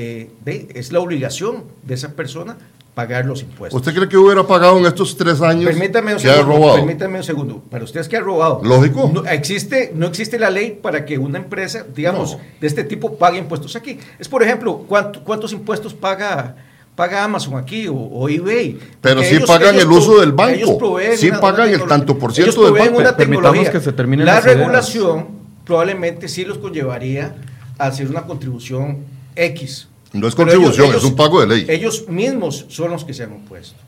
eh, 0.00 0.68
es 0.74 0.92
la 0.92 1.00
obligación 1.00 1.64
de 1.82 1.94
esa 1.94 2.12
persona 2.12 2.56
pagar 2.94 3.26
los 3.26 3.42
impuestos. 3.42 3.78
¿Usted 3.80 3.94
cree 3.94 4.08
que 4.08 4.16
hubiera 4.16 4.44
pagado 4.44 4.76
en 4.78 4.86
estos 4.86 5.16
tres 5.16 5.40
años 5.40 5.66
permítame 5.66 6.14
un 6.14 6.20
que 6.20 6.28
segundo, 6.28 6.52
ha 6.52 6.56
robado? 6.56 6.76
Permítame 6.76 7.18
un 7.18 7.22
segundo. 7.24 7.62
Para 7.70 7.84
ustedes 7.84 8.08
que 8.08 8.16
ha 8.16 8.20
robado. 8.20 8.60
Lógico. 8.64 9.10
No 9.14 9.24
existe, 9.24 9.92
no 9.94 10.06
existe 10.06 10.36
la 10.38 10.50
ley 10.50 10.78
para 10.82 11.04
que 11.04 11.16
una 11.16 11.38
empresa, 11.38 11.84
digamos, 11.94 12.32
No. 12.32 12.40
de 12.60 12.66
este 12.66 12.82
tipo 12.84 13.16
pague 13.16 13.38
impuestos 13.38 13.76
aquí. 13.76 13.98
Es, 14.18 14.28
por 14.28 14.42
ejemplo, 14.42 14.78
¿cuánto- 14.88 15.22
¿cuántos 15.22 15.52
impuestos 15.52 15.94
paga, 15.94 16.56
paga 16.96 17.22
Amazon 17.22 17.56
aquí 17.56 17.86
o, 17.86 17.94
o 17.94 18.28
eBay? 18.28 18.76
Pero 19.00 19.22
sí 19.22 19.36
ellos- 19.36 19.48
pagan 19.48 19.76
ellos 19.76 19.84
el 19.84 19.90
uso 19.92 20.18
del 20.20 20.32
banco. 20.32 20.54
ellos 20.56 20.70
proveen 20.72 21.16
Sí 21.16 21.28
una- 21.28 21.40
pagan 21.40 21.68
una 21.68 21.76
el 21.82 21.86
tanto 21.88 22.18
por 22.18 22.32
ciento 22.34 22.62
ellos 22.62 22.74
del 22.74 22.82
banco. 22.84 22.98
una 23.00 23.16
Permitamos 23.16 23.68
que 23.70 23.80
se 23.80 23.92
terminen 23.92 24.26
La 24.26 24.40
ideas. 24.40 24.44
regulación 24.44 25.26
probablemente 25.64 26.26
sí 26.28 26.44
los 26.44 26.58
conllevaría 26.58 27.36
a 27.78 27.86
hacer 27.86 28.08
una 28.08 28.22
contribución 28.22 29.04
X. 29.38 29.88
No 30.12 30.26
es 30.26 30.34
contribución, 30.34 30.94
es 30.94 31.04
un 31.04 31.16
pago 31.16 31.40
de 31.40 31.46
ley. 31.46 31.66
Ellos 31.68 32.08
mismos 32.08 32.66
son 32.68 32.90
los 32.90 33.04
que 33.04 33.14
se 33.14 33.24
han 33.24 33.32
opuesto. 33.32 33.78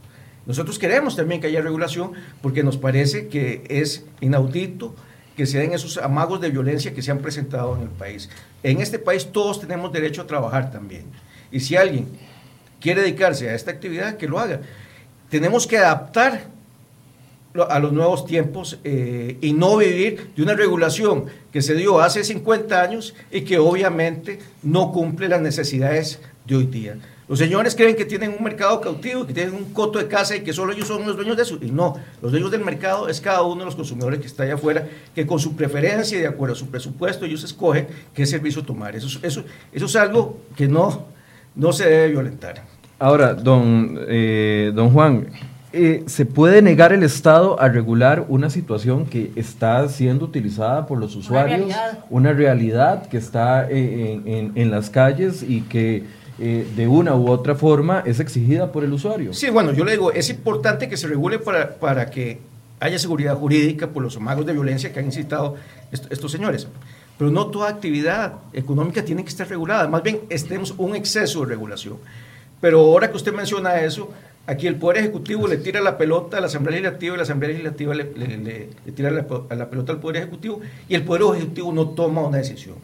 Nosotros 0.46 0.78
queremos 0.78 1.16
también 1.16 1.40
que 1.40 1.46
haya 1.46 1.60
regulación 1.60 2.12
porque 2.42 2.62
nos 2.62 2.76
parece 2.76 3.28
que 3.28 3.64
es 3.68 4.04
inaudito 4.20 4.94
que 5.36 5.46
se 5.46 5.58
den 5.58 5.72
esos 5.72 5.96
amagos 5.96 6.40
de 6.40 6.50
violencia 6.50 6.92
que 6.92 7.02
se 7.02 7.10
han 7.10 7.18
presentado 7.18 7.76
en 7.76 7.82
el 7.82 7.88
país. 7.88 8.28
En 8.62 8.80
este 8.80 8.98
país 8.98 9.28
todos 9.32 9.60
tenemos 9.60 9.92
derecho 9.92 10.22
a 10.22 10.26
trabajar 10.26 10.70
también. 10.70 11.04
Y 11.50 11.60
si 11.60 11.76
alguien 11.76 12.08
quiere 12.80 13.02
dedicarse 13.02 13.48
a 13.48 13.54
esta 13.54 13.70
actividad, 13.70 14.16
que 14.16 14.28
lo 14.28 14.38
haga. 14.38 14.60
Tenemos 15.28 15.66
que 15.66 15.78
adaptar 15.78 16.46
a 17.68 17.78
los 17.80 17.92
nuevos 17.92 18.26
tiempos 18.26 18.78
eh, 18.84 19.36
y 19.40 19.52
no 19.52 19.76
vivir 19.76 20.30
de 20.36 20.42
una 20.42 20.54
regulación 20.54 21.24
que 21.52 21.62
se 21.62 21.74
dio 21.74 22.00
hace 22.00 22.22
50 22.22 22.80
años 22.80 23.14
y 23.32 23.40
que 23.42 23.58
obviamente 23.58 24.38
no 24.62 24.92
cumple 24.92 25.28
las 25.28 25.40
necesidades 25.40 26.20
de 26.46 26.56
hoy 26.56 26.66
día. 26.66 26.96
Los 27.28 27.38
señores 27.38 27.76
creen 27.76 27.94
que 27.94 28.04
tienen 28.04 28.34
un 28.36 28.42
mercado 28.42 28.80
cautivo, 28.80 29.24
que 29.24 29.32
tienen 29.32 29.54
un 29.54 29.72
coto 29.72 30.00
de 30.00 30.08
casa 30.08 30.34
y 30.34 30.40
que 30.40 30.52
solo 30.52 30.72
ellos 30.72 30.88
son 30.88 31.06
los 31.06 31.14
dueños 31.14 31.36
de 31.36 31.44
eso. 31.44 31.58
Y 31.62 31.70
no, 31.70 31.94
los 32.20 32.32
dueños 32.32 32.50
del 32.50 32.64
mercado 32.64 33.08
es 33.08 33.20
cada 33.20 33.42
uno 33.42 33.60
de 33.60 33.66
los 33.66 33.76
consumidores 33.76 34.18
que 34.20 34.26
está 34.26 34.42
allá 34.42 34.54
afuera, 34.54 34.88
que 35.14 35.26
con 35.26 35.38
su 35.38 35.54
preferencia 35.54 36.18
y 36.18 36.22
de 36.22 36.26
acuerdo 36.26 36.54
a 36.54 36.58
su 36.58 36.66
presupuesto 36.70 37.24
ellos 37.26 37.44
escogen 37.44 37.86
qué 38.14 38.26
servicio 38.26 38.64
tomar. 38.64 38.96
Eso, 38.96 39.06
es- 39.06 39.18
eso, 39.22 39.44
eso 39.72 39.86
es 39.86 39.96
algo 39.96 40.40
que 40.56 40.66
no, 40.66 41.04
no 41.54 41.72
se 41.72 41.88
debe 41.88 42.08
violentar. 42.08 42.64
Ahora, 42.98 43.32
don, 43.34 43.96
eh, 44.08 44.72
don 44.74 44.90
Juan, 44.90 45.28
eh, 45.72 46.02
¿se 46.06 46.26
puede 46.26 46.62
negar 46.62 46.92
el 46.92 47.02
Estado 47.02 47.60
a 47.60 47.68
regular 47.68 48.24
una 48.28 48.50
situación 48.50 49.06
que 49.06 49.30
está 49.36 49.88
siendo 49.88 50.24
utilizada 50.24 50.86
por 50.86 50.98
los 50.98 51.14
usuarios? 51.16 51.58
realidad. 51.58 52.04
Una 52.10 52.32
realidad 52.32 53.06
que 53.08 53.16
está 53.18 53.68
eh, 53.70 54.12
en, 54.24 54.28
en- 54.32 54.52
en 54.54 54.70
las 54.70 54.90
calles 54.90 55.42
y 55.46 55.62
que 55.62 56.04
eh, 56.38 56.66
de 56.74 56.88
una 56.88 57.14
u 57.14 57.28
otra 57.30 57.54
forma 57.54 58.02
es 58.06 58.18
exigida 58.18 58.72
por 58.72 58.82
el 58.82 58.92
usuario. 58.92 59.32
Sí, 59.34 59.50
bueno, 59.50 59.72
yo 59.72 59.84
le 59.84 59.92
digo, 59.92 60.10
es 60.12 60.30
importante 60.30 60.88
que 60.88 60.96
se 60.96 61.06
regule 61.06 61.38
para, 61.38 61.74
para 61.76 62.10
que 62.10 62.40
haya 62.80 62.98
seguridad 62.98 63.34
jurídica 63.36 63.88
por 63.88 64.02
los 64.02 64.16
amagos 64.16 64.46
de 64.46 64.54
violencia 64.54 64.92
que 64.92 65.00
han 65.00 65.06
incitado 65.06 65.56
est- 65.92 66.10
estos 66.10 66.32
señores. 66.32 66.66
Pero 67.18 67.30
no 67.30 67.48
toda 67.48 67.68
actividad 67.68 68.32
económica 68.54 69.04
tiene 69.04 69.22
que 69.22 69.28
estar 69.28 69.46
regulada, 69.46 69.86
más 69.86 70.02
bien 70.02 70.20
tenemos 70.48 70.74
un 70.78 70.96
exceso 70.96 71.40
de 71.40 71.46
regulación. 71.46 71.98
Pero 72.62 72.80
ahora 72.80 73.10
que 73.10 73.16
usted 73.18 73.34
menciona 73.34 73.78
eso, 73.82 74.10
aquí 74.50 74.66
el 74.66 74.76
Poder 74.76 74.98
Ejecutivo 74.98 75.46
le 75.46 75.56
tira 75.58 75.80
la 75.80 75.96
pelota 75.96 76.38
a 76.38 76.40
la 76.40 76.46
Asamblea 76.48 76.72
Legislativa 76.80 77.14
y 77.14 77.16
la 77.16 77.22
Asamblea 77.22 77.50
Legislativa 77.50 77.94
le, 77.94 78.12
le- 78.16 78.36
le- 78.38 78.68
le 78.84 78.92
tira 78.92 79.10
la, 79.10 79.26
a 79.48 79.54
la 79.54 79.70
pelota 79.70 79.92
al 79.92 80.00
Poder 80.00 80.16
Ejecutivo 80.22 80.60
y 80.88 80.94
el 80.94 81.04
Poder 81.04 81.36
Ejecutivo 81.36 81.72
no 81.72 81.88
toma 81.90 82.22
una 82.22 82.38
decisión. 82.38 82.76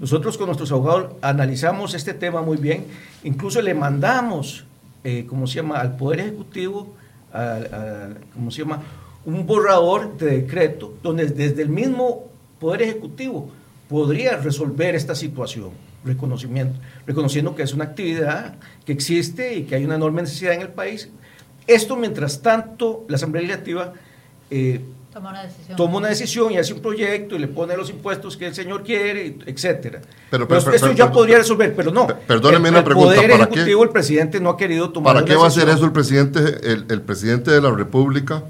Nosotros 0.00 0.36
con 0.36 0.46
nuestros 0.46 0.72
abogados 0.72 1.12
analizamos 1.22 1.94
este 1.94 2.12
tema 2.14 2.42
muy 2.42 2.56
bien, 2.56 2.84
incluso 3.24 3.62
le 3.62 3.72
mandamos, 3.74 4.64
eh, 5.04 5.24
¿cómo 5.28 5.46
se 5.46 5.56
llama?, 5.56 5.80
al 5.80 5.96
Poder 5.96 6.20
Ejecutivo, 6.20 6.94
al- 7.32 8.18
¿cómo 8.34 8.50
se 8.50 8.62
llama?, 8.62 8.82
un 9.24 9.46
borrador 9.46 10.16
de 10.18 10.40
decreto 10.42 10.94
donde 11.02 11.26
desde 11.26 11.62
el 11.62 11.68
mismo 11.68 12.24
Poder 12.58 12.82
Ejecutivo 12.82 13.48
podría 13.88 14.36
resolver 14.38 14.94
esta 14.96 15.14
situación, 15.14 15.70
reconocimiento, 16.04 16.78
reconociendo 17.06 17.54
que 17.54 17.62
es 17.62 17.72
una 17.74 17.84
actividad 17.84 18.54
que 18.84 18.92
existe 18.92 19.54
y 19.56 19.62
que 19.64 19.76
hay 19.76 19.84
una 19.84 19.94
enorme 19.96 20.22
necesidad 20.22 20.54
en 20.54 20.62
el 20.62 20.68
país. 20.68 21.08
Esto 21.66 21.96
mientras 21.96 22.42
tanto, 22.42 23.04
la 23.08 23.16
Asamblea 23.16 23.42
Legislativa 23.42 23.92
eh, 24.50 24.80
Toma 25.12 25.28
una 25.30 25.42
decisión. 25.42 25.76
toma 25.76 25.96
una 25.98 26.08
decisión 26.08 26.52
y 26.52 26.56
hace 26.58 26.72
un 26.72 26.80
proyecto 26.80 27.36
y 27.36 27.38
le 27.38 27.46
pone 27.46 27.76
los 27.76 27.90
impuestos 27.90 28.34
que 28.36 28.46
el 28.46 28.54
señor 28.54 28.82
quiere, 28.82 29.36
etcétera. 29.44 30.00
Pero, 30.30 30.48
Pero, 30.48 30.60
pero, 30.64 30.74
eso 30.74 30.86
pero, 30.86 30.96
ya 30.96 31.04
pero, 31.04 31.12
podría 31.14 31.36
resolver, 31.38 31.76
pero 31.76 31.92
no. 31.92 32.06
per- 32.06 32.18
perdóneme 32.20 32.68
el, 32.68 32.72
una 32.74 32.78
el 32.78 32.84
pregunta, 32.84 33.14
Poder 33.14 33.30
¿para 33.30 33.46
qué- 33.46 33.52
Ejecutivo, 33.52 33.84
el 33.84 33.90
presidente 33.90 34.40
no 34.40 34.48
ha 34.50 34.56
querido 34.56 34.90
tomar 34.90 35.12
¿Para 35.14 35.26
qué 35.26 35.32
una 35.32 35.40
va 35.40 35.44
a 35.44 35.48
hacer 35.48 35.68
eso 35.68 35.84
el 35.84 35.92
presidente, 35.92 36.38
el, 36.62 36.86
el 36.88 37.02
presidente 37.02 37.50
de 37.50 37.60
la 37.60 37.70
República 37.70 38.42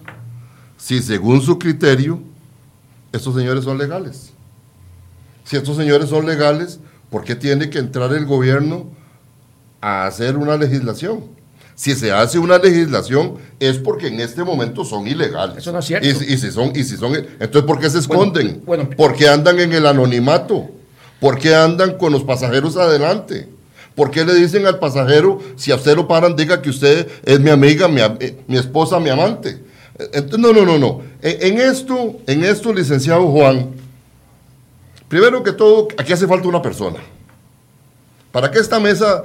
si 0.78 1.02
según 1.02 1.42
su 1.42 1.58
criterio 1.58 2.20
estos 3.12 3.34
señores 3.34 3.64
son 3.64 3.76
legales? 3.76 4.32
Si 5.44 5.56
estos 5.56 5.76
señores 5.76 6.08
son 6.10 6.24
legales, 6.26 6.78
¿por 7.12 7.22
qué 7.24 7.36
tiene 7.36 7.70
que 7.70 7.78
entrar 7.78 8.12
el 8.12 8.26
gobierno 8.26 8.86
a 9.80 10.06
hacer 10.06 10.36
una 10.36 10.56
legislación? 10.56 11.20
Si 11.74 11.94
se 11.94 12.10
hace 12.12 12.38
una 12.38 12.58
legislación 12.58 13.34
es 13.60 13.76
porque 13.78 14.08
en 14.08 14.20
este 14.20 14.42
momento 14.44 14.84
son 14.84 15.06
ilegales. 15.06 15.58
Eso 15.58 15.72
no 15.72 15.78
es 15.78 15.84
cierto. 15.86 16.06
Y, 16.08 16.12
si- 16.14 16.32
y 16.32 16.36
si 16.38 16.50
son, 16.50 16.72
y 16.74 16.82
si 16.84 16.96
son, 16.96 17.14
entonces 17.14 17.62
¿por 17.62 17.78
qué 17.78 17.88
se 17.90 17.98
esconden? 17.98 18.62
bueno. 18.66 18.88
¿Por 18.90 19.14
qué 19.14 19.28
andan 19.28 19.58
en 19.60 19.72
el 19.72 19.86
anonimato? 19.86 20.68
¿Por 21.20 21.38
qué 21.38 21.54
andan 21.54 21.96
con 21.98 22.12
los 22.12 22.24
pasajeros 22.24 22.76
adelante? 22.76 23.48
¿Por 23.94 24.10
qué 24.10 24.24
le 24.24 24.34
dicen 24.34 24.66
al 24.66 24.78
pasajero, 24.78 25.38
si 25.56 25.70
a 25.70 25.76
usted 25.76 25.94
lo 25.96 26.08
paran, 26.08 26.34
diga 26.34 26.60
que 26.62 26.70
usted 26.70 27.06
es 27.24 27.40
mi 27.40 27.50
amiga, 27.50 27.88
mi, 27.88 28.00
eh, 28.00 28.38
mi 28.46 28.56
esposa, 28.56 28.98
mi 28.98 29.10
amante? 29.10 29.58
Eh, 29.98 30.08
Entonces, 30.14 30.38
no, 30.40 30.52
no, 30.52 30.64
no, 30.64 30.78
no. 30.78 31.02
En, 31.20 31.58
en 31.58 31.60
esto, 31.70 32.16
en 32.26 32.42
esto, 32.44 32.72
licenciado 32.72 33.26
Juan, 33.30 33.70
primero 35.12 35.42
que 35.42 35.52
todo, 35.52 35.88
aquí 35.98 36.10
hace 36.14 36.26
falta 36.26 36.48
una 36.48 36.62
persona. 36.62 36.96
Para 38.32 38.50
que 38.50 38.58
esta 38.58 38.80
mesa 38.80 39.22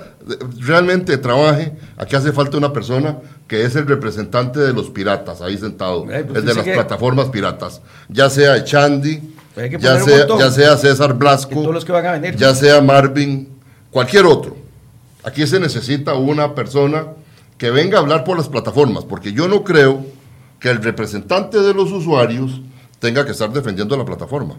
realmente 0.60 1.18
trabaje, 1.18 1.72
aquí 1.96 2.14
hace 2.18 2.34
falta 2.34 2.58
una 2.58 2.74
persona 2.74 3.20
que 3.48 3.64
es 3.64 3.74
el 3.78 3.88
representante 3.88 4.60
de 4.60 4.74
los 4.74 4.90
piratas, 4.90 5.40
ahí 5.42 5.58
sentado, 5.58 6.04
Eh, 6.12 6.26
pues 6.26 6.40
el 6.40 6.46
de 6.46 6.54
las 6.56 6.66
que- 6.66 6.74
plataformas 6.74 7.30
piratas, 7.30 7.82
ya 8.10 8.30
sea 8.30 8.58
Echandi, 8.58 9.34
Hay 9.56 9.70
que 9.70 9.80
ya 9.80 9.98
sea, 10.02 10.18
montón. 10.18 10.40
ya 10.40 10.52
sea 10.52 10.76
César 10.76 11.14
Blasco, 11.14 11.54
todos 11.62 11.74
los 11.74 11.86
que 11.86 11.94
van 11.94 12.06
a 12.06 12.12
venir. 12.12 12.36
ya 12.36 12.54
sea 12.54 12.82
Marvin, 12.82 13.48
cualquier 13.90 14.26
otro. 14.26 14.58
Aquí 15.24 15.48
se 15.48 15.58
necesita 15.58 16.16
una 16.16 16.54
persona 16.54 17.06
que 17.58 17.72
venga 17.72 17.98
a 17.98 18.02
hablar 18.02 18.26
por 18.26 18.36
las 18.36 18.50
plataformas, 18.50 19.06
porque 19.06 19.32
yo 19.32 19.48
no 19.48 19.64
creo 19.64 20.06
que 20.60 20.70
el 20.70 20.84
representante 20.84 21.62
de 21.62 21.74
los 21.74 21.94
usuarios 21.94 22.60
tenga 23.00 23.24
que 23.24 23.32
estar 23.32 23.54
defendiendo 23.54 23.96
la 23.96 24.04
plataforma. 24.04 24.56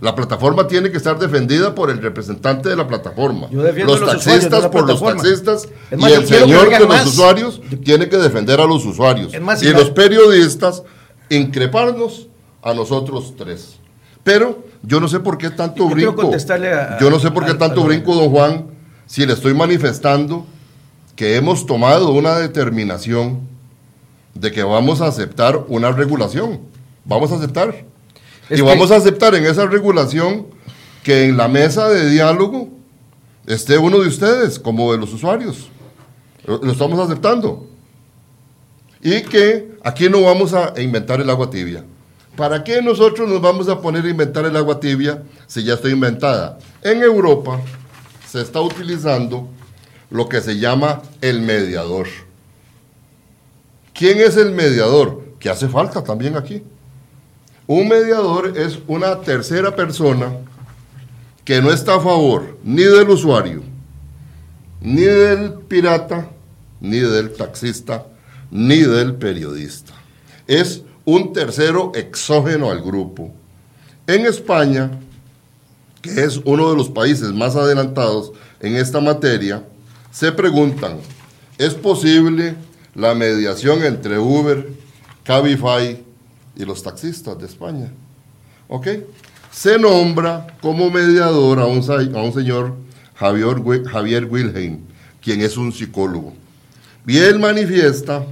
La 0.00 0.14
plataforma 0.14 0.66
tiene 0.68 0.90
que 0.92 0.96
estar 0.96 1.18
defendida 1.18 1.74
por 1.74 1.90
el 1.90 2.00
representante 2.00 2.68
de 2.68 2.76
la 2.76 2.86
plataforma. 2.86 3.48
Yo 3.50 3.62
defiendo 3.62 3.92
Los 3.94 4.00
los 4.02 4.10
taxistas 4.10 4.66
por 4.68 4.86
los 4.86 5.02
taxistas 5.02 5.68
más, 5.96 6.10
y 6.10 6.14
el 6.14 6.20
que 6.20 6.26
señor 6.38 6.70
de 6.70 6.78
los 6.86 7.06
usuarios 7.06 7.60
tiene 7.84 8.08
que 8.08 8.16
defender 8.16 8.60
a 8.60 8.66
los 8.66 8.84
usuarios. 8.86 9.32
Más, 9.40 9.60
y 9.62 9.70
los 9.72 9.90
periodistas 9.90 10.84
increparnos 11.30 12.28
a 12.62 12.74
nosotros 12.74 13.34
tres. 13.36 13.76
Pero 14.24 14.62
yo 14.82 15.00
no 15.00 15.08
sé 15.08 15.20
por 15.20 15.38
qué 15.38 15.50
tanto 15.50 15.88
Yo 15.88 15.88
brinco. 15.94 16.30
a- 16.32 16.98
yo 17.00 17.10
no 17.10 17.18
sé 17.18 17.30
por 17.30 17.44
qué 17.44 17.52
a- 17.52 17.58
tanto 17.58 17.82
a- 17.82 17.86
brinco, 17.86 18.14
don 18.14 18.30
Juan, 18.30 18.66
si 19.06 19.26
le 19.26 19.32
estoy 19.32 19.54
manifestando 19.54 20.46
que 21.16 21.36
hemos 21.36 21.66
tomado 21.66 22.12
una 22.12 22.36
determinación 22.38 23.40
de 24.34 24.52
que 24.52 24.62
vamos 24.62 25.00
a 25.00 25.06
aceptar 25.06 25.64
una 25.68 25.90
regulación. 25.90 26.60
Vamos 27.04 27.32
a 27.32 27.36
aceptar. 27.36 27.84
Es 28.48 28.58
y 28.58 28.62
vamos 28.62 28.90
a 28.90 28.96
aceptar 28.96 29.34
en 29.34 29.44
esa 29.44 29.66
regulación 29.66 30.46
que 31.02 31.24
en 31.24 31.36
la 31.36 31.48
mesa 31.48 31.88
de 31.88 32.10
diálogo 32.10 32.68
esté 33.46 33.78
uno 33.78 33.98
de 34.00 34.08
ustedes, 34.08 34.58
como 34.58 34.92
de 34.92 34.98
los 34.98 35.12
usuarios. 35.12 35.68
Lo, 36.44 36.58
lo 36.58 36.72
estamos 36.72 36.98
aceptando. 36.98 37.66
Y 39.02 39.22
que 39.22 39.76
aquí 39.84 40.08
no 40.08 40.22
vamos 40.22 40.54
a 40.54 40.72
inventar 40.80 41.20
el 41.20 41.30
agua 41.30 41.50
tibia. 41.50 41.84
¿Para 42.36 42.62
qué 42.62 42.80
nosotros 42.82 43.28
nos 43.28 43.40
vamos 43.40 43.68
a 43.68 43.80
poner 43.80 44.04
a 44.04 44.08
inventar 44.10 44.44
el 44.44 44.56
agua 44.56 44.78
tibia 44.78 45.22
si 45.46 45.64
ya 45.64 45.74
está 45.74 45.88
inventada? 45.88 46.58
En 46.82 47.02
Europa 47.02 47.60
se 48.28 48.40
está 48.40 48.60
utilizando 48.60 49.48
lo 50.10 50.28
que 50.28 50.40
se 50.40 50.58
llama 50.58 51.02
el 51.20 51.42
mediador. 51.42 52.06
¿Quién 53.92 54.20
es 54.20 54.36
el 54.36 54.52
mediador? 54.52 55.24
Que 55.40 55.50
hace 55.50 55.68
falta 55.68 56.04
también 56.04 56.36
aquí. 56.36 56.62
Un 57.68 57.86
mediador 57.86 58.56
es 58.56 58.78
una 58.88 59.20
tercera 59.20 59.76
persona 59.76 60.32
que 61.44 61.60
no 61.60 61.70
está 61.70 61.96
a 61.96 62.00
favor 62.00 62.56
ni 62.64 62.82
del 62.82 63.10
usuario, 63.10 63.62
ni 64.80 65.02
del 65.02 65.52
pirata, 65.52 66.30
ni 66.80 66.96
del 67.00 67.34
taxista, 67.34 68.06
ni 68.50 68.78
del 68.78 69.16
periodista. 69.16 69.92
Es 70.46 70.80
un 71.04 71.34
tercero 71.34 71.92
exógeno 71.94 72.70
al 72.70 72.80
grupo. 72.80 73.34
En 74.06 74.24
España, 74.24 74.90
que 76.00 76.24
es 76.24 76.40
uno 76.46 76.70
de 76.70 76.76
los 76.76 76.88
países 76.88 77.34
más 77.34 77.54
adelantados 77.54 78.32
en 78.60 78.76
esta 78.76 79.02
materia, 79.02 79.62
se 80.10 80.32
preguntan, 80.32 81.00
¿es 81.58 81.74
posible 81.74 82.54
la 82.94 83.14
mediación 83.14 83.84
entre 83.84 84.18
Uber, 84.18 84.70
Cabify 85.22 86.07
y 86.58 86.64
los 86.64 86.82
taxistas 86.82 87.38
de 87.38 87.46
España? 87.46 87.90
¿Ok? 88.68 88.88
Se 89.50 89.78
nombra 89.78 90.46
como 90.60 90.90
mediador 90.90 91.60
a 91.60 91.64
un, 91.66 91.78
a 91.90 92.22
un 92.22 92.32
señor 92.34 92.74
Javier, 93.14 93.56
Javier 93.86 94.24
Wilhelm, 94.26 94.80
quien 95.22 95.40
es 95.40 95.56
un 95.56 95.72
psicólogo. 95.72 96.34
Y 97.06 97.16
él 97.18 97.38
manifiesta 97.38 98.26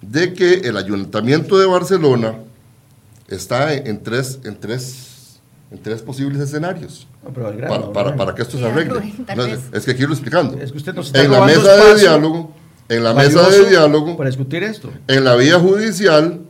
de 0.00 0.32
que 0.32 0.54
el 0.54 0.76
ayuntamiento 0.76 1.58
de 1.58 1.66
Barcelona 1.66 2.36
está 3.26 3.74
en, 3.74 4.00
tres, 4.02 4.38
en, 4.44 4.56
tres, 4.58 5.40
en 5.70 5.82
tres 5.82 6.00
posibles 6.00 6.40
escenarios 6.40 7.06
No, 7.22 7.30
pero 7.30 7.48
al 7.48 7.56
grano, 7.56 7.92
para, 7.92 7.92
para, 7.92 8.16
para 8.16 8.34
que 8.34 8.42
esto 8.42 8.56
se 8.58 8.64
arregle. 8.64 9.12
No, 9.36 9.44
vez. 9.44 9.60
es 9.72 9.84
que 9.84 9.90
aquí 9.90 10.02
lo 10.04 10.12
explicando. 10.12 10.56
Es 10.58 10.70
que 10.70 10.78
usted 10.78 10.94
nos 10.94 11.08
está 11.08 11.24
En 11.24 11.32
la 11.32 11.44
mesa 11.44 11.76
de 11.76 12.00
diálogo, 12.00 12.52
en 12.88 13.04
la 13.04 13.12
mesa 13.14 13.48
de 13.50 13.68
diálogo, 13.68 14.16
Para 14.16 14.30
discutir 14.30 14.62
esto. 14.62 14.90
en 15.08 15.24
la 15.24 15.34
vía 15.34 15.58
judicial 15.58 16.40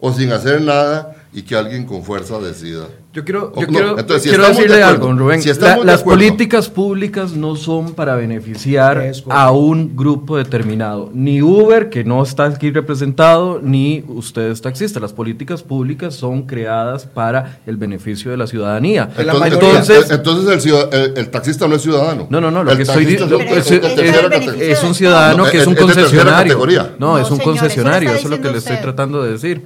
o 0.00 0.12
sin 0.12 0.32
hacer 0.32 0.60
nada 0.60 1.14
y 1.32 1.42
que 1.42 1.54
alguien 1.56 1.84
con 1.84 2.02
fuerza 2.02 2.38
decida. 2.38 2.86
Yo 3.12 3.24
quiero, 3.24 3.52
yo 3.54 3.62
no, 3.62 3.66
quiero, 3.68 3.98
entonces, 3.98 4.22
si 4.22 4.28
quiero 4.28 4.44
de 4.44 4.50
decirle 4.50 4.82
acuerdo, 4.82 5.08
algo, 5.08 5.18
Rubén. 5.18 5.42
si 5.42 5.48
La- 5.54 5.54
las 5.78 6.00
acuerdo. 6.00 6.04
políticas 6.04 6.68
públicas 6.68 7.32
no 7.32 7.56
son 7.56 7.94
para 7.94 8.14
beneficiar 8.16 9.12
a 9.28 9.50
un 9.50 9.96
grupo 9.96 10.36
determinado. 10.36 11.10
Ni 11.12 11.42
Uber, 11.42 11.88
que 11.90 12.04
no 12.04 12.22
está 12.22 12.44
aquí 12.44 12.70
representado, 12.70 13.60
ni 13.62 14.04
ustedes 14.08 14.60
taxistas. 14.60 15.02
Las 15.02 15.12
políticas 15.14 15.62
públicas 15.62 16.14
son 16.14 16.42
creadas 16.42 17.06
para 17.06 17.58
el 17.66 17.76
beneficio 17.76 18.30
de 18.30 18.36
la 18.36 18.46
ciudadanía. 18.46 19.08
Entonces, 19.16 19.52
entonces, 19.52 20.10
entonces 20.10 20.52
el, 20.54 20.60
ciudad- 20.60 20.94
el- 20.94 21.18
el 21.18 21.30
taxista 21.30 21.66
no 21.66 21.74
es 21.76 21.82
ciudadano. 21.82 22.26
No, 22.30 22.40
no, 22.40 22.50
no, 22.50 22.62
lo 22.62 22.70
El 22.70 22.76
que 22.76 22.82
estoy 22.84 23.04
diciendo 23.04 23.38
es- 23.40 24.82
un 24.84 24.94
ciudadano 24.94 25.44
No, 25.44 25.50
que 25.50 25.56
es 25.56 25.62
es- 25.62 25.66
un 25.66 25.74
concesionario. 25.74 26.58
No, 26.58 26.88
No, 26.98 27.18
es 27.18 27.30
un 27.30 27.38
señor, 27.38 27.52
concesionario, 27.58 28.10
eso 28.10 28.24
es 28.28 28.30
lo 28.30 28.40
que 28.40 28.50
le 28.50 28.58
estoy 28.58 28.76
tratando 28.76 29.22
de 29.22 29.32
decir. 29.32 29.62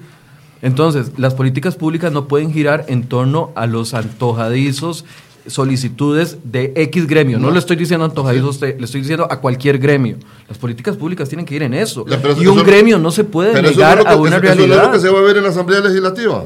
Entonces, 0.63 1.13
las 1.19 1.35
políticas 1.35 1.75
públicas 1.77 2.13
no 2.13 2.29
pueden 2.29 2.53
girar 2.53 2.85
en 2.89 3.03
torno 3.05 3.51
a 3.57 3.67
los 3.67 3.95
antojadizos 3.95 5.05
solicitudes 5.49 6.37
de 6.45 6.73
X 6.77 7.07
gremio. 7.09 7.39
No, 7.39 7.51
le 7.51 7.59
estoy 7.59 7.75
diciendo 7.77 8.05
antojadizo 8.05 8.47
a 8.47 8.51
usted, 8.51 8.79
le 8.79 8.85
estoy 8.85 9.01
diciendo 9.01 9.27
a 9.29 9.41
cualquier 9.41 9.79
gremio. 9.79 10.17
Las 10.49 10.57
políticas 10.57 10.97
públicas 10.97 11.29
tienen 11.29 11.45
que 11.45 11.57
ir 11.57 11.65
en 11.65 11.75
eso. 11.75 12.05
Y 12.09 12.43
eso- 12.45 12.53
un 12.53 12.63
gremio 12.63 12.99
no 12.99 13.11
se 13.11 13.25
puede 13.25 13.53
eso 13.53 13.63
negar 13.63 14.05
no 14.05 14.09
a 14.09 14.17
una 14.17 14.37
eso- 14.37 14.47
eso 14.47 14.55
realidad. 14.55 14.77
no 14.77 14.83
es 14.83 14.87
lo 14.89 14.93
que 14.93 15.01
se 15.01 15.09
va 15.11 15.19
a 15.19 15.23
ver 15.23 15.37
en 15.39 15.43
la 15.43 15.49
Asamblea 15.51 15.81
Legislativa. 15.81 16.45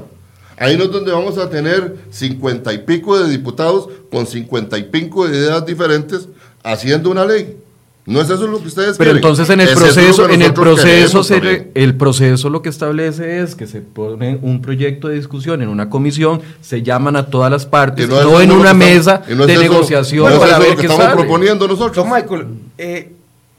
Ahí 0.58 0.78
no 0.78 0.84
es 0.84 0.90
donde 0.90 1.12
vamos 1.12 1.36
a 1.36 1.50
tener 1.50 1.96
cincuenta 2.10 2.72
y 2.72 2.78
pico 2.78 3.18
de 3.18 3.28
diputados 3.30 3.90
con 4.10 4.26
cincuenta 4.26 4.78
y 4.78 4.84
pico 4.84 5.28
de 5.28 5.36
ideas 5.36 5.66
diferentes 5.66 6.28
haciendo 6.64 7.10
una 7.10 7.26
ley. 7.26 7.58
No 8.06 8.20
es 8.20 8.30
eso 8.30 8.46
lo 8.46 8.60
que 8.60 8.68
ustedes 8.68 8.96
Pero 8.98 9.10
quieren. 9.10 9.16
entonces 9.16 9.50
en 9.50 9.60
el 9.60 9.68
Es 9.68 9.74
proceso, 9.74 10.28
en 10.28 10.40
el 10.42 10.54
proceso, 10.54 11.24
se 11.24 11.70
el 11.74 11.96
proceso 11.96 12.50
lo 12.50 12.62
que 12.62 12.68
establece 12.68 13.40
es 13.40 13.56
que 13.56 13.66
se 13.66 13.80
pone 13.80 14.38
un 14.42 14.62
proyecto 14.62 15.08
de 15.08 15.16
discusión 15.16 15.60
en 15.60 15.68
una 15.68 15.90
comisión, 15.90 16.40
se 16.60 16.82
llaman 16.82 17.16
a 17.16 17.26
todas 17.26 17.50
las 17.50 17.66
partes, 17.66 18.08
no, 18.08 18.40
en 18.40 18.52
una 18.52 18.74
mesa 18.74 19.22
y 19.28 19.34
no 19.34 19.42
es 19.42 19.48
de 19.48 19.58
negociación 19.58 20.28
no 20.28 20.34
es 20.34 20.38
para 20.38 20.52
eso 20.52 20.60
ver 20.60 20.70
lo 20.70 20.76
que 20.76 20.80
qué 20.82 20.86
estamos 20.86 21.04
sale. 21.04 21.16
proponiendo 21.20 21.66
nosotros. 21.66 21.96
Don 21.96 22.08
Michael, 22.14 22.46
eh, 22.78 23.12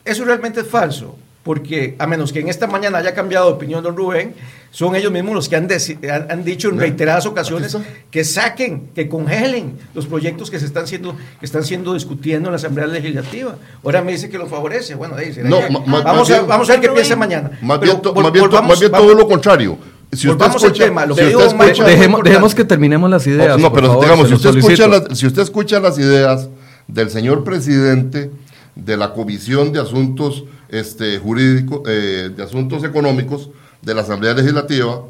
eso 0.06 0.24
realmente 0.24 0.62
es 0.62 0.68
falso, 0.68 1.18
porque 1.44 1.96
a 2.00 2.08
menos 2.08 2.32
que 2.32 2.40
en 2.40 2.48
esta 2.48 2.68
mañana 2.68 3.00
haya 3.00 3.14
cambiado 3.14 3.48
de 3.48 3.54
opinión 3.54 3.84
don 3.84 3.98
Rubén, 3.98 4.34
son 4.72 4.96
ellos 4.96 5.12
mismos 5.12 5.34
los 5.34 5.50
que 5.50 5.56
han, 5.56 5.68
han, 6.12 6.32
han 6.32 6.44
dicho 6.44 6.70
en 6.70 6.78
reiteradas 6.80 7.26
ocasiones 7.26 7.76
que 8.12 8.24
saquen, 8.24 8.90
que 8.94 9.08
congelen 9.10 9.74
los 9.96 10.06
proyectos 10.06 10.52
que 10.52 10.60
se 10.60 10.66
están 10.66 10.88
siendo, 10.88 11.16
que 11.40 11.46
están 11.46 11.64
siendo 11.64 11.94
discutiendo 11.94 12.50
en 12.50 12.52
la 12.54 12.58
Asamblea 12.58 12.86
Legislativa. 12.88 13.56
Ahora 13.84 14.02
me 14.04 14.12
dice 14.12 14.30
que 14.30 14.38
lo 14.38 14.48
favorece. 14.48 14.96
Bueno, 14.96 15.16
ahí 15.16 15.34
será 15.34 15.50
No, 15.50 15.60
ya. 15.62 15.70
ma- 15.70 15.80
ma- 15.86 16.02
vamos, 16.02 16.30
más 16.30 16.40
a, 16.40 16.42
vamos 16.44 16.70
a 16.70 16.74
ver 16.74 16.82
qué 16.82 16.90
piensa 16.90 17.16
mañana. 17.16 17.52
Más 17.62 17.80
bien, 17.80 18.00
más 18.04 18.32
bien 18.32 18.46
volvamos- 18.46 18.70
más 18.70 18.80
bien 18.80 18.92
vamos- 18.92 19.08
todo 19.08 19.18
lo 19.18 19.28
contrario. 19.28 19.78
Si 20.12 20.30
usted 20.30 20.46
al 20.46 20.56
escucha, 20.56 20.84
tema, 20.86 21.06
lo 21.06 21.16
si 21.16 21.22
que 21.22 21.28
Michael- 21.28 21.48
escucha- 21.70 21.84
Dejemos, 21.86 22.24
dejemos 22.24 22.56
que 22.56 22.64
terminemos 22.66 23.10
las 23.10 23.28
ideas. 23.28 23.58
no, 23.60 23.74
pero 23.74 23.88
favor, 23.88 24.04
digamos, 24.06 24.28
si 24.30 24.34
usted, 24.36 24.56
escucha 24.58 24.88
las, 24.88 25.18
si 25.18 25.28
usted 25.28 25.42
escucha 25.42 25.80
las 25.80 25.98
ideas 26.00 26.48
del 26.88 27.10
señor 27.10 27.44
presidente 27.44 28.32
de 28.76 28.96
la 28.98 29.14
Comisión 29.14 29.74
de 29.74 29.82
Asuntos 29.82 30.46
este, 30.70 31.18
Jurídicos, 31.20 31.82
eh, 31.88 32.30
de 32.36 32.44
Asuntos 32.44 32.84
Económicos 32.84 33.50
de 33.88 33.96
la 33.96 34.02
Asamblea 34.02 34.34
Legislativa, 34.34 35.02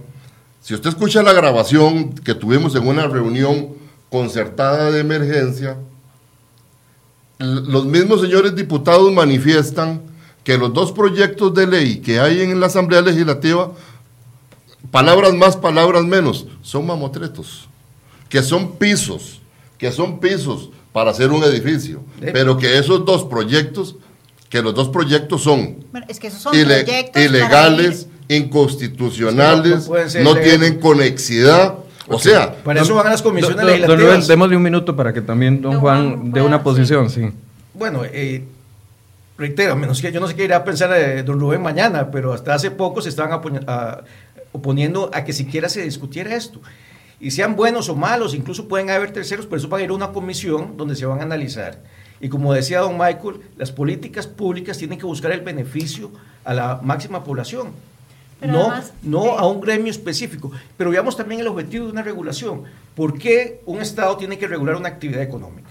si 0.61 0.75
usted 0.75 0.89
escucha 0.91 1.23
la 1.23 1.33
grabación 1.33 2.13
que 2.13 2.35
tuvimos 2.35 2.75
en 2.75 2.87
una 2.87 3.07
reunión 3.07 3.69
concertada 4.11 4.91
de 4.91 4.99
emergencia, 4.99 5.77
los 7.39 7.85
mismos 7.85 8.21
señores 8.21 8.55
diputados 8.55 9.11
manifiestan 9.11 10.01
que 10.43 10.57
los 10.59 10.73
dos 10.73 10.91
proyectos 10.91 11.53
de 11.55 11.65
ley 11.67 11.97
que 12.01 12.19
hay 12.19 12.41
en 12.41 12.59
la 12.59 12.67
Asamblea 12.67 13.01
Legislativa 13.01 13.71
palabras 14.91 15.33
más, 15.33 15.57
palabras 15.57 16.03
menos, 16.05 16.45
son 16.61 16.85
mamotretos, 16.85 17.67
que 18.29 18.41
son 18.43 18.73
pisos, 18.73 19.41
que 19.79 19.91
son 19.91 20.19
pisos 20.19 20.69
para 20.93 21.11
hacer 21.11 21.31
un 21.31 21.43
edificio, 21.43 22.01
Eh. 22.21 22.29
pero 22.31 22.57
que 22.57 22.77
esos 22.77 23.03
dos 23.05 23.23
proyectos, 23.25 23.95
que 24.49 24.61
los 24.61 24.73
dos 24.75 24.89
proyectos 24.89 25.41
son 25.43 25.83
Bueno, 25.91 26.05
es 26.09 26.19
que 26.19 26.27
esos 26.27 26.41
son 26.41 26.53
ile- 26.55 26.83
proyectos 26.83 27.21
para 27.39 27.65
inconstitucionales, 28.29 29.89
No- 30.23 30.35
tienen 30.35 30.79
conexidad, 30.79 31.75
o 32.07 32.19
sea, 32.19 32.55
Para 32.63 32.81
eso 32.81 32.95
van 32.95 33.07
a 33.07 33.11
las 33.11 33.21
comisiones 33.21 33.57
Don- 33.57 33.65
don- 33.65 33.73
don 33.79 33.81
Rubén, 33.81 33.97
legislativas. 33.99 34.27
démosle 34.27 34.57
un 34.57 34.63
minuto 34.63 34.95
para 34.95 35.13
que 35.13 35.21
también 35.21 35.61
don 35.61 35.73
Don 35.73 35.81
Juan 35.81 36.15
Juan 36.17 36.31
dé 36.31 36.41
una 36.41 36.63
posición, 36.63 37.09
sí. 37.09 37.29
Bueno, 37.73 38.03
eh, 38.05 38.43
reitero, 39.37 39.75
menos 39.75 40.01
que 40.01 40.11
yo 40.11 40.19
no 40.19 40.27
sé 40.27 40.35
qué 40.35 40.45
irá 40.45 40.57
a 40.57 40.63
pensar 40.63 40.91
eh, 40.95 41.23
don 41.23 41.39
Rubén 41.39 41.61
mañana, 41.61 42.09
pero 42.11 42.33
hasta 42.33 42.53
hace 42.53 42.71
poco 42.71 43.01
se 43.01 43.09
estaban 43.09 43.39
a- 43.67 44.01
oponiendo 44.51 45.11
a 45.13 45.23
que 45.23 45.33
siquiera 45.33 45.69
se 45.69 45.83
discutiera 45.83 46.35
esto. 46.35 46.61
Y 47.19 47.31
sean 47.31 47.55
buenos 47.55 47.89
o 47.89 47.95
malos, 47.95 48.33
incluso 48.35 48.67
pueden 48.67 48.89
haber 48.89 49.11
terceros, 49.11 49.45
pero 49.45 49.57
eso 49.57 49.69
va 49.69 49.79
a 49.79 49.81
ir 49.81 49.89
a 49.89 49.93
una 49.93 50.09
comisión 50.11 50.77
donde 50.77 50.95
se 50.95 51.05
van 51.05 51.19
a 51.19 51.23
analizar. 51.23 51.79
Y 52.21 52.29
como 52.29 52.53
decía 52.53 52.79
don 52.79 52.93
Michael, 52.97 53.41
las 53.57 53.71
políticas 53.71 54.25
públicas 54.27 54.77
tienen 54.77 54.97
que 54.97 55.05
buscar 55.05 55.31
el 55.31 55.41
beneficio 55.41 56.11
a 56.45 56.53
la 56.53 56.79
máxima 56.83 57.23
población. 57.23 57.69
Pero 58.39 58.53
no, 58.53 58.61
además, 58.61 58.93
no 59.01 59.25
eh, 59.25 59.35
a 59.37 59.47
un 59.47 59.61
gremio 59.61 59.91
específico. 59.91 60.51
Pero 60.77 60.91
veamos 60.91 61.17
también 61.17 61.41
el 61.41 61.47
objetivo 61.47 61.85
de 61.85 61.91
una 61.91 62.03
regulación. 62.03 62.63
¿Por 62.95 63.17
qué 63.17 63.61
un 63.65 63.81
Estado 63.81 64.15
tiene 64.17 64.37
que 64.37 64.47
regular 64.47 64.75
una 64.75 64.89
actividad 64.89 65.21
económica? 65.21 65.67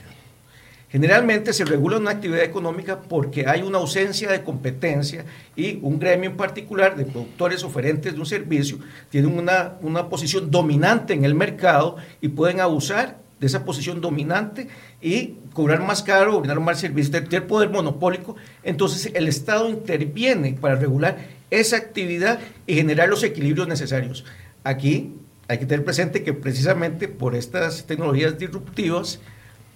Generalmente 0.88 1.52
se 1.52 1.64
regula 1.64 1.98
una 1.98 2.12
actividad 2.12 2.44
económica 2.44 3.00
porque 3.00 3.46
hay 3.46 3.62
una 3.62 3.78
ausencia 3.78 4.30
de 4.30 4.42
competencia 4.42 5.24
y 5.56 5.78
un 5.82 5.98
gremio 5.98 6.30
en 6.30 6.36
particular 6.36 6.96
de 6.96 7.04
productores 7.04 7.64
oferentes 7.64 8.14
de 8.14 8.20
un 8.20 8.24
servicio 8.24 8.78
tienen 9.10 9.36
una, 9.36 9.74
una 9.82 10.08
posición 10.08 10.50
dominante 10.50 11.12
en 11.12 11.24
el 11.24 11.34
mercado 11.34 11.96
y 12.20 12.28
pueden 12.28 12.60
abusar 12.60 13.18
de 13.40 13.46
esa 13.46 13.64
posición 13.64 14.00
dominante 14.00 14.68
y 15.02 15.34
cobrar 15.52 15.82
más 15.82 16.02
caro, 16.02 16.38
brindar 16.38 16.60
más 16.60 16.80
servicios, 16.80 17.10
tener 17.10 17.46
poder 17.46 17.68
monopólico. 17.68 18.36
Entonces 18.62 19.10
el 19.12 19.28
Estado 19.28 19.68
interviene 19.68 20.56
para 20.58 20.76
regular 20.76 21.18
esa 21.50 21.76
actividad 21.76 22.40
y 22.66 22.74
generar 22.74 23.08
los 23.08 23.22
equilibrios 23.22 23.68
necesarios. 23.68 24.24
Aquí 24.64 25.14
hay 25.48 25.58
que 25.58 25.66
tener 25.66 25.84
presente 25.84 26.22
que 26.22 26.32
precisamente 26.32 27.08
por 27.08 27.34
estas 27.34 27.86
tecnologías 27.86 28.38
disruptivas, 28.38 29.20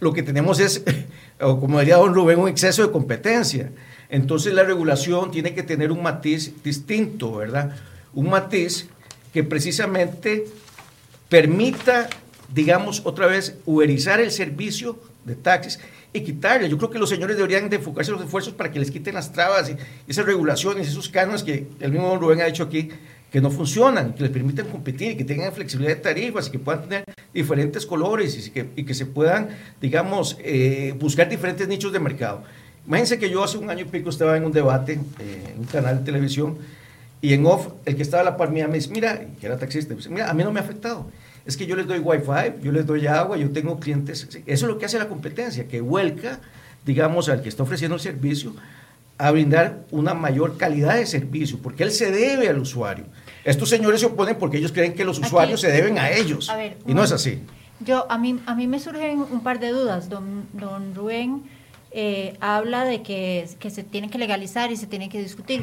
lo 0.01 0.13
que 0.13 0.23
tenemos 0.23 0.59
es, 0.61 0.83
como 1.39 1.79
diría 1.79 1.97
don 1.97 2.15
Rubén, 2.15 2.39
un 2.39 2.49
exceso 2.49 2.85
de 2.85 2.93
competencia. 2.93 3.71
Entonces 4.09 4.53
la 4.53 4.65
regulación 4.65 5.31
tiene 5.31 5.55
que 5.55 5.63
tener 5.63 5.93
un 5.93 6.03
matiz 6.03 6.53
distinto, 6.65 7.37
¿verdad? 7.37 7.77
Un 8.13 8.29
matiz 8.31 8.89
que 9.33 9.45
precisamente 9.45 10.47
permita, 11.29 12.09
digamos, 12.53 13.03
otra 13.05 13.29
vez, 13.29 13.57
uberizar 13.65 14.21
el 14.21 14.33
servicio 14.33 14.99
de 15.25 15.37
taxis 15.37 15.79
y 16.13 16.21
quitarle. 16.21 16.69
Yo 16.69 16.77
creo 16.77 16.91
que 16.91 16.99
los 16.99 17.09
señores 17.09 17.37
deberían 17.37 17.69
de 17.69 17.77
enfocarse 17.77 18.11
los 18.11 18.23
esfuerzos 18.23 18.55
para 18.55 18.71
que 18.71 18.79
les 18.79 18.91
quiten 18.91 19.15
las 19.15 19.33
trabas 19.33 19.71
y 19.71 19.77
esas 20.09 20.27
regulaciones, 20.27 20.89
esos 20.89 21.09
cánones 21.09 21.43
que 21.43 21.67
el 21.81 21.93
mismo 21.93 22.17
Rubén 22.17 22.41
ha 22.41 22.47
dicho 22.47 22.65
aquí, 22.65 22.91
que 23.31 23.41
no 23.41 23.51
funcionan, 23.51 24.15
que 24.15 24.25
les 24.25 24.33
permitan 24.33 24.67
competir, 24.67 25.17
que 25.17 25.25
tengan 25.25 25.53
flexibilidad 25.53 25.95
de 25.95 26.03
tarifas 26.03 26.49
y 26.49 26.51
que 26.51 26.59
puedan 26.59 26.83
tener 26.83 27.05
diferentes 27.33 27.87
colores 27.87 28.47
y 28.47 28.51
que, 28.51 28.67
y 28.75 28.85
que 28.85 28.95
se 28.95 29.07
puedan, 29.07 29.51
digamos, 29.81 30.37
eh, 30.41 30.95
buscar 30.99 31.29
diferentes 31.29 31.69
nichos 31.69 31.93
de 31.93 32.01
mercado. 32.01 32.43
Imagínense 32.87 33.19
que 33.19 33.31
yo 33.31 33.45
hace 33.45 33.59
un 33.59 33.71
año 33.71 33.83
y 33.83 33.85
pico 33.85 34.11
estaba 34.11 34.37
en 34.37 34.45
un 34.45 34.53
debate 34.53 34.99
eh, 35.21 35.53
en 35.53 35.61
un 35.61 35.67
canal 35.67 35.99
de 35.99 36.05
televisión 36.05 36.59
y 37.23 37.35
en 37.35 37.47
off, 37.47 37.69
el 37.85 37.97
que 37.97 38.03
estaba 38.03 38.23
a 38.23 38.25
la 38.25 38.37
par 38.37 38.51
mía 38.51 38.67
me 38.67 38.75
dice, 38.75 38.91
mira, 38.91 39.21
que 39.39 39.47
era 39.47 39.59
taxista, 39.59 39.91
me 39.91 39.99
dice, 39.99 40.09
mira, 40.09 40.31
a 40.31 40.35
mí 40.35 40.43
no 40.43 40.51
me 40.53 40.59
ha 40.59 40.63
afectado. 40.63 41.07
Es 41.47 41.57
que 41.57 41.67
yo 41.67 41.75
les 41.77 41.87
doy 41.87 41.99
wifi, 41.99 42.63
yo 42.63 42.73
les 42.73 42.87
doy 42.87 43.07
agua, 43.07 43.37
yo 43.37 43.51
tengo 43.51 43.79
clientes. 43.81 44.29
Eso 44.33 44.43
es 44.47 44.63
lo 44.63 44.79
que 44.79 44.87
hace 44.87 44.99
la 44.99 45.09
competencia, 45.09 45.67
que 45.67 45.81
vuelca, 45.81 46.39
digamos, 46.85 47.29
al 47.29 47.43
que 47.43 47.49
está 47.49 47.63
ofreciendo 47.63 47.95
el 47.97 48.01
servicio 48.01 48.55
a 49.19 49.31
brindar 49.31 49.81
una 49.91 50.15
mayor 50.15 50.57
calidad 50.57 50.97
de 50.97 51.07
servicio, 51.07 51.59
porque 51.63 51.83
él 51.83 51.91
se 51.93 52.11
debe 52.11 52.49
al 52.49 52.59
usuario. 52.59 53.05
Estos 53.45 53.69
señores 53.69 54.01
se 54.01 54.07
oponen 54.07 54.37
porque 54.37 54.59
ellos 54.59 54.73
creen 54.73 54.95
que 54.95 55.05
los 55.05 55.19
Aquí- 55.19 55.27
usuarios 55.27 55.61
se 55.61 55.71
deben 55.71 55.99
a 55.99 56.11
ellos. 56.11 56.49
A 56.49 56.57
ver, 56.57 56.77
y 56.87 56.95
no 56.95 57.05
es 57.05 57.13
así. 57.13 57.41
Yo, 57.81 58.11
a 58.11 58.19
mí, 58.19 58.39
a 58.47 58.55
mí 58.55 58.67
me 58.67 58.79
surgen 58.79 59.21
un 59.31 59.43
par 59.43 59.59
de 59.61 59.69
dudas. 59.71 60.09
Don, 60.11 60.45
don 60.53 60.95
Rubén 60.95 61.43
eh, 61.93 62.37
habla 62.41 62.85
de 62.85 63.03
que, 63.03 63.49
que 63.59 63.71
se 63.71 63.83
tiene 63.83 64.11
que 64.11 64.19
legalizar 64.19 64.71
y 64.73 64.77
se 64.77 64.87
tiene 64.87 65.09
que 65.09 65.21
discutir, 65.23 65.63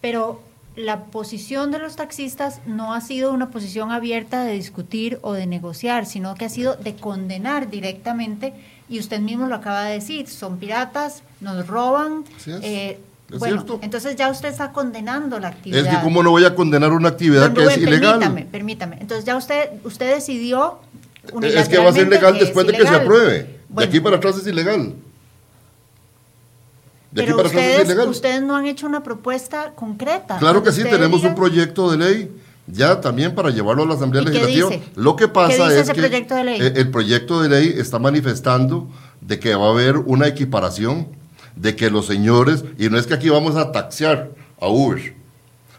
pero 0.00 0.42
la 0.78 1.04
posición 1.06 1.70
de 1.72 1.78
los 1.80 1.96
taxistas 1.96 2.60
no 2.66 2.94
ha 2.94 3.00
sido 3.00 3.32
una 3.32 3.50
posición 3.50 3.90
abierta 3.90 4.44
de 4.44 4.52
discutir 4.52 5.18
o 5.22 5.32
de 5.32 5.46
negociar, 5.46 6.06
sino 6.06 6.34
que 6.36 6.44
ha 6.44 6.48
sido 6.48 6.76
de 6.76 6.94
condenar 6.94 7.68
directamente, 7.68 8.54
y 8.88 9.00
usted 9.00 9.20
mismo 9.20 9.46
lo 9.48 9.56
acaba 9.56 9.84
de 9.84 9.94
decir, 9.94 10.28
son 10.28 10.58
piratas, 10.58 11.22
nos 11.40 11.66
roban. 11.66 12.24
Así 12.36 12.52
es. 12.52 12.60
eh, 12.62 12.98
Es 13.30 13.38
bueno, 13.40 13.56
cierto. 13.56 13.80
entonces 13.82 14.16
ya 14.16 14.30
usted 14.30 14.48
está 14.48 14.72
condenando 14.72 15.38
la 15.40 15.48
actividad. 15.48 15.84
Es 15.84 15.88
que 15.88 16.00
cómo 16.02 16.22
no 16.22 16.30
voy 16.30 16.44
a 16.44 16.54
condenar 16.54 16.92
una 16.92 17.08
actividad 17.08 17.50
Don 17.50 17.54
que 17.54 17.64
es 17.64 17.76
ilegal. 17.76 18.18
Permítame, 18.20 18.46
permítame. 18.50 18.96
Entonces 19.00 19.24
ya 19.26 19.36
usted, 19.36 19.70
usted 19.84 20.14
decidió 20.14 20.78
Es 21.42 21.68
que 21.68 21.78
va 21.78 21.90
a 21.90 21.92
ser 21.92 22.08
legal 22.08 22.38
después 22.38 22.66
de 22.66 22.72
que 22.72 22.86
se 22.86 22.94
apruebe. 22.94 23.58
De 23.68 23.84
aquí 23.84 24.00
para 24.00 24.16
atrás 24.16 24.36
es 24.38 24.46
ilegal. 24.46 24.94
De 27.10 27.22
aquí 27.22 27.32
pero 27.32 27.36
para 27.36 27.48
ustedes, 27.48 28.06
ustedes 28.06 28.42
no 28.42 28.56
han 28.56 28.66
hecho 28.66 28.86
una 28.86 29.02
propuesta 29.02 29.72
concreta. 29.74 30.38
Claro 30.38 30.62
que 30.62 30.72
sí, 30.72 30.82
tenemos 30.82 31.24
un 31.24 31.34
proyecto 31.34 31.90
de 31.90 31.96
ley 31.96 32.30
ya 32.70 33.00
también 33.00 33.34
para 33.34 33.50
llevarlo 33.50 33.84
a 33.84 33.86
la 33.86 33.94
Asamblea 33.94 34.22
¿Y 34.22 34.26
qué 34.26 34.44
Legislativa. 34.44 34.82
Lo 34.94 35.16
que 35.16 35.28
pasa 35.28 35.68
¿Qué 35.68 35.76
dice 35.76 35.80
es 35.80 35.88
que 35.88 35.94
proyecto 35.94 36.36
eh, 36.36 36.72
el 36.76 36.90
proyecto 36.90 37.40
de 37.40 37.48
ley 37.48 37.74
está 37.76 37.98
manifestando 37.98 38.88
de 39.20 39.38
que 39.38 39.54
va 39.54 39.68
a 39.68 39.70
haber 39.70 39.96
una 39.96 40.26
equiparación, 40.26 41.08
de 41.56 41.74
que 41.76 41.90
los 41.90 42.06
señores, 42.06 42.64
y 42.78 42.88
no 42.88 42.98
es 42.98 43.06
que 43.06 43.14
aquí 43.14 43.30
vamos 43.30 43.56
a 43.56 43.72
taxear 43.72 44.30
a 44.60 44.68
Uber, 44.68 45.14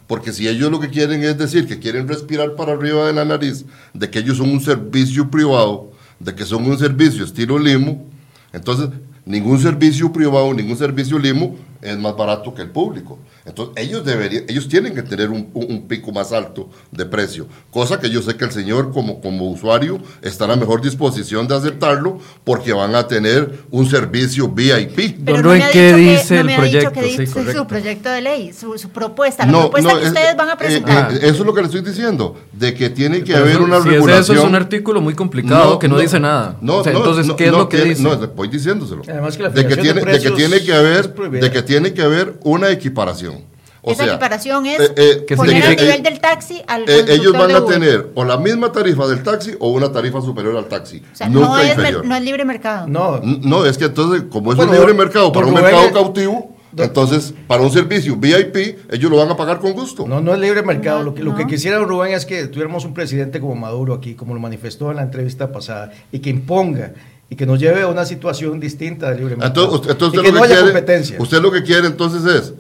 porque 0.08 0.34
si 0.34 0.48
ellos 0.48 0.72
lo 0.72 0.80
que 0.80 0.90
quieren 0.90 1.24
es 1.24 1.38
decir 1.38 1.68
que 1.68 1.80
quieren 1.80 2.08
respirar 2.08 2.56
para 2.56 2.74
arriba 2.74 3.06
de 3.06 3.14
la 3.14 3.26
nariz, 3.26 3.66
de 3.94 4.10
que 4.10 4.20
ellos 4.20 4.38
son 4.38 4.50
un 4.50 4.62
servicio 4.62 5.30
privado, 5.30 5.92
de 6.20 6.34
que 6.34 6.46
son 6.46 6.66
un 6.66 6.78
servicio 6.78 7.24
estilo 7.24 7.60
limo, 7.60 8.06
entonces 8.52 8.90
ningún 9.26 9.60
servicio 9.60 10.12
privado, 10.12 10.54
ningún 10.54 10.78
servicio 10.78 11.18
limo 11.20 11.56
es 11.82 11.98
más 11.98 12.16
barato 12.16 12.54
que 12.54 12.62
el 12.62 12.70
público. 12.70 13.20
Entonces 13.46 13.84
ellos 13.88 14.06
deberían, 14.06 14.44
ellos 14.48 14.68
tienen 14.68 14.94
que 14.94 15.02
tener 15.02 15.30
un, 15.30 15.50
un- 15.54 15.66
un 15.72 15.88
pico 15.88 16.12
más 16.12 16.32
alto 16.34 16.70
de 16.92 17.06
precio, 17.06 17.48
cosa 17.72 18.00
que 18.00 18.10
yo 18.10 18.22
sé 18.22 18.36
que 18.36 18.46
el 18.46 18.52
señor 18.52 18.92
como, 18.92 19.22
como 19.22 19.50
usuario 19.50 20.00
está 20.22 20.44
en 20.46 20.52
la 20.52 20.56
mejor 20.58 20.82
disposición 20.82 21.48
de 21.48 21.56
aceptarlo 21.56 22.20
porque 22.44 22.74
van 22.74 22.96
a 22.96 23.08
tener 23.08 23.64
un 23.72 23.90
servicio 23.90 24.50
VIP. 24.50 25.20
Pero 25.26 25.42
no 25.42 25.52
¿qué 25.54 25.70
que- 25.72 25.94
dice 25.96 26.44
no 26.44 26.50
el 26.50 26.56
proyecto? 26.56 26.92
que 26.92 27.02
dice 27.02 27.28
su 27.28 27.66
proyecto 27.68 28.10
de 28.10 28.22
ley, 28.22 28.54
su, 28.54 28.78
su 28.78 28.90
propuesta, 28.90 29.46
la 29.46 29.52
propuesta 29.54 29.94
que 29.96 30.02
es- 30.02 30.08
ustedes 30.10 30.36
van 30.38 30.50
a 30.50 30.54
eh, 30.54 30.58
presentar. 30.58 31.14
eh, 31.14 31.20
eso 31.24 31.30
es 31.30 31.40
lo 31.46 31.54
que 31.54 31.62
le 31.62 31.68
estoy 31.68 31.82
diciendo, 31.82 32.36
de 32.52 32.74
que 32.74 32.90
tiene 32.90 33.24
que 33.24 33.34
Pero 33.34 33.46
haber 33.46 33.62
una 33.62 33.82
si 33.82 33.90
regulación. 33.90 34.20
es 34.22 34.30
eso, 34.30 34.34
es 34.34 34.44
un 34.44 34.56
artículo 34.56 35.02
muy 35.02 35.14
complicado 35.16 35.80
que 35.80 35.88
no, 35.88 35.98
dice 35.98 36.20
nada. 36.20 36.58
No, 36.62 36.78
O 36.78 36.84
sea, 36.84 36.94
no, 36.94 37.00
entonces, 37.00 37.26
no, 37.26 37.36
¿qué 37.36 37.46
es 37.46 37.52
no 37.52 37.58
lo 37.60 37.70
que 37.70 37.78
tiene- 37.78 37.90
dice? 37.96 38.04
No, 38.04 38.18
voy 38.36 38.48
diciéndoselo. 38.50 39.02
Además 39.08 39.38
que 39.38 39.44
la 39.44 39.50
de 39.50 39.56
que 39.64 39.70
fijación 39.76 39.96
de 39.96 40.02
tiene, 40.02 40.12
de 40.18 40.24
que 40.24 40.32
tiene 40.32 40.62
que 40.64 40.74
haber, 40.74 41.14
de 41.14 41.52
que 41.52 41.64
tiene 41.70 41.94
que 41.94 42.02
haber 42.02 42.40
una 42.44 42.70
equiparación. 42.72 43.48
O 43.82 43.92
Esa 43.92 44.04
sea, 44.04 44.14
equiparación 44.14 44.66
es 44.66 44.80
eh, 44.82 44.94
eh, 44.98 45.26
¿Qué 45.28 45.36
poner 45.38 45.56
al 45.56 45.62
significa? 45.62 45.84
nivel 45.84 46.04
del 46.04 46.20
taxi 46.20 46.62
al 46.68 46.82
eh, 46.90 47.06
ellos 47.10 47.32
van 47.32 47.48
de 47.48 47.54
a 47.54 47.66
tener 47.66 48.10
o 48.16 48.26
la 48.26 48.38
misma 48.38 48.72
tarifa 48.72 49.08
del 49.08 49.24
taxi 49.24 49.52
o 49.60 49.70
una 49.70 49.90
tarifa 49.92 50.20
superior 50.22 50.58
al 50.58 50.66
taxi. 50.68 50.98
O 51.14 51.16
sea, 51.16 51.30
nunca 51.30 51.48
no, 51.48 51.58
es, 51.60 51.64
mer- 51.68 51.78
inferior. 51.78 52.06
no 52.06 52.16
es 52.16 52.22
libre 52.24 52.44
mercado. 52.44 52.88
No, 52.88 53.20
No, 53.24 53.66
es 53.66 53.78
que 53.78 53.86
entonces, 53.86 54.24
como 54.30 54.52
es 54.52 54.58
Bueno, 54.58 54.72
un 54.74 54.78
libre 54.80 54.94
mercado 54.96 55.32
para 55.32 55.46
un 55.46 55.54
mercado 55.54 55.84
es- 55.86 55.92
cautivo, 55.94 56.58
entonces 56.76 57.34
para 57.48 57.62
un 57.64 57.72
servicio 57.72 58.16
VIP, 58.18 58.78
ellos 58.92 59.10
lo 59.10 59.16
van 59.18 59.30
a 59.30 59.38
pagar 59.38 59.60
con 59.60 59.72
gusto. 59.72 60.06
No, 60.08 60.20
no 60.20 60.34
es 60.34 60.40
libre 60.40 60.62
mercado. 60.62 61.00
No, 61.00 61.06
lo, 61.06 61.14
que, 61.14 61.24
lo 61.24 61.36
que 61.36 61.48
quisiera 61.48 61.80
Rubén 61.80 62.14
es 62.14 62.26
que 62.26 62.48
tuviéramos 62.48 62.84
un 62.84 62.94
presidente 62.94 63.40
como 63.40 63.56
Maduro 63.56 63.94
aquí, 63.94 64.14
como 64.14 64.34
lo 64.34 64.42
manifestó 64.42 64.90
en 64.90 64.98
la 64.98 65.04
entrevista 65.04 65.52
pasada, 65.54 65.92
y 66.12 66.20
que 66.20 66.30
imponga 66.30 66.92
y 67.30 67.36
que 67.36 67.46
nos 67.46 67.60
lleve 67.60 67.82
a 67.84 67.88
una 67.88 68.06
situación 68.06 68.60
distinta 68.60 69.10
de 69.12 69.18
libre 69.20 69.36
mercado. 69.36 69.48
Entonces, 69.66 69.76
usted, 69.82 69.92
entonces 69.92 70.20
y 70.20 70.24
que 70.24 70.32
lo 70.32 70.34
no 70.36 70.42
que 70.42 70.46
haya 70.48 70.56
quiere, 70.62 70.72
competencia. 70.74 71.16
usted 71.20 71.42
lo 71.42 71.52
que 71.52 71.64
quiere 71.64 71.88
entonces 71.88 72.26
es 72.26 72.54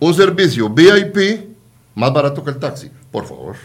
un 0.00 0.14
servicio 0.14 0.68
VIP 0.68 1.46
más 1.94 2.12
barato 2.12 2.42
que 2.42 2.50
el 2.50 2.58
taxi. 2.58 2.90
Por 3.12 3.26
favor. 3.26 3.56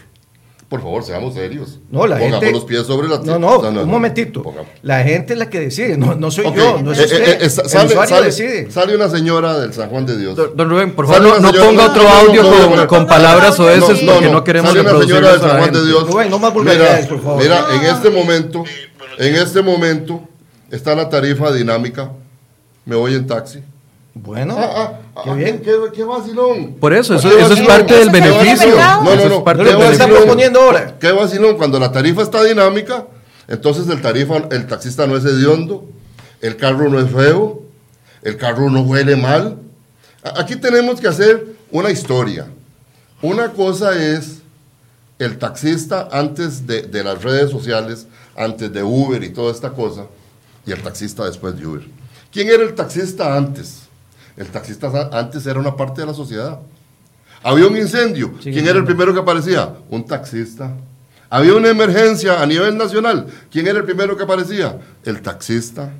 Por 0.68 0.80
favor, 0.80 1.04
seamos 1.04 1.34
serios. 1.34 1.78
no, 1.90 2.06
la 2.06 2.16
Pongamos 2.18 2.40
gente. 2.40 2.52
los 2.58 2.64
pies 2.64 2.84
sobre 2.86 3.06
la 3.06 3.18
No, 3.18 3.38
no, 3.38 3.38
no, 3.38 3.62
no, 3.62 3.68
un 3.68 3.74
no. 3.74 3.86
momentito. 3.86 4.42
Pongamos. 4.42 4.70
La 4.82 5.04
gente 5.04 5.34
es 5.34 5.38
la 5.38 5.48
que 5.50 5.60
decide, 5.60 5.96
no, 5.96 6.14
no 6.16 6.30
soy 6.32 6.46
yo, 6.54 6.80
no 6.82 6.90
es 6.90 6.98
eh, 6.98 7.04
usted. 7.04 7.28
eh, 7.28 7.38
eh, 7.42 7.50
sale, 7.50 7.86
usuario 7.90 8.08
sale- 8.16 8.26
decide. 8.26 8.70
sale 8.72 8.96
una 8.96 9.08
señora 9.08 9.58
del 9.58 9.72
San 9.74 9.90
Juan 9.90 10.06
de 10.06 10.16
Dios. 10.16 10.34
Don, 10.34 10.56
don 10.56 10.70
Rubén, 10.70 10.92
por 10.96 11.06
favor, 11.06 11.22
no, 11.40 11.50
señora- 11.50 11.66
ponga 11.66 11.86
otro 11.90 12.08
audio 12.08 12.86
con, 12.88 13.06
palabras 13.06 13.60
o 13.60 13.70
esas 13.70 14.02
no, 14.02 14.12
porque 14.14 14.26
no, 14.26 14.32
no 14.32 14.44
queremos 14.44 14.70
sale 14.70 14.80
una 14.80 15.00
señora 15.00 15.32
del 15.32 15.40
a 15.40 15.42
la 15.42 15.48
San 15.48 15.58
Juan 15.60 15.72
de. 15.74 15.86
Dios. 15.86 16.06
Rubén, 16.10 16.30
no 16.30 16.38
más 16.38 16.50
Mira, 16.54 16.62
vulgaridades, 16.64 17.06
por 17.06 17.22
favor. 17.22 17.42
Mira, 17.42 17.64
en 17.72 17.84
este 17.84 18.10
momento, 18.10 18.64
en 19.18 19.34
este 19.36 19.62
momento 19.62 20.28
está 20.70 20.94
la 20.94 21.08
tarifa 21.08 21.52
dinámica. 21.52 22.10
Me 22.84 22.96
voy 22.96 23.14
en 23.14 23.26
taxi. 23.26 23.60
Bueno, 24.14 24.54
Ah, 24.58 25.00
ah, 25.16 25.20
qué 25.24 25.30
ah, 25.30 25.34
bien. 25.34 25.60
Qué, 25.60 25.72
qué 25.94 26.04
vacilón. 26.04 26.74
Por 26.74 26.92
eso, 26.92 27.14
eso, 27.16 27.28
Qué 27.28 27.34
eso 27.36 27.44
es 27.44 27.48
vacilón. 27.50 27.68
parte 27.68 27.94
del 27.98 28.10
beneficio. 28.10 28.76
No, 28.76 29.02
no, 29.02 29.16
no. 29.28 29.36
es 29.38 29.42
parte 29.42 29.64
No 29.64 29.70
¿Qué 29.70 29.76
beneficio. 29.76 30.08
proponiendo 30.16 30.60
ahora. 30.60 30.98
Qué 31.00 31.10
vacilón. 31.12 31.56
Cuando 31.56 31.80
la 31.80 31.90
tarifa 31.90 32.22
está 32.22 32.44
dinámica, 32.44 33.06
entonces 33.48 33.88
el 33.88 34.00
tarifa, 34.00 34.36
el 34.50 34.66
taxista 34.66 35.06
no 35.06 35.16
es 35.16 35.24
hediondo, 35.24 35.84
el 36.40 36.56
carro 36.56 36.88
no 36.88 37.00
es 37.00 37.10
feo, 37.10 37.62
el 38.22 38.36
carro 38.36 38.70
no 38.70 38.82
huele 38.82 39.16
mal. 39.16 39.56
Aquí 40.36 40.56
tenemos 40.56 41.00
que 41.00 41.08
hacer 41.08 41.44
una 41.70 41.90
historia. 41.90 42.46
Una 43.20 43.50
cosa 43.52 43.98
es 43.98 44.38
el 45.18 45.38
taxista 45.38 46.08
antes 46.12 46.66
de, 46.66 46.82
de 46.82 47.02
las 47.02 47.22
redes 47.22 47.50
sociales, 47.50 48.06
antes 48.36 48.72
de 48.72 48.82
Uber 48.82 49.22
y 49.24 49.30
toda 49.30 49.50
esta 49.52 49.70
cosa, 49.70 50.04
y 50.66 50.72
el 50.72 50.82
taxista 50.82 51.24
después 51.24 51.56
de 51.58 51.66
Uber. 51.66 51.82
¿Quién 52.32 52.48
era 52.48 52.62
el 52.62 52.74
taxista 52.74 53.36
antes? 53.36 53.82
El 54.36 54.48
taxista 54.48 55.10
antes 55.12 55.46
era 55.46 55.58
una 55.60 55.76
parte 55.76 56.00
de 56.00 56.06
la 56.08 56.14
sociedad. 56.14 56.58
Había 57.42 57.66
un 57.66 57.76
incendio. 57.76 58.34
Sí, 58.42 58.50
¿Quién 58.52 58.66
era 58.66 58.78
el 58.78 58.84
primero 58.84 59.12
que 59.12 59.20
aparecía? 59.20 59.74
Un 59.90 60.04
taxista. 60.06 60.72
Había 61.30 61.54
una 61.54 61.68
emergencia 61.68 62.40
a 62.40 62.46
nivel 62.46 62.76
nacional. 62.76 63.26
¿Quién 63.50 63.66
era 63.66 63.78
el 63.78 63.84
primero 63.84 64.16
que 64.16 64.24
aparecía? 64.24 64.78
El 65.04 65.20
taxista. 65.20 65.90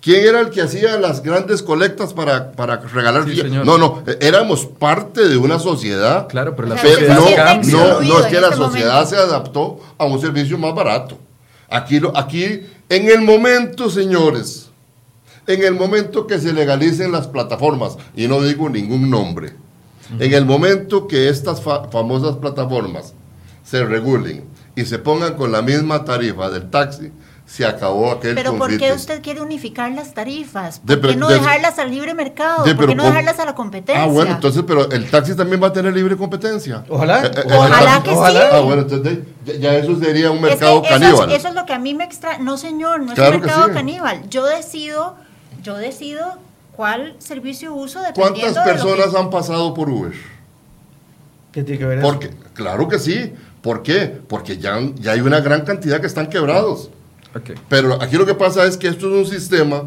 ¿Quién 0.00 0.26
era 0.26 0.40
el 0.40 0.50
que 0.50 0.60
hacía 0.60 0.98
las 0.98 1.22
grandes 1.22 1.62
colectas 1.62 2.12
para, 2.12 2.52
para 2.52 2.76
regalar? 2.76 3.24
Sí, 3.24 3.42
no, 3.44 3.78
no, 3.78 4.02
eh, 4.06 4.18
éramos 4.20 4.66
parte 4.66 5.26
de 5.28 5.36
una 5.38 5.58
sociedad. 5.58 6.28
Claro, 6.28 6.54
pero 6.54 6.68
la 6.68 6.74
Pero 6.76 6.94
sociedad 6.94 7.62
no, 7.64 8.00
no, 8.02 8.20
es 8.20 8.26
que 8.26 8.38
la 8.40 8.48
este 8.48 8.56
sociedad 8.58 8.92
momento. 8.92 9.10
se 9.10 9.16
adaptó 9.16 9.80
a 9.96 10.04
un 10.04 10.20
servicio 10.20 10.58
más 10.58 10.74
barato. 10.74 11.18
Aquí, 11.70 12.00
aquí, 12.14 12.62
en 12.88 13.08
el 13.08 13.22
momento, 13.22 13.90
señores, 13.90 14.68
en 15.46 15.62
el 15.62 15.74
momento 15.74 16.26
que 16.26 16.38
se 16.38 16.52
legalicen 16.52 17.12
las 17.12 17.26
plataformas, 17.26 17.96
y 18.16 18.26
no 18.28 18.40
digo 18.42 18.68
ningún 18.68 19.10
nombre, 19.10 19.52
en 20.18 20.32
el 20.34 20.44
momento 20.44 21.06
que 21.08 21.28
estas 21.28 21.62
fa- 21.62 21.84
famosas 21.90 22.36
plataformas 22.36 23.14
se 23.64 23.84
regulen 23.84 24.44
y 24.76 24.84
se 24.84 24.98
pongan 24.98 25.34
con 25.34 25.50
la 25.52 25.62
misma 25.62 26.04
tarifa 26.04 26.50
del 26.50 26.68
taxi, 26.70 27.10
se 27.46 27.64
acabó 27.66 28.10
aquel 28.10 28.34
Pero 28.34 28.52
¿por 28.52 28.60
confite. 28.70 28.86
qué 28.86 28.92
usted 28.94 29.22
quiere 29.22 29.40
unificar 29.42 29.92
las 29.92 30.14
tarifas? 30.14 30.80
De- 30.84 30.96
¿Por 30.96 31.10
qué 31.10 31.16
no 31.16 31.28
de- 31.28 31.34
dejarlas 31.34 31.78
al 31.78 31.90
libre 31.90 32.14
mercado? 32.14 32.64
de- 32.64 32.74
¿Por 32.74 32.88
qué 32.88 32.94
no 32.94 33.04
dejarlas 33.04 33.38
a 33.38 33.44
la 33.44 33.54
competencia? 33.54 34.02
Ah, 34.02 34.06
bueno, 34.06 34.32
entonces, 34.32 34.64
pero 34.66 34.90
el 34.90 35.10
taxi 35.10 35.34
también 35.36 35.62
va 35.62 35.68
a 35.68 35.72
tener 35.72 35.92
libre 35.94 36.16
competencia. 36.16 36.84
Ojalá. 36.88 37.24
Eh, 37.26 37.30
eh, 37.34 37.42
Ojalá 37.54 38.02
que 38.02 38.10
taxi- 38.10 38.32
sí. 38.32 38.38
Ah, 38.52 38.60
bueno, 38.60 38.82
entonces 38.82 39.18
ya, 39.44 39.52
ya 39.54 39.74
eso 39.76 39.98
sería 40.00 40.30
un 40.30 40.38
Es 40.38 40.42
que 40.44 40.50
mercado 40.50 40.82
eso, 40.82 40.94
es, 40.94 41.00
caníbal. 41.00 41.32
eso 41.32 41.48
es 41.48 41.54
lo 41.54 41.66
que 41.66 41.72
a 41.74 41.78
mí 41.78 41.94
me 41.94 42.04
extraña. 42.04 42.38
No, 42.42 42.56
señor, 42.56 43.00
no 43.00 43.08
es 43.08 43.14
Claro 43.14 43.36
un 43.36 43.40
que 43.42 43.46
mercado 43.46 43.68
sí. 43.68 43.74
caníbal. 43.74 44.28
Yo 44.30 44.44
decido, 44.46 45.14
yo 45.62 45.76
decido 45.76 46.38
cuál 46.74 47.14
servicio 47.18 47.74
uso 47.74 48.00
dependiendo 48.00 48.40
¿Cuántas 48.40 48.64
que- 48.64 48.70
personas 48.70 49.14
han 49.14 49.28
pasado 49.30 49.74
por 49.74 49.90
Uber? 49.90 50.12
¿Qué 51.52 51.62
tiene 51.62 51.78
que 51.78 51.84
ver 51.86 51.98
eso? 51.98 52.06
Porque, 52.08 52.30
claro 52.54 52.88
que 52.88 52.98
sí. 52.98 53.32
¿Por 53.62 53.82
qué? 53.82 54.18
Porque 54.28 54.58
ya, 54.58 54.78
ya 54.96 55.12
hay 55.12 55.20
una 55.20 55.40
gran 55.40 55.60
cantidad 55.62 56.00
que 56.00 56.06
están 56.06 56.26
quebrados. 56.28 56.90
Pero 57.68 58.00
aquí 58.02 58.16
lo 58.16 58.26
que 58.26 58.34
pasa 58.34 58.64
es 58.66 58.76
que 58.76 58.88
esto 58.88 59.06
es 59.14 59.26
un 59.26 59.32
sistema 59.32 59.82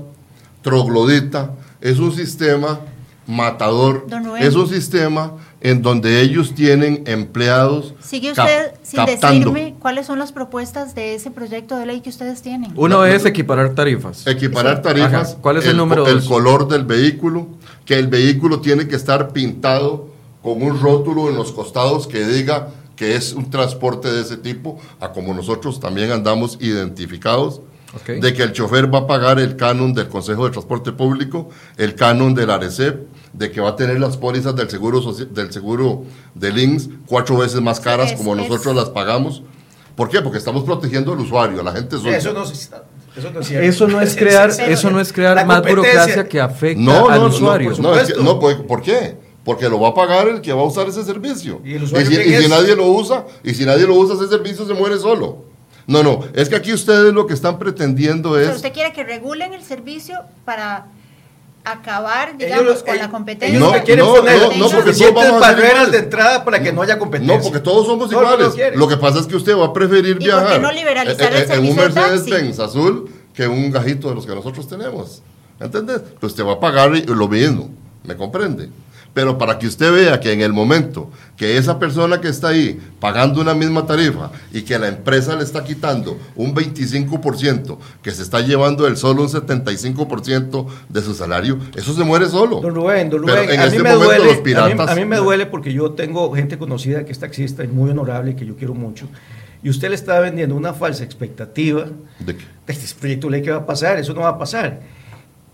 troglodita, 0.62 1.52
es 1.82 2.00
un 2.00 2.12
sistema 2.14 2.80
matador, 3.26 4.08
es 4.39 4.56
un 4.56 4.68
sistema 4.70 5.34
en 5.60 5.82
donde 5.82 6.22
ellos 6.22 6.54
tienen 6.56 7.04
empleados 7.08 7.93
Sigue 8.00 8.32
cap- 8.34 8.45
usted 8.48 8.72
sin 8.84 8.98
captando. 8.98 9.52
decirme 9.52 9.76
cuáles 9.80 10.06
son 10.08 10.18
las 10.20 10.32
propuestas 10.32 10.95
de 10.95 11.16
ese 11.16 11.30
proyecto 11.32 11.76
de 11.78 11.86
ley 11.86 12.00
que 12.02 12.10
ustedes 12.10 12.41
tienen. 12.41 12.72
Uno 12.76 13.06
es 13.06 13.26
equiparar 13.26 13.74
tarifas. 13.76 14.26
Equiparar 14.28 14.82
tarifas. 14.82 15.32
Ajá. 15.34 15.41
¿Cuál 15.41 15.58
es 15.58 15.66
el 15.66 15.76
número 15.76 16.08
El 16.08 16.16
dos? 16.20 16.28
color 16.28 16.68
del 16.70 16.86
vehículo, 16.86 17.48
que 17.86 17.95
el 17.95 18.08
vehículo 18.08 18.62
tiene 18.62 18.88
que 18.88 18.95
estar 18.95 19.34
pintado 19.34 20.08
con 20.41 20.62
un 20.62 20.80
rótulo 20.80 21.30
en 21.30 21.36
los 21.36 21.52
costados 21.52 22.08
que 22.08 22.26
diga 22.26 22.70
que 22.98 23.16
es 23.16 23.32
un 23.32 23.50
transporte 23.50 24.12
de 24.12 24.22
ese 24.22 24.36
tipo, 24.36 24.78
a 25.00 25.12
como 25.14 25.34
nosotros 25.34 25.80
también 25.80 26.12
andamos 26.12 26.58
identificados, 26.60 27.62
de 28.08 28.34
que 28.34 28.43
el 28.43 28.52
chofer 28.52 28.93
va 28.93 29.00
a 29.00 29.08
pagar 29.08 29.39
el 29.39 29.56
canon 29.56 29.93
del 29.93 30.10
Consejo 30.10 30.43
de 30.45 30.52
Transporte 30.52 30.91
Público, 30.91 31.50
el 31.78 31.95
canon 31.95 32.36
del 32.36 32.50
ARECEP, 32.52 33.08
de 33.34 33.52
que 33.52 33.62
va 33.62 33.70
a 33.70 33.76
tener 33.76 34.00
las 34.00 34.18
pólizas 34.18 34.56
del 34.56 34.70
seguro 34.70 35.02
del 35.14 35.54
seguro 35.54 36.04
del 36.36 36.58
INSS 36.60 36.89
cuatro 37.08 37.38
veces 37.38 37.62
más 37.62 37.80
caras 37.80 38.12
Es- 38.12 38.18
como 38.18 38.36
es- 38.36 38.41
nosotros 38.48 38.76
las 38.76 38.89
pagamos. 38.89 39.41
¿Por 39.95 40.10
qué? 40.10 40.22
Porque 40.22 40.38
estamos 40.38 40.64
protegiendo 40.64 41.14
al 41.14 41.20
usuario, 41.20 41.62
a 41.62 41.64
la 41.64 41.72
gente 41.72 41.98
suelta. 41.98 42.18
Eso 42.18 42.34
no, 42.34 42.43
es- 42.43 42.72
eso 43.16 43.32
no 43.32 43.39
es 43.39 43.48
cierto. 43.48 43.68
Eso 43.68 43.88
no 43.88 44.02
es 44.02 44.16
crear, 44.18 44.50
eso 44.50 44.89
no 44.91 45.00
es 45.00 45.14
crear 45.14 45.45
más 45.45 45.62
burocracia 45.64 46.28
que 46.28 46.41
afecta 46.41 46.82
No, 46.82 47.10
al 47.10 47.20
no, 47.22 47.30
no, 47.30 47.36
usuario. 47.36 47.72
no, 47.72 47.78
no, 47.93 47.95
es 48.00 48.12
que- 48.14 48.20
pues, 48.39 48.58
¿por 48.58 48.82
qué? 48.82 49.16
Porque 49.48 49.68
lo 49.68 49.80
va 49.80 49.88
a 49.89 49.93
pagar 49.95 50.28
el 50.28 50.41
que 50.41 50.54
va 50.54 50.62
a 50.62 50.66
usar 50.66 50.88
ese 50.88 51.04
servicio. 51.04 51.60
¿Y 51.66 51.74
el 51.74 51.84
usuario 51.84 52.08
si, 52.08 52.16
y 52.22 52.24
si 52.24 52.34
es? 52.43 52.50
nadie 52.50 52.76
lo 52.76 52.86
usa, 52.86 53.26
y 53.43 53.54
si 53.56 53.66
nadie 53.66 53.88
lo 53.88 53.95
usa, 53.95 54.14
ese 54.16 54.28
servicio 54.28 54.68
se 54.68 54.74
muere 54.76 55.00
solo. 55.00 55.38
No, 55.88 56.04
no, 56.04 56.26
es 56.36 56.50
que 56.50 56.56
aquí 56.58 56.74
ustedes 56.74 57.14
lo 57.14 57.26
que 57.26 57.34
están 57.34 57.58
pretendiendo 57.58 58.32
O 58.32 58.36
sea, 58.38 58.50
es... 58.50 58.56
usted 58.58 58.74
quiere 58.74 58.91
que 58.93 59.04
regulen 59.06 59.54
el 59.54 59.64
servicio 59.64 60.20
para 60.43 60.88
acabar, 61.64 62.30
Ellos 62.30 62.39
digamos, 62.39 62.66
lo- 62.66 62.76
con 62.80 62.88
la 62.88 62.93
ellos- 62.95 63.08
competencia. 63.08 63.60
No, 63.60 63.70
Ellos 63.74 63.86
quieren 63.86 64.06
no, 64.06 64.14
poner 64.16 64.38
no, 64.41 64.56
no, 64.58 64.70
porque 64.70 64.91
todos 64.93 65.14
vamos 65.14 65.32
a 65.34 65.39
barreras 65.39 65.72
iguales. 65.72 65.91
de 65.91 65.98
entrada 66.00 66.43
para 66.45 66.62
que 66.64 66.72
no 66.74 66.82
haya 66.82 66.98
competencia. 67.00 67.38
No, 67.38 67.43
porque 67.43 67.60
todos 67.60 67.86
somos 67.88 68.12
iguales. 68.12 68.50
quiere. 68.50 68.78
Lo 68.78 68.88
que 68.88 68.98
pasa 68.98 69.20
es 69.20 69.28
que 69.28 69.36
usted 69.36 69.58
va 69.58 69.66
a 69.68 69.74
preferir 69.74 70.06
¿Y 70.08 70.14
por 70.14 70.20
qué 70.20 70.26
viajar 70.26 70.62
no 70.62 70.72
liberalizar 70.72 71.34
eh, 71.34 71.45
el 71.50 71.52
en 71.52 71.70
un 71.70 71.76
taxi? 71.76 71.95
Mercedes-Benz 72.00 72.60
azul 72.60 73.10
que 73.34 73.48
un 73.48 73.72
gajito 73.72 74.10
de 74.10 74.16
los 74.16 74.26
que 74.26 74.36
nosotros 74.36 74.68
tenemos. 74.68 75.22
¿Entendés? 75.60 76.02
Pues 76.20 76.34
usted 76.34 76.45
va 76.45 76.54
a 76.54 76.60
pagar 76.60 76.95
y- 76.95 77.04
lo 77.04 77.28
mismo. 77.28 77.70
¿Me 78.04 78.16
comprende? 78.16 78.70
Pero 79.18 79.36
para 79.39 79.57
que 79.57 79.65
usted 79.65 79.91
vea 79.91 80.20
que 80.20 80.32
en 80.32 80.41
el 80.41 80.53
momento 80.53 81.09
que 81.36 81.57
esa 81.57 81.80
persona 81.80 82.22
que 82.22 82.28
está 82.28 82.49
ahí 82.49 82.80
pagando 82.99 83.41
una 83.41 83.55
misma 83.55 83.84
tarifa 83.88 84.30
y 84.53 84.61
que 84.61 84.78
la 84.78 84.89
empresa 84.89 85.36
le 85.36 85.43
está 85.43 85.63
quitando 85.63 86.20
un 86.36 86.53
25%, 86.53 87.80
que 88.03 88.11
se 88.11 88.22
está 88.22 88.41
llevando 88.41 88.86
el 88.86 88.95
solo 88.95 89.24
un 89.24 89.28
75% 89.30 90.68
de 90.89 91.01
su 91.01 91.15
salario, 91.15 91.57
eso 91.76 91.95
se 91.95 92.03
muere 92.03 92.28
solo. 92.30 92.59
Don 92.61 92.76
Rubén, 92.76 93.09
don 93.09 93.24
Pero 93.26 93.38
Rubén, 93.41 93.49
en 93.55 93.59
a, 93.59 93.63
este 93.65 93.78
mí 93.78 93.84
me 93.84 93.89
momento 93.95 94.05
duele, 94.05 94.26
los 94.26 94.34
a, 94.34 94.38
mí, 94.38 94.43
piratas- 94.43 94.89
a 94.91 94.95
mí 94.95 95.05
me 95.05 95.18
duele 95.28 95.45
porque 95.47 95.74
yo 95.74 95.91
tengo 95.93 96.32
gente 96.36 96.59
conocida 96.59 97.03
que 97.03 97.11
es 97.11 97.18
taxista 97.18 97.63
y 97.63 97.68
muy 97.70 97.89
honorable 97.89 98.32
y 98.32 98.36
que 98.36 98.45
yo 98.45 98.55
quiero 98.55 98.76
mucho. 98.76 99.07
Y 99.63 99.70
usted 99.72 99.89
le 99.89 99.95
está 99.95 100.20
vendiendo 100.20 100.53
una 100.55 100.74
falsa 100.74 101.03
expectativa 101.03 101.86
¿De 102.20 102.36
qué? 102.36 102.43
de 102.68 102.74
este 102.74 102.93
proyecto 102.99 103.26
de 103.28 103.32
ley 103.32 103.41
que 103.41 103.49
va 103.49 103.57
a 103.57 103.65
pasar, 103.65 103.97
eso 103.97 104.13
no 104.13 104.22
va 104.22 104.30
a 104.30 104.38
pasar. 104.38 104.80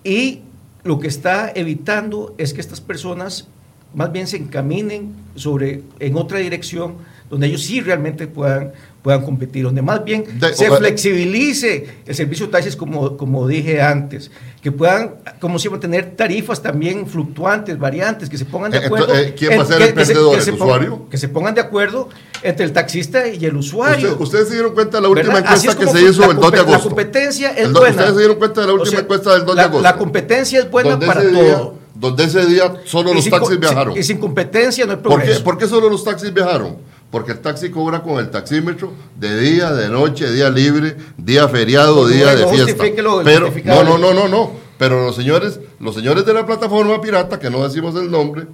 Y 0.04 0.42
lo 0.84 1.00
que 1.00 1.08
está 1.08 1.52
evitando 1.56 2.36
es 2.38 2.54
que 2.54 2.62
estas 2.62 2.82
personas 2.82 3.48
más 3.94 4.12
bien 4.12 4.28
se 4.28 4.38
encaminen 4.38 5.14
sobre, 5.36 5.84
en 6.00 6.18
otra 6.18 6.40
dirección 6.40 6.96
donde 7.34 7.48
ellos 7.48 7.64
sí 7.64 7.82
realmente 7.82 8.28
puedan, 8.28 8.74
puedan 9.02 9.24
competir, 9.24 9.64
donde 9.64 9.82
más 9.82 10.04
bien 10.06 10.24
De- 10.40 10.54
se 10.54 10.70
o- 10.70 10.78
flexibilice 10.78 11.88
el 12.06 12.14
servicio 12.16 12.46
de 12.46 12.52
taxis 12.52 12.76
como, 12.76 13.18
como 13.18 13.48
dije 13.48 13.82
antes, 13.82 14.30
que 14.62 14.72
puedan, 14.72 15.16
como 15.40 15.58
siempre, 15.58 15.82
tener 15.82 16.12
tarifas 16.16 16.62
también 16.62 17.08
fluctuantes, 17.08 17.80
variantes, 17.80 18.30
que 18.30 18.38
se 18.38 18.46
pongan 18.46 18.70
de 18.72 18.78
Eh, 18.78 18.86
acuerdo. 18.86 19.08
entonces, 19.08 19.28
eh, 19.32 19.36
¿quién 19.38 19.60
va 19.60 19.64
a 19.64 19.66
ser 19.66 19.82
el 19.82 19.94
que 19.96 20.06
se- 20.06 20.14
perdedor, 20.14 20.32
que 20.34 20.38
el 20.38 20.44
se 20.44 20.52
pon- 20.54 20.62
usuario? 20.62 21.10
Que 21.10 21.18
se 21.18 21.28
pongan 21.28 21.56
de 21.56 21.62
acuerdo 21.62 22.10
entre 22.44 22.66
el 22.66 22.72
taxista 22.72 23.28
y 23.28 23.44
el 23.46 23.56
usuario. 23.58 24.10
Usted- 24.12 24.22
ustedes 24.24 24.48
se 24.50 24.54
dieron 24.54 24.74
cuenta 24.76 24.98
de 24.98 25.02
la 25.02 25.10
última 25.10 25.34
¿Verdad? 25.34 25.40
Encuesta 25.54 25.72
es 25.72 25.76
que 25.76 25.88
se 25.88 26.02
hizo 26.10 26.30
el 26.32 26.38
2 26.38 26.52
de 26.52 26.60
agosto. 26.60 26.78
La 26.78 26.84
competencia 26.84 27.50
es 27.50 27.66
El 27.66 27.74
buena. 27.74 27.90
Ustedes 27.90 28.12
se 28.14 28.18
dieron 28.20 28.38
cuenta 28.38 28.62
de 28.62 28.68
la 28.68 28.74
O 28.74 28.76
última 28.76 28.92
sea, 28.92 29.00
encuesta 29.00 29.34
del 29.34 29.46
2 29.46 29.56
de 29.56 29.62
agosto. 29.64 29.82
La 29.82 29.96
competencia 29.98 30.60
es 30.60 30.70
buena 30.72 31.00
para 31.00 31.22
día, 31.24 31.56
todo. 31.58 31.76
donde 31.96 32.24
ese 32.26 32.46
día 32.46 32.74
solo 32.86 33.12
Y 33.12 33.16
los 33.16 33.24
sin 33.24 33.32
taxis 33.34 33.60
viajaron. 33.60 33.98
Y 33.98 34.04
sin 34.04 34.18
competencia 34.20 34.86
no 34.86 34.92
hay 34.92 34.98
¿Por 35.00 35.12
qué, 35.12 35.16
progreso. 35.18 35.44
por 35.44 35.58
qué 35.58 35.68
solo 35.68 35.90
los 35.90 36.04
taxis 36.04 36.34
viajaron? 36.34 36.78
Porque 37.14 37.32
el 37.34 37.42
taxi 37.42 37.70
cobra 37.70 38.02
con 38.02 38.18
el 38.18 38.32
taxímetro 38.32 38.92
de 39.20 39.40
día, 39.40 39.72
de 39.72 39.88
noche, 39.88 40.32
día 40.32 40.50
libre, 40.50 40.98
día 41.16 41.48
feriado, 41.48 42.08
día 42.08 42.36
de 42.36 42.48
fiesta. 42.48 42.84
Pero 43.24 43.52
no, 43.84 43.84
no, 43.84 43.98
no, 44.00 44.14
no, 44.16 44.28
no. 44.28 44.52
Pero 44.80 45.06
los 45.06 45.16
señores, 45.16 45.60
los 45.80 45.94
señores 45.94 46.26
de 46.26 46.34
la 46.34 46.44
plataforma 46.44 47.00
pirata, 47.02 47.38
que 47.38 47.52
no 47.52 47.64
decimos 47.64 47.96
el 47.98 48.10
nombre, 48.10 48.48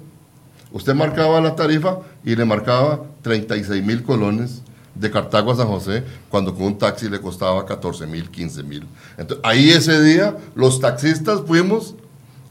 usted 0.72 0.94
marcaba 0.94 1.40
la 1.40 1.56
tarifa 1.56 2.00
y 2.22 2.36
le 2.36 2.44
marcaba 2.44 3.00
36 3.22 3.82
mil 3.82 4.02
colones 4.02 4.60
de 4.94 5.10
Cartago 5.10 5.52
a 5.52 5.56
San 5.56 5.68
José, 5.68 6.04
cuando 6.28 6.54
con 6.54 6.64
un 6.64 6.78
taxi 6.78 7.08
le 7.08 7.18
costaba 7.18 7.64
14 7.64 8.06
mil, 8.06 8.28
15 8.28 8.62
mil. 8.62 8.86
Entonces, 9.16 9.42
ahí 9.42 9.70
ese 9.70 10.02
día 10.02 10.36
los 10.54 10.80
taxistas 10.80 11.40
fuimos 11.46 11.94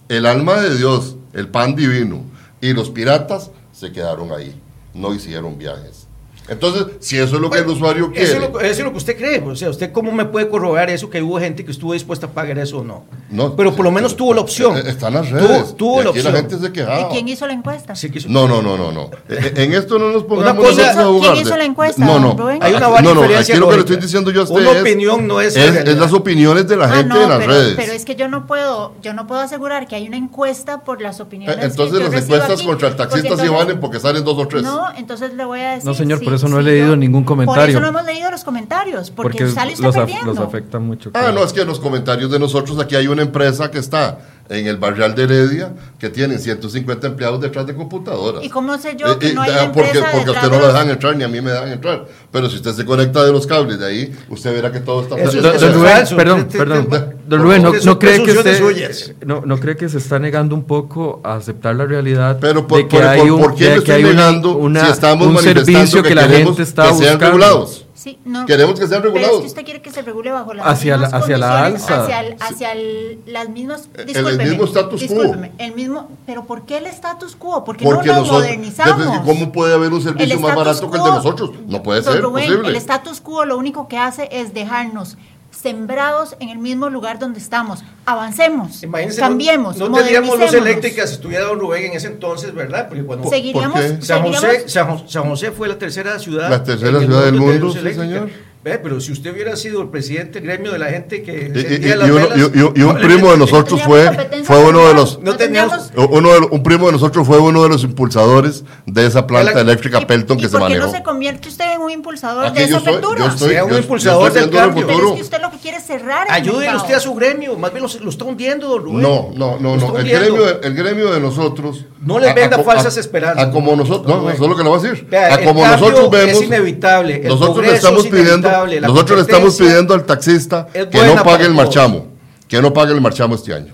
el 0.08 0.26
alma 0.26 0.60
de 0.60 0.76
Dios, 0.76 1.18
el 1.34 1.50
pan 1.50 1.76
divino, 1.76 2.24
y 2.62 2.74
los 2.74 2.90
piratas 2.90 3.52
se 3.72 3.92
quedaron 3.92 4.32
ahí, 4.32 4.60
no 4.94 5.14
hicieron 5.14 5.58
viajes. 5.58 6.09
Entonces, 6.50 6.86
si 7.00 7.18
eso 7.18 7.36
es 7.36 7.42
lo 7.42 7.50
que 7.50 7.60
el 7.60 7.68
usuario 7.68 8.12
quiere, 8.12 8.26
Eso 8.26 8.34
es, 8.44 8.52
lo, 8.52 8.60
eso 8.60 8.70
es 8.72 8.80
lo 8.80 8.92
que 8.92 8.98
usted 8.98 9.18
cree. 9.18 9.40
O 9.42 9.56
sea, 9.56 9.70
¿usted 9.70 9.92
cómo 9.92 10.12
me 10.12 10.26
puede 10.26 10.50
corroborar 10.50 10.90
eso 10.90 11.10
que 11.10 11.22
hubo 11.22 11.40
gente 11.40 11.64
que 11.66 11.72
estuvo 11.72 11.94
dispuesta 11.94 12.28
a 12.28 12.30
pagar 12.32 12.58
eso 12.60 12.80
o 12.80 12.84
no? 12.84 13.04
No, 13.30 13.56
Pero 13.56 13.76
por 13.76 13.86
lo 13.86 13.92
menos 13.92 14.16
tuvo 14.16 14.34
la 14.34 14.42
opción. 14.42 14.78
eh, 14.78 14.84
Están 14.88 15.14
las 15.14 15.28
Tuvo- 15.28 15.40
redes. 15.40 15.76
tuvo 15.76 16.02
y 16.02 16.04
la 16.04 16.10
aquí 16.10 16.20
la 16.22 16.30
opción. 16.30 16.36
gente 16.50 16.60
se 16.60 16.68
¿Y 16.68 16.72
quejaba. 16.74 17.10
quién 17.10 17.28
hizo 17.28 17.48
la 17.48 17.54
encuesta? 17.54 17.96
Sí, 17.96 18.10
que 18.10 18.20
No, 18.28 18.48
no, 18.48 18.62
no, 18.62 18.78
no, 18.78 18.92
no. 18.92 19.10
Eh, 19.30 19.54
En 19.56 19.74
esto 19.74 20.00
no 20.00 20.12
nos 20.12 20.24
pongamos 20.24 20.66
cosa- 20.66 20.90
a 20.92 20.94
¿Quién 21.32 21.36
hizo 21.46 21.58
la 21.58 21.66
encuesta, 21.66 22.04
No, 22.06 22.20
no. 22.20 22.34
Rubén? 22.36 22.64
Hay 22.64 22.72
una 22.74 22.80
no, 23.02 23.14
no, 23.14 23.24
aquí 23.38 23.54
lo 23.54 23.68
que 23.70 23.76
le 23.76 23.80
estoy 23.82 23.98
diciendo 23.98 24.32
yo 24.32 24.42
a 24.42 24.44
usted 24.46 24.56
Una 24.62 24.72
es- 24.72 24.82
opinión 24.82 25.28
no 25.28 25.42
es 25.42 25.56
es, 25.56 25.76
es 25.76 25.98
las 25.98 26.14
opiniones 26.14 26.68
de 26.68 26.78
la 26.78 26.86
Ah, 26.86 26.90
gente 26.98 27.14
no, 27.16 27.22
en 27.24 27.30
las 27.30 27.38
pero, 27.40 27.52
redes. 27.54 27.74
pero 27.76 27.92
es 27.94 28.06
que 28.06 28.16
yo 28.16 28.28
no 28.28 28.46
puedo, 28.48 28.94
yo 29.02 29.14
no 29.14 29.28
puedo 29.28 29.42
asegurar 29.42 29.88
que 29.88 29.96
hay 29.96 30.08
una 30.08 30.18
encuesta 30.18 30.82
por 30.82 31.02
las 31.02 31.20
Eh, 31.20 31.24
opiniones. 31.24 31.58
que 31.58 31.66
Entonces 31.66 32.00
yo 32.00 32.10
las 32.10 32.24
encuestas 32.24 32.52
aquí, 32.60 32.66
contra 32.66 32.88
el 32.90 32.96
taxista 32.96 33.38
sí 33.38 33.48
valen 33.48 33.80
porque 33.80 34.00
salen 34.00 34.24
dos 34.24 34.38
o 34.38 34.48
tres. 34.48 34.64
No, 34.64 34.88
entonces 34.98 35.34
le 35.34 35.46
voy 35.46 35.60
a 35.60 35.72
decir. 35.72 35.86
No, 35.86 35.94
señor, 35.94 36.20
sí, 36.20 36.26
eso 36.40 36.48
no 36.50 36.60
he 36.60 36.64
sí, 36.64 36.70
leído 36.70 36.88
yo- 36.90 36.96
ningún 36.96 37.24
Por 37.24 37.36
comentario. 37.38 37.70
eso 37.72 37.80
no 37.80 37.88
hemos 37.88 38.04
leído 38.06 38.32
los 38.32 38.44
comentarios, 38.44 39.12
porque, 39.12 39.40
porque 39.40 39.54
sale 39.54 39.74
usted 39.74 39.86
los, 39.86 39.96
af- 39.96 40.24
los 40.24 40.40
afecta 40.40 40.80
mucho. 40.80 41.10
Ah, 41.14 41.20
claro. 41.20 41.34
no, 41.34 41.44
es 41.44 41.54
que 41.54 41.62
en 41.62 41.68
los 41.68 41.80
comentarios 41.80 42.32
de 42.32 42.40
nosotros 42.40 42.80
aquí 42.80 42.96
hay 42.96 43.08
una 43.08 43.22
empresa 43.22 43.70
que 43.70 43.78
está 43.80 44.20
en 44.50 44.66
el 44.66 44.78
barrial 44.78 45.14
de 45.14 45.24
Heredia 45.24 45.74
que 46.00 46.10
tienen 46.10 46.40
150 46.40 47.06
empleados 47.06 47.40
detrás 47.40 47.68
de 47.68 47.76
computadoras. 47.76 48.44
¿Y 48.44 48.50
cómo 48.50 48.78
sé 48.80 48.96
yo 48.98 49.08
Eh, 49.12 49.18
que 49.20 49.28
eh, 49.30 49.34
no 49.36 49.42
hay 49.44 49.52
ah, 49.52 49.64
una 49.66 49.72
porque, 49.72 49.90
empresa 49.90 50.08
porque 50.12 50.32
usted 50.32 50.50
no 50.50 50.60
lo 50.60 50.68
dejan 50.68 50.90
entrar 50.90 51.16
ni 51.16 51.24
a 51.24 51.28
mí 51.28 51.40
me 51.42 51.52
dejan 51.52 51.72
entrar. 51.72 52.06
Pero 52.32 52.50
si 52.50 52.56
usted 52.56 52.72
se 52.74 52.84
conecta 52.86 53.24
de 53.24 53.32
los 53.32 53.46
cables 53.46 53.78
de 53.80 53.86
ahí, 53.86 54.16
usted 54.30 54.52
verá 54.54 54.72
que 54.72 54.80
todo 54.80 55.04
está 55.04 55.16
Eso 55.18 55.38
eso 55.38 55.42
don 55.42 55.56
es 55.56 55.74
Rubén, 55.76 55.92
falso. 55.92 56.16
perdón, 56.16 56.46
Te- 56.48 56.52
te- 56.52 56.58
perdón. 56.58 57.19
Don 57.30 57.42
Rubén, 57.44 57.62
no, 57.64 57.72
cree 58.00 58.18
que 58.24 58.34
presunciones 58.34 58.38
usted, 58.38 58.58
suyas. 58.58 59.14
no, 59.26 59.42
no 59.46 59.60
cree 59.60 59.78
que 59.78 59.88
se 59.88 60.00
está 60.00 60.18
negando 60.20 60.56
un 60.56 60.64
poco 60.64 61.22
a 61.24 61.36
aceptar 61.36 61.76
la 61.76 61.86
realidad 61.86 62.38
Pero 62.42 62.66
por, 62.68 62.80
de 62.80 62.88
que 62.88 62.98
por- 62.98 63.06
hay 63.06 63.20
por- 63.22 63.32
un, 63.32 63.42
¿por 63.42 63.56
qué 63.56 63.64
de 63.66 63.70
me 63.70 63.74
que 63.76 63.80
estoy 63.80 63.96
hay 63.96 64.04
una- 64.04 64.14
negando 64.14 64.58
una- 64.58 64.86
si 64.86 64.92
estamos 64.92 65.28
un 65.28 65.34
manifestando 65.34 65.66
servicio 65.72 66.04
que, 66.04 66.16
la 66.16 66.24
gente 66.28 66.64
está 66.64 66.84
que 66.84 66.88
sean 66.90 66.98
buscando? 67.00 67.26
regulados? 67.26 67.86
Sí, 67.94 68.18
no, 68.24 68.46
Queremos 68.46 68.80
que 68.80 68.88
sean 68.88 69.02
pero 69.02 69.14
regulados. 69.14 69.36
es 69.36 69.42
que 69.42 69.48
usted 69.48 69.66
quiere 69.66 69.82
que 69.82 69.92
se 69.92 70.02
regule 70.02 70.32
bajo 70.32 70.54
las 70.54 70.66
Hacia 70.66 70.96
la- 70.98 71.04
mismas 71.08 71.22
hacia 71.22 71.38
la 71.38 71.48
condiciones, 71.64 71.84
alza. 71.92 72.04
Hacia, 72.04 72.20
el- 72.22 72.36
hacia 72.40 72.72
el- 72.72 73.20
las 73.28 73.50
mismas. 73.50 73.90
El- 73.94 74.38
mismo 74.38 74.64
status 74.64 75.04
quo. 75.06 75.22
El 75.58 75.76
mismo, 75.76 76.10
pero 76.26 76.46
¿por 76.46 76.62
qué 76.66 76.78
el 76.78 76.86
status 76.88 77.36
quo? 77.36 77.64
Porque, 77.66 77.84
Porque 77.84 78.08
no 78.08 78.14
lo 78.14 78.20
nosotros, 78.22 78.42
modernizamos. 78.44 79.20
¿cómo 79.26 79.52
puede 79.52 79.74
haber 79.76 79.92
un 79.94 80.02
servicio 80.02 80.40
más 80.40 80.56
barato 80.56 80.90
que 80.90 80.98
el 80.98 81.04
de 81.04 81.10
nosotros? 81.10 81.52
No 81.68 81.84
puede 81.84 82.02
don 82.02 82.14
ser 82.14 82.24
Rubén, 82.24 82.46
posible. 82.48 82.70
El 82.70 82.76
status 82.78 83.20
quo 83.22 83.44
lo 83.46 83.58
único 83.58 83.88
que 83.90 83.98
hace 83.98 84.30
es 84.32 84.54
dejarnos 84.54 85.18
sembrados 85.62 86.36
en 86.40 86.50
el 86.50 86.58
mismo 86.58 86.90
lugar 86.90 87.20
donde 87.20 87.40
estamos. 87.40 87.84
Avancemos, 88.06 88.82
Imagínense, 88.82 89.20
cambiemos, 89.20 89.78
no, 89.78 89.90
no 89.90 89.98
teníamos 89.98 90.40
luz 90.40 90.54
eléctrica 90.54 91.06
si 91.06 91.14
estuviera 91.16 91.46
Don 91.46 91.60
Rubén 91.60 91.86
en 91.86 91.94
ese 91.94 92.08
entonces, 92.08 92.54
¿verdad? 92.54 92.88
Porque 92.88 93.04
cuando 93.04 93.24
¿Por- 93.26 93.34
Seguiríamos, 93.34 93.80
por 93.80 94.00
qué? 94.00 94.06
San 94.06 94.24
José, 94.24 94.70
San, 94.70 95.54
fue 95.56 95.68
la 95.68 95.78
tercera 95.78 96.18
ciudad. 96.18 96.50
La 96.50 96.64
tercera 96.64 97.00
ciudad 97.00 97.26
del 97.26 97.34
de 97.36 97.40
mundo, 97.40 97.60
luz 97.60 97.74
sí, 97.74 97.80
eléctrica. 97.80 98.08
señor. 98.08 98.30
Ve, 98.62 98.78
Pero 98.78 99.00
si 99.00 99.14
usted 99.14 99.32
hubiera 99.32 99.56
sido 99.56 99.82
el 99.82 99.88
presidente 99.88 100.40
del 100.42 100.44
gremio 100.50 100.74
de 100.74 100.80
la 100.80 100.88
gente 100.88 101.24
que 101.24 101.32
Y, 101.32 101.58
y- 101.58 101.62
encendía 101.64 101.96
y 101.96 101.98
las 101.98 102.10
uno- 102.10 102.16
velas, 102.30 102.38
y- 102.38 102.42
y- 102.60 102.82
y 102.82 102.84
un 102.84 102.96
primo 102.98 103.32
de 103.32 103.38
nosotros 103.38 103.82
fue, 103.84 104.12
fue 104.44 104.66
uno 104.66 104.86
de 104.90 104.94
los 104.96 105.22
No 105.22 105.38
teníamos- 105.38 105.92
uno 105.96 106.34
de- 106.34 106.48
un 106.52 106.62
primo 106.62 106.88
de 106.88 106.92
nosotros 106.92 107.26
fue 107.26 107.40
uno 107.40 107.64
de 107.64 107.70
los 107.70 107.84
impulsadores 107.86 108.66
de 108.86 109.06
esa 109.06 109.26
planta 109.26 109.54
La- 109.54 109.62
eléctrica 109.62 110.00
¿Y- 110.02 110.06
Pelton 110.06 110.40
y 110.40 110.42
que 110.42 110.48
se 110.50 110.52
por 110.58 110.68
qué 110.68 110.74
manejó. 110.74 110.88
no 110.88 110.92
se 110.92 111.04
convierte 111.04 111.48
usted 111.48 111.74
en 111.74 111.82
un 111.82 111.92
impulsador 111.92 112.48
Aquí 112.48 112.60
de 112.64 112.68
yo 112.68 112.78
esa 112.80 112.90
apertura? 112.90 113.20
yo 113.20 113.28
estoy- 113.32 113.50
Sea 113.50 113.64
un 113.64 113.70
yo- 113.70 113.76
yo 113.78 113.82
impulsador 113.82 114.28
estoy 114.28 114.42
del 114.42 114.52
cambio. 114.52 114.88
Pero 114.88 115.08
es 115.10 115.16
que 115.16 115.22
usted 115.22 115.42
lo 115.42 115.52
que 115.52 115.58
quiere 115.60 115.78
es 115.78 115.84
cerrar 115.86 116.28
el 116.28 116.34
Ayúdele 116.34 116.76
usted 116.76 116.94
a 116.96 117.00
su 117.00 117.16
gremio, 117.16 117.56
más 117.58 117.72
bien 117.72 117.86
lo, 117.86 118.04
lo 118.04 118.10
está 118.10 118.26
hundiendo, 118.26 118.68
don 118.68 118.84
Rubén. 118.84 119.02
No, 119.04 119.30
no, 119.36 119.58
no, 119.58 119.78
no. 119.78 119.98
El 119.98 120.10
gremio, 120.10 120.44
de- 120.46 120.68
el 120.68 120.74
gremio 120.76 121.12
de 121.14 121.22
nosotros. 121.22 121.86
No 122.02 122.20
le 122.20 122.30
a- 122.30 122.34
venda 122.34 122.58
a- 122.58 122.64
falsas 122.64 122.98
a- 122.98 123.00
esperanzas. 123.00 123.48
A 123.48 123.52
como 123.52 123.74
nosotros, 123.78 124.06
no, 124.22 124.30
eso 124.30 124.44
es 124.44 124.50
lo 124.50 124.56
que 124.58 124.64
le 124.64 124.70
voy 124.70 124.80
a 124.80 124.82
decir. 124.82 125.08
A 125.16 125.38
como 125.46 125.66
nosotros 125.66 126.10
vemos. 126.10 126.34
es 126.34 126.42
inevitable, 126.44 127.22
Nosotros 127.26 127.66
le 127.66 127.74
estamos 127.76 128.04
es 128.06 128.12
pidiendo, 128.12 128.49
la 128.52 128.88
nosotros 128.88 129.18
le 129.18 129.22
estamos 129.22 129.56
pidiendo 129.56 129.94
al 129.94 130.06
taxista 130.06 130.68
es 130.74 130.88
que 130.88 131.06
no 131.06 131.24
pague 131.24 131.46
el 131.46 131.54
marchamo, 131.54 132.08
que 132.48 132.62
no 132.62 132.74
pague 132.74 132.94
el 132.94 133.02
marchamo 133.02 133.36
este 133.36 133.54
año. 133.54 133.74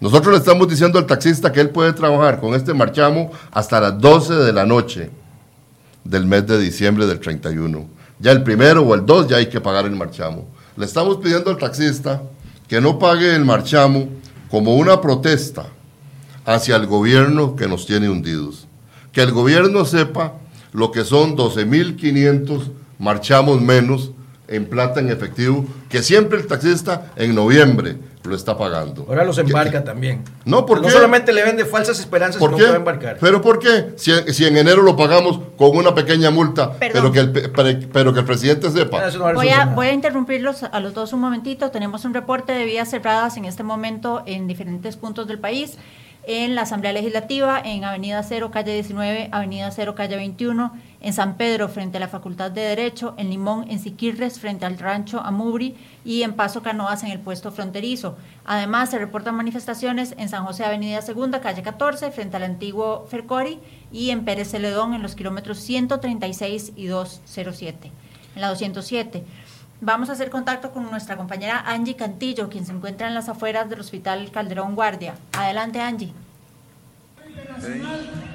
Nosotros 0.00 0.32
le 0.32 0.38
estamos 0.38 0.68
diciendo 0.68 0.98
al 0.98 1.06
taxista 1.06 1.50
que 1.50 1.60
él 1.60 1.70
puede 1.70 1.92
trabajar 1.92 2.40
con 2.40 2.54
este 2.54 2.72
marchamo 2.72 3.32
hasta 3.50 3.80
las 3.80 3.98
12 4.00 4.34
de 4.34 4.52
la 4.52 4.64
noche 4.64 5.10
del 6.04 6.26
mes 6.26 6.46
de 6.46 6.58
diciembre 6.58 7.06
del 7.06 7.18
31. 7.18 7.86
Ya 8.20 8.32
el 8.32 8.42
primero 8.42 8.82
o 8.82 8.94
el 8.94 9.04
2 9.04 9.28
ya 9.28 9.36
hay 9.36 9.46
que 9.46 9.60
pagar 9.60 9.86
el 9.86 9.96
marchamo. 9.96 10.46
Le 10.76 10.84
estamos 10.84 11.16
pidiendo 11.16 11.50
al 11.50 11.58
taxista 11.58 12.22
que 12.68 12.80
no 12.80 12.98
pague 12.98 13.34
el 13.34 13.44
marchamo 13.44 14.08
como 14.50 14.76
una 14.76 15.00
protesta 15.00 15.66
hacia 16.44 16.76
el 16.76 16.86
gobierno 16.86 17.56
que 17.56 17.66
nos 17.66 17.84
tiene 17.84 18.08
hundidos. 18.08 18.66
Que 19.12 19.22
el 19.22 19.32
gobierno 19.32 19.84
sepa 19.84 20.34
lo 20.72 20.92
que 20.92 21.04
son 21.04 21.36
12.500 21.36 22.70
marchamos 22.98 23.60
menos 23.60 24.12
en 24.48 24.64
plata 24.66 25.00
en 25.00 25.10
efectivo, 25.10 25.66
que 25.90 26.02
siempre 26.02 26.38
el 26.38 26.46
taxista 26.46 27.12
en 27.16 27.34
noviembre 27.34 27.96
lo 28.24 28.34
está 28.34 28.56
pagando. 28.58 29.06
Ahora 29.08 29.24
los 29.24 29.38
embarca 29.38 29.84
también. 29.84 30.22
No, 30.44 30.66
¿por 30.66 30.82
no 30.82 30.90
solamente 30.90 31.32
le 31.32 31.42
vende 31.44 31.64
falsas 31.64 31.98
esperanzas, 32.00 32.38
¿Por 32.38 32.50
sino 32.50 32.58
qué? 32.58 32.64
que 32.64 32.68
va 32.70 32.74
a 32.74 32.78
embarcar. 32.78 33.16
¿Pero 33.20 33.40
por 33.40 33.58
qué? 33.58 33.92
Si, 33.96 34.10
si 34.32 34.44
en 34.46 34.56
enero 34.56 34.82
lo 34.82 34.96
pagamos 34.96 35.40
con 35.56 35.76
una 35.76 35.94
pequeña 35.94 36.30
multa, 36.30 36.72
Perdón. 36.72 36.92
pero 36.92 37.12
que, 37.12 37.20
el, 37.20 37.32
pe- 37.32 37.48
pero, 37.92 38.12
que 38.12 38.20
el 38.20 38.26
presidente 38.26 38.70
sepa. 38.70 39.06
Eso 39.06 39.18
no 39.18 39.24
va 39.24 39.30
a 39.30 39.34
Voy 39.34 39.48
a, 39.48 39.64
voy 39.66 39.86
a 39.88 39.92
interrumpirlos 39.92 40.62
a 40.62 40.80
los 40.80 40.92
dos 40.94 41.12
un 41.14 41.20
momentito. 41.20 41.70
Tenemos 41.70 42.04
un 42.04 42.12
reporte 42.12 42.52
de 42.52 42.64
vías 42.64 42.90
cerradas 42.90 43.36
en 43.36 43.44
este 43.46 43.62
momento 43.62 44.22
en 44.26 44.46
diferentes 44.46 44.96
puntos 44.96 45.26
del 45.26 45.38
país. 45.38 45.78
En 46.30 46.54
la 46.54 46.60
Asamblea 46.60 46.92
Legislativa, 46.92 47.58
en 47.58 47.84
Avenida 47.84 48.22
0, 48.22 48.50
calle 48.50 48.74
19, 48.74 49.30
Avenida 49.32 49.70
0, 49.70 49.94
calle 49.94 50.16
21, 50.16 50.72
en 51.00 51.12
San 51.14 51.38
Pedro, 51.38 51.70
frente 51.70 51.96
a 51.96 52.00
la 52.00 52.08
Facultad 52.08 52.50
de 52.50 52.60
Derecho, 52.60 53.14
en 53.16 53.30
Limón, 53.30 53.64
en 53.70 53.78
Siquirres, 53.78 54.38
frente 54.38 54.66
al 54.66 54.78
rancho 54.78 55.20
Amubri, 55.20 55.74
y 56.04 56.24
en 56.24 56.34
Paso 56.34 56.62
Canoas, 56.62 57.02
en 57.02 57.12
el 57.12 57.18
puesto 57.18 57.50
fronterizo. 57.50 58.18
Además, 58.44 58.90
se 58.90 58.98
reportan 58.98 59.36
manifestaciones 59.36 60.14
en 60.18 60.28
San 60.28 60.44
José, 60.44 60.66
Avenida 60.66 61.00
2, 61.00 61.40
calle 61.40 61.62
14, 61.62 62.10
frente 62.10 62.36
al 62.36 62.42
antiguo 62.42 63.06
Fercori, 63.08 63.58
y 63.90 64.10
en 64.10 64.26
Pérez 64.26 64.50
Celedón, 64.50 64.92
en 64.92 65.00
los 65.00 65.14
kilómetros 65.14 65.56
136 65.60 66.74
y 66.76 66.88
207 66.88 67.90
en 68.38 68.42
la 68.42 68.48
207. 68.48 69.24
Vamos 69.80 70.10
a 70.10 70.14
hacer 70.14 70.28
contacto 70.28 70.72
con 70.72 70.90
nuestra 70.90 71.16
compañera 71.16 71.62
Angie 71.64 71.94
Cantillo, 71.94 72.48
quien 72.48 72.66
se 72.66 72.72
encuentra 72.72 73.06
en 73.06 73.14
las 73.14 73.28
afueras 73.28 73.70
del 73.70 73.78
Hospital 73.78 74.28
Calderón 74.32 74.74
Guardia. 74.74 75.14
Adelante, 75.32 75.80
Angie. 75.80 76.12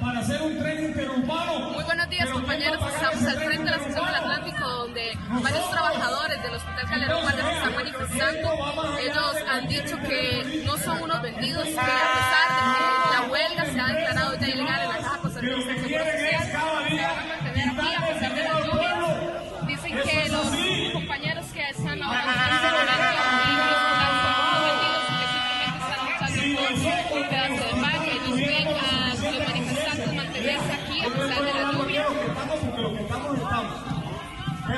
para 0.00 0.20
hacer 0.20 0.40
un 0.40 0.58
tren 0.58 0.84
interurbano. 0.86 1.70
Muy 1.70 1.84
buenos 1.84 2.08
días 2.08 2.30
compañeros, 2.30 2.80
estamos 2.94 3.26
al 3.26 3.36
frente 3.36 3.64
de 3.64 3.70
la 3.70 3.78
sección 3.78 4.06
del 4.06 4.14
Atlántico 4.14 4.68
donde 4.68 5.18
varios 5.42 5.70
trabajadores 5.70 6.42
del 6.42 6.54
Hospital 6.54 6.88
Calderón 6.88 7.22
Guardia 7.22 7.44
se 7.44 7.52
están 7.52 7.74
manifestando. 7.74 8.98
Ellos 8.98 9.34
han 9.50 9.68
dicho 9.68 9.96
que 9.98 10.62
no 10.64 10.78
son 10.78 11.02
unos 11.02 11.22
vendidos, 11.22 11.64
que 11.64 11.78
a 11.78 12.08
pesar 12.14 12.48
de 12.54 12.62
que 12.72 13.22
la 13.22 13.30
huelga 13.30 13.64
se 13.66 13.80
ha 13.80 13.86
declarado 13.88 14.34
ya 14.38 14.48
ilegal 14.48 14.80
en 14.80 14.88
la 14.88 14.96
Caja 14.96 15.18
Costarricense 15.18 15.68
del 15.68 15.82
Seguro 15.82 16.04
Social, 16.04 16.42
se 16.44 16.56
van 16.56 17.18
a 17.18 17.26
mantener 17.26 17.68
aquí 17.68 17.94
a 17.94 18.06
pesar 18.06 18.23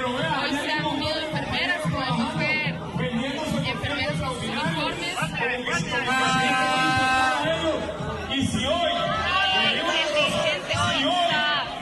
Hoy 0.06 0.50
se 0.56 0.70
han 0.70 0.84
unido 0.84 1.20
enfermeras, 1.20 1.80
podemos 1.82 2.36
ver 2.38 2.76
enfermeras 3.66 4.20
con 4.20 4.34
sus 4.34 4.44
uniformes. 4.44 5.16
Y 8.30 8.46
si 8.46 8.66
hoy 8.66 8.92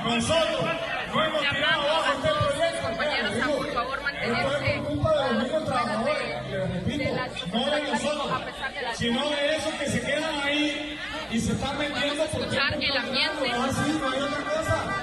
nosotros 0.04 0.64
no 1.14 1.24
hemos 1.24 1.42
llamando 1.42 1.92
a 1.92 2.14
todos 2.22 2.54
sus 2.54 2.80
compañeros 2.80 3.32
a 3.42 3.46
por 3.46 3.72
favor 3.72 4.02
mantenerse 4.02 4.82
afueras 5.74 6.44
de, 6.86 7.12
la 7.12 7.28
sino 8.94 9.30
de 9.30 9.56
esos 9.56 9.74
que 9.74 9.86
se 9.86 10.00
quedan 10.00 10.40
ahí 10.42 10.98
y 11.30 11.40
se 11.40 11.52
están 11.52 11.78
vendiendo 11.78 12.24
porque 12.26 12.46
Escuchar 12.46 12.74
el 12.74 12.96
ambiente. 12.96 13.50
así 13.50 13.98
no 14.00 14.10
hay 14.10 14.20
otra 14.20 14.44
cosa. 14.44 14.93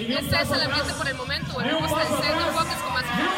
Este 0.00 0.16
es 0.18 0.50
el 0.50 0.62
ambiente 0.62 0.94
por 0.94 1.06
el 1.08 1.14
momento. 1.14 1.52
Volvemos 1.52 1.92
al 1.92 2.06
centro 2.06 2.46
con 2.46 2.54
más 2.54 2.72
información. 2.72 3.28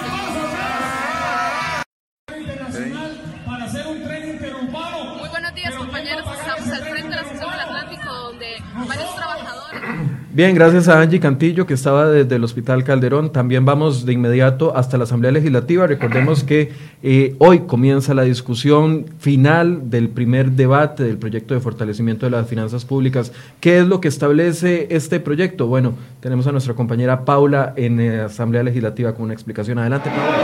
para 3.45 3.65
hacer 3.65 3.87
un 3.89 4.05
tren 4.05 4.31
interurbano. 4.31 5.17
Muy 5.17 5.29
buenos 5.29 5.55
días 5.57 5.75
compañeros, 5.75 6.25
estamos 6.39 6.69
al 6.71 6.83
frente 6.85 7.09
de 7.09 7.17
la 7.17 7.25
sección 7.25 7.51
del 7.51 7.61
Atlántico 7.61 8.15
donde 8.15 8.63
varios 8.87 9.17
trabajadores 9.17 10.12
Bien, 10.35 10.55
gracias 10.55 10.89
a 10.89 10.99
Angie 10.99 11.21
Cantillo 11.21 11.67
que 11.67 11.75
estaba 11.75 12.09
desde 12.09 12.37
el 12.37 12.45
Hospital 12.45 12.85
Calderón. 12.85 13.33
También 13.33 13.67
vamos 13.67 14.07
de 14.07 14.15
inmediato 14.15 14.75
hasta 14.75 14.97
la 14.97 15.05
Asamblea 15.05 15.31
Legislativa. 15.31 15.87
Recordemos 15.87 16.43
que 16.43 16.73
eh, 17.03 17.37
hoy 17.37 17.61
comienza 17.67 18.15
la 18.15 18.23
discusión 18.23 19.05
final 19.19 19.91
del 19.91 20.09
primer 20.09 20.53
debate 20.53 21.05
del 21.05 21.19
proyecto 21.19 21.53
de 21.53 21.61
fortalecimiento 21.61 22.25
de 22.25 22.31
las 22.31 22.49
finanzas 22.49 22.87
públicas. 22.87 23.31
¿Qué 23.61 23.81
es 23.81 23.87
lo 23.87 24.01
que 24.01 24.09
establece 24.09 24.87
este 24.89 25.21
proyecto? 25.21 25.67
Bueno, 25.67 25.93
tenemos 26.21 26.47
a 26.47 26.53
nuestra 26.53 26.73
compañera 26.73 27.27
Paula 27.27 27.75
en 27.77 28.01
eh, 28.01 28.21
Asamblea 28.23 28.63
Legislativa 28.63 29.13
con 29.13 29.25
una 29.25 29.35
explicación. 29.35 29.81
Adelante, 29.81 30.09
Paula. 30.09 30.39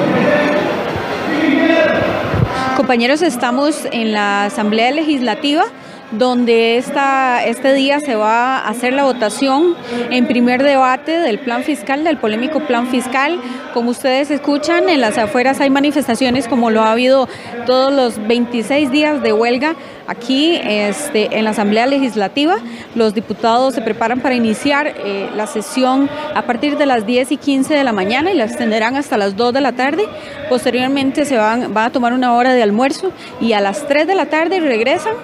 Compañeros, 2.76 3.22
estamos 3.22 3.88
en 3.90 4.12
la 4.12 4.44
Asamblea 4.44 4.90
Legislativa 4.90 5.64
donde 6.10 6.78
esta, 6.78 7.44
este 7.44 7.74
día 7.74 8.00
se 8.00 8.14
va 8.14 8.58
a 8.58 8.68
hacer 8.68 8.92
la 8.92 9.04
votación 9.04 9.76
en 10.10 10.26
primer 10.26 10.62
debate 10.62 11.18
del 11.18 11.38
plan 11.38 11.62
fiscal, 11.62 12.04
del 12.04 12.16
polémico 12.16 12.60
plan 12.60 12.86
fiscal. 12.86 13.40
Como 13.74 13.90
ustedes 13.90 14.30
escuchan, 14.30 14.88
en 14.88 15.00
las 15.00 15.18
afueras 15.18 15.60
hay 15.60 15.70
manifestaciones 15.70 16.48
como 16.48 16.70
lo 16.70 16.82
ha 16.82 16.92
habido 16.92 17.28
todos 17.66 17.92
los 17.92 18.26
26 18.26 18.90
días 18.90 19.22
de 19.22 19.32
huelga 19.32 19.76
aquí 20.06 20.58
este, 20.62 21.36
en 21.36 21.44
la 21.44 21.50
Asamblea 21.50 21.86
Legislativa. 21.86 22.56
Los 22.94 23.14
diputados 23.14 23.74
se 23.74 23.82
preparan 23.82 24.20
para 24.20 24.34
iniciar 24.34 24.94
eh, 24.96 25.28
la 25.36 25.46
sesión 25.46 26.08
a 26.34 26.42
partir 26.42 26.78
de 26.78 26.86
las 26.86 27.06
10 27.06 27.32
y 27.32 27.36
15 27.36 27.74
de 27.74 27.84
la 27.84 27.92
mañana 27.92 28.32
y 28.32 28.34
la 28.34 28.44
extenderán 28.44 28.96
hasta 28.96 29.18
las 29.18 29.36
2 29.36 29.52
de 29.52 29.60
la 29.60 29.72
tarde. 29.72 30.04
Posteriormente 30.48 31.26
se 31.26 31.36
van, 31.36 31.74
van 31.74 31.86
a 31.86 31.92
tomar 31.92 32.14
una 32.14 32.34
hora 32.34 32.54
de 32.54 32.62
almuerzo 32.62 33.12
y 33.40 33.52
a 33.52 33.60
las 33.60 33.86
3 33.86 34.06
de 34.06 34.14
la 34.14 34.26
tarde 34.26 34.60
regresan 34.60 35.14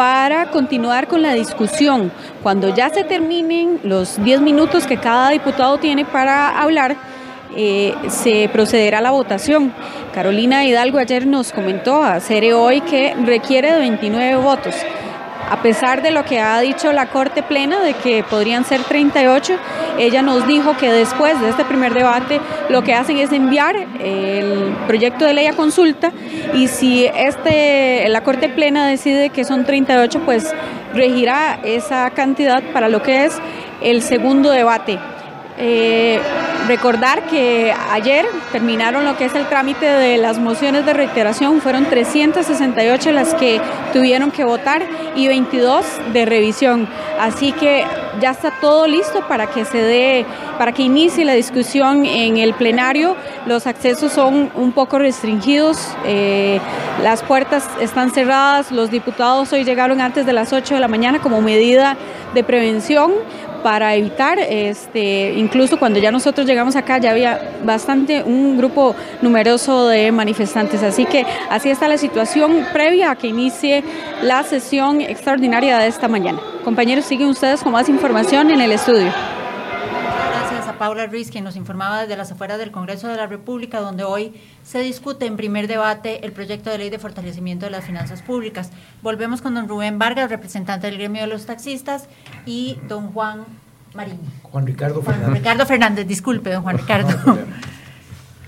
para 0.00 0.46
continuar 0.46 1.08
con 1.08 1.20
la 1.20 1.34
discusión. 1.34 2.10
Cuando 2.42 2.74
ya 2.74 2.88
se 2.88 3.04
terminen 3.04 3.80
los 3.82 4.16
10 4.24 4.40
minutos 4.40 4.86
que 4.86 4.96
cada 4.96 5.28
diputado 5.28 5.76
tiene 5.76 6.06
para 6.06 6.58
hablar, 6.58 6.96
eh, 7.54 7.94
se 8.08 8.48
procederá 8.50 8.96
a 8.96 9.02
la 9.02 9.10
votación. 9.10 9.74
Carolina 10.14 10.64
Hidalgo 10.64 10.96
ayer 10.96 11.26
nos 11.26 11.52
comentó 11.52 12.02
a 12.02 12.18
Cere 12.20 12.54
hoy 12.54 12.80
que 12.80 13.14
requiere 13.26 13.74
de 13.74 13.78
29 13.80 14.36
votos. 14.36 14.74
A 15.50 15.62
pesar 15.62 16.00
de 16.00 16.12
lo 16.12 16.24
que 16.24 16.38
ha 16.38 16.60
dicho 16.60 16.92
la 16.92 17.06
Corte 17.06 17.42
Plena 17.42 17.80
de 17.80 17.94
que 17.94 18.22
podrían 18.22 18.64
ser 18.64 18.82
38, 18.84 19.56
ella 19.98 20.22
nos 20.22 20.46
dijo 20.46 20.76
que 20.76 20.92
después 20.92 21.40
de 21.40 21.50
este 21.50 21.64
primer 21.64 21.92
debate 21.92 22.40
lo 22.68 22.82
que 22.82 22.94
hacen 22.94 23.18
es 23.18 23.32
enviar 23.32 23.74
el 23.76 24.74
proyecto 24.86 25.24
de 25.24 25.34
ley 25.34 25.46
a 25.46 25.54
consulta 25.54 26.12
y 26.54 26.68
si 26.68 27.04
este, 27.04 28.08
la 28.08 28.22
Corte 28.22 28.48
Plena 28.48 28.86
decide 28.86 29.30
que 29.30 29.44
son 29.44 29.64
38, 29.64 30.20
pues 30.24 30.54
regirá 30.94 31.58
esa 31.64 32.08
cantidad 32.10 32.62
para 32.72 32.88
lo 32.88 33.02
que 33.02 33.24
es 33.24 33.36
el 33.82 34.02
segundo 34.02 34.50
debate. 34.50 34.98
Eh, 35.62 36.18
recordar 36.68 37.26
que 37.26 37.74
ayer 37.90 38.24
terminaron 38.50 39.04
lo 39.04 39.18
que 39.18 39.26
es 39.26 39.34
el 39.34 39.46
trámite 39.46 39.84
de 39.84 40.16
las 40.16 40.38
mociones 40.38 40.86
de 40.86 40.94
reiteración, 40.94 41.60
fueron 41.60 41.84
368 41.84 43.12
las 43.12 43.34
que 43.34 43.60
tuvieron 43.92 44.30
que 44.30 44.44
votar 44.44 44.82
y 45.14 45.28
22 45.28 45.84
de 46.14 46.24
revisión. 46.24 46.88
Así 47.20 47.52
que 47.52 47.84
ya 48.18 48.30
está 48.30 48.50
todo 48.60 48.86
listo 48.86 49.20
para 49.28 49.46
que 49.46 49.66
se 49.66 49.78
dé, 49.78 50.24
para 50.58 50.72
que 50.72 50.82
inicie 50.82 51.24
la 51.24 51.34
discusión 51.34 52.06
en 52.06 52.38
el 52.38 52.54
plenario. 52.54 53.14
Los 53.46 53.66
accesos 53.66 54.12
son 54.12 54.50
un 54.54 54.72
poco 54.72 54.98
restringidos, 54.98 55.94
eh, 56.06 56.60
las 57.02 57.22
puertas 57.22 57.68
están 57.80 58.10
cerradas, 58.10 58.72
los 58.72 58.90
diputados 58.90 59.52
hoy 59.52 59.64
llegaron 59.64 60.00
antes 60.00 60.24
de 60.24 60.32
las 60.32 60.52
8 60.52 60.74
de 60.74 60.80
la 60.80 60.88
mañana 60.88 61.20
como 61.20 61.42
medida 61.42 61.96
de 62.32 62.42
prevención 62.42 63.12
para 63.62 63.94
evitar, 63.94 64.38
este, 64.38 65.34
incluso 65.36 65.78
cuando 65.78 65.98
ya 65.98 66.10
nosotros 66.10 66.46
llegamos 66.46 66.76
acá 66.76 66.98
ya 66.98 67.10
había 67.10 67.56
bastante, 67.64 68.22
un 68.22 68.56
grupo 68.56 68.94
numeroso 69.22 69.88
de 69.88 70.10
manifestantes. 70.12 70.82
Así 70.82 71.04
que 71.04 71.26
así 71.50 71.70
está 71.70 71.88
la 71.88 71.98
situación 71.98 72.66
previa 72.72 73.10
a 73.10 73.16
que 73.16 73.28
inicie 73.28 73.84
la 74.22 74.42
sesión 74.42 75.00
extraordinaria 75.00 75.78
de 75.78 75.88
esta 75.88 76.08
mañana. 76.08 76.40
Compañeros, 76.64 77.06
siguen 77.06 77.28
ustedes 77.28 77.62
con 77.62 77.72
más 77.72 77.88
información 77.88 78.50
en 78.50 78.60
el 78.60 78.72
estudio. 78.72 79.10
Gracias 80.30 80.68
a 80.68 80.78
Paula 80.78 81.06
Ruiz, 81.06 81.30
quien 81.30 81.42
nos 81.44 81.56
informaba 81.56 82.02
desde 82.02 82.16
las 82.16 82.30
afueras 82.32 82.58
del 82.58 82.70
Congreso 82.70 83.08
de 83.08 83.16
la 83.16 83.26
República, 83.26 83.80
donde 83.80 84.04
hoy 84.04 84.34
se 84.62 84.80
discute 84.80 85.26
en 85.26 85.36
primer 85.36 85.68
debate 85.68 86.24
el 86.24 86.32
proyecto 86.32 86.70
de 86.70 86.78
ley 86.78 86.90
de 86.90 86.98
fortalecimiento 86.98 87.64
de 87.64 87.70
las 87.70 87.84
finanzas 87.84 88.20
públicas. 88.22 88.70
Volvemos 89.02 89.40
con 89.40 89.54
don 89.54 89.68
Rubén 89.68 89.98
Vargas, 89.98 90.28
representante 90.28 90.86
del 90.86 90.98
gremio 90.98 91.22
de 91.22 91.28
los 91.28 91.46
taxistas, 91.46 92.08
y 92.44 92.78
don 92.88 93.12
Juan 93.12 93.44
Marín. 93.94 94.20
Juan 94.42 94.66
Ricardo 94.66 95.02
Juan 95.02 95.16
Fernández. 95.16 95.38
Ricardo 95.38 95.66
Fernández, 95.66 96.06
disculpe, 96.06 96.50
don 96.52 96.62
Juan 96.62 96.78
Ricardo. 96.78 97.38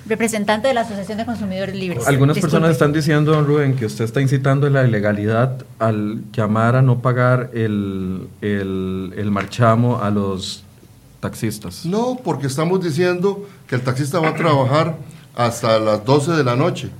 Representante 0.06 0.68
de 0.68 0.74
la 0.74 0.82
Asociación 0.82 1.18
de 1.18 1.24
Consumidores 1.24 1.74
Libres. 1.74 2.06
Algunas 2.06 2.34
Disculpe. 2.36 2.52
personas 2.52 2.72
están 2.72 2.92
diciendo, 2.92 3.32
don 3.32 3.46
Rubén, 3.46 3.76
que 3.76 3.86
usted 3.86 4.04
está 4.04 4.20
incitando 4.20 4.68
la 4.68 4.84
ilegalidad 4.84 5.64
al 5.78 6.22
llamar 6.32 6.76
a 6.76 6.82
no 6.82 7.00
pagar 7.00 7.50
el, 7.54 8.28
el, 8.40 9.12
el 9.16 9.30
marchamo 9.30 10.00
a 10.02 10.10
los 10.10 10.64
taxistas. 11.20 11.86
No, 11.86 12.18
porque 12.22 12.48
estamos 12.48 12.82
diciendo 12.82 13.46
que 13.68 13.76
el 13.76 13.82
taxista 13.82 14.18
va 14.18 14.30
a 14.30 14.34
trabajar 14.34 14.96
hasta 15.34 15.78
las 15.78 16.04
12 16.04 16.32
de 16.32 16.44
la 16.44 16.56
noche 16.56 16.90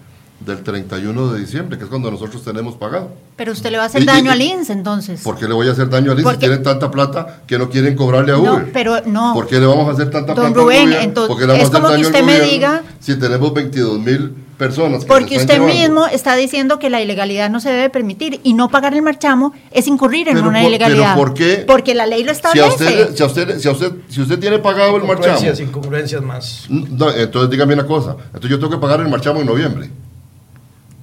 del 0.45 0.63
31 0.63 1.33
de 1.33 1.41
diciembre, 1.41 1.79
que 1.79 1.85
es 1.85 1.91
cuando 1.91 2.11
nosotros 2.11 2.43
tenemos 2.45 2.75
pagado. 2.77 3.11
Pero 3.37 3.53
usted 3.53 3.71
le 3.71 3.77
va 3.79 3.85
a 3.85 3.87
hacer 3.87 4.03
Y- 4.03 4.07
daño 4.07 4.27
y- 4.31 4.35
al 4.35 4.43
INS, 4.43 4.71
entonces. 4.71 5.21
¿Por 5.23 5.39
qué 5.39 5.47
le 5.49 5.55
voy 5.55 5.69
a 5.69 5.73
hacer 5.73 5.89
daño 5.89 6.13
a 6.13 6.15
Liz 6.15 6.27
si 6.29 6.37
tienen 6.39 6.63
tanta 6.63 6.91
plata 6.91 7.43
que 7.47 7.59
no 7.59 7.69
quieren 7.71 7.95
cobrarle 7.97 8.33
a 8.33 8.37
No, 8.37 8.43
Uber? 8.55 8.71
pero 8.73 9.01
no. 9.07 9.33
¿Por 9.35 9.47
qué 9.47 9.59
le 9.61 9.67
vamos 9.67 9.89
a 9.89 9.93
hacer 9.93 10.11
tanta 10.11 10.35
Don 10.35 10.53
plata 10.53 10.61
Rubén, 10.61 10.89
al 10.93 11.03
entonces, 11.03 11.29
¿Por 11.29 11.39
qué 11.39 11.47
le 11.47 11.53
vamos 11.53 11.69
es 11.69 11.75
a 11.75 11.79
hacer 11.79 11.81
que 11.81 11.89
daño 11.93 12.07
al 12.09 12.13
usted 12.13 12.25
me 12.25 12.41
diga- 12.51 12.83
si 13.01 13.17
tenemos 13.17 13.53
22 13.55 13.99
mil 13.99 14.35
personas 14.59 15.01
que 15.03 15.07
Porque 15.09 15.37
usted 15.39 15.55
llevando? 15.55 15.75
mismo 15.75 16.07
está 16.07 16.37
diciendo 16.37 16.79
que 16.79 16.89
la 16.89 17.01
ilegalidad 17.03 17.51
no 17.51 17.59
se 17.59 17.71
debe 17.71 17.91
permitir 17.91 18.41
y 18.45 18.53
no 18.55 18.69
pagar 18.69 18.95
el 18.95 19.03
marchamo 19.03 19.53
es 19.73 19.89
incurrir 19.89 20.29
en 20.29 20.35
Pero 20.37 20.49
una 20.49 20.61
por- 20.61 20.69
ilegalidad. 20.69 21.15
pero 21.15 21.27
¿por 21.27 21.35
qué? 21.35 21.65
Porque 21.67 21.95
la 21.95 22.07
ley 22.07 22.23
lo 22.23 22.33
Si 22.33 22.47
a, 22.47 22.51
establece. 22.67 22.69
usted, 22.69 23.17
si, 23.17 23.23
a 23.23 23.27
usted, 23.27 23.59
si, 23.59 23.69
a 23.69 23.73
usted, 23.73 23.93
si 24.09 24.21
usted 24.21 24.39
tiene 24.39 24.59
pagado 24.61 24.97
el 24.97 25.03
marchamo, 25.03 25.33
Incongruencias, 25.35 25.61
incongruencias 25.61 26.23
más. 26.23 26.67
no, 26.69 27.11
entonces 27.11 27.51
dígame 27.51 27.75
una 27.75 27.87
cosa, 27.87 28.17
entonces 28.27 28.51
yo 28.51 28.59
tengo 28.61 28.71
que 28.71 28.79
pagar 28.79 29.01
el 29.01 29.09
marchamo 29.09 29.41
en 29.41 29.47
noviembre. 29.47 29.91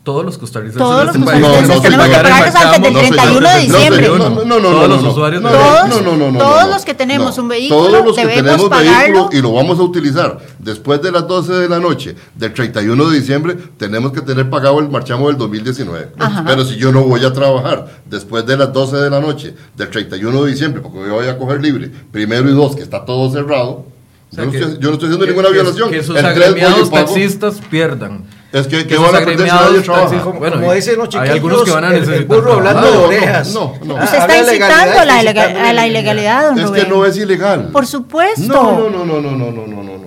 Todos 0.03 0.25
los 0.25 0.37
costarricenses 0.37 0.81
Todos 0.81 0.99
de 0.99 1.05
los 1.05 1.15
este 1.15 1.25
costarricenses 1.25 1.81
tenemos 1.81 1.81
que 1.81 1.91
pagar 1.91 2.25
el 2.25 2.31
pagarlos 2.31 2.55
antes 2.55 2.81
del 2.81 2.93
marchamo. 2.93 3.39
31 3.39 3.49
de 3.49 3.59
diciembre. 3.59 4.07
No, 4.07 4.29
no, 4.45 4.59
no, 4.59 4.69
Todos 4.69 4.89
los 4.89 5.03
usuarios 5.03 5.43
Todos- 5.43 6.69
los 6.69 6.85
que 6.85 6.93
tenemos 6.93 7.37
un 7.37 7.47
vehículo 7.49 7.81
Todos 7.83 8.05
los 8.05 8.15
que 8.15 8.21
debemos 8.25 8.69
tenemos 8.69 8.69
vehículo 8.69 9.29
y 9.33 9.41
lo 9.41 9.53
vamos 9.53 9.77
a 9.77 9.83
utilizar 9.83 10.39
después 10.57 11.01
de 11.01 11.11
las 11.11 11.27
12 11.27 11.53
de 11.53 11.69
la 11.69 11.79
noche 11.79 12.15
del 12.35 12.53
31 12.53 13.09
de 13.09 13.19
diciembre, 13.19 13.57
tenemos 13.77 14.11
que 14.13 14.21
tener 14.21 14.49
pagado 14.49 14.79
el 14.79 14.89
marchamo 14.89 15.27
del 15.27 15.37
2019. 15.37 16.11
Ajá. 16.17 16.43
Pero 16.47 16.63
si 16.65 16.77
yo 16.77 16.91
no 16.91 17.03
voy 17.03 17.23
a 17.25 17.33
trabajar 17.33 18.01
después 18.05 18.45
de 18.45 18.57
las 18.57 18.71
12 18.73 18.95
de 18.97 19.09
la 19.09 19.19
noche 19.19 19.53
del 19.75 19.89
31 19.89 20.43
de 20.45 20.51
diciembre, 20.51 20.81
porque 20.81 20.99
yo 21.07 21.13
voy 21.15 21.27
a 21.27 21.37
coger 21.37 21.61
libre, 21.61 21.91
primero 22.11 22.49
y 22.49 22.53
dos, 22.53 22.75
que 22.75 22.81
está 22.83 23.03
todo 23.05 23.29
cerrado, 23.31 23.85
O 24.31 24.35
sea, 24.35 24.43
yo, 24.43 24.45
no 24.45 24.51
que- 24.51 24.57
estoy, 24.59 24.73
yo 24.79 24.87
no 24.87 24.93
estoy 24.93 25.07
haciendo 25.09 25.25
que- 25.25 25.31
ninguna 25.31 25.49
violación. 25.49 25.89
Que 25.91 26.03
sus 26.03 26.15
agremiados 26.17 26.89
taxistas 26.89 27.59
pierdan. 27.69 28.23
Es 28.51 28.65
que, 28.67 28.77
que 28.79 28.87
que 28.87 28.97
van 28.97 29.15
a 29.15 29.19
perder 29.19 29.47
si 29.47 29.83
trabaja. 29.85 30.21
Como, 30.23 30.39
Bueno, 30.39 30.55
como 30.59 30.73
dicen 30.73 30.97
los 30.97 31.05
hay 31.05 31.11
chiquillos, 31.11 31.35
algunos 31.35 31.63
que 31.63 31.71
van 31.71 31.83
a 31.83 31.87
el- 31.89 31.93
el, 31.95 31.99
necesitar 32.01 32.37
burro 32.37 32.53
hablando 32.53 32.81
de 32.87 32.91
No, 32.93 32.99
no, 33.01 33.07
orejas. 33.07 33.53
no, 33.53 33.73
no. 33.85 33.97
Ah, 33.97 34.03
Usted 34.05 34.17
está 34.17 34.33
de 34.33 34.39
incitando 34.39 34.99
a 34.99 35.05
la, 35.05 35.21
legalidad, 35.21 35.21
ilega- 35.21 35.43
incitando 35.43 35.69
a 35.69 35.73
la 35.73 35.87
ilegalidad, 35.87 36.43
don 36.49 36.59
Es 36.59 36.65
Rubén. 36.65 36.83
que 36.83 36.89
no 36.89 37.05
es 37.05 37.17
ilegal. 37.17 37.67
Por 37.71 37.85
supuesto. 37.85 38.41
No, 38.47 38.89
no, 38.89 39.05
no, 39.05 39.05
no, 39.05 39.21
no, 39.21 39.31
no, 39.37 39.51
no, 39.51 39.67
no, 39.67 39.83
no, 39.83 39.97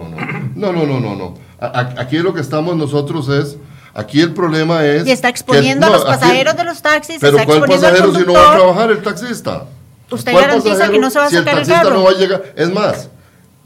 no, 0.57 0.73
no, 0.73 0.73
no, 0.73 0.87
no, 0.87 1.01
no, 1.01 1.15
no. 1.17 1.35
A- 1.61 1.67
a- 1.67 2.01
Aquí 2.01 2.19
lo 2.19 2.35
que 2.35 2.41
estamos 2.41 2.75
nosotros 2.77 3.29
es, 3.29 3.57
aquí 3.95 4.21
el 4.21 4.33
problema 4.35 4.85
es... 4.85 5.07
Y 5.07 5.13
está 5.13 5.29
que- 5.29 5.33
exponiendo 5.39 5.87
a 5.87 5.91
no, 5.91 5.95
los 5.97 6.05
aquí- 6.05 6.15
pasajeros 6.19 6.57
de 6.57 6.65
los 6.65 6.83
taxis, 6.83 7.19
Pero 7.21 7.37
está 7.39 7.47
¿cuál 7.47 7.61
pasajero 7.69 8.13
si 8.13 8.25
no 8.27 8.33
va 8.33 8.53
a 8.53 8.57
trabajar 8.57 8.91
el 8.91 9.03
taxista? 9.03 9.65
Usted 10.11 10.33
¿Cuál 10.33 10.45
garantiza 10.47 10.71
pasajero 10.75 10.93
que 10.95 10.99
no 10.99 11.11
se 11.11 11.19
va 11.21 11.25
a 11.27 11.31
si 11.31 11.37
sacar 11.37 11.55
el 11.55 11.61
el 11.61 11.67
taxista 11.69 11.83
carro? 11.89 11.97
no 12.01 12.05
va 12.07 12.11
a 12.11 12.15
llegar? 12.15 12.43
Es 12.57 12.73
más, 12.75 13.09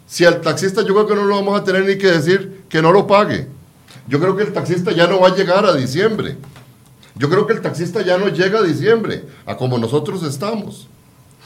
si 0.06 0.24
al 0.26 0.40
taxista 0.42 0.82
yo 0.82 0.88
creo 0.94 1.06
que 1.06 1.14
no 1.16 1.24
lo 1.24 1.34
vamos 1.36 1.58
a 1.58 1.64
tener 1.64 1.84
ni 1.86 1.96
que 1.96 2.08
decir 2.08 2.64
que 2.68 2.82
no 2.82 2.92
lo 2.92 3.06
pague. 3.06 3.48
Yo 4.08 4.20
creo 4.20 4.36
que 4.36 4.44
el 4.44 4.52
taxista 4.52 4.92
ya 4.92 5.06
no 5.06 5.20
va 5.20 5.28
a 5.28 5.34
llegar 5.34 5.64
a 5.66 5.74
diciembre. 5.74 6.36
Yo 7.16 7.30
creo 7.30 7.46
que 7.46 7.54
el 7.54 7.62
taxista 7.62 8.02
ya 8.02 8.18
no 8.18 8.28
llega 8.28 8.58
a 8.58 8.62
diciembre, 8.62 9.24
a 9.46 9.56
como 9.56 9.78
nosotros 9.78 10.22
estamos. 10.22 10.86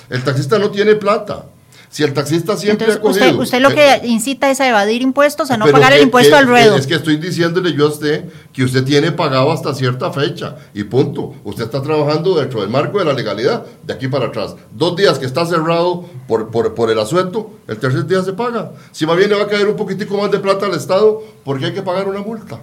El 0.09 0.25
taxista 0.25 0.59
no 0.59 0.71
tiene 0.71 0.97
plata. 0.97 1.47
Si 1.91 2.05
el 2.05 2.15
taxista 2.15 2.57
siempre 2.57 2.87
Entonces, 2.87 3.21
ha 3.21 3.27
cogido... 3.27 3.43
usted, 3.43 3.59
usted 3.59 3.61
lo 3.61 3.71
eh, 3.71 4.01
que 4.01 4.07
incita 4.07 4.49
es 4.49 4.61
a 4.61 4.69
evadir 4.69 5.03
impuestos, 5.03 5.51
a 5.51 5.57
no 5.57 5.67
pagar 5.67 5.93
el 5.93 6.03
impuesto 6.03 6.31
que- 6.31 6.39
al 6.39 6.47
ruedo. 6.47 6.77
Es 6.77 6.87
que 6.87 6.95
estoy 6.95 7.17
diciéndole 7.17 7.73
yo 7.73 7.87
a 7.87 7.89
usted 7.89 8.27
que 8.53 8.63
usted 8.63 8.85
tiene 8.85 9.11
pagado 9.11 9.51
hasta 9.51 9.75
cierta 9.75 10.13
fecha 10.13 10.55
y 10.73 10.85
punto. 10.85 11.35
Usted 11.43 11.65
está 11.65 11.83
trabajando 11.83 12.39
dentro 12.39 12.61
del 12.61 12.71
marco 12.71 13.01
de 13.01 13.07
la 13.07 13.13
legalidad, 13.13 13.67
de 13.83 13.93
aquí 13.93 14.07
para 14.07 14.27
atrás. 14.27 14.55
Dos 14.71 14.95
días 14.95 15.19
que 15.19 15.27
está 15.27 15.45
cerrado 15.45 16.05
por, 16.29 16.51
por, 16.53 16.75
por 16.75 16.93
el 16.93 16.99
asueto, 17.01 17.51
el 17.67 17.79
tercer 17.79 18.07
día 18.07 18.23
se 18.23 18.35
paga. 18.35 18.71
Si 18.93 19.05
más 19.05 19.17
bien 19.17 19.29
le 19.29 19.35
va 19.37 19.43
a 19.43 19.49
caer 19.49 19.67
un 19.67 19.77
poquitico 19.77 20.17
más 20.17 20.31
de 20.31 20.39
plata 20.39 20.67
al 20.67 20.75
Estado, 20.75 21.21
porque 21.45 21.67
hay 21.67 21.73
que 21.75 21.83
pagar 21.83 22.07
una 22.07 22.21
multa. 22.21 22.61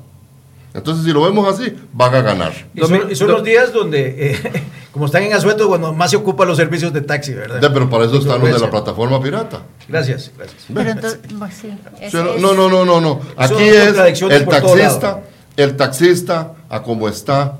Entonces, 0.77 1.03
si 1.05 1.11
lo 1.11 1.23
vemos 1.23 1.47
así, 1.53 1.73
van 1.91 2.13
a 2.15 2.21
ganar. 2.21 2.53
Y 2.73 2.79
son, 2.81 3.11
y 3.11 3.15
son 3.15 3.27
los 3.29 3.43
días 3.43 3.73
donde, 3.73 4.31
eh, 4.31 4.63
como 4.91 5.07
están 5.07 5.23
en 5.23 5.33
asueto, 5.33 5.67
cuando 5.67 5.91
más 5.91 6.11
se 6.11 6.17
ocupan 6.17 6.47
los 6.47 6.55
servicios 6.57 6.93
de 6.93 7.01
taxi, 7.01 7.33
¿verdad? 7.33 7.59
Pero 7.73 7.89
para 7.89 8.05
eso 8.05 8.17
están 8.19 8.39
los 8.39 8.51
de 8.53 8.59
la 8.59 8.69
plataforma 8.69 9.21
pirata. 9.21 9.63
Gracias, 9.89 10.31
gracias. 10.37 10.65
Pero 10.73 10.89
entonces, 10.91 11.19
pues, 11.37 11.53
sí, 11.55 11.73
es- 11.99 12.13
no, 12.13 12.37
no, 12.53 12.69
no, 12.69 12.85
no, 12.85 13.01
no. 13.01 13.19
Aquí 13.35 13.63
es 13.63 13.87
el 13.97 14.45
taxista, 14.45 15.21
el 15.57 15.75
taxista, 15.75 16.53
a 16.69 16.83
como 16.83 17.09
está, 17.09 17.57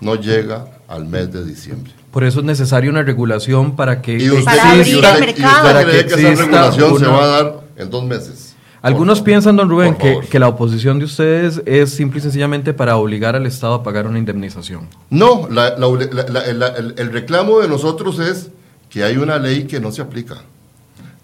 no 0.00 0.14
llega 0.16 0.66
al 0.88 1.06
mes 1.06 1.32
de 1.32 1.44
diciembre. 1.44 1.92
Por 2.10 2.24
eso 2.24 2.40
es 2.40 2.44
necesaria 2.46 2.90
una 2.90 3.02
regulación 3.02 3.76
para 3.76 4.00
que 4.02 4.18
Y 4.18 4.30
usted, 4.30 4.44
Para 4.44 4.56
y 4.76 4.80
abrir 4.80 4.96
usted- 4.96 5.08
el 5.10 5.16
y 5.16 5.20
mercado. 5.26 5.48
usted 5.56 5.62
Para 5.62 5.82
cree 5.84 6.06
que 6.06 6.14
que, 6.14 6.20
esa 6.32 6.42
regulación 6.42 6.98
se 6.98 7.06
una- 7.06 7.10
va 7.16 7.24
a 7.24 7.26
dar 7.26 7.60
en 7.76 7.90
dos 7.90 8.04
meses. 8.04 8.55
Algunos 8.86 9.20
piensan, 9.20 9.56
don 9.56 9.68
Rubén, 9.68 9.94
que, 9.96 10.20
que 10.30 10.38
la 10.38 10.48
oposición 10.48 10.98
de 10.98 11.04
ustedes 11.06 11.60
es 11.66 11.90
simple 11.90 12.20
y 12.20 12.22
sencillamente 12.22 12.72
para 12.72 12.96
obligar 12.96 13.34
al 13.36 13.44
Estado 13.46 13.74
a 13.74 13.82
pagar 13.82 14.06
una 14.06 14.18
indemnización. 14.18 14.88
No, 15.10 15.48
la- 15.50 15.76
la- 15.76 15.88
la- 15.88 16.28
la- 16.28 16.52
la- 16.52 16.68
el, 16.68 16.94
el 16.96 17.12
reclamo 17.12 17.58
de 17.60 17.68
nosotros 17.68 18.18
es 18.20 18.48
que 18.88 19.02
hay 19.04 19.16
una 19.16 19.38
ley 19.38 19.64
que 19.64 19.80
no 19.80 19.90
se 19.92 20.02
aplica. 20.02 20.36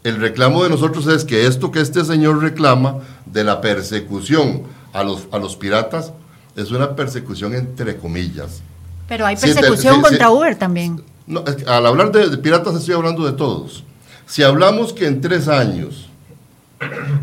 El 0.04 0.16
reclamo 0.16 0.64
de 0.64 0.70
nosotros 0.70 1.06
es 1.06 1.24
que 1.24 1.46
esto 1.46 1.70
que 1.70 1.80
este 1.80 2.04
señor 2.04 2.42
reclama 2.42 2.96
de 3.26 3.44
la 3.44 3.60
persecución 3.60 4.62
a 4.92 5.04
los, 5.04 5.28
a 5.30 5.38
los 5.38 5.54
piratas 5.56 6.12
es 6.56 6.70
una 6.72 6.96
persecución 6.96 7.54
entre 7.54 7.96
comillas. 7.96 8.60
pero 9.08 9.24
hay 9.24 9.36
persecución 9.36 9.96
sí, 9.96 10.02
contra 10.02 10.26
sí. 10.26 10.32
Uber 10.32 10.56
también. 10.56 11.00
No, 11.26 11.44
es 11.46 11.54
que 11.56 11.64
al 11.70 11.86
hablar 11.86 12.10
de, 12.10 12.28
de 12.28 12.38
piratas 12.38 12.74
estoy 12.74 12.94
hablando 12.94 13.24
de 13.24 13.32
todos. 13.32 13.84
Si 14.26 14.42
hablamos 14.42 14.92
que 14.92 15.06
en 15.06 15.20
tres 15.20 15.46
años 15.46 16.08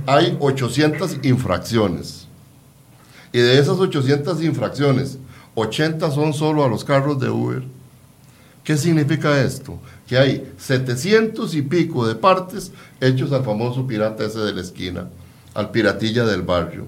hay 0.05 0.37
800 0.39 1.17
infracciones 1.23 2.29
y 3.31 3.39
de 3.39 3.59
esas 3.59 3.77
800 3.77 4.43
infracciones, 4.43 5.17
80 5.55 6.11
son 6.11 6.33
solo 6.33 6.63
a 6.63 6.69
los 6.69 6.83
carros 6.83 7.19
de 7.19 7.29
Uber, 7.29 7.63
¿qué 8.63 8.75
significa 8.75 9.41
esto? 9.41 9.79
Que 10.07 10.17
hay 10.17 10.51
700 10.57 11.53
y 11.53 11.61
pico 11.61 12.07
de 12.07 12.15
partes 12.15 12.71
hechos 12.99 13.31
al 13.31 13.43
famoso 13.43 13.85
pirata 13.85 14.25
ese 14.25 14.39
de 14.39 14.53
la 14.53 14.61
esquina, 14.61 15.09
al 15.53 15.69
piratilla 15.69 16.25
del 16.25 16.41
barrio. 16.41 16.87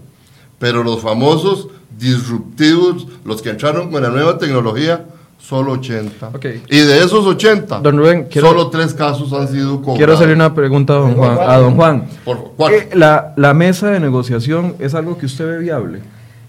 Pero 0.58 0.84
los 0.84 1.02
famosos 1.02 1.68
disruptivos, 1.98 3.08
los 3.24 3.42
que 3.42 3.50
entraron 3.50 3.92
con 3.92 4.02
la 4.02 4.10
nueva 4.10 4.38
tecnología, 4.38 5.06
solo 5.42 5.74
80. 5.74 6.30
Ok. 6.34 6.46
Y 6.70 6.78
de 6.80 7.00
esos 7.00 7.26
80, 7.26 7.80
Don 7.80 7.98
Rubén, 7.98 8.28
quiero- 8.30 8.50
solo 8.50 8.70
tres 8.70 8.94
casos 8.94 9.34
han 9.34 9.48
sido 9.48 9.78
cobrados. 9.78 9.98
Quiero 9.98 10.14
hacerle 10.14 10.34
una 10.36 10.54
pregunta 10.54 10.94
a 10.94 10.98
don 10.98 11.16
Juan. 11.16 11.38
A 11.40 11.58
don 11.58 11.76
Juan. 11.76 12.08
Por. 12.24 12.72
Eh, 12.72 12.90
La, 12.94 13.34
la 13.36 13.54
mesa 13.54 13.90
de 13.92 14.00
negociación 14.00 14.76
es 14.80 14.94
algo 14.96 15.18
que 15.18 15.26
usted 15.26 15.46
ve 15.46 15.58
viable. 15.58 16.00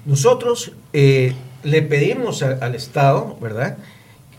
Nosotros 0.05 0.73
eh, 0.93 1.35
le 1.62 1.82
pedimos 1.82 2.43
a- 2.43 2.59
al 2.60 2.74
Estado, 2.74 3.36
¿verdad? 3.40 3.77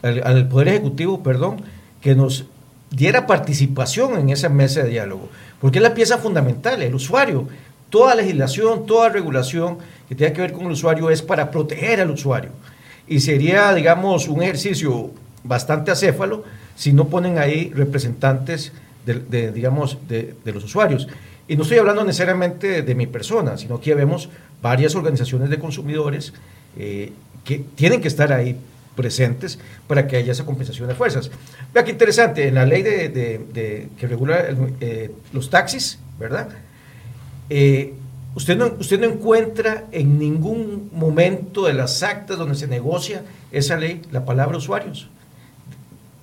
Al, 0.01 0.21
al 0.25 0.47
Poder 0.47 0.67
Ejecutivo, 0.69 1.23
perdón, 1.23 1.61
que 2.01 2.15
nos 2.15 2.45
diera 2.91 3.25
participación 3.25 4.19
en 4.19 4.29
esa 4.29 4.49
mesa 4.49 4.83
de 4.83 4.89
diálogo, 4.89 5.29
porque 5.59 5.79
es 5.79 5.83
la 5.83 5.93
pieza 5.93 6.17
fundamental, 6.17 6.81
el 6.81 6.93
usuario. 6.93 7.47
Toda 7.89 8.15
legislación, 8.15 8.85
toda 8.85 9.09
regulación 9.09 9.77
que 10.09 10.15
tenga 10.15 10.33
que 10.33 10.41
ver 10.41 10.51
con 10.53 10.65
el 10.65 10.71
usuario 10.71 11.09
es 11.09 11.21
para 11.21 11.49
proteger 11.51 12.01
al 12.01 12.09
usuario. 12.11 12.49
Y 13.07 13.19
sería, 13.19 13.73
digamos, 13.73 14.27
un 14.27 14.43
ejercicio 14.43 15.11
bastante 15.43 15.91
acéfalo 15.91 16.43
si 16.75 16.93
no 16.93 17.07
ponen 17.07 17.37
ahí 17.37 17.71
representantes 17.73 18.71
de, 19.05 19.51
digamos, 19.51 19.97
de, 20.07 20.35
los 20.45 20.63
usuarios. 20.63 21.07
Y 21.47 21.55
no 21.55 21.63
estoy 21.63 21.77
hablando 21.77 22.03
necesariamente 22.03 22.81
de 22.81 22.95
mi 22.95 23.07
persona, 23.07 23.57
sino 23.57 23.79
que 23.81 23.93
vemos 23.93 24.29
varias 24.61 24.95
organizaciones 24.95 25.49
de 25.49 25.59
consumidores 25.59 26.33
eh, 26.77 27.11
que 27.43 27.59
tienen 27.75 27.99
que 27.99 28.07
estar 28.07 28.31
ahí 28.31 28.57
presentes 28.95 29.59
para 29.87 30.07
que 30.07 30.15
haya 30.15 30.31
esa 30.31 30.45
compensación 30.45 30.87
de 30.87 30.95
fuerzas. 30.95 31.29
Vea 31.73 31.83
qué 31.83 31.91
interesante, 31.91 32.47
en 32.47 32.55
la 32.55 32.65
ley 32.65 32.81
de, 32.81 33.89
que 33.97 34.07
regula 34.07 34.45
eh, 34.79 35.11
los 35.33 35.49
taxis, 35.49 35.99
¿verdad? 36.17 36.49
Eh, 37.49 37.93
usted, 38.35 38.57
no, 38.57 38.73
usted 38.79 38.99
no 38.99 39.05
encuentra 39.05 39.85
en 39.91 40.19
ningún 40.19 40.89
momento 40.93 41.65
de 41.65 41.73
las 41.73 42.03
actas 42.03 42.37
donde 42.37 42.55
se 42.55 42.67
negocia 42.67 43.23
esa 43.51 43.77
ley 43.77 44.01
la 44.11 44.25
palabra 44.25 44.57
usuarios. 44.57 45.09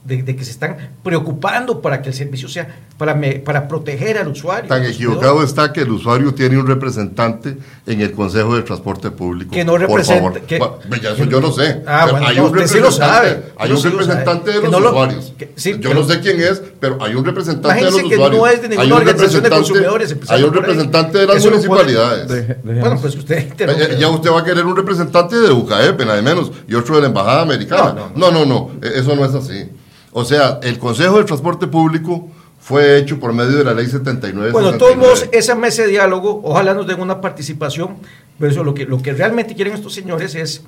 De, 0.02 0.22
de 0.22 0.34
que 0.34 0.44
se 0.46 0.50
están 0.52 0.78
preocupando 1.02 1.82
para 1.82 2.00
que 2.00 2.08
el 2.08 2.14
servicio 2.14 2.48
sea, 2.48 2.66
para, 2.96 3.14
me- 3.14 3.34
para 3.34 3.68
proteger 3.68 4.16
al 4.16 4.28
usuario. 4.28 4.66
Tan 4.66 4.82
equivocado 4.86 5.42
está 5.42 5.74
que 5.74 5.82
el 5.82 5.90
usuario 5.90 6.32
tiene 6.32 6.56
un 6.58 6.66
representante 6.66 7.58
en 7.86 8.00
el 8.00 8.10
Consejo 8.12 8.56
de 8.56 8.62
Transporte 8.62 9.10
Público. 9.10 9.50
Que 9.52 9.62
no 9.62 9.72
Por 9.72 9.82
representa- 9.82 10.22
favor. 10.22 10.40
que- 10.40 10.58
Bueno, 10.58 11.02
ya 11.02 11.10
eso 11.10 11.24
yo 11.24 11.38
lo 11.42 11.52
sé. 11.52 11.82
Ah, 11.86 12.08
bueno, 12.10 12.26
hay 12.26 12.36
no, 12.36 12.46
un 12.46 12.50
usted 12.50 12.66
sí 12.66 12.74
lo 12.78 12.84
representante, 12.88 13.28
sabe. 13.28 13.42
hay 13.58 13.70
un 13.72 13.76
sí 13.76 13.84
lo 13.84 13.90
representante 13.98 14.40
sabe. 14.40 14.52
de 14.54 14.58
Que 14.60 14.62
los 14.62 14.72
no 14.72 14.80
lo- 14.80 14.88
usuarios. 14.90 15.32
que- 15.36 15.52
sí, 15.56 15.70
yo 15.72 15.78
pero- 15.90 15.94
no 16.00 16.08
sé 16.08 16.20
quién 16.20 16.40
es, 16.40 16.62
pero 16.80 17.04
hay 17.04 17.14
un 17.14 17.24
representante 17.26 17.84
de 17.84 17.90
los 17.90 18.00
que 18.00 18.06
usuarios. 18.06 18.40
no 18.40 18.46
es 18.46 18.62
de 18.62 18.68
ninguna 18.70 18.82
Hay 18.82 18.92
un 18.92 18.98
organización 18.98 19.42
de 19.42 19.48
representante- 19.50 19.56
consumidores, 19.58 20.16
Hay 20.30 20.42
un 20.44 20.54
representante 20.54 21.18
de 21.18 21.26
las 21.26 21.36
Eso 21.36 21.50
municipalidades. 21.50 22.26
Deje- 22.26 22.56
dejemos. 22.64 22.80
Bueno, 22.80 22.98
pues 23.02 23.14
usted 23.16 23.46
interrumpe. 23.50 23.84
Eh, 23.84 23.96
Ya 24.00 24.08
usted 24.08 24.30
va 24.32 24.40
a 24.40 24.44
querer 24.44 24.64
un 24.64 24.74
representante 24.76 25.36
de 25.36 25.52
UCAEP, 25.52 26.00
nada 26.06 26.16
de 26.16 26.22
menos, 26.22 26.50
y 26.66 26.74
otro 26.74 26.94
de 26.96 27.02
la 27.02 27.08
Embajada 27.08 27.42
Americana. 27.42 27.92
No, 28.16 28.30
No, 28.30 28.30
no, 28.30 28.46
no, 28.46 28.70
eh, 28.80 28.92
eso 28.96 29.14
no 29.14 29.26
es 29.26 29.34
así. 29.34 29.68
O 30.12 30.24
sea, 30.24 30.58
el 30.62 30.78
Consejo 30.78 31.18
de 31.18 31.24
Transporte 31.24 31.66
Público 31.66 32.28
fue 32.60 32.98
hecho 32.98 33.18
por 33.20 33.32
medio 33.32 33.58
de 33.58 33.64
la 33.64 33.74
Ley 33.74 33.86
79. 33.86 34.52
Bueno, 34.52 34.72
de 34.72 34.78
todos 34.78 34.96
modos, 34.96 35.26
esa 35.32 35.54
mesa 35.54 35.82
de 35.82 35.88
diálogo, 35.88 36.40
ojalá 36.44 36.74
nos 36.74 36.86
den 36.86 37.00
una 37.00 37.20
participación, 37.20 37.96
pero 38.38 38.50
eso 38.50 38.64
lo 38.64 38.74
que, 38.74 38.84
lo 38.86 39.00
que 39.00 39.12
realmente 39.12 39.54
quieren 39.54 39.72
estos 39.74 39.94
señores 39.94 40.34
es 40.34 40.62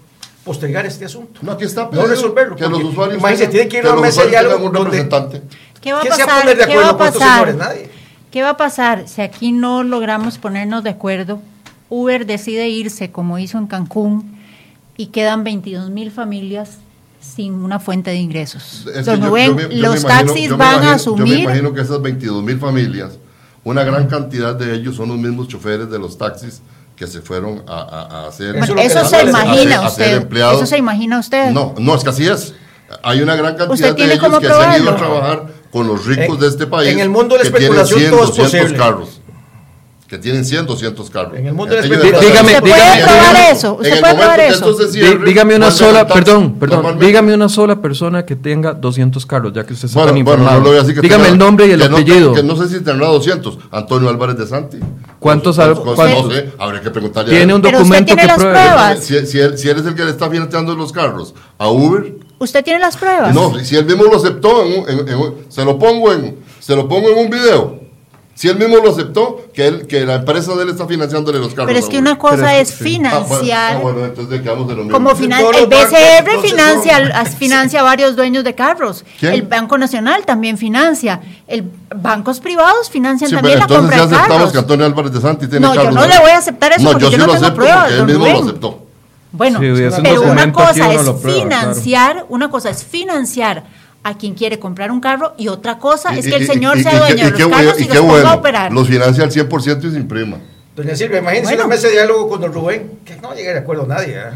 postergar 0.45 0.87
este 0.87 1.05
asunto. 1.05 1.41
No, 1.43 1.53
aquí 1.53 1.65
está 1.65 1.89
No 1.93 2.07
resolverlo. 2.07 2.57
que 2.57 2.67
los 2.69 2.83
usuarios 2.83 3.19
imagínese, 3.19 3.45
tengan- 3.47 3.51
tiene 3.53 3.69
que 3.69 3.79
ir 3.79 3.87
a 3.87 3.93
una 3.93 4.03
mesa 4.03 4.23
de 4.23 4.29
diálogo 4.31 4.67
un 4.67 4.75
representante. 4.75 5.43
¿Qué 5.81 5.93
va 5.93 5.99
a 5.99 6.03
¿Quién 6.03 6.15
se 6.15 6.19
va 6.21 6.25
a 6.25 6.27
pasar? 6.29 6.43
poner 6.43 6.57
de 6.59 6.65
¿Qué 6.65 6.73
acuerdo 6.73 6.89
va 6.89 6.95
a 6.95 6.97
con 6.99 7.07
estos 7.07 7.21
pasar? 7.23 7.39
señores? 7.49 7.57
Nadie. 7.57 7.91
¿Qué 8.31 8.43
va 8.43 8.49
a 8.51 8.57
pasar 8.57 9.09
si 9.09 9.21
aquí 9.21 9.53
no 9.53 9.83
logramos 9.83 10.39
ponernos 10.39 10.83
de 10.85 10.91
acuerdo? 10.91 11.41
Uber 11.91 12.25
decide 12.27 12.69
irse 12.71 13.11
como 13.11 13.39
hizo 13.39 13.59
en 13.59 13.67
Cancún 13.67 14.39
y 14.97 15.07
quedan 15.09 15.45
22 15.45 15.91
mil 15.91 16.11
familias 16.11 16.79
sin 17.23 17.55
una 17.55 17.79
fuente 17.79 18.11
de 18.11 18.17
ingresos. 18.17 18.85
Es 18.87 18.93
que 18.93 19.03
Don 19.03 19.21
yo- 19.21 19.29
Rubén, 19.29 19.47
yo 19.49 19.55
me- 19.55 19.63
yo 19.63 19.69
me 19.69 19.75
los 19.77 20.01
imagino- 20.03 20.09
taxis 20.33 20.51
me 20.51 20.57
van 20.57 20.73
imagino- 20.75 20.91
a 20.91 20.95
asumir. 20.95 21.27
Yo 21.27 21.35
me 21.35 21.41
imagino 21.43 21.73
que 21.75 21.81
esas 21.81 22.03
22 22.03 22.43
mil 22.43 22.59
familias, 22.59 23.13
una 23.65 23.85
gran 23.85 24.07
cantidad 24.09 24.55
de 24.55 24.75
ellos 24.75 24.97
son 24.97 25.09
los 25.09 25.19
mismos 25.19 25.49
choferes 25.49 25.91
de 25.91 25.99
los 25.99 26.19
taxis 26.19 26.61
que 26.97 27.07
se 27.07 27.21
fueron 27.23 27.63
a, 27.67 27.73
a- 27.81 28.03
a 28.25 28.29
hacer. 28.29 28.57
Bueno, 28.59 28.75
Eso 28.79 29.05
se 29.09 29.23
imagina 29.25 29.87
usted. 29.87 30.17
empleados. 30.19 30.57
Eso 30.57 30.67
se 30.67 30.79
imagina 30.79 31.19
usted. 31.21 31.51
No, 31.51 31.75
no, 31.79 31.95
es 31.95 32.03
que 32.05 32.11
así 32.11 32.27
es. 32.27 32.55
Hay 33.03 33.23
una 33.23 33.35
gran 33.37 33.55
cantidad 33.57 33.71
¿Usted 33.73 33.97
de 33.97 34.15
ellos 34.15 34.39
que 34.39 34.47
se 34.47 34.53
han 34.53 34.83
ido 34.83 34.91
a 34.91 34.97
probarlo? 34.97 34.97
trabajar 34.97 35.47
con 35.73 35.87
los 35.87 36.05
ricos 36.05 36.35
En- 36.35 36.41
de 36.41 36.49
este 36.49 36.67
país. 36.67 36.91
en 36.91 37.01
el 37.01 37.09
mundo 37.09 37.37
de 37.37 37.45
la 37.45 37.49
especulación 37.49 37.99
100, 38.01 38.11
todo 38.11 38.25
es 38.25 38.29
200 38.37 38.51
posible. 38.61 38.77
carros. 38.79 39.21
Que 40.13 40.19
tienen 40.19 40.45
100, 40.45 40.67
200 40.67 41.09
carros. 41.09 41.39
En 41.39 41.47
el 41.47 41.55
mundo 41.55 41.75
de 41.75 41.81
Dígame, 41.81 41.97
¿Usted 42.05 42.11
puede 42.21 42.27
dígame, 42.27 42.53
probar 42.61 42.99
dígame. 43.33 43.51
eso? 43.51 43.75
¿Usted 43.81 43.99
puede 44.01 44.15
probar 44.15 44.41
eso? 44.41 44.75
se 44.79 44.89
cierre, 44.93 45.25
dígame 45.25 45.57
una 45.57 45.69
a 45.69 45.71
sola, 45.71 46.07
perdón, 46.07 46.57
perdón, 46.61 46.99
dígame 46.99 47.33
una 47.33 47.49
sola 47.49 47.81
persona 47.81 48.27
que 48.27 48.37
tenga 48.37 48.75
200 48.75 49.25
carros, 49.25 49.55
ya 49.55 49.65
que 49.65 49.73
usted 49.73 49.87
está 49.89 50.01
Bueno, 50.01 50.13
tan 50.13 50.23
bueno, 50.23 50.43
informado. 50.43 50.59
no 50.59 50.65
le 50.65 50.69
voy 50.73 50.79
a 50.79 50.83
decir 50.83 50.97
que 50.97 51.01
dígame 51.01 51.25
tenga- 51.25 51.33
el 51.33 51.39
nombre 51.39 51.67
y 51.67 51.71
el 51.71 51.81
que 51.81 51.89
no- 51.89 51.97
apellido. 51.97 52.35
que 52.35 52.43
no 52.43 52.57
sé 52.57 52.69
si 52.69 52.85
tendrá 52.85 53.07
200. 53.07 53.57
Antonio 53.71 54.11
Álvarez 54.11 54.37
de 54.37 54.47
Santi. 54.47 54.77
¿Cuántos 55.19 55.57
No, 55.57 55.63
al- 55.65 55.71
no, 55.77 55.81
cuántos? 55.83 56.25
No 56.27 56.31
sé, 56.31 56.53
habría 56.59 56.83
que 56.83 56.91
preguntarle 56.91 57.31
a 57.31 57.35
Tiene 57.39 57.51
él. 57.51 57.57
un 57.57 57.63
Pero 57.63 57.79
usted 57.79 57.85
documento 57.89 58.07
tiene 58.09 58.21
que 58.21 58.27
las 58.29 58.37
pruebe. 58.37 58.59
pruebas. 58.59 58.99
Si, 59.03 59.27
si 59.27 59.39
él, 59.39 59.57
si 59.57 59.69
él 59.71 59.79
es 59.79 59.87
el 59.87 59.95
que 59.95 60.05
le 60.05 60.11
está 60.11 60.29
financiando 60.29 60.75
los 60.75 60.93
carros 60.93 61.35
a 61.57 61.69
Uber, 61.71 62.17
¿Usted 62.39 62.63
tiene 62.63 62.81
las 62.81 62.99
pruebas? 62.99 63.35
no, 63.35 63.59
si 63.65 63.77
él 63.77 63.87
mismo 63.87 64.05
lo 64.05 64.19
aceptó, 64.19 64.63
en 64.67 64.73
en- 64.91 65.09
en 65.09 65.15
un- 65.17 65.35
se, 65.49 65.65
lo 65.65 65.79
pongo 65.79 66.13
en, 66.13 66.37
se 66.61 66.77
lo 66.77 66.87
pongo 66.87 67.09
en 67.09 67.19
un 67.25 67.31
video. 67.31 67.81
Si 68.35 68.49
él 68.49 68.57
mismo 68.59 68.77
lo 68.79 68.91
aceptó, 68.91 69.43
que, 69.53 69.67
él, 69.67 69.87
que 69.87 70.07
la 70.07 70.15
empresa 70.17 70.55
de 70.55 70.63
él 70.63 70.71
está 70.71 70.87
financiándole 70.87 71.39
los 71.39 71.51
carros. 71.51 71.67
Pero 71.67 71.79
es 71.79 71.87
que 71.87 71.99
una 71.99 72.17
cosa 72.19 72.37
Pero 72.37 72.49
es 72.49 72.71
es- 72.71 72.77
sí. 72.79 72.85
financiar. 72.85 73.77
Ah, 73.77 73.79
bueno, 73.79 73.79
ah, 73.79 73.81
bueno, 73.93 74.05
entonces 74.07 74.41
quedamos 74.41 74.69
de 74.69 74.75
lo 74.75 74.83
mismo. 74.85 74.97
Como 74.97 75.15
finan 75.15 75.43
los 75.43 75.55
el 75.57 75.67
bancos, 75.67 75.91
BCR 75.91 76.19
entonces, 76.19 76.51
financia, 76.51 76.99
no. 77.01 77.25
financia 77.27 77.81
a 77.81 77.83
varios 77.83 78.17
dueños 78.17 78.43
de 78.43 78.55
carros. 78.55 79.05
¿Quién? 79.21 79.35
El 79.35 79.43
Banco 79.43 79.77
Nacional 79.77 80.25
también 80.25 80.57
financia. 80.57 81.21
El 81.47 81.71
bancos 81.95 82.41
privados 82.41 82.89
financian 82.91 83.29
Sí, 83.29 83.37
también 83.37 83.59
la 83.59 83.65
entonces 83.65 83.81
compra 83.83 83.97
ya 83.99 84.07
de 84.07 84.15
aceptamos 84.17 84.37
carros. 84.39 84.53
que 84.53 84.59
Antonio 84.59 84.87
Álvarez 84.87 85.13
de 85.13 85.21
Santi 85.21 85.47
tiene 85.47 85.67
No, 85.67 85.75
yo 85.75 85.81
carros. 85.83 85.95
no 85.95 86.07
le 86.07 86.19
voy 86.19 86.31
a 86.31 86.39
aceptar 86.39 86.73
eso 86.73 86.83
No, 86.83 86.91
porque 86.93 87.05
yo 87.05 87.11
sí 87.11 87.17
no 87.19 87.27
lo 87.27 87.33
tengo 87.35 87.45
acepto 87.45 87.57
pruebas, 87.57 87.83
porque 87.85 87.99
él 88.01 88.07
mismo 88.07 88.25
lo 88.27 88.33
Rubén. 88.33 88.45
aceptó. 88.49 88.87
Bueno, 89.35 89.61
Sí, 89.61 90.01
pero 90.03 90.23
una 90.23 90.53
cosa 90.53 90.93
es 90.93 91.05
lo 91.05 91.15
financiar, 91.17 92.27
una 92.29 92.51
cosa 92.51 92.71
es 92.71 92.85
financiar 92.85 93.65
a 94.05 94.17
quien 94.19 94.35
quiere 94.35 94.59
comprar 94.59 94.91
un 94.91 95.01
carro 95.01 95.35
y 95.39 95.49
otra 95.49 95.79
cosa 95.79 96.15
Y- 96.15 96.19
es 96.21 96.27
que 96.27 96.35
el 96.37 96.47
señor 96.47 96.79
y- 96.79 96.83
sea 96.83 96.95
y- 96.95 96.99
dueño 96.99 97.29
y 97.29 97.31
de 97.31 97.39
los 97.39 97.49
carros 97.49 97.81
y, 97.81 97.85
y 97.85 97.87
qué 97.87 97.95
los 97.95 98.03
ponga 98.03 98.13
bueno, 98.15 98.29
a 98.31 98.35
operar. 98.35 98.73
Los 98.73 98.89
financia 98.89 99.25
al 99.25 99.31
100% 99.31 99.85
y 99.89 99.91
se 99.93 99.97
imprima. 99.97 100.39
Doña 100.75 100.97
Silvia, 100.97 101.19
imagínense 101.19 101.51
Bueno. 101.53 101.65
una 101.67 101.75
mesa 101.75 101.87
de 101.89 101.93
diálogo 101.95 102.29
con 102.29 102.41
don 102.41 102.53
Rubén, 102.53 102.99
que 103.05 103.17
no 103.17 103.35
llega 103.35 103.53
de 103.53 103.59
acuerdo 103.59 103.85
a 103.85 103.87
nadie. 103.87 104.15
¿eh? 104.17 104.31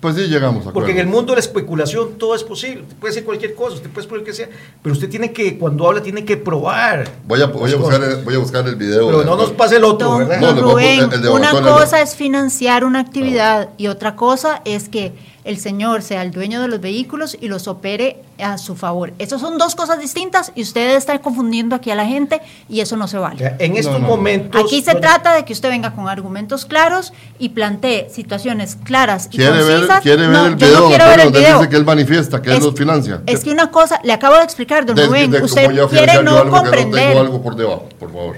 Pues 0.00 0.16
sí, 0.16 0.22
llegamos 0.26 0.66
a 0.66 0.72
Porque 0.72 0.90
en 0.92 0.98
el 0.98 1.06
mundo 1.06 1.32
de 1.32 1.36
la 1.36 1.40
especulación 1.40 2.18
todo 2.18 2.34
es 2.34 2.42
posible. 2.44 2.82
Usted 2.82 2.96
puede 2.96 3.12
decir 3.12 3.24
cualquier 3.24 3.54
cosa, 3.54 3.76
usted 3.76 3.88
puede 3.90 4.06
poner 4.06 4.24
que 4.24 4.32
sea, 4.34 4.48
pero 4.82 4.92
usted 4.92 5.08
tiene 5.08 5.32
que, 5.32 5.56
cuando 5.58 5.86
habla, 5.86 6.02
tiene 6.02 6.24
que 6.26 6.36
probar. 6.36 7.08
Voy 7.26 7.40
a, 7.40 7.46
voy, 7.46 7.72
a 7.72 7.76
buscar 7.76 8.02
el, 8.02 8.16
voy 8.24 8.34
a 8.34 8.38
buscar 8.38 8.66
el 8.68 8.76
video. 8.76 9.06
Pero 9.06 9.24
no 9.24 9.36
nos 9.36 9.52
pase 9.52 9.76
el 9.76 9.84
otro, 9.84 10.08
Don, 10.10 10.18
¿verdad? 10.28 10.40
Don 10.40 10.58
Rubén, 10.60 11.08
el 11.10 11.22
de 11.22 11.28
una 11.30 11.52
cosa 11.52 12.02
es 12.02 12.14
financiar 12.16 12.84
una 12.84 13.00
actividad 13.00 13.70
y 13.78 13.86
otra 13.86 14.14
cosa 14.16 14.60
es 14.66 14.88
que 14.90 15.12
el 15.44 15.58
señor 15.58 16.02
sea 16.02 16.22
el 16.22 16.30
dueño 16.30 16.60
de 16.60 16.68
los 16.68 16.80
vehículos 16.80 17.36
y 17.40 17.48
los 17.48 17.68
opere 17.68 18.22
a 18.42 18.56
su 18.58 18.74
favor. 18.76 19.12
Esas 19.18 19.40
son 19.40 19.58
dos 19.58 19.74
cosas 19.74 19.98
distintas 20.00 20.52
y 20.54 20.62
usted 20.62 20.96
está 20.96 21.18
confundiendo 21.20 21.76
aquí 21.76 21.90
a 21.90 21.94
la 21.94 22.06
gente 22.06 22.40
y 22.68 22.80
eso 22.80 22.96
no 22.96 23.06
se 23.08 23.18
O 23.18 23.20
vale. 23.20 23.38
sea, 23.38 23.56
en 23.58 23.76
estos 23.76 23.92
No, 23.92 23.98
no. 24.00 24.08
momentos. 24.08 24.60
Aquí 24.64 24.82
se 24.82 24.94
trata 24.94 25.34
de 25.34 25.44
que 25.44 25.52
usted 25.52 25.68
venga 25.68 25.92
con 25.94 26.08
argumentos 26.08 26.64
claros 26.64 27.12
y 27.38 27.50
plantee 27.50 28.08
situaciones 28.10 28.76
claras 28.84 29.26
y 29.30 29.36
¿Quiere 29.36 29.52
ver, 29.62 29.72
concisas. 29.80 30.00
quiere 30.00 30.22
ver 30.22 30.30
No, 30.30 30.46
el 30.46 30.56
yo 30.56 30.66
video, 30.66 30.80
no 30.80 30.88
quiero 30.88 31.04
ver 31.06 31.18
el 31.20 31.24
donde 31.26 31.38
video. 31.40 31.58
dice 31.58 31.68
que 31.70 31.76
él 31.76 31.84
manifiesta, 31.84 32.42
que 32.42 32.50
él 32.50 32.56
Es- 32.56 32.64
los 32.64 32.74
financia? 32.74 33.22
Es 33.26 33.44
que 33.44 33.50
una 33.50 33.70
cosa, 33.70 34.00
le 34.02 34.12
acabo 34.12 34.36
de 34.36 34.44
explicar, 34.44 34.86
don 34.86 34.96
Rubén, 34.96 35.34
usted 35.42 35.70
yo 35.72 35.88
quiere 35.88 36.14
yo 36.14 36.22
no 36.22 36.38
algo 36.38 36.44
que 36.54 36.58
comprender. 36.62 37.08
tengo 37.08 37.20
algo 37.20 37.42
por 37.42 37.54
debajo, 37.54 37.88
por 38.00 38.10
favor. 38.12 38.36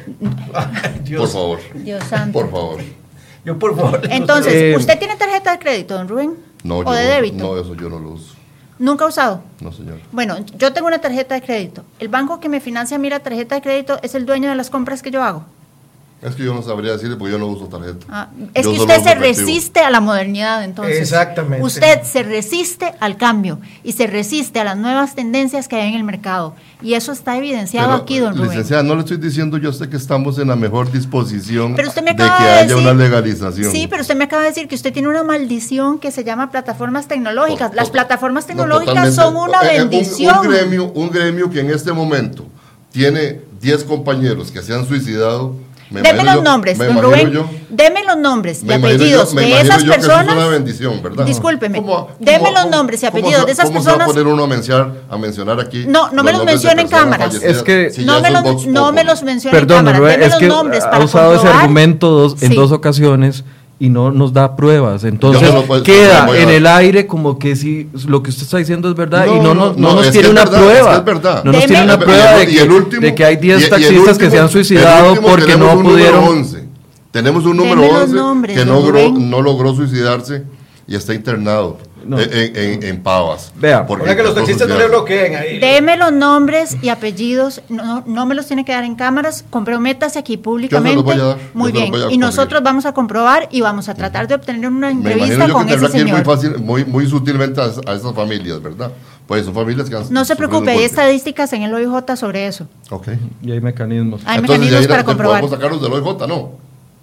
Dios, 1.04 1.20
Por 1.20 1.28
favor. 1.30 1.58
Dios 1.74 2.04
santo. 2.04 2.32
Por 2.38 2.50
favor. 2.50 2.80
Yo, 3.46 3.56
por 3.58 3.76
favor. 3.76 4.00
Entonces, 4.10 4.52
Eh, 4.52 4.74
¿usted 4.76 4.98
tiene 4.98 5.14
tarjeta 5.16 5.52
de 5.52 5.58
crédito, 5.60 5.94
don 5.94 6.08
Rubén? 6.08 6.34
No, 6.64 6.78
¿O 6.78 6.84
yo 6.84 6.90
de 6.92 7.04
no- 7.04 7.10
débito? 7.10 7.36
No, 7.36 7.56
eso 7.60 7.74
yo 7.76 7.88
no 7.88 8.00
lo 8.00 8.10
uso. 8.10 8.34
¿Nunca 8.78 9.04
ha 9.04 9.08
usado? 9.08 9.40
No, 9.60 9.72
señor. 9.72 10.00
Bueno, 10.12 10.36
yo 10.58 10.72
tengo 10.72 10.88
una 10.88 11.00
tarjeta 11.00 11.34
de 11.36 11.42
crédito. 11.42 11.82
El 12.00 12.08
banco 12.08 12.40
que 12.40 12.48
me 12.48 12.60
financia 12.60 12.98
mi 12.98 13.08
tarjeta 13.08 13.54
de 13.54 13.62
crédito 13.62 13.98
es 14.02 14.14
el 14.16 14.26
dueño 14.26 14.48
de 14.50 14.56
las 14.56 14.68
compras 14.68 15.00
que 15.00 15.10
yo 15.12 15.22
hago. 15.22 15.44
Es 16.22 16.34
que 16.34 16.44
yo 16.44 16.54
no 16.54 16.62
sabría 16.62 16.92
decirle 16.92 17.16
porque 17.16 17.32
yo 17.32 17.38
no 17.38 17.46
uso 17.46 17.66
tarjeta. 17.66 18.06
Ah, 18.08 18.28
es 18.54 18.64
Yo 18.64 18.72
que 18.72 18.78
usted 18.80 18.94
se 19.02 19.12
efectivo. 19.12 19.22
resiste 19.46 19.80
a 19.80 19.90
la 19.90 20.00
modernidad, 20.00 20.64
entonces. 20.64 20.98
Exactamente. 20.98 21.62
Usted 21.64 22.02
se 22.04 22.22
resiste 22.22 22.94
al 23.00 23.16
cambio 23.18 23.60
y 23.84 23.92
se 23.92 24.06
resiste 24.06 24.58
a 24.58 24.64
las 24.64 24.78
nuevas 24.78 25.14
tendencias 25.14 25.68
que 25.68 25.76
hay 25.76 25.88
en 25.90 25.94
el 25.94 26.04
mercado. 26.04 26.54
Y 26.80 26.94
eso 26.94 27.12
está 27.12 27.36
evidenciado 27.36 27.88
Pero, 27.88 28.02
aquí, 28.02 28.18
don 28.18 28.34
Rubén. 28.34 28.48
Licenciada, 28.48 28.82
no 28.82 28.94
le 28.94 29.00
estoy 29.00 29.18
diciendo 29.18 29.58
yo 29.58 29.68
usted 29.70 29.90
que 29.90 29.98
estamos 29.98 30.38
en 30.38 30.48
la 30.48 30.56
mejor 30.56 30.90
disposición 30.90 31.74
Pero 31.76 31.88
usted 31.88 32.02
me 32.02 32.10
de 32.12 32.16
que 32.16 32.22
acaba 32.22 32.44
de, 32.44 32.50
haya 32.50 32.62
decir, 32.62 32.76
una 32.76 32.94
legalización. 32.94 33.70
Sí, 33.70 33.86
pero 33.88 34.00
usted 34.02 34.16
me 34.16 34.24
acaba 34.24 34.42
de 34.42 34.48
decir 34.48 34.68
que 34.68 34.74
usted 34.74 34.92
tiene 34.94 35.08
una 35.08 35.22
maldición 35.22 35.98
que 35.98 36.10
se 36.10 36.24
llama 36.24 36.50
plataformas 36.50 37.08
tecnológicas. 37.08 37.74
Las 37.74 37.90
plataformas 37.90 38.44
no, 38.44 38.48
tecnológicas 38.48 39.14
son 39.14 39.36
una 39.36 39.60
Eh, 39.62 39.76
eh, 39.76 39.82
un- 39.82 39.90
bendición. 39.90 40.38
Un, 40.38 40.48
gremio, 40.50 40.84
un 40.94 41.10
gremio 41.10 41.50
que 41.50 41.60
en 41.60 41.70
este 41.70 41.92
momento 41.92 42.46
tiene 42.90 43.42
10 43.60 43.84
compañeros 43.84 44.50
que 44.50 44.62
se 44.62 44.72
han 44.74 44.86
suicidado 44.86 45.54
Me 45.88 46.02
Deme 46.02 46.24
los 46.24 46.34
yo- 46.36 46.42
nombres, 46.42 46.78
don 46.78 47.00
Rubén. 47.00 47.30
yo- 47.30 47.48
Deme 47.68 48.02
los 48.04 48.16
nombres 48.16 48.62
y 48.64 48.72
apellidos 48.72 49.32
yo- 49.32 49.40
de 49.40 49.60
esas 49.60 49.84
yo 49.84 49.92
que 49.92 49.98
eso 50.00 50.06
es 50.10 50.16
una 50.16 50.24
personas. 50.24 50.50
bendición, 50.50 51.02
¿verdad? 51.02 51.24
Discúlpeme. 51.24 51.78
¿Cómo- 51.78 52.08
Deme 52.18 52.50
los 52.52 52.66
nombres 52.70 53.02
y 53.02 53.06
apellidos 53.06 53.40
se- 53.40 53.46
de 53.46 53.52
esas 53.52 53.66
¿Cómo 53.66 53.80
se 53.80 53.86
va 53.86 53.92
a 53.94 53.98
personas. 53.98 54.14
poner 54.22 54.32
uno 54.34 54.44
a 54.44 54.46
mencionar, 54.48 54.92
a 55.08 55.16
mencionar 55.16 55.60
aquí? 55.60 55.84
No, 55.86 56.10
no 56.10 56.22
me 56.24 56.32
los 56.32 56.38
nombres 56.40 56.46
de 56.62 56.68
mencione 56.68 56.82
en 56.82 56.88
fallecidas? 57.30 57.56
Es 57.56 57.62
que- 57.62 57.90
Si 57.90 58.04
No 58.04 58.20
me, 58.20 58.30
los, 58.30 58.44
es 58.44 58.66
no 58.66 58.92
me 58.92 59.04
los 59.04 59.22
mencione 59.22 59.56
Perdón, 59.56 59.78
en 59.78 59.84
cámara. 59.84 59.98
Rubén, 59.98 60.12
Deme 60.12 60.24
es 60.26 60.30
los 60.32 60.40
que 60.40 60.46
nombres 60.48 60.84
ha 60.84 60.90
para 60.90 61.04
usado 61.04 61.34
ese 61.36 61.46
argumento 61.48 62.08
dos- 62.10 62.42
en 62.42 62.50
Sí. 62.50 62.54
dos 62.56 62.72
ocasiones 62.72 63.44
y 63.78 63.88
no 63.90 64.10
nos 64.10 64.32
da 64.32 64.56
pruebas. 64.56 65.04
Entonces 65.04 65.52
no 65.52 65.62
puedo- 65.62 65.82
queda 65.82 66.26
no 66.26 66.34
en 66.34 66.48
el 66.48 66.66
aire 66.66 67.06
como 67.06 67.38
que 67.38 67.54
si 67.56 67.88
lo 68.08 68.22
que 68.22 68.30
usted 68.30 68.44
está 68.44 68.56
diciendo 68.58 68.88
es 68.88 68.94
verdad 68.94 69.26
y 69.26 69.30
No, 69.36 69.42
no, 69.42 69.42
no, 69.42 69.54
nos- 69.54 69.76
no, 69.76 69.88
no 69.88 69.94
nos 69.96 70.10
tiene 70.10 70.26
que 70.28 70.32
una 70.32 70.42
es 70.44 70.50
prueba. 70.50 70.90
que 70.92 70.96
es 70.98 71.04
verdad. 71.04 71.44
No 71.44 71.52
nos 71.52 71.60
Deme- 71.62 71.66
tiene 71.68 71.84
una 71.84 71.94
Y 71.94 71.98
prueba 71.98 72.32
de 72.36 72.42
el 72.44 72.48
que, 72.56 72.62
último- 72.74 73.02
de 73.02 73.14
que 73.14 73.24
hay 73.24 73.34
y- 73.34 73.38
y 73.38 73.40
10 73.40 73.64
el 73.64 73.68
taxistas 73.70 73.94
que 74.18 74.24
último- 74.24 74.30
se 74.30 74.38
han 74.38 74.48
suicidado 74.50 75.20
porque 75.20 75.56
no 75.56 75.82
pudieron. 75.82 76.24
11. 76.24 76.64
Tenemos 77.10 77.44
un 77.46 77.56
número 77.56 77.80
Deme 77.82 77.92
los 77.92 78.02
11 78.02 78.14
nombres, 78.16 78.58
que 78.58 78.64
no 78.66 78.74
logró, 78.80 79.10
no 79.12 79.42
logró 79.42 79.74
suicidarse 79.74 80.42
y 80.86 80.94
está 80.94 81.14
internado 81.14 81.78
No. 82.06 82.18
en, 82.20 82.56
en- 82.56 82.82
en 82.82 83.02
Pavas. 83.02 83.52
Vea, 83.56 83.86
Porque 83.86 84.14
que 84.16 84.22
los 84.22 84.34
taxistas 84.34 84.68
no 84.68 84.78
le 84.78 84.86
bloqueen 84.88 85.34
ahí. 85.36 85.58
Deme 85.58 85.96
los 85.96 86.12
nombres 86.12 86.76
y 86.82 86.88
apellidos, 86.88 87.62
no, 87.68 88.02
no 88.06 88.26
me 88.26 88.34
los 88.34 88.46
tiene 88.46 88.64
que 88.64 88.72
dar 88.72 88.84
en 88.84 88.94
cámaras, 88.94 89.44
comprométase 89.50 90.18
aquí 90.18 90.36
públicamente. 90.36 91.02
voy 91.02 91.14
a 91.20 91.24
dar, 91.24 91.38
Muy 91.54 91.72
yo 91.72 91.78
se 91.78 91.82
los 91.86 91.90
bien, 91.90 92.02
voy 92.06 92.12
a 92.12 92.14
y 92.14 92.18
nosotros 92.18 92.62
vamos 92.62 92.86
a 92.86 92.92
comprobar 92.92 93.48
y 93.50 93.60
vamos 93.60 93.88
a 93.88 93.94
tratar 93.94 94.28
de 94.28 94.34
obtener 94.36 94.68
una 94.70 94.90
entrevista 94.90 95.46
yo 95.46 95.52
con 95.52 95.66
que 95.66 95.74
ese 95.74 95.84
ir 95.86 95.90
muy, 95.90 96.00
señor. 96.00 96.24
fácil, 96.24 96.58
muy, 96.58 96.84
muy 96.84 97.06
sutilmente 97.08 97.60
a, 97.60 97.64
a 97.64 97.94
esas 97.94 98.14
familias, 98.14 98.62
¿verdad? 98.62 98.92
Pues 99.26 99.44
son 99.44 99.54
familias 99.54 99.90
que 99.90 99.96
han 99.96 100.04
No 100.10 100.24
se 100.24 100.36
preocupe, 100.36 100.70
hay 100.70 100.84
estadísticas 100.84 101.52
en 101.52 101.62
el 101.62 101.74
OIJ 101.74 102.16
sobre 102.16 102.46
eso. 102.46 102.68
Ok. 102.90 103.08
Y 103.42 103.50
hay 103.50 103.60
mecanismos. 103.60 104.22
Hay 104.24 104.38
Entonces, 104.38 104.60
mecanismos 104.60 104.80
ahí 104.82 104.86
para 104.88 105.04
comprobar. 105.04 105.40
Podemos 105.40 105.58
sacarlos 105.58 105.82
del 105.82 105.92
OIJ, 105.92 106.28
¿no? 106.28 106.52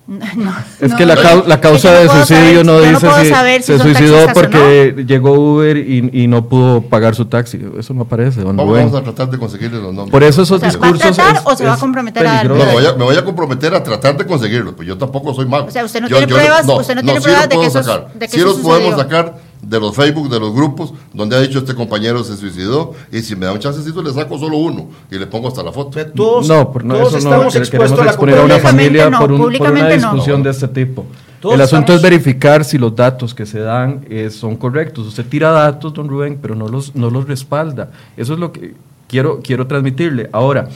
No, 0.35 0.53
Es 0.81 0.91
no, 0.91 0.97
que 0.97 1.05
la, 1.05 1.15
no, 1.15 1.21
cau- 1.21 1.45
la 1.45 1.61
causa 1.61 1.91
de 1.93 2.07
puedo 2.07 2.25
suicidio 2.25 2.63
saber- 2.63 2.65
no 2.65 2.79
dice 2.81 3.07
si 3.23 3.63
si 3.63 3.63
se 3.63 3.79
suicidó 3.79 4.27
porque 4.33 5.05
llegó 5.07 5.31
Uber 5.33 5.77
y, 5.77 6.09
y 6.11 6.27
no 6.27 6.49
pudo 6.49 6.81
pagar 6.81 7.15
su 7.15 7.25
taxi. 7.25 7.61
Eso 7.79 7.93
no 7.93 8.01
aparece, 8.01 8.41
don 8.41 8.57
Vamos, 8.57 8.71
Rubén. 8.73 8.85
vamos 8.91 8.99
a 8.99 9.03
tratar 9.03 9.29
de 9.29 9.37
conseguirle 9.37 9.77
los 9.77 9.93
nombres. 9.93 10.11
Por 10.11 10.23
eso 10.23 10.41
esos 10.41 10.57
O 10.57 10.59
sea, 10.59 10.77
¿va 10.77 10.87
a 10.87 10.91
discursos. 10.91 11.15
tratar 11.15 11.35
es- 11.37 11.41
o 11.45 11.55
se 11.55 11.65
va 11.65 11.73
a 11.73 11.77
comprometer 11.77 12.27
a 12.27 12.31
dar? 12.33 12.41
peligroso. 12.47 12.65
No, 12.65 12.71
me 12.73 12.73
voy, 12.81 12.85
a, 12.91 12.93
me 12.97 13.03
voy 13.05 13.15
a 13.15 13.23
comprometer 13.23 13.73
a 13.75 13.83
tratar 13.83 14.17
de 14.17 14.25
conseguirlos, 14.25 14.73
pues 14.75 14.87
yo 14.87 14.97
tampoco 14.97 15.33
soy 15.33 15.45
mago. 15.45 15.67
O 15.67 15.71
sea, 15.71 15.85
usted 15.85 16.01
no 16.01 16.09
Yo- 16.09 16.17
tiene 16.17 16.29
yo 16.31 16.35
pruebas- 16.37 16.67
usted 16.67 16.95
no 16.95 17.01
tiene 17.01 17.19
sí 17.19 17.23
pruebas 17.23 17.41
los 17.43 17.49
de 17.49 17.55
que 17.55 18.19
de 18.19 18.27
sí 18.27 18.37
eso 18.37 18.45
los 18.47 18.57
podemos 18.57 18.95
sacar 18.99 19.35
de 19.63 19.79
los 19.79 19.95
Facebook, 19.95 20.29
de 20.29 20.39
los 20.39 20.53
grupos, 20.53 20.93
donde 21.13 21.35
ha 21.35 21.39
dicho 21.41 21.59
este 21.59 21.73
compañero 21.73 22.23
se 22.23 22.35
suicidó, 22.37 22.93
y 23.11 23.21
si 23.21 23.35
me 23.35 23.45
da 23.45 23.53
un 23.53 23.59
chancecito 23.59 24.01
le 24.03 24.11
saco 24.13 24.37
solo 24.37 24.57
uno 24.57 24.89
y 25.09 25.17
le 25.17 25.25
pongo 25.25 25.47
hasta 25.47 25.63
la 25.63 25.71
foto. 25.71 25.97
Todos, 26.13 26.47
No, 26.47 26.71
por, 26.71 26.83
no, 26.83 26.95
todos 26.95 27.15
eso 27.15 27.29
no, 27.29 27.35
estamos 27.35 27.55
expuestos 27.55 27.69
queremos 27.71 27.99
a 27.99 28.03
la 28.05 28.11
exponer 28.11 28.37
a 28.39 28.43
una 28.43 28.59
familia 28.59 29.09
no, 29.09 29.19
por, 29.19 29.31
un- 29.31 29.37
por 29.57 29.71
una 29.71 29.81
no. 29.87 29.89
discusión 29.93 30.43
de 30.43 30.49
este 30.51 30.67
tipo. 30.67 31.05
Todos 31.39 31.55
el 31.55 31.61
asunto 31.61 31.93
estamos- 31.93 32.03
es 32.03 32.09
verificar 32.23 32.63
si 32.65 32.77
los 32.77 32.95
datos 32.95 33.33
que 33.33 33.45
se 33.45 33.59
dan 33.59 34.05
eh, 34.09 34.29
son 34.29 34.55
correctos. 34.55 35.07
Usted 35.07 35.25
tira 35.25 35.51
datos, 35.51 35.93
don 35.93 36.07
Rubén, 36.07 36.37
pero 36.41 36.55
no 36.55 36.67
los, 36.67 36.95
no 36.95 37.09
los 37.09 37.27
respalda. 37.27 37.89
Eso 38.17 38.33
es 38.33 38.39
lo 38.39 38.51
que 38.51 38.75
quiero, 39.07 39.39
quiero 39.43 39.65
transmitirle. 39.67 40.29
Ahora, 40.31 40.69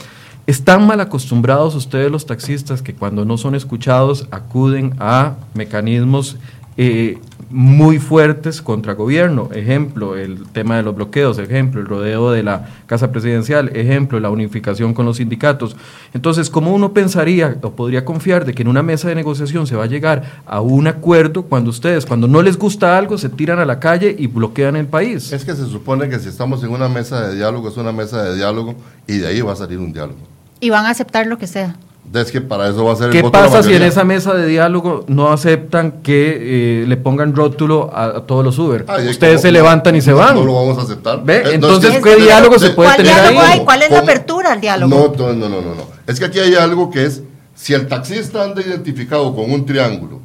están 0.46 0.88
mal 0.88 1.00
acostumbrados 1.02 1.76
ustedes 1.76 2.10
los 2.12 2.26
taxistas 2.26 2.82
que 2.82 2.94
cuando 2.94 3.26
no 3.26 3.38
son 3.38 3.54
escuchados 3.56 4.28
acuden 4.32 4.96
a 5.00 5.36
mecanismos 5.54 6.38
eh, 6.78 7.18
muy 7.50 8.00
fuertes 8.00 8.62
contra 8.62 8.94
gobierno. 8.94 9.50
Ejemplo, 9.54 10.18
el 10.18 10.48
tema 10.48 10.78
de 10.78 10.84
los 10.84 10.96
bloqueos, 10.96 11.38
ejemplo, 11.40 11.80
el 11.80 11.88
rodeo 11.88 12.32
de 12.32 12.44
la 12.44 12.70
Casa 12.88 13.12
Presidencial, 13.12 13.70
ejemplo, 13.76 14.20
la 14.20 14.30
unificación 14.30 14.94
con 14.94 15.06
los 15.06 15.18
sindicatos. 15.18 15.76
Entonces, 16.14 16.50
¿cómo 16.50 16.74
uno 16.74 16.94
pensaría 16.94 17.58
o 17.62 17.72
podría 17.72 18.04
confiar 18.06 18.46
de 18.46 18.54
que 18.54 18.64
en 18.64 18.68
una 18.68 18.84
mesa 18.84 19.08
de 19.10 19.16
negociación 19.16 19.68
se 19.68 19.76
va 19.76 19.86
a 19.86 19.88
llegar 19.88 20.42
a 20.46 20.62
un 20.62 20.88
acuerdo 20.88 21.44
cuando 21.44 21.70
ustedes, 21.70 22.06
cuando 22.06 22.28
no 22.28 22.42
les 22.42 22.58
gusta 22.58 22.98
algo, 22.98 23.18
se 23.18 23.30
tiran 23.30 23.60
a 23.60 23.66
la 23.66 23.80
calle 23.80 24.16
y 24.18 24.28
bloquean 24.28 24.76
el 24.76 24.88
país? 24.88 25.32
Es 25.32 25.46
que 25.46 25.56
se 25.56 25.66
supone 25.68 26.10
que 26.10 26.20
si 26.20 26.30
estamos 26.30 26.64
en 26.64 26.72
una 26.72 26.90
mesa 26.90 27.28
de 27.28 27.36
diálogo, 27.36 27.70
es 27.70 27.78
una 27.78 27.92
mesa 27.92 28.24
de 28.24 28.36
diálogo 28.36 28.76
y 29.08 29.18
de 29.18 29.28
ahí 29.28 29.42
va 29.42 29.54
a 29.54 29.56
salir 29.56 29.80
un 29.80 29.94
diálogo. 29.94 30.20
Y 30.60 30.70
van 30.70 30.86
a 30.86 30.90
aceptar 30.90 31.28
lo 31.28 31.38
que 31.38 31.48
sea. 31.48 31.76
Es 32.14 32.32
que 32.32 32.40
para 32.42 32.70
eso 32.70 32.86
va 32.86 32.94
a 32.94 32.96
ser 32.96 33.10
¿Qué 33.10 33.18
el 33.18 33.24
voto 33.24 33.38
pasa 33.38 33.62
si 33.62 33.74
en 33.74 33.84
esa 33.84 34.04
mesa 34.04 34.34
de 34.34 34.48
diálogo 34.48 35.04
no 35.08 35.32
aceptan 35.32 36.02
que 36.04 36.82
eh, 36.84 36.86
le 36.88 36.98
pongan 36.98 37.36
rótulo 37.36 37.92
a, 37.94 38.06
a 38.06 38.22
todos 38.22 38.46
los 38.46 38.58
Uber? 38.58 38.86
Ay, 38.88 39.10
Ustedes 39.10 39.36
¿cómo? 39.36 39.42
se 39.42 39.52
levantan 39.52 39.96
y 39.96 40.02
se 40.02 40.14
van. 40.14 40.36
No 40.36 40.46
lo 40.46 40.54
vamos 40.54 40.78
a 40.78 40.82
aceptar. 40.84 41.24
¿Ve? 41.24 41.42
Es 41.42 41.54
Entonces, 41.56 42.02
¿qué 42.02 42.16
diálogo 42.16 42.58
se 42.60 42.70
puede 42.70 42.90
¿Cuál 42.90 42.98
tener 42.98 43.14
diálogo 43.14 43.42
ahí? 43.42 43.60
hay? 43.60 43.66
¿Cuál 43.66 43.82
es 43.84 43.92
la 43.92 44.00
apertura 44.00 44.54
al 44.54 44.62
diálogo? 44.62 45.14
No, 45.18 45.26
no, 45.28 45.34
no, 45.34 45.50
no, 45.50 45.62
no, 45.62 45.76
no. 45.76 45.84
Es 46.08 46.18
que 46.20 46.26
aquí 46.26 46.40
hay 46.40 46.56
algo 46.56 46.90
que 46.90 47.06
es, 47.06 47.22
si 47.56 47.74
el 47.74 47.88
taxista 47.88 48.44
anda 48.44 48.62
identificado 48.62 49.36
con 49.36 49.52
un 49.52 49.66
triángulo 49.66 50.22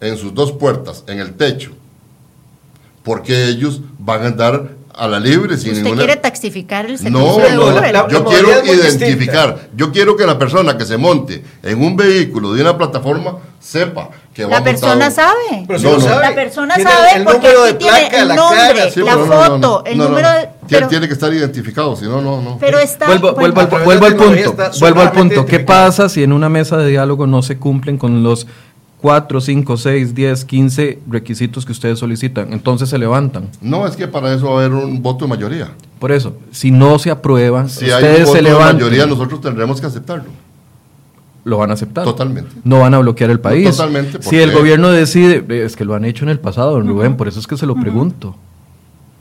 en 0.00 0.16
sus 0.18 0.34
dos 0.34 0.52
puertas, 0.52 1.04
en 1.06 1.18
el 1.20 1.32
techo, 1.34 1.70
porque 3.02 3.48
ellos 3.48 3.80
van 3.98 4.22
a 4.22 4.26
andar 4.26 4.77
a 4.98 5.06
la 5.08 5.20
libre 5.20 5.56
sin 5.56 5.70
¿Usted 5.72 5.84
ninguna... 5.84 6.04
quiere 6.04 6.20
taxificar 6.20 6.86
el 6.86 6.98
servicio 6.98 7.20
No, 7.26 7.36
de 7.38 7.52
no, 7.54 7.66
Uber? 7.66 7.92
la- 7.92 8.08
yo 8.08 8.18
la 8.20 8.24
quiero 8.26 8.50
identificar, 8.64 9.68
yo 9.74 9.92
quiero 9.92 10.16
que 10.16 10.26
la 10.26 10.38
persona 10.38 10.76
que 10.76 10.84
se 10.84 10.96
monte 10.96 11.42
en 11.62 11.82
un 11.82 11.96
vehículo 11.96 12.52
de 12.52 12.62
una 12.62 12.76
plataforma 12.76 13.36
sepa 13.60 14.10
que 14.34 14.44
va 14.44 14.50
La 14.58 14.64
persona 14.64 15.10
sabe. 15.10 15.64
Pero 15.66 15.78
si 15.78 15.84
No, 15.84 15.92
no. 15.94 16.00
sabe, 16.00 16.22
La 16.28 16.34
persona 16.34 16.74
tiene 16.76 16.90
sabe 16.90 17.08
el 17.16 17.24
porque 17.24 17.48
aquí 17.48 17.56
de 17.66 17.72
tiene 17.74 17.98
placa, 18.00 18.20
el 18.22 18.28
la 18.28 18.34
nombre, 18.36 18.58
cara. 18.58 18.90
Sí, 18.90 19.00
la 19.00 19.12
pero 19.12 19.26
no, 19.26 19.34
no, 19.34 19.42
foto, 19.44 19.58
no, 19.58 19.82
el 19.84 19.98
no, 19.98 20.04
no. 20.04 20.10
número 20.10 20.28
de... 20.30 20.38
Tiene- 20.38 20.52
Pero, 20.68 20.88
Tiene 20.88 21.06
que 21.08 21.14
estar 21.14 21.32
identificado, 21.32 21.96
si 21.96 22.04
no, 22.04 22.20
no, 22.20 22.42
no. 22.42 22.58
pero 22.60 22.78
está... 22.78 23.06
Vuelvo, 23.06 23.32
bueno, 23.34 23.54
vuelvo, 23.54 23.78
vuelvo 23.84 24.06
al 24.06 24.16
la 24.16 24.24
punto. 24.24 24.70
Vuelvo 24.80 25.00
al 25.00 25.12
punto. 25.12 25.46
¿Qué 25.46 25.60
pasa 25.60 26.08
si 26.08 26.22
en 26.22 26.32
una 26.32 26.48
mesa 26.48 26.76
de 26.76 26.88
diálogo 26.88 27.26
no 27.26 27.42
se 27.42 27.56
cumplen 27.58 27.96
con 27.98 28.22
los 28.22 28.46
4, 29.00 29.40
5, 29.40 29.76
6, 29.76 30.14
10, 30.14 30.44
15 30.44 30.98
requisitos 31.08 31.64
que 31.64 31.72
ustedes 31.72 31.98
solicitan? 31.98 32.52
Entonces 32.52 32.88
se 32.88 32.98
levantan. 32.98 33.48
No, 33.60 33.86
es 33.86 33.94
que 33.96 34.08
para 34.08 34.34
eso 34.34 34.46
va 34.50 34.60
a 34.62 34.64
haber 34.64 34.72
un 34.72 35.00
voto 35.02 35.24
de 35.24 35.28
mayoría. 35.30 35.72
Por 36.00 36.10
eso, 36.12 36.36
si 36.50 36.70
no 36.70 36.98
se 36.98 37.10
aprueban, 37.10 37.68
Si 37.68 37.84
hay 37.86 37.90
un 37.90 37.96
ustedes 37.96 38.20
voto 38.20 38.32
se 38.32 38.36
de 38.38 38.42
levantan. 38.42 38.76
mayoría, 38.76 39.06
nosotros 39.06 39.40
tendremos 39.40 39.80
que 39.80 39.86
aceptarlo. 39.86 40.24
Lo 41.44 41.58
van 41.58 41.70
a 41.70 41.74
aceptar. 41.74 42.04
Totalmente. 42.04 42.50
No 42.64 42.80
van 42.80 42.92
a 42.94 42.98
bloquear 42.98 43.30
el 43.30 43.40
país. 43.40 43.70
totalmente, 43.70 44.20
Si 44.22 44.36
el 44.36 44.52
gobierno 44.52 44.90
decide, 44.90 45.44
eh, 45.48 45.64
es 45.64 45.76
que 45.76 45.84
lo 45.84 45.94
han 45.94 46.04
hecho 46.04 46.24
en 46.24 46.28
el 46.30 46.40
pasado, 46.40 46.72
don 46.72 46.86
Rubén, 46.88 47.16
por 47.16 47.28
eso 47.28 47.40
es 47.40 47.46
que 47.46 47.56
se 47.56 47.66
lo 47.66 47.74
pregunto. 47.76 48.34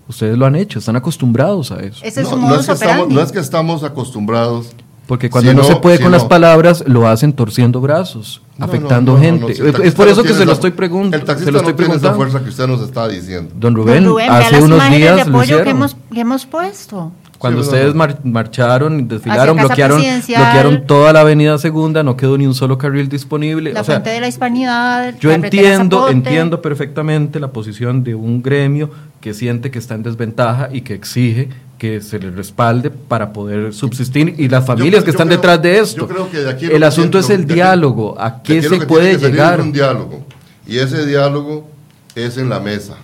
Ustedes 0.10 0.38
lo 0.38 0.46
han 0.46 0.56
hecho, 0.56 0.80
están 0.80 0.96
acostumbrados 0.96 1.72
a 1.72 1.82
eso. 1.82 2.04
Ese 2.04 2.22
es 2.22 2.28
no, 2.28 2.36
su 2.36 2.36
no 2.42 2.48
modus 2.48 2.62
es 2.62 2.66
que 2.68 2.74
estamos, 2.74 2.94
operandi. 2.96 3.16
no 3.16 3.22
es 3.22 3.32
que 3.32 3.40
estamos 3.40 3.84
acostumbrados. 3.84 4.72
Porque 5.08 5.30
cuando 5.30 5.50
Si 5.52 5.56
no, 5.56 5.62
no- 5.64 5.68
se 5.68 5.76
puede 5.78 5.98
si 5.98 6.04
con 6.04 6.12
no- 6.12 6.18
las 6.18 6.26
palabras, 6.28 6.84
lo 6.86 7.08
hacen 7.08 7.32
torciendo 7.34 7.80
brazos, 7.82 8.42
No, 8.58 8.66
afectando 8.66 9.14
no, 9.14 9.18
no, 9.18 9.24
no, 9.24 9.38
gente. 9.48 9.64
no, 9.64 9.78
si 9.78 9.88
es 9.88 9.96
por 9.96 10.08
eso 10.10 10.18
no 10.18 10.24
que 10.24 10.34
se 10.34 10.40
lo 10.40 10.44
esa- 10.44 10.52
estoy 10.54 10.72
preguntando. 10.72 11.16
El 11.16 11.22
Se 11.22 11.26
taxista 11.28 11.52
lo 11.52 11.58
estoy 11.60 11.74
no 11.74 11.78
tiene 11.78 11.94
esa 11.94 12.00
preguntando. 12.02 12.18
fuerza 12.18 12.44
que 12.44 12.50
usted 12.50 12.68
nos 12.68 12.82
está 12.88 13.08
diciendo. 13.08 13.52
Don 13.58 13.74
Rubén, 13.74 14.04
Don 14.04 14.14
Rubén, 14.14 14.30
hace 14.30 14.62
unos 14.62 14.90
días 14.90 15.16
de 15.18 15.24
lo 15.24 15.30
apoyo 15.38 15.40
que 15.40 15.44
hicieron. 15.62 15.68
hemos, 15.70 15.96
que 16.14 16.20
hemos 16.20 16.46
puesto. 16.46 17.12
Cuando 17.38 17.62
Sí, 17.62 17.70
ustedes 17.70 17.94
mar- 17.94 18.20
marcharon, 18.24 19.08
desfilaron, 19.08 19.56
bloquearon, 19.58 20.02
bloquearon 20.02 20.88
toda 20.88 21.14
la 21.14 21.22
avenida 21.22 21.58
segunda, 21.60 22.02
no 22.02 22.18
quedó 22.18 22.36
ni 22.38 22.48
un 22.48 22.56
solo 22.56 22.80
carril 22.80 23.08
disponible. 23.10 23.72
La 23.74 23.82
o 23.82 23.84
sea, 23.84 23.96
fuente 23.98 24.10
de 24.10 24.20
la 24.22 24.28
hispanidad. 24.28 25.14
Yo 25.20 25.30
carretera 25.30 25.36
entiendo, 25.70 25.98
Zapote. 25.98 26.14
entiendo 26.14 26.62
perfectamente 26.64 27.40
la 27.40 27.50
posición 27.50 28.04
de 28.04 28.16
un 28.16 28.42
gremio 28.42 28.90
que 29.22 29.36
siente 29.36 29.70
que 29.70 29.78
está 29.78 29.94
en 29.94 30.02
desventaja 30.04 30.70
y 30.74 30.82
que 30.82 30.96
exige 30.96 31.50
que 31.78 32.02
se 32.02 32.18
le 32.20 32.32
respalde 32.32 32.90
para 32.90 33.32
poder 33.34 33.74
subsistir 33.74 34.34
y 34.38 34.48
las 34.50 34.66
familias 34.66 35.02
Yo- 35.02 35.06
que 35.06 35.12
están 35.12 35.28
creo- 35.28 35.38
detrás 35.38 35.62
de 35.62 35.80
esto. 35.80 35.98
yo 36.02 36.08
creo 36.08 36.32
que 36.32 36.38
de 36.40 36.50
aquí 36.50 36.66
el 36.66 36.80
que 36.80 36.86
asunto 36.86 37.20
es 37.20 37.30
el 37.30 37.44
aquí- 37.44 37.54
diálogo, 37.54 38.20
a 38.20 38.42
qué 38.42 38.62
se 38.64 38.80
puede 38.86 39.18
llegar. 39.18 39.62
un 39.62 39.72
diálogo. 39.72 40.26
Y 40.66 40.80
ese 40.80 41.06
diálogo 41.06 41.70
es 42.16 42.38
en 42.38 42.50
la 42.50 42.60
mesa, 42.60 42.96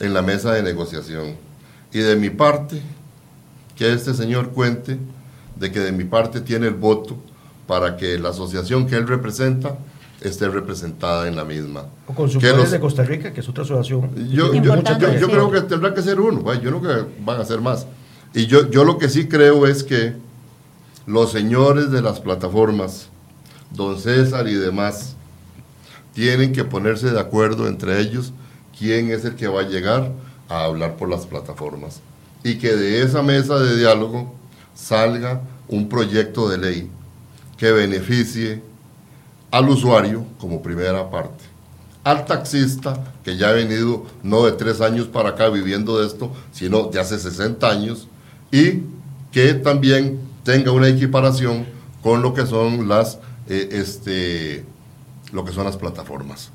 en 0.00 0.12
la 0.12 0.22
mesa 0.22 0.52
de 0.52 0.62
negociación. 0.62 1.36
Y 1.92 1.98
de 2.00 2.16
mi 2.16 2.30
parte, 2.30 2.82
que 3.76 3.92
este 3.92 4.12
señor 4.12 4.50
cuente 4.50 4.98
de 5.56 5.70
que 5.72 5.80
de 5.80 5.92
mi 5.92 6.04
parte 6.04 6.40
tiene 6.40 6.66
el 6.66 6.74
voto 6.74 7.16
para 7.66 7.96
que 7.96 8.18
la 8.18 8.30
asociación 8.30 8.86
que 8.86 8.96
él 8.96 9.06
representa 9.06 9.76
esté 10.20 10.48
representada 10.48 11.28
en 11.28 11.36
la 11.36 11.44
misma. 11.44 11.86
O 12.06 12.10
Que 12.10 12.14
consultores 12.16 12.56
los- 12.56 12.70
de 12.70 12.80
Costa 12.80 13.02
Rica, 13.04 13.32
que 13.32 13.40
es 13.40 13.48
otra 13.48 13.62
asociación. 13.64 14.10
yo, 14.30 14.52
yo, 14.52 14.62
yo- 14.62 15.18
yo 15.18 15.28
creo 15.28 15.50
que 15.50 15.60
tendrá 15.62 15.94
que 15.94 16.02
ser 16.02 16.20
uno, 16.20 16.52
yo 16.54 16.70
no 16.70 16.80
creo 16.80 17.06
que 17.06 17.12
van 17.24 17.40
a 17.40 17.44
ser 17.44 17.60
más. 17.60 17.86
Y 18.34 18.46
yo, 18.46 18.68
yo 18.70 18.84
lo 18.84 18.98
que 18.98 19.08
sí 19.08 19.28
creo 19.28 19.66
es 19.66 19.84
que 19.84 20.14
los 21.06 21.30
señores 21.32 21.90
de 21.90 22.02
las 22.02 22.20
plataformas, 22.20 23.08
don 23.70 23.98
César 23.98 24.48
y 24.48 24.54
demás, 24.54 25.14
tienen 26.14 26.52
que 26.52 26.64
ponerse 26.64 27.10
de 27.10 27.20
acuerdo 27.20 27.66
entre 27.68 28.00
ellos 28.00 28.32
quién 28.76 29.10
es 29.10 29.24
el 29.24 29.34
que 29.36 29.46
va 29.48 29.60
a 29.60 29.68
llegar 29.68 30.12
a 30.48 30.64
hablar 30.64 30.96
por 30.96 31.08
las 31.08 31.26
plataformas. 31.26 32.00
Y 32.42 32.56
que 32.58 32.74
de 32.74 33.02
esa 33.02 33.22
mesa 33.22 33.58
de 33.58 33.76
diálogo 33.78 34.34
salga 34.74 35.42
un 35.68 35.88
proyecto 35.88 36.48
de 36.48 36.58
ley 36.58 36.90
que 37.56 37.72
beneficie 37.72 38.62
al 39.50 39.68
usuario 39.68 40.24
como 40.38 40.62
primera 40.62 41.10
parte, 41.10 41.44
al 42.04 42.24
taxista 42.24 43.02
que 43.24 43.36
ya 43.36 43.48
ha 43.50 43.52
venido 43.52 44.04
no 44.22 44.44
de 44.44 44.52
tres 44.52 44.80
años 44.80 45.06
para 45.06 45.30
acá 45.30 45.48
viviendo 45.48 45.98
de 46.00 46.06
esto, 46.06 46.32
sino 46.52 46.84
de 46.84 47.00
hace 47.00 47.18
60 47.18 47.68
años, 47.68 48.08
y 48.52 48.82
que 49.32 49.54
también 49.54 50.20
tenga 50.44 50.72
una 50.72 50.88
equiparación 50.88 51.66
con 52.02 52.22
lo 52.22 52.32
que 52.34 52.46
son 52.46 52.88
las 52.88 53.18
eh, 53.48 53.68
este, 53.72 54.64
lo 55.32 55.44
que 55.44 55.52
son 55.52 55.64
las 55.64 55.76
plataformas. 55.76 56.50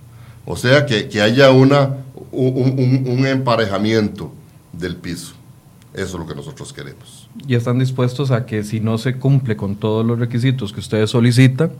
O 0.45 0.55
sea, 0.57 0.85
que, 0.85 1.07
que 1.09 1.21
haya 1.21 1.51
una, 1.51 1.97
un, 2.31 3.03
un- 3.07 3.07
un 3.17 3.25
emparejamiento 3.25 4.31
del 4.73 4.95
piso. 4.97 5.33
Eso 5.93 6.03
es 6.05 6.13
lo 6.13 6.27
que 6.27 6.35
nosotros 6.35 6.73
queremos. 6.73 7.29
Y 7.47 7.55
están 7.55 7.77
dispuestos 7.79 8.31
a 8.31 8.45
que 8.45 8.63
si 8.63 8.79
no 8.79 8.97
se 8.97 9.17
cumple 9.19 9.55
con 9.55 9.75
todos 9.75 10.05
los 10.05 10.17
requisitos 10.19 10.73
que 10.73 10.79
ustedes 10.79 11.11
solicitan, 11.11 11.71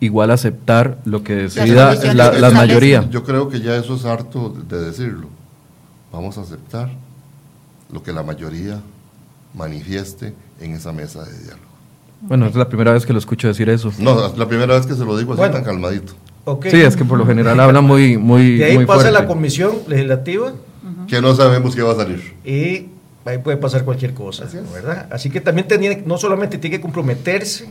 igual 0.00 0.30
aceptar 0.30 0.98
lo 1.04 1.22
que 1.22 1.34
decida 1.34 1.66
la, 1.66 1.94
la 1.94 2.24
establecen. 2.24 2.54
mayoría. 2.56 3.08
Yo 3.10 3.22
creo 3.24 3.48
que 3.48 3.60
ya 3.60 3.76
eso 3.76 3.94
es 3.94 4.04
harto 4.04 4.48
de 4.68 4.80
decirlo. 4.84 5.28
Vamos 6.12 6.38
a 6.38 6.40
aceptar 6.42 6.90
lo 7.92 8.02
que 8.02 8.12
la 8.12 8.22
mayoría 8.22 8.80
manifieste 9.54 10.34
en 10.60 10.72
esa 10.74 10.92
mesa 10.92 11.24
de 11.24 11.32
diálogo. 11.38 11.64
Bueno, 12.22 12.46
es 12.46 12.54
la 12.54 12.68
primera 12.68 12.92
vez 12.92 13.06
que 13.06 13.12
lo 13.12 13.18
escucho 13.18 13.48
decir 13.48 13.68
eso. 13.70 13.92
No, 13.98 14.26
es 14.26 14.36
la 14.36 14.46
primera 14.46 14.74
vez 14.74 14.86
que 14.86 14.94
se 14.94 15.04
lo 15.04 15.16
digo 15.16 15.32
así 15.32 15.38
Bueno. 15.38 15.54
tan 15.54 15.64
calmadito. 15.64 16.12
Ok. 16.44 16.66
Sí, 16.70 16.80
es 16.80 16.96
que 16.96 17.04
por 17.04 17.18
lo 17.18 17.26
general 17.26 17.58
habla 17.60 17.80
muy, 17.80 18.16
muy, 18.18 18.56
De 18.58 18.64
ahí 18.66 18.74
muy 18.76 18.86
pasa 18.86 19.02
fuerte. 19.02 19.20
la 19.20 19.26
comisión 19.26 19.72
legislativa 19.88 20.52
Que 21.08 21.20
no 21.20 21.34
sabemos 21.34 21.74
qué 21.74 21.82
va 21.82 21.92
a 21.92 21.96
salir. 21.96 22.34
y 22.44 22.88
ahí 23.24 23.38
puede 23.42 23.56
pasar 23.56 23.84
cualquier 23.84 24.14
cosa, 24.14 24.44
¿verdad? 24.72 25.06
Así 25.10 25.30
que 25.30 25.40
también 25.40 25.68
tenía, 25.68 25.98
no 26.06 26.16
solamente 26.18 26.58
tiene 26.58 26.76
que 26.76 26.80
comprometerse 26.82 27.68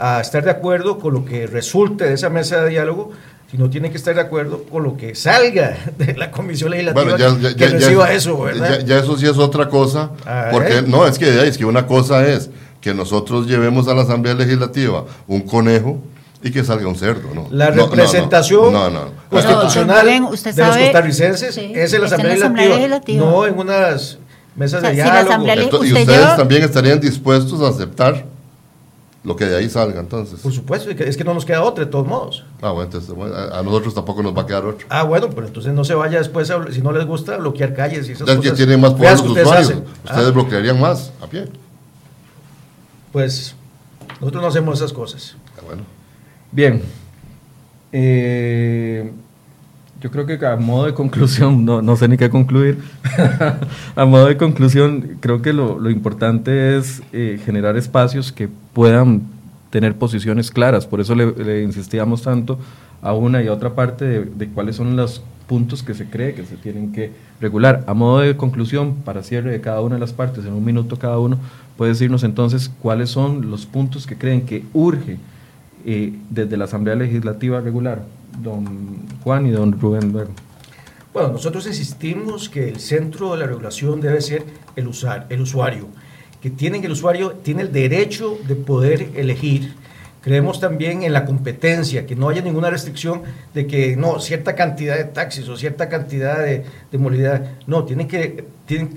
a 0.00 0.20
estar 0.20 0.42
de 0.44 0.50
acuerdo 0.50 0.98
con 0.98 1.14
lo 1.14 1.24
que 1.24 1.46
resulte 1.46 2.04
de 2.04 2.14
esa 2.14 2.30
mesa 2.30 2.62
de 2.62 2.70
diálogo, 2.70 3.10
sino 3.50 3.68
tiene 3.68 3.90
que 3.90 3.96
estar 3.96 4.14
de 4.14 4.20
acuerdo 4.20 4.62
con 4.70 4.82
lo 4.82 4.96
que 4.96 5.14
salga 5.14 5.76
de 5.98 6.14
la 6.14 6.30
comisión 6.30 6.70
legislativa 6.70 7.04
Bueno, 7.16 7.18
ya, 7.18 7.36
ya- 7.50 7.54
que 7.56 7.64
ya- 7.66 7.70
reciba 7.70 8.08
ya- 8.08 8.14
eso, 8.14 8.40
¿verdad? 8.40 8.78
ya- 8.80 8.84
ya 8.86 8.98
eso 8.98 9.16
sí 9.18 9.26
es 9.26 9.36
otra 9.38 9.68
cosa. 9.68 10.10
Ah, 10.26 10.48
Porque 10.50 10.78
¿eh? 10.78 10.82
no, 10.86 11.06
es 11.06 11.18
que, 11.18 11.46
es 11.46 11.58
que 11.58 11.64
una 11.64 11.86
cosa 11.86 12.26
es 12.26 12.48
que 12.80 12.94
nosotros 12.94 13.46
llevemos 13.46 13.88
a 13.88 13.94
la 13.94 14.02
Asamblea 14.02 14.34
Legislativa 14.34 15.04
un 15.28 15.42
conejo 15.42 15.98
y 16.42 16.50
que 16.50 16.64
salga 16.64 16.88
un 16.88 16.96
cerdo, 16.96 17.28
¿no? 17.34 17.46
La 17.50 17.66
No, 17.70 17.76
no, 17.76 17.82
no. 17.82 17.90
representación 17.90 18.72
No, 18.72 18.88
no. 18.88 19.10
constitucional 19.28 20.22
usted 20.32 20.54
de 20.54 20.62
los 20.62 20.70
sabe- 20.74 20.84
costarricenses 20.84 21.54
sí, 21.54 21.72
es 21.74 21.92
en 21.92 22.00
la 22.00 22.06
está 22.06 22.22
en 22.22 22.26
Asamblea, 22.26 22.28
la 22.38 22.44
Asamblea 22.46 22.66
legislativa, 22.68 22.86
Legislativa. 22.86 23.30
no 23.30 23.46
en 23.46 23.58
unas 23.58 24.18
mesas 24.56 24.78
O 24.78 24.80
sea, 24.80 24.90
de 24.90 24.96
si 24.96 24.98
la 25.02 25.04
diálogo. 25.04 25.28
Asamblea 25.30 25.56
le- 25.56 25.62
Entonces, 25.64 25.88
¿Y 25.90 25.92
usted 25.92 26.02
ustedes 26.06 26.20
lleva- 26.24 26.36
también 26.36 26.62
estarían 26.62 27.00
dispuestos 27.00 27.60
a 27.60 27.68
aceptar 27.68 28.24
lo 29.22 29.36
que 29.36 29.44
de 29.44 29.56
ahí 29.56 29.68
salga 29.68 30.00
entonces? 30.00 30.40
Por 30.40 30.52
supuesto, 30.52 30.90
es 30.90 30.96
que- 30.96 31.08
es 31.08 31.16
que 31.16 31.24
no 31.24 31.34
nos 31.34 31.44
queda 31.44 31.62
otra 31.62 31.84
de 31.84 31.90
todos 31.90 32.06
modos. 32.06 32.44
Ah, 32.62 32.70
bueno, 32.70 32.84
entonces 32.86 33.10
bueno, 33.14 33.34
a, 33.34 33.62
nosotros 33.62 33.94
tampoco 33.94 34.22
nos 34.22 34.34
va 34.36 34.42
a 34.42 34.46
quedar 34.46 34.64
otro. 34.64 34.86
Ah, 34.90 35.02
bueno, 35.02 35.28
pero 35.30 35.46
entonces 35.46 35.72
no 35.74 35.84
se 35.84 35.94
vaya 35.94 36.18
después, 36.18 36.50
a- 36.50 36.72
si 36.72 36.80
no 36.80 36.90
les 36.92 37.04
gusta, 37.06 37.36
bloquear 37.36 37.74
calles 37.74 38.08
y 38.08 38.12
esas 38.12 38.28
que 38.28 38.36
cosas. 38.36 38.54
tienen 38.54 38.80
más 38.80 38.92
poder 38.92 39.06
feas 39.08 39.18
los 39.18 39.22
que 39.24 39.28
ustedes 39.28 39.46
usuarios, 39.46 39.70
hacen. 39.70 39.84
ustedes 40.04 40.26
Ah, 40.28 40.30
bloquearían 40.30 40.80
más 40.80 41.12
a 41.22 41.26
pie. 41.26 41.48
Pues 43.12 43.54
nosotros 44.20 44.42
no 44.42 44.48
hacemos 44.48 44.78
esas 44.78 44.92
cosas. 44.92 45.36
Ah, 45.58 45.62
bueno. 45.66 45.82
Bien. 46.52 46.82
Eh, 47.92 49.12
yo 50.00 50.10
creo 50.10 50.26
que 50.26 50.44
a 50.46 50.56
modo 50.56 50.86
de 50.86 50.94
conclusión, 50.94 51.64
no, 51.64 51.82
no 51.82 51.96
sé 51.96 52.08
ni 52.08 52.16
qué 52.16 52.30
concluir, 52.30 52.78
a 53.96 54.04
modo 54.04 54.26
de 54.26 54.36
conclusión, 54.36 55.18
creo 55.20 55.42
que 55.42 55.52
lo, 55.52 55.78
lo 55.78 55.90
importante 55.90 56.76
es 56.76 57.02
eh, 57.12 57.38
generar 57.44 57.76
espacios 57.76 58.32
que 58.32 58.48
puedan 58.72 59.22
tener 59.70 59.94
posiciones 59.94 60.50
claras. 60.50 60.86
Por 60.86 61.00
eso 61.00 61.14
le, 61.14 61.62
insistíamos 61.62 62.22
tanto 62.22 62.58
a 63.02 63.12
una 63.12 63.42
y 63.42 63.48
a 63.48 63.52
otra 63.52 63.74
parte 63.74 64.04
de, 64.04 64.24
de 64.24 64.48
cuáles 64.48 64.76
son 64.76 64.96
los 64.96 65.22
puntos 65.46 65.82
que 65.82 65.94
se 65.94 66.06
cree 66.06 66.34
que 66.34 66.44
se 66.44 66.56
tienen 66.56 66.92
que 66.92 67.12
regular. 67.40 67.84
A 67.86 67.94
modo 67.94 68.20
de 68.20 68.36
conclusión, 68.36 68.94
para 69.04 69.22
cierre 69.22 69.50
de 69.50 69.60
cada 69.60 69.80
una 69.80 69.96
de 69.96 70.00
las 70.00 70.12
partes, 70.12 70.44
en 70.46 70.52
un 70.52 70.64
minuto 70.64 70.96
cada 70.96 71.18
uno, 71.18 71.38
puede 71.76 71.92
decirnos 71.92 72.24
entonces 72.24 72.70
cuáles 72.80 73.10
son 73.10 73.50
los 73.50 73.66
puntos 73.66 74.06
que 74.06 74.16
creen 74.16 74.46
que 74.46 74.64
urge 74.72 75.18
eh, 75.84 76.12
desde 76.30 76.56
la 76.56 76.64
Asamblea 76.64 76.94
Legislativa 76.94 77.60
regular. 77.60 78.02
Don 78.38 79.06
Juan 79.22 79.46
y 79.46 79.50
don 79.50 79.78
Rubén 79.78 80.12
luego. 80.12 80.30
Bueno, 81.12 81.30
nosotros 81.30 81.66
insistimos 81.66 82.48
que 82.48 82.68
el 82.68 82.78
centro 82.78 83.32
de 83.32 83.38
la 83.38 83.46
regulación 83.46 84.00
debe 84.00 84.20
ser 84.20 84.44
el, 84.76 84.86
usar, 84.86 85.26
el 85.28 85.40
usuario, 85.40 85.88
que 86.40 86.50
tienen 86.50 86.84
el 86.84 86.92
usuario 86.92 87.32
tiene 87.32 87.62
el 87.62 87.72
derecho 87.72 88.38
de 88.46 88.54
poder 88.54 89.10
elegir. 89.16 89.74
Creemos 90.22 90.60
también 90.60 91.02
en 91.02 91.12
la 91.12 91.24
competencia, 91.24 92.06
que 92.06 92.14
no 92.14 92.28
haya 92.28 92.42
ninguna 92.42 92.70
restricción 92.70 93.22
de 93.54 93.66
que 93.66 93.96
no, 93.96 94.20
cierta 94.20 94.54
cantidad 94.54 94.96
de 94.96 95.04
taxis 95.04 95.48
o 95.48 95.56
cierta 95.56 95.88
cantidad 95.88 96.38
de, 96.38 96.64
de 96.92 96.98
movilidad. 96.98 97.58
No, 97.66 97.84
tiene 97.84 98.06
que, 98.06 98.44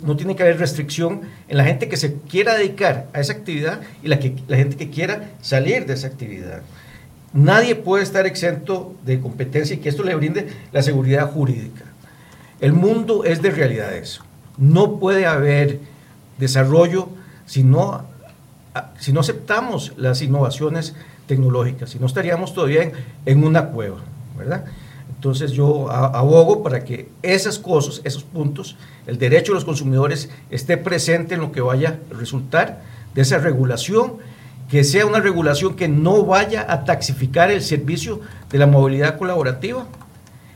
no 0.03 0.15
tiene 0.15 0.35
que 0.35 0.43
haber 0.43 0.59
restricción 0.59 1.21
en 1.47 1.57
la 1.57 1.63
gente 1.63 1.87
que 1.87 1.97
se 1.97 2.15
quiera 2.29 2.55
dedicar 2.55 3.07
a 3.13 3.21
esa 3.21 3.33
actividad 3.33 3.81
y 4.03 4.07
la, 4.07 4.19
que, 4.19 4.35
la 4.47 4.57
gente 4.57 4.75
que 4.75 4.89
quiera 4.89 5.31
salir 5.41 5.85
de 5.85 5.93
esa 5.93 6.07
actividad. 6.07 6.61
Nadie 7.33 7.75
puede 7.75 8.03
estar 8.03 8.27
exento 8.27 8.95
de 9.03 9.19
competencia 9.19 9.75
y 9.75 9.79
que 9.79 9.89
esto 9.89 10.03
le 10.03 10.13
brinde 10.13 10.47
la 10.71 10.83
seguridad 10.83 11.31
jurídica. 11.31 11.83
El 12.61 12.73
mundo 12.73 13.23
es 13.25 13.41
de 13.41 13.49
realidades. 13.49 14.21
No 14.57 14.99
puede 14.99 15.25
haber 15.25 15.79
desarrollo 16.37 17.09
si 17.45 17.63
no, 17.63 18.05
si 18.99 19.11
no 19.11 19.19
aceptamos 19.19 19.93
las 19.97 20.21
innovaciones 20.21 20.95
tecnológicas, 21.27 21.89
si 21.89 21.99
no 21.99 22.05
estaríamos 22.05 22.53
todavía 22.53 22.91
en, 23.25 23.43
una 23.43 23.69
cueva, 23.69 23.97
¿verdad? 24.37 24.65
Entonces 25.15 25.51
yo 25.51 25.89
abogo 25.89 26.61
para 26.61 26.83
que 26.83 27.09
esas 27.23 27.57
cosas, 27.57 28.01
esos 28.03 28.23
puntos, 28.23 28.75
el 29.07 29.17
derecho 29.17 29.53
de 29.53 29.55
los 29.55 29.65
consumidores 29.65 30.29
esté 30.51 30.77
presente 30.77 31.35
en 31.35 31.41
lo 31.41 31.51
que 31.51 31.61
vaya 31.61 31.99
a 32.11 32.13
resultar 32.13 32.81
de 33.15 33.21
esa 33.21 33.37
regulación, 33.37 34.13
que 34.73 34.83
sea 34.83 35.05
una 35.05 35.19
regulación 35.19 35.75
que 35.75 35.87
no 35.87 36.25
vaya 36.25 36.65
a 36.67 36.83
taxificar 36.83 37.51
el 37.51 37.61
servicio 37.61 38.21
de 38.49 38.57
la 38.57 38.65
movilidad 38.65 39.19
colaborativa 39.19 39.85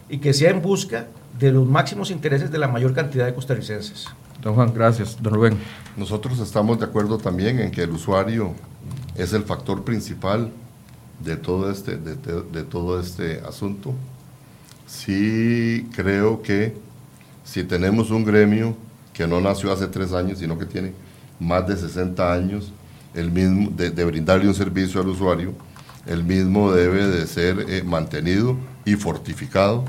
y 0.10 0.18
que 0.18 0.34
sea 0.34 0.50
en 0.50 0.64
busca 0.64 1.06
de 1.38 1.52
los 1.52 1.68
máximos 1.68 2.10
intereses 2.10 2.50
de 2.50 2.58
la 2.58 2.68
mayor 2.68 2.96
cantidad 2.96 3.28
de 3.28 3.36
costarricenses. 3.36 4.08
Don 4.42 4.56
Juan, 4.56 4.74
gracias. 4.74 5.22
Don 5.22 5.36
Rubén. 5.36 5.60
Nosotros 5.96 6.40
estamos 6.40 6.80
de 6.80 6.86
acuerdo 6.86 7.20
también 7.20 7.60
en 7.60 7.70
que 7.70 7.84
el 7.84 7.92
usuario 7.92 8.54
es 9.14 9.34
el 9.34 9.44
factor 9.44 9.84
principal 9.84 10.50
de 11.24 11.38
todo 11.38 11.70
este, 11.70 11.98
de, 11.98 12.16
de- 12.16 12.42
de 12.42 12.64
todo 12.64 13.00
este 13.00 13.42
asunto. 13.48 13.94
Sí 14.88 15.88
creo 15.96 16.42
que 16.42 16.76
si 17.44 17.64
tenemos 17.66 18.10
un 18.10 18.26
gremio 18.26 18.76
que 19.14 19.28
no 19.28 19.40
nació 19.42 19.72
hace 19.72 19.86
tres 19.86 20.12
años, 20.12 20.40
sino 20.40 20.58
que 20.58 20.66
tiene 20.66 20.94
más 21.40 21.68
de 21.68 21.78
60 21.78 22.34
años, 22.34 22.72
el 23.18 23.32
mismo, 23.32 23.70
de, 23.72 23.90
de 23.90 24.06
brindarle 24.06 24.48
un 24.48 24.56
servicio 24.56 25.02
al 25.02 25.08
usuario, 25.08 25.54
el 26.06 26.24
mismo 26.24 26.72
debe 26.72 27.08
de 27.08 27.28
ser 27.28 27.66
eh, 27.68 27.84
mantenido 27.84 28.56
y 28.86 28.96
fortificado, 28.96 29.84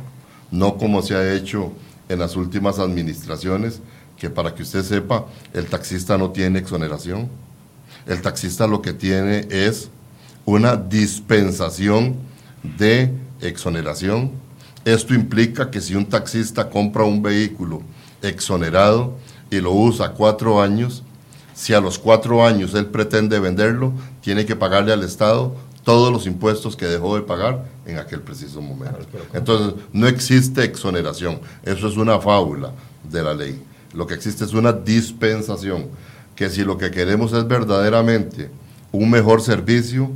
no 0.51 0.77
como 0.77 1.03
se 1.03 1.15
ha 1.15 1.35
hecho 1.35 1.73
en 2.09 2.19
las 2.19 2.37
últimas 2.37 2.79
administraciones, 2.79 3.81
que 4.17 4.31
para 4.31 4.55
que 4.55 4.63
usted 4.63 4.83
sepa, 4.83 5.27
el 5.53 5.67
taxista 5.67 6.19
no 6.19 6.31
tiene 6.31 6.59
exoneración. 6.59 7.29
El 8.07 8.21
taxista 8.21 8.67
lo 8.67 8.83
que 8.83 8.93
tiene 8.93 9.47
es 9.51 9.91
una 10.45 10.75
dispensación 10.75 12.17
de 12.79 13.13
exoneración. 13.41 14.33
Esto 14.85 15.15
implica 15.15 15.71
que 15.71 15.81
si 15.81 15.95
un 15.95 16.07
taxista 16.07 16.69
compra 16.69 17.05
un 17.05 17.23
vehículo 17.23 17.83
exonerado 18.23 19.17
y 19.51 19.61
lo 19.61 19.73
usa 19.73 20.13
cuatro 20.13 20.61
años, 20.61 21.05
si 21.59 21.75
a 21.75 21.81
los 21.81 21.99
cuatro 21.99 22.47
años 22.47 22.73
él 22.75 22.87
pretende 22.87 23.41
venderlo, 23.41 23.93
tiene 24.21 24.47
que 24.47 24.55
pagarle 24.55 24.93
al 24.93 25.03
Estado 25.03 25.57
todos 25.83 26.13
los 26.13 26.25
impuestos 26.25 26.77
que 26.77 26.87
dejó 26.87 27.17
de 27.17 27.23
pagar 27.23 27.65
en 27.85 27.99
aquel 27.99 28.21
preciso 28.21 28.63
momento. 28.63 29.01
Entonces, 29.35 29.75
no 29.93 30.07
existe 30.07 30.63
exoneración. 30.63 31.41
Eso 31.65 31.89
es 31.89 31.97
una 31.97 32.21
fábula 32.21 32.71
de 33.11 33.23
la 33.25 33.35
ley. 33.35 33.61
Lo 33.93 34.07
que 34.07 34.15
existe 34.15 34.45
es 34.45 34.53
una 34.53 34.73
dispensación, 34.73 35.89
que 36.37 36.49
si 36.49 36.63
lo 36.63 36.79
que 36.79 36.93
queremos 36.93 37.33
es 37.33 37.49
verdaderamente 37.49 38.51
un 38.93 39.11
mejor 39.11 39.43
servicio, 39.43 40.13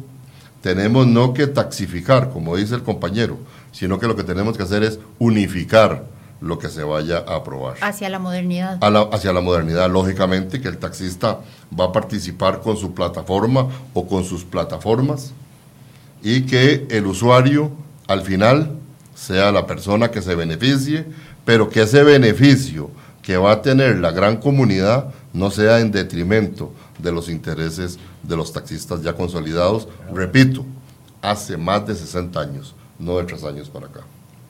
tenemos 0.60 1.08
no 1.08 1.34
que 1.34 1.48
taxificar, 1.48 2.30
como 2.30 2.56
dice 2.56 2.76
el 2.76 2.84
compañero, 2.84 3.38
sino 3.72 3.98
que 3.98 4.06
lo 4.06 4.14
que 4.14 4.22
tenemos 4.22 4.56
que 4.56 4.62
hacer 4.62 4.84
es 4.84 5.00
unificar 5.18 6.04
lo 6.42 6.58
que 6.58 6.68
se 6.68 6.82
vaya 6.82 7.18
a 7.26 7.36
aprobar 7.36 7.76
Hacia 7.80 8.08
la 8.10 8.18
modernidad. 8.18 8.78
a 8.82 8.90
la- 8.90 9.08
hacia 9.12 9.32
la 9.32 9.40
modernidad. 9.40 9.88
Lógicamente 9.90 10.60
que 10.60 10.68
el 10.68 10.78
taxista 10.78 11.38
va 11.78 11.86
a 11.86 11.92
participar 11.92 12.60
con 12.60 12.76
su 12.76 12.92
plataforma 12.94 13.68
o 13.94 14.06
con 14.06 14.24
sus 14.24 14.44
plataformas 14.44 15.32
y 16.22 16.42
que 16.42 16.86
el 16.90 17.06
usuario 17.06 17.70
al 18.08 18.22
final 18.22 18.72
sea 19.14 19.52
la 19.52 19.66
persona 19.66 20.10
que 20.10 20.20
se 20.22 20.34
beneficie, 20.34 21.06
pero 21.44 21.68
que 21.68 21.82
ese 21.82 22.02
beneficio 22.02 22.90
que 23.22 23.36
va 23.36 23.52
a 23.52 23.62
tener 23.62 23.98
la 23.98 24.10
gran 24.10 24.36
comunidad 24.38 25.12
no 25.32 25.50
sea 25.50 25.78
en 25.80 25.92
detrimento 25.92 26.72
de 26.98 27.12
los 27.12 27.28
intereses 27.28 27.98
de 28.22 28.36
los 28.36 28.52
taxistas 28.52 29.02
ya 29.02 29.14
consolidados. 29.14 29.88
Repito, 30.12 30.64
hace 31.22 31.56
más 31.56 31.86
de 31.86 31.94
60 31.94 32.40
años, 32.40 32.74
no 32.98 33.16
de 33.18 33.24
tres 33.24 33.44
años 33.44 33.68
para 33.68 33.86
acá. 33.86 34.00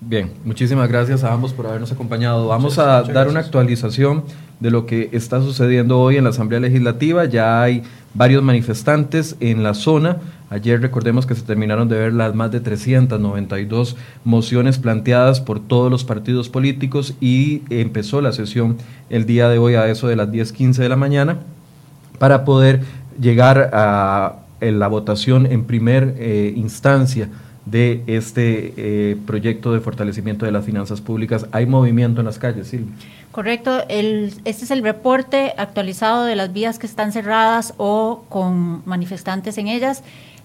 Bien, 0.05 0.33
muchísimas 0.45 0.89
gracias 0.89 1.23
a 1.23 1.33
ambos 1.33 1.53
por 1.53 1.65
habernos 1.69 1.93
acompañado. 1.93 2.49
Vamos 2.49 2.77
a 2.79 3.03
dar 3.03 3.29
una 3.29 3.39
actualización 3.39 4.25
de 4.59 4.73
lo 4.73 4.85
que 4.85 5.11
está 5.13 5.41
sucediendo 5.41 6.01
hoy 6.01 6.17
en 6.17 6.25
la 6.25 6.31
Asamblea 6.31 6.59
Legislativa. 6.59 7.25
Ya 7.25 7.63
hay 7.63 7.85
varios 8.13 8.43
manifestantes 8.43 9.37
en 9.39 9.63
la 9.63 9.75
zona. 9.75 10.19
Ayer 10.51 10.81
recordemos 10.81 11.25
que 11.25 11.37
se 11.37 11.43
terminaron 11.43 11.89
de 11.89 11.99
ver 11.99 12.13
las 12.13 12.35
más 12.35 12.51
de 12.51 12.59
392 12.59 13.97
mociones 14.25 14.79
planteadas 14.79 15.41
por 15.41 15.61
todos 15.61 15.89
los 15.89 16.03
partidos 16.03 16.49
políticos 16.49 17.15
y 17.21 17.63
empezó 17.71 18.21
la 18.21 18.33
sesión 18.33 18.79
el 19.09 19.25
día 19.25 19.49
de 19.49 19.59
hoy 19.59 19.77
a 19.77 19.87
eso 19.87 20.09
de 20.09 20.17
las 20.17 20.31
10.15 20.31 20.79
de 20.79 20.89
la 20.89 20.97
mañana 20.97 21.39
para 22.19 22.45
poder 22.45 22.81
llegar 23.21 23.71
a 23.73 24.41
la 24.61 24.89
votación 24.89 25.47
en 25.47 25.65
primer 25.65 26.17
eh, 26.19 26.53
instancia 26.57 27.29
de 27.65 28.03
este 28.07 28.75
eh, 28.77 29.17
proyecto 29.27 29.73
de 29.73 29.81
fortalecimiento 29.81 30.47
de 30.47 30.53
las 30.53 30.65
finanzas 30.65 31.01
públicas. 31.01 31.47
¿Hay 31.53 31.67
movimiento 31.67 32.21
en 32.21 32.27
las 32.27 32.39
calles, 32.39 32.69
Silvia? 32.69 32.93
Correcto. 33.31 33.83
El, 33.89 34.35
este 34.45 34.65
es 34.65 34.71
el 34.71 34.83
reporte 34.83 35.55
actualizado 35.57 36.25
de 36.25 36.37
las 36.37 36.53
vías 36.53 36.79
que 36.79 36.87
están 36.87 37.13
cerradas 37.13 37.75
o 37.77 38.25
con 38.29 38.83
manifestantes 38.85 39.59
en 39.59 39.69
ellas. 39.69 40.03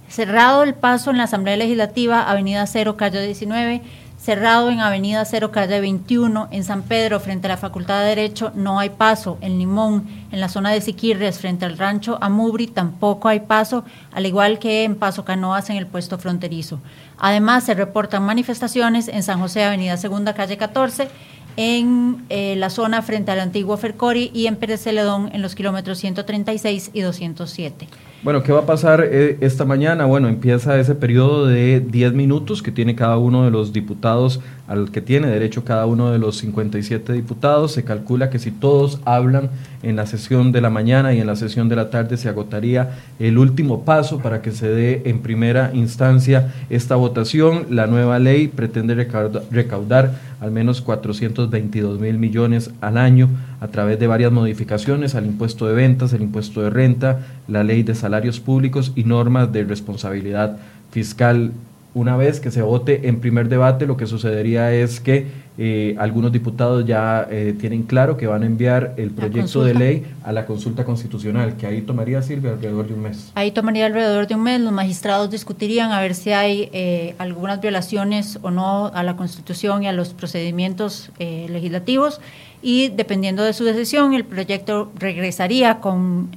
Cerrado 0.10 0.64
el 0.64 0.74
paso 0.74 1.12
en 1.12 1.18
la 1.18 1.24
Asamblea 1.24 1.58
Legislativa, 1.58 2.30
Avenida 2.30 2.66
Cero, 2.66 2.96
calle 2.96 3.22
19 3.26 3.82
cerrado 4.28 4.70
en 4.72 4.82
Avenida 4.82 5.24
Cero, 5.24 5.54
calle 5.54 5.80
21, 5.80 6.50
en 6.52 6.66
San 6.66 6.82
Pedro, 6.82 7.22
frente 7.22 7.48
a 7.48 7.52
la 7.52 7.56
Facultad 7.56 8.02
de 8.02 8.10
Derecho, 8.10 8.52
no 8.56 8.78
hay 8.78 8.90
paso. 8.90 9.38
En 9.40 9.58
Limón, 9.58 10.06
en 10.34 10.42
la 10.42 10.50
zona 10.50 10.70
de 10.72 10.82
Siquirres, 10.82 11.40
frente 11.40 11.64
al 11.64 11.78
rancho 11.78 12.18
Amubri, 12.20 12.68
tampoco 12.68 13.30
hay 13.30 13.40
paso, 13.40 13.86
al 14.12 14.26
igual 14.26 14.60
que 14.60 14.84
en 14.84 14.96
Paso 14.96 15.24
Canoas, 15.24 15.70
en 15.70 15.78
el 15.78 15.88
puesto 15.88 16.18
fronterizo. 16.18 16.82
Además, 17.18 17.64
se 17.64 17.74
reportan 17.74 18.22
manifestaciones 18.24 19.08
en 19.08 19.24
San 19.24 19.40
José, 19.40 19.64
Avenida 19.64 19.96
Segunda, 19.96 20.34
calle 20.34 20.58
14, 20.58 21.08
en 21.56 22.26
eh, 22.28 22.58
la 22.58 22.70
zona 22.70 23.02
frente 23.04 23.32
al 23.32 23.40
antiguo 23.40 23.78
Fercori 23.78 24.30
y 24.34 24.48
en 24.48 24.58
Pérez 24.58 24.84
Celedón 24.84 25.30
en 25.32 25.42
los 25.42 25.56
kilómetros 25.56 26.00
136 26.00 26.90
y 26.92 27.00
207. 27.00 27.88
Bueno, 28.24 28.42
¿qué 28.42 28.52
va 28.52 28.62
a 28.62 28.66
pasar 28.66 29.02
eh, 29.04 29.38
esta 29.42 29.64
mañana? 29.64 30.06
Bueno, 30.06 30.28
empieza 30.28 30.80
ese 30.80 30.96
periodo 30.96 31.46
de 31.46 31.80
10 31.80 32.14
minutos 32.14 32.64
que 32.64 32.72
tiene 32.72 32.96
cada 32.96 33.18
uno 33.18 33.46
de 33.46 33.52
los 33.52 33.74
diputados, 33.74 34.42
al 34.68 34.92
que 34.92 35.02
tiene 35.02 35.28
derecho 35.28 35.64
cada 35.64 35.86
uno 35.86 36.12
de 36.12 36.20
los 36.20 36.38
57 36.38 37.14
diputados. 37.14 37.72
Se 37.72 37.84
calcula 37.84 38.30
que 38.30 38.40
si 38.40 38.52
todos 38.52 39.00
hablan 39.06 39.50
en 39.84 39.96
la 39.96 40.06
sesión 40.06 40.52
de 40.52 40.62
la 40.62 40.70
mañana 40.70 41.14
y 41.14 41.20
en 41.20 41.28
la 41.28 41.36
sesión 41.36 41.70
de 41.70 41.76
la 41.76 41.90
tarde 41.90 42.18
se 42.18 42.30
agotaría 42.30 42.98
el 43.20 43.38
último 43.38 43.86
paso 43.86 44.20
para 44.20 44.42
que 44.42 44.52
se 44.52 44.68
dé 44.68 45.04
en 45.06 45.20
primera 45.20 45.72
instancia 45.74 46.54
esta 46.70 46.96
votación. 46.96 47.68
La 47.70 47.88
nueva 47.88 48.20
ley 48.20 48.48
pretende 48.48 48.96
recaudar 48.96 50.20
al 50.40 50.52
menos 50.52 50.82
422 50.82 52.00
mil 52.00 52.18
millones 52.18 52.72
al 52.82 52.98
año 52.98 53.30
a 53.60 53.68
través 53.68 54.00
de 54.00 54.08
varias 54.08 54.32
modificaciones 54.32 55.16
al 55.16 55.26
impuesto 55.26 55.68
de 55.68 55.74
ventas, 55.74 56.14
el 56.14 56.22
impuesto 56.22 56.62
de 56.62 56.70
renta, 56.70 57.20
la 57.48 57.64
ley 57.64 57.84
de 57.84 57.96
salarios 57.96 58.40
públicos 58.40 58.92
y 58.96 59.04
normas 59.04 59.52
de 59.52 59.64
responsabilidad 59.64 60.58
fiscal 60.92 61.52
una 61.98 62.16
vez 62.16 62.40
que 62.40 62.52
se 62.52 62.62
vote 62.62 63.08
en 63.08 63.20
primer 63.20 63.50
debate, 63.50 63.88
lo 63.88 63.98
que 63.98 64.06
sucedería 64.06 64.72
es 64.72 65.00
que 65.00 65.26
eh, 65.58 65.96
algunos 65.98 66.32
diputados 66.32 66.86
ya 66.86 67.28
eh, 67.32 67.56
tienen 67.60 67.84
claro 67.84 68.18
que 68.18 68.28
van 68.28 68.44
a 68.44 68.46
enviar 68.46 68.94
el 68.98 69.10
proyecto 69.10 69.64
de 69.64 69.74
ley 69.74 70.06
a 70.24 70.32
la 70.32 70.46
consulta 70.46 70.86
constitucional, 70.86 71.58
que 71.58 71.66
ahí 71.66 71.82
tomaría, 71.82 72.22
Silvia, 72.22 72.52
alrededor 72.52 72.88
de 72.88 72.94
un 72.94 73.02
mes. 73.02 73.32
Ahí 73.34 73.50
tomaría 73.50 73.88
alrededor 73.88 74.28
de 74.28 74.36
un 74.36 74.44
mes. 74.44 74.62
Los 74.62 74.72
magistrados 74.72 75.32
discutirían 75.32 75.92
a 75.92 76.00
ver 76.00 76.14
si 76.14 76.32
hay 76.32 76.70
eh, 76.72 77.16
algunas 77.18 77.60
violaciones 77.62 78.38
o 78.44 78.52
no 78.52 78.92
a 78.94 79.02
la 79.02 79.18
Constitución 79.18 79.82
y 79.82 79.88
a 79.88 79.92
los 79.92 80.14
procedimientos 80.14 81.10
legislativos 81.18 82.22
y 82.62 82.90
dependiendo 82.90 83.44
de 83.44 83.54
su 83.54 83.64
decisión, 83.64 84.14
el 84.14 84.24
proyecto 84.24 84.92
regresaría 85.00 85.80
con 85.80 86.30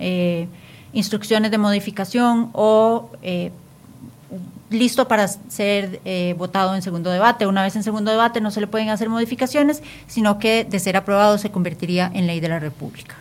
instrucciones 0.93 1.51
de 1.51 1.59
modificación 1.59 2.49
o 2.53 3.11
listo 4.70 5.09
para 5.09 5.28
ser 5.28 6.01
eh, 6.05 6.35
votado 6.39 6.74
en 6.74 6.82
segundo 6.82 7.11
debate. 7.11 7.47
Una 7.47 7.62
vez 7.62 7.77
en 7.77 7.82
segundo 7.82 8.11
debate 8.11 8.40
no 8.40 8.51
se 8.51 8.61
le 8.61 8.66
pueden 8.66 8.90
hacer 8.90 9.09
modificaciones, 9.09 9.82
sino 10.07 10.39
que 10.39 10.65
de 10.65 10.78
ser 10.78 10.97
aprobado 10.97 11.39
se 11.39 11.51
convertiría 11.51 12.11
en 12.15 12.27
ley 12.27 12.40
de 12.40 12.48
la 12.48 12.59
República 12.59 13.16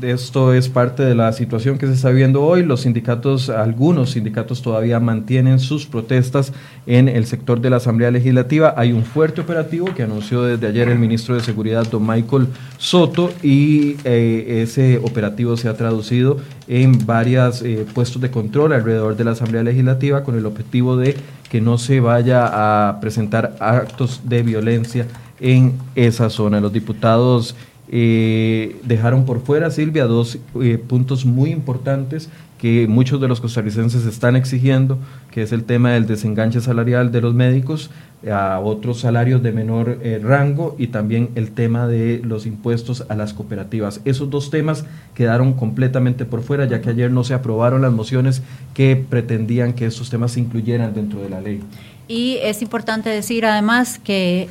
esto 0.00 0.54
es 0.54 0.68
parte 0.68 1.02
de 1.02 1.14
la 1.14 1.32
situación 1.32 1.76
que 1.76 1.86
se 1.86 1.92
está 1.92 2.10
viendo 2.10 2.42
hoy. 2.42 2.64
Los 2.64 2.82
sindicatos, 2.82 3.50
algunos 3.50 4.12
sindicatos 4.12 4.62
todavía 4.62 4.98
mantienen 5.00 5.58
sus 5.58 5.86
protestas 5.86 6.52
en 6.86 7.08
el 7.08 7.26
sector 7.26 7.60
de 7.60 7.70
la 7.70 7.76
Asamblea 7.76 8.10
Legislativa. 8.10 8.74
Hay 8.76 8.92
un 8.92 9.04
fuerte 9.04 9.42
operativo 9.42 9.86
que 9.94 10.02
anunció 10.02 10.42
desde 10.42 10.66
ayer 10.66 10.88
el 10.88 10.98
ministro 10.98 11.34
de 11.34 11.42
Seguridad, 11.42 11.86
don 11.90 12.06
Michael 12.06 12.48
Soto, 12.78 13.30
y 13.42 13.96
eh, 14.04 14.62
ese 14.62 14.98
operativo 14.98 15.56
se 15.56 15.68
ha 15.68 15.74
traducido 15.74 16.38
en 16.68 17.04
varios 17.04 17.62
eh, 17.62 17.86
puestos 17.92 18.22
de 18.22 18.30
control 18.30 18.72
alrededor 18.72 19.16
de 19.16 19.24
la 19.24 19.32
Asamblea 19.32 19.62
Legislativa 19.62 20.24
con 20.24 20.38
el 20.38 20.46
objetivo 20.46 20.96
de 20.96 21.16
que 21.50 21.60
no 21.60 21.76
se 21.76 22.00
vaya 22.00 22.88
a 22.88 23.00
presentar 23.00 23.56
actos 23.60 24.22
de 24.24 24.42
violencia 24.42 25.06
en 25.38 25.74
esa 25.94 26.30
zona. 26.30 26.60
Los 26.60 26.72
diputados 26.72 27.54
eh, 27.94 28.80
dejaron 28.84 29.26
por 29.26 29.42
fuera, 29.42 29.70
Silvia, 29.70 30.06
dos 30.06 30.38
eh, 30.62 30.78
puntos 30.78 31.26
muy 31.26 31.50
importantes 31.50 32.30
que 32.56 32.86
muchos 32.88 33.20
de 33.20 33.28
los 33.28 33.42
costarricenses 33.42 34.06
están 34.06 34.34
exigiendo, 34.34 34.96
que 35.30 35.42
es 35.42 35.52
el 35.52 35.64
tema 35.64 35.90
del 35.90 36.06
desenganche 36.06 36.62
salarial 36.62 37.12
de 37.12 37.20
los 37.20 37.34
médicos 37.34 37.90
a 38.32 38.60
otros 38.60 39.00
salarios 39.00 39.42
de 39.42 39.52
menor 39.52 39.98
eh, 40.00 40.18
rango 40.22 40.74
y 40.78 40.86
también 40.86 41.30
el 41.34 41.50
tema 41.50 41.86
de 41.86 42.22
los 42.24 42.46
impuestos 42.46 43.04
a 43.10 43.14
las 43.14 43.34
cooperativas. 43.34 44.00
Esos 44.06 44.30
dos 44.30 44.48
temas 44.48 44.86
quedaron 45.14 45.52
completamente 45.52 46.24
por 46.24 46.42
fuera, 46.42 46.64
ya 46.64 46.80
que 46.80 46.88
ayer 46.88 47.10
no 47.10 47.24
se 47.24 47.34
aprobaron 47.34 47.82
las 47.82 47.92
mociones 47.92 48.42
que 48.72 48.96
pretendían 48.96 49.74
que 49.74 49.84
esos 49.84 50.08
temas 50.08 50.32
se 50.32 50.40
incluyeran 50.40 50.94
dentro 50.94 51.20
de 51.20 51.28
la 51.28 51.42
ley. 51.42 51.60
Y 52.08 52.38
es 52.42 52.62
importante 52.62 53.10
decir 53.10 53.44
además 53.44 53.98
que 53.98 54.48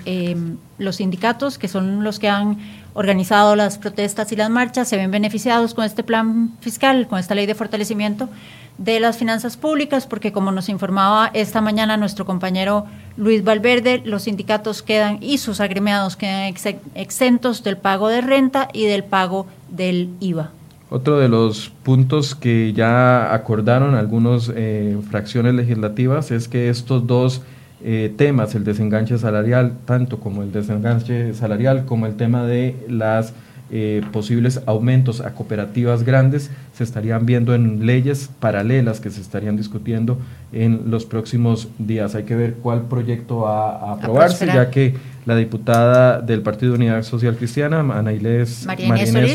los 0.78 0.96
sindicatos, 0.98 1.58
que 1.58 1.68
son 1.68 2.04
los 2.04 2.18
que 2.18 2.30
han 2.30 2.58
organizado 2.94 3.56
las 3.56 3.78
protestas 3.78 4.32
y 4.32 4.36
las 4.36 4.50
marchas 4.50 4.88
se 4.88 4.98
ven 4.98 5.12
beneficiados 5.12 5.74
con 5.74 5.86
este 5.86 6.04
plan 6.04 6.52
fiscal, 6.60 7.08
con 7.08 7.20
esta 7.20 7.36
ley 7.36 7.46
de 7.46 7.56
fortalecimiento 7.56 8.30
de 8.78 9.00
las 9.00 9.18
finanzas 9.18 9.58
públicas, 9.58 10.08
porque 10.08 10.32
como 10.32 10.52
nos 10.52 10.70
informaba 10.70 11.30
esta 11.34 11.62
mañana 11.62 11.98
nuestro 11.98 12.26
compañero 12.26 12.86
Luis 13.18 13.44
Valverde, 13.44 14.02
los 14.06 14.24
sindicatos 14.24 14.82
quedan 14.82 15.20
y 15.22 15.38
sus 15.38 15.60
agremiados 15.60 16.16
quedan 16.16 16.54
exentos 16.96 17.64
del 17.64 17.78
pago 17.78 18.08
de 18.08 18.22
renta 18.22 18.70
y 18.74 18.86
del 18.86 19.04
pago 19.04 19.46
del 19.70 20.10
IVA. 20.20 20.52
Otro 20.90 21.20
de 21.20 21.30
los 21.30 21.72
puntos 21.84 22.36
que 22.36 22.74
ya 22.74 23.34
acordaron 23.34 23.96
algunas 23.96 24.52
eh, 24.54 24.98
fracciones 25.10 25.54
legislativas 25.54 26.32
es 26.32 26.50
que 26.50 26.70
estos 26.70 27.08
dos 27.08 27.42
eh, 27.84 28.14
temas, 28.16 28.54
el 28.56 28.64
desenganche 28.64 29.18
salarial, 29.18 29.74
tanto 29.86 30.20
como 30.20 30.44
el 30.44 30.52
desenganche 30.52 31.34
salarial 31.34 31.86
como 31.86 32.06
el 32.06 32.16
tema 32.16 32.46
de 32.46 32.76
las 32.88 33.34
eh, 33.74 34.02
posibles 34.12 34.62
aumentos 34.66 35.22
a 35.22 35.34
cooperativas 35.34 36.04
grandes, 36.04 36.52
se 36.74 36.84
estarían 36.84 37.26
viendo 37.26 37.56
en 37.56 37.86
leyes 37.86 38.30
paralelas 38.40 39.00
que 39.00 39.10
se 39.10 39.22
estarían 39.22 39.56
discutiendo 39.56 40.20
en 40.52 40.92
los 40.92 41.06
próximos 41.06 41.70
días. 41.80 42.14
Hay 42.14 42.24
que 42.24 42.36
ver 42.36 42.56
cuál 42.56 42.82
proyecto 42.82 43.40
va 43.40 43.78
a 43.78 43.94
aprobarse, 43.94 44.46
ya 44.46 44.70
que 44.70 44.96
la 45.26 45.38
diputada 45.38 46.20
del 46.20 46.42
Partido 46.42 46.74
de 46.74 46.80
Unidad 46.80 47.04
Social 47.04 47.38
Cristiana, 47.38 47.80
Ana 47.80 48.12
Inés, 48.12 48.68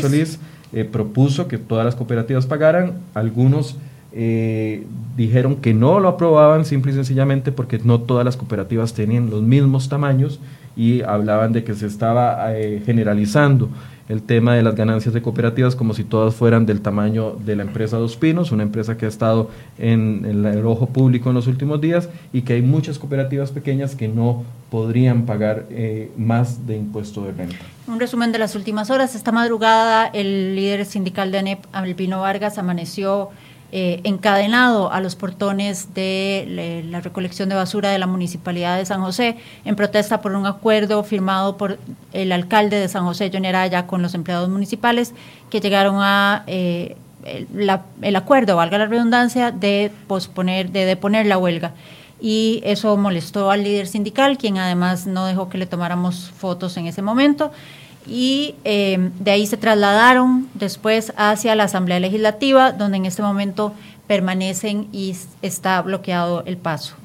Solís, 0.01 0.39
eh, 0.71 0.83
propuso 0.83 1.47
que 1.47 1.57
todas 1.57 1.83
las 1.83 1.95
cooperativas 1.95 2.45
pagaran, 2.45 2.93
algunos 3.15 3.75
eh, 4.13 4.85
dijeron 5.15 5.57
que 5.57 5.73
no 5.73 5.99
lo 5.99 6.09
aprobaban 6.09 6.65
simple 6.65 6.91
y 6.91 6.95
sencillamente 6.95 7.51
porque 7.51 7.79
no 7.83 8.01
todas 8.01 8.23
las 8.23 8.37
cooperativas 8.37 8.93
tenían 8.93 9.29
los 9.29 9.41
mismos 9.41 9.89
tamaños 9.89 10.39
y 10.75 11.01
hablaban 11.01 11.53
de 11.53 11.63
que 11.63 11.73
se 11.73 11.87
estaba 11.87 12.55
eh, 12.55 12.81
generalizando 12.85 13.69
el 14.09 14.21
tema 14.21 14.55
de 14.55 14.63
las 14.63 14.75
ganancias 14.75 15.13
de 15.13 15.21
cooperativas 15.21 15.75
como 15.75 15.93
si 15.93 16.03
todas 16.03 16.33
fueran 16.33 16.65
del 16.65 16.81
tamaño 16.81 17.33
de 17.33 17.55
la 17.55 17.63
empresa 17.63 17.97
Dos 17.97 18.15
Pinos, 18.15 18.51
una 18.51 18.63
empresa 18.63 18.97
que 18.97 19.05
ha 19.05 19.09
estado 19.09 19.49
en, 19.77 20.23
el 20.25 20.65
ojo 20.65 20.87
público 20.87 21.29
en 21.29 21.35
los 21.35 21.47
últimos 21.47 21.81
días 21.81 22.07
y 22.31 22.43
que 22.43 22.53
hay 22.53 22.61
muchas 22.61 22.99
cooperativas 22.99 23.51
pequeñas 23.51 23.95
que 23.95 24.07
no 24.07 24.45
podrían 24.69 25.25
pagar 25.25 25.65
eh, 25.69 26.09
más 26.17 26.65
de 26.67 26.77
impuesto 26.77 27.21
de 27.25 27.33
renta. 27.33 27.57
Un 27.87 27.99
resumen 27.99 28.31
de 28.31 28.39
las 28.39 28.55
últimas 28.55 28.89
horas. 28.89 29.15
Esta 29.15 29.31
madrugada 29.31 30.07
el 30.07 30.55
líder 30.55 30.85
sindical 30.85 31.31
de 31.31 31.39
ANEP, 31.39 31.65
Albino 31.73 32.21
Vargas, 32.21 32.57
amaneció 32.57 33.29
eh, 33.73 33.99
encadenado 34.05 34.93
a 34.93 35.01
los 35.01 35.17
portones 35.17 35.93
de 35.93 36.83
la 36.89 37.01
recolección 37.01 37.49
de 37.49 37.55
basura 37.55 37.89
de 37.89 37.99
la 37.99 38.07
Municipalidad 38.07 38.77
de 38.77 38.85
San 38.85 39.01
José 39.01 39.35
en 39.65 39.75
protesta 39.75 40.21
por 40.21 40.33
un 40.35 40.45
acuerdo 40.45 41.03
firmado 41.03 41.57
por 41.57 41.77
el 42.13 42.31
alcalde 42.31 42.79
de 42.79 42.87
San 42.87 43.03
José, 43.03 43.29
John 43.33 43.43
con 43.85 44.01
los 44.01 44.13
empleados 44.13 44.47
municipales 44.47 45.13
que 45.49 45.59
llegaron 45.59 45.97
a 45.99 46.43
eh, 46.47 46.95
el, 47.25 48.15
acuerdo, 48.15 48.55
valga 48.55 48.77
la 48.77 48.85
redundancia, 48.85 49.51
de 49.51 49.91
posponer, 50.07 50.71
de 50.71 50.85
deponer 50.85 51.25
la 51.25 51.37
huelga. 51.37 51.73
y 52.21 52.61
eso 52.63 52.95
molestó 52.95 53.51
al 53.51 53.63
líder 53.63 53.87
sindical, 53.87 54.37
quien 54.37 54.57
además 54.57 55.07
no 55.07 55.25
dejó 55.25 55.49
que 55.49 55.57
le 55.57 55.65
tomáramos 55.65 56.31
fotos 56.31 56.77
en 56.77 56.87
ese 56.87 57.01
momento. 57.01 57.51
Y 58.07 58.55
eh, 58.63 59.11
de 59.19 59.31
ahí 59.31 59.45
se 59.45 59.57
trasladaron 59.57 60.47
después 60.53 61.13
hacia 61.17 61.55
la 61.55 61.65
Asamblea 61.65 61.99
Legislativa, 61.99 62.71
donde 62.71 62.97
en 62.97 63.05
este 63.05 63.21
momento 63.21 63.73
permanecen 64.07 64.87
y 64.91 65.15
está 65.41 65.81
bloqueado 65.81 66.43
el 66.45 66.57
paso. 66.57 66.95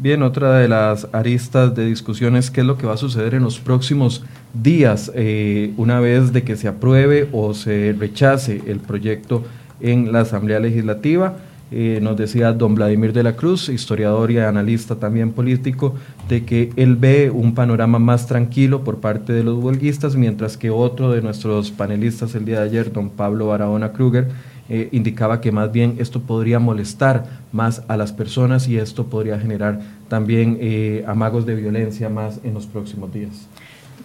Bien, 0.00 0.22
otra 0.22 0.58
de 0.58 0.68
las 0.68 1.08
aristas 1.12 1.74
de 1.74 1.86
discusión 1.86 2.36
es 2.36 2.50
qué 2.50 2.60
es 2.60 2.66
lo 2.66 2.78
que 2.78 2.86
va 2.86 2.94
a 2.94 2.98
suceder 2.98 3.34
en 3.34 3.42
los 3.42 3.58
próximos 3.58 4.22
días, 4.54 5.10
eh, 5.14 5.72
una 5.76 5.98
vez 5.98 6.32
de 6.32 6.44
que 6.44 6.56
se 6.56 6.68
apruebe 6.68 7.28
o 7.32 7.52
se 7.52 7.94
rechace 7.98 8.62
el 8.66 8.80
proyecto 8.80 9.44
en 9.80 10.12
la 10.12 10.20
Asamblea 10.20 10.60
Legislativa. 10.60 11.36
Eh, 11.70 11.98
nos 12.00 12.16
decía 12.16 12.52
don 12.52 12.74
Vladimir 12.74 13.12
de 13.12 13.22
la 13.22 13.36
Cruz, 13.36 13.68
historiador 13.68 14.30
y 14.30 14.38
analista 14.38 14.96
también 14.96 15.32
político, 15.32 15.94
de 16.28 16.44
que 16.44 16.70
él 16.76 16.96
ve 16.96 17.30
un 17.30 17.54
panorama 17.54 17.98
más 17.98 18.26
tranquilo 18.26 18.84
por 18.84 19.00
parte 19.00 19.32
de 19.32 19.44
los 19.44 19.62
huelguistas, 19.62 20.16
mientras 20.16 20.56
que 20.56 20.70
otro 20.70 21.12
de 21.12 21.20
nuestros 21.20 21.70
panelistas 21.70 22.34
el 22.34 22.44
día 22.44 22.60
de 22.60 22.66
ayer, 22.66 22.92
don 22.92 23.10
Pablo 23.10 23.48
Barahona 23.48 23.92
Kruger, 23.92 24.28
eh, 24.70 24.88
indicaba 24.92 25.40
que 25.40 25.50
más 25.50 25.72
bien 25.72 25.96
esto 25.98 26.20
podría 26.20 26.58
molestar 26.58 27.24
más 27.52 27.82
a 27.88 27.96
las 27.96 28.12
personas 28.12 28.68
y 28.68 28.76
esto 28.76 29.06
podría 29.06 29.38
generar 29.38 29.80
también 30.08 30.58
eh, 30.60 31.04
amagos 31.06 31.46
de 31.46 31.54
violencia 31.54 32.10
más 32.10 32.40
en 32.44 32.52
los 32.54 32.66
próximos 32.66 33.12
días. 33.12 33.48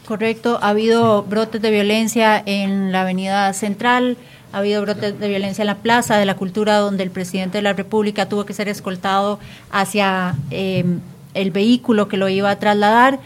Correcto, 0.05 0.59
ha 0.61 0.69
habido 0.69 1.23
brotes 1.23 1.61
de 1.61 1.71
violencia 1.71 2.41
en 2.45 2.91
la 2.91 3.01
avenida 3.01 3.51
central, 3.53 4.17
ha 4.53 4.59
habido 4.59 4.83
brotes 4.83 5.19
de 5.19 5.27
violencia 5.27 5.63
en 5.63 5.67
la 5.67 5.77
Plaza 5.77 6.17
de 6.17 6.25
la 6.25 6.35
Cultura, 6.35 6.77
donde 6.77 7.03
el 7.03 7.09
presidente 7.09 7.57
de 7.57 7.63
la 7.63 7.73
República 7.73 8.29
tuvo 8.29 8.45
que 8.45 8.53
ser 8.53 8.69
escoltado 8.69 9.39
hacia 9.71 10.35
em, 10.51 10.99
el 11.33 11.49
vehículo 11.49 12.07
que 12.07 12.17
lo 12.17 12.29
iba 12.29 12.51
a 12.51 12.59
trasladar, 12.59 13.19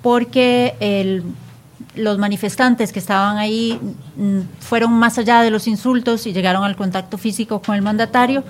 porque 0.00 1.22
los 1.94 2.16
manifestantes 2.16 2.92
que 2.92 2.98
estaban 2.98 3.36
ahí 3.36 3.78
mm, 4.16 4.40
fueron 4.60 4.94
más 4.94 5.18
allá 5.18 5.42
de 5.42 5.50
los 5.50 5.66
insultos 5.66 6.26
y 6.26 6.32
llegaron 6.32 6.64
al 6.64 6.76
contacto 6.76 7.18
físico 7.18 7.60
con 7.60 7.74
el 7.74 7.82
mandatario, 7.82 8.42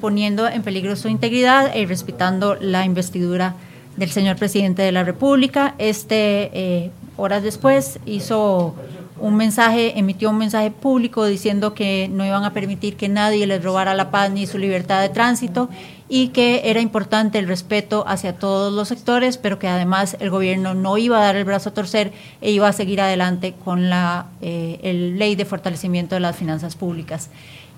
poniendo 0.00 0.48
en 0.48 0.62
peligro 0.62 0.96
su 0.96 1.08
integridad 1.08 1.74
y 1.74 1.84
respetando 1.84 2.54
la 2.54 2.86
investidura 2.86 3.56
del 3.98 4.10
señor 4.10 4.36
presidente 4.36 4.80
de 4.80 4.92
la 4.92 5.04
República. 5.04 5.74
Este, 5.76 6.50
eh, 6.54 6.90
horas 7.18 7.42
después, 7.42 7.98
hizo 8.06 8.74
un 9.18 9.36
mensaje, 9.36 9.98
emitió 9.98 10.30
un 10.30 10.38
mensaje 10.38 10.70
público 10.70 11.24
diciendo 11.24 11.74
que 11.74 12.08
no 12.10 12.26
iban 12.26 12.44
a 12.44 12.52
permitir 12.52 12.96
que 12.96 13.08
nadie 13.08 13.46
les 13.46 13.62
robara 13.62 13.94
la 13.94 14.10
paz 14.10 14.30
ni 14.30 14.46
su 14.46 14.58
libertad 14.58 15.00
de 15.00 15.08
tránsito 15.08 15.68
y 16.08 16.28
que 16.28 16.62
era 16.64 16.80
importante 16.80 17.38
el 17.38 17.46
respeto 17.46 18.04
hacia 18.06 18.36
todos 18.36 18.72
los 18.72 18.88
sectores, 18.88 19.38
pero 19.38 19.58
que 19.58 19.68
además 19.68 20.16
el 20.20 20.30
gobierno 20.30 20.74
no 20.74 20.98
iba 20.98 21.18
a 21.18 21.24
dar 21.24 21.36
el 21.36 21.44
brazo 21.44 21.70
a 21.70 21.74
torcer 21.74 22.12
e 22.40 22.50
iba 22.50 22.68
a 22.68 22.72
seguir 22.72 23.00
adelante 23.00 23.54
con 23.64 23.88
la 23.88 24.26
eh, 24.42 25.12
ley 25.16 25.34
de 25.34 25.44
fortalecimiento 25.44 26.14
de 26.14 26.20
las 26.20 26.36
finanzas 26.36 26.74
públicas. 26.74 27.30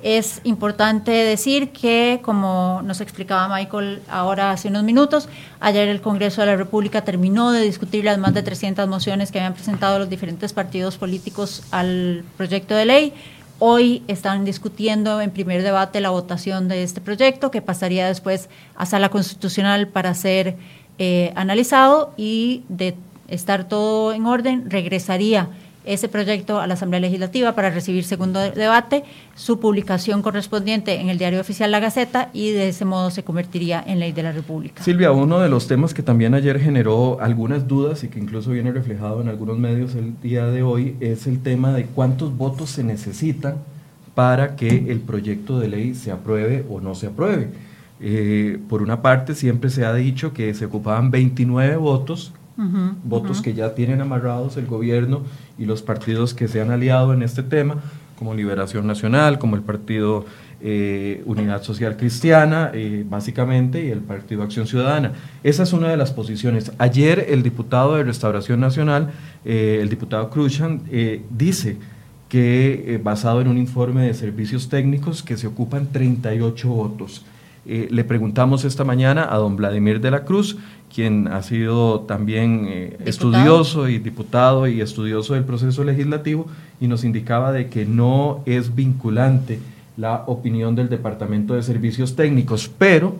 Es 0.03 0.41
importante 0.45 1.11
decir 1.11 1.71
que, 1.71 2.21
como 2.23 2.83
nos 2.85 3.01
explicaba 3.01 3.49
Michael 3.55 4.03
ahora 4.09 4.51
hace 4.51 4.69
unos 4.69 4.85
minutos, 4.85 5.29
ayer 5.59 5.89
el 5.89 6.03
Congreso 6.03 6.43
de 6.43 6.49
la 6.49 6.57
República 6.57 7.03
terminó 7.03 7.51
de 7.51 7.63
discutir 7.63 8.05
las 8.05 8.19
más 8.19 8.35
de 8.35 8.43
300 8.43 8.87
mociones 8.89 9.33
que 9.33 9.39
habían 9.39 9.55
presentado 9.55 9.99
los 9.99 10.11
diferentes 10.11 10.53
partidos 10.53 10.99
políticos 10.99 11.63
al 11.71 12.25
proyecto 12.37 12.75
de 12.75 12.85
ley. 12.85 13.15
Hoy 13.59 14.03
están 14.07 14.45
discutiendo 14.45 15.23
en 15.23 15.31
primer 15.31 15.63
debate 15.63 16.03
la 16.03 16.11
votación 16.11 16.69
de 16.69 16.83
este 16.83 17.01
proyecto, 17.01 17.51
que 17.51 17.63
pasaría 17.63 18.07
después 18.07 18.51
a 18.77 18.85
sala 18.85 19.09
constitucional 19.09 19.89
para 19.89 20.13
ser 20.13 20.57
eh, 20.99 21.33
analizado 21.37 22.13
y 22.19 22.65
de 22.69 22.97
estar 23.29 23.67
todo 23.67 24.13
en 24.13 24.27
orden, 24.27 24.71
regresaría 24.71 25.49
ese 25.87 26.09
proyecto 26.09 26.61
a 26.61 26.67
la 26.67 26.75
Asamblea 26.75 27.01
Legislativa 27.01 27.55
para 27.55 27.71
recibir 27.71 28.05
segundo 28.05 28.41
debate, 28.41 29.05
su 29.35 29.59
publicación 29.61 30.23
correspondiente 30.23 31.01
en 31.01 31.09
el 31.09 31.19
Diario 31.19 31.41
Oficial 31.41 31.71
La 31.71 31.81
Gaceta 31.81 32.29
y 32.33 32.51
de 32.51 32.69
ese 32.69 32.85
modo 32.85 33.11
se 33.11 33.23
convertiría 33.23 33.83
en 33.87 34.01
ley 34.01 34.13
de 34.13 34.23
la 34.23 34.33
República. 34.33 34.83
Silvia, 34.83 35.13
uno 35.13 35.41
de 35.41 35.49
los 35.49 35.67
temas 35.67 35.95
que 35.95 36.03
también 36.03 36.35
ayer 36.35 36.61
generó 36.61 37.19
algunas 37.21 37.67
dudas 37.67 38.05
y 38.05 38.09
que 38.09 38.19
incluso 38.19 38.51
viene 38.51 38.73
reflejado 38.73 39.21
en 39.21 39.29
algunos 39.29 39.59
medios 39.59 39.95
el 39.95 40.21
día 40.21 40.47
de 40.47 40.63
hoy 40.63 40.97
es 41.01 41.27
el 41.27 41.43
tema 41.43 41.73
de 41.73 41.87
cuántos 41.87 42.37
votos 42.37 42.71
se 42.71 42.85
necesitan 42.85 43.57
para 44.15 44.57
que 44.57 44.87
el 44.89 45.01
proyecto 45.01 45.59
de 45.61 45.69
ley 45.69 45.95
se 45.95 46.11
apruebe 46.11 46.65
o 46.71 46.81
no 46.81 46.95
se 46.95 47.09
apruebe. 47.09 47.51
Eh, 48.01 48.59
por 48.69 48.83
una 48.83 49.03
parte, 49.03 49.35
siempre 49.35 49.71
se 49.71 49.85
ha 49.85 49.95
dicho 49.95 50.33
que 50.33 50.53
se 50.55 50.67
ocupaban 50.67 51.11
29 51.11 51.77
votos 51.77 52.33
votos 53.05 53.43
que 53.43 53.55
ya 53.55 53.75
tienen 53.75 54.01
amarrados 54.01 54.57
el 54.57 54.67
gobierno 54.67 55.23
y 55.59 55.67
los 55.67 55.83
partidos 55.83 56.33
que 56.33 56.49
se 56.49 56.61
han 56.61 56.71
aliado 56.71 57.13
en 57.13 57.23
este 57.23 57.43
tema, 57.43 57.77
como 58.19 58.35
Liberación 58.35 58.87
Nacional, 58.87 59.39
como 59.39 59.57
el 59.57 59.63
Partido 59.63 60.25
eh, 60.63 61.23
Unidad 61.27 61.63
Social 61.63 61.99
Cristiana, 61.99 62.71
eh, 62.73 63.05
básicamente, 63.07 63.85
y 63.85 63.91
el 63.91 64.01
Partido 64.01 64.43
Acción 64.43 64.67
Ciudadana. 64.67 65.13
Esa 65.45 65.65
es 65.65 65.75
una 65.75 65.89
de 65.89 65.99
las 65.99 66.13
posiciones. 66.13 66.73
Ayer 66.79 67.27
el 67.29 67.43
diputado 67.43 67.97
de 67.97 68.05
Restauración 68.05 68.61
Nacional, 68.61 69.11
eh, 69.45 69.81
el 69.83 69.91
diputado 69.91 70.31
Cruzan, 70.31 70.81
dice 71.31 71.77
que 72.31 72.99
basado 73.05 73.43
en 73.43 73.49
un 73.49 73.59
informe 73.59 74.07
de 74.07 74.15
servicios 74.15 74.69
técnicos 74.71 75.23
que 75.23 75.37
se 75.37 75.47
ocupan 75.47 75.89
38 75.93 76.69
votos. 76.69 77.25
le 77.67 78.05
preguntamos 78.05 78.65
esta 78.65 78.85
mañana 78.85 79.27
a 79.29 79.37
don 79.37 79.57
Vladimir 79.57 80.01
de 80.01 80.11
la 80.11 80.25
Cruz 80.25 80.57
quien 80.97 81.29
ha 81.29 81.43
sido 81.43 82.01
también 82.01 82.65
eh, 82.71 82.97
estudioso 83.05 83.87
y 83.87 83.99
diputado 83.99 84.67
y 84.67 84.81
estudioso 84.81 85.35
del 85.35 85.45
proceso 85.45 85.85
legislativo, 85.85 86.47
y 86.81 86.89
nos 86.89 87.05
indicaba 87.05 87.53
de 87.53 87.69
que 87.69 87.85
no 87.85 88.41
es 88.47 88.75
vinculante 88.75 89.61
la 89.99 90.25
opinión 90.27 90.75
del 90.75 90.89
Departamento 90.89 91.53
de 91.53 91.63
Servicios 91.63 92.17
Técnicos, 92.17 92.71
pero 92.79 93.15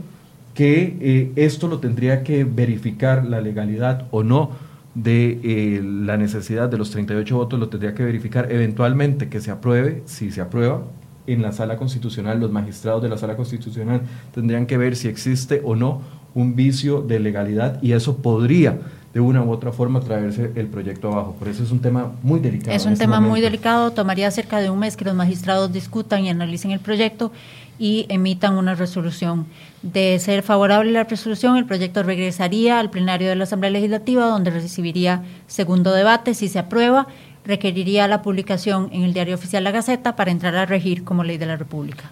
que 0.55 0.97
eh, 1.03 1.33
esto 1.37 1.69
lo 1.69 1.79
tendría 1.79 2.23
que 2.23 2.45
verificar 2.45 3.27
la 3.27 3.43
legalidad 3.43 4.07
o 4.11 4.23
no 4.23 4.53
de 4.95 5.39
eh, 5.45 5.83
la 5.85 6.17
necesidad 6.17 6.71
de 6.71 6.79
los 6.79 6.91
38 6.93 7.37
votos, 7.37 7.61
lo 7.61 7.69
tendría 7.69 7.95
que 7.95 8.07
verificar 8.07 8.51
eventualmente 8.51 9.29
que 9.29 9.43
se 9.43 9.51
apruebe, 9.51 10.03
si 10.07 10.31
se 10.31 10.41
aprueba, 10.41 10.81
en 11.27 11.43
la 11.43 11.53
sala 11.53 11.77
constitucional, 11.77 12.41
los 12.41 12.51
magistrados 12.51 13.03
de 13.03 13.09
la 13.09 13.19
sala 13.19 13.37
constitucional 13.37 14.03
tendrían 14.33 14.67
que 14.67 14.79
ver 14.79 14.97
si 14.97 15.09
existe 15.09 15.61
o 15.65 15.75
no 15.77 16.01
un 16.37 16.55
vicio 16.55 17.01
de 17.01 17.19
legalidad 17.19 17.83
y 17.83 17.93
eso 17.93 18.19
podría 18.19 18.79
de 19.15 19.21
una 19.21 19.43
u 19.43 19.51
otra 19.51 19.73
forma 19.73 20.01
traerse 20.01 20.53
el 20.57 20.67
proyecto 20.67 21.11
abajo. 21.11 21.35
Por 21.39 21.49
eso 21.49 21.63
es 21.63 21.71
un 21.71 21.81
tema 21.81 22.13
muy 22.23 22.39
delicado. 22.39 22.77
Es 22.77 22.85
un 22.85 22.93
este 22.93 23.05
tema 23.05 23.19
muy 23.19 23.41
delicado, 23.41 23.93
tomaría 23.93 24.31
cerca 24.31 24.61
de 24.61 24.69
un 24.69 24.79
mes 24.79 24.95
que 24.95 25.07
los 25.07 25.15
magistrados 25.15 25.73
discutan 25.73 26.27
y 26.27 26.29
analicen 26.29 26.71
el 26.71 26.81
proyecto 26.81 27.33
y 27.79 28.05
emitan 28.11 28.59
una 28.59 28.75
resolución. 28.75 29.47
De 29.83 30.19
ser 30.19 30.43
favorable 30.43 30.93
la 30.93 31.05
resolución, 31.05 31.57
el 31.57 31.65
proyecto 31.65 32.03
regresaría 32.03 32.79
al 32.79 32.91
plenario 32.91 33.31
de 33.31 33.37
la 33.37 33.45
Asamblea 33.45 33.71
Legislativa, 33.71 34.27
donde 34.27 34.51
recibiría 34.51 35.23
segundo 35.47 35.95
debate. 35.95 36.35
Si 36.35 36.49
se 36.49 36.59
aprueba, 36.59 37.07
requeriría 37.47 38.07
la 38.09 38.21
publicación 38.21 38.91
en 38.93 39.05
el 39.05 39.15
Diario 39.15 39.37
Oficial 39.37 39.65
La 39.65 39.71
Gaceta 39.71 40.15
para 40.15 40.31
entrar 40.31 40.55
a 40.57 40.67
regir 40.67 41.05
como 41.05 41.25
ley 41.25 41.39
de 41.39 41.47
la 41.47 41.57
República 41.57 42.11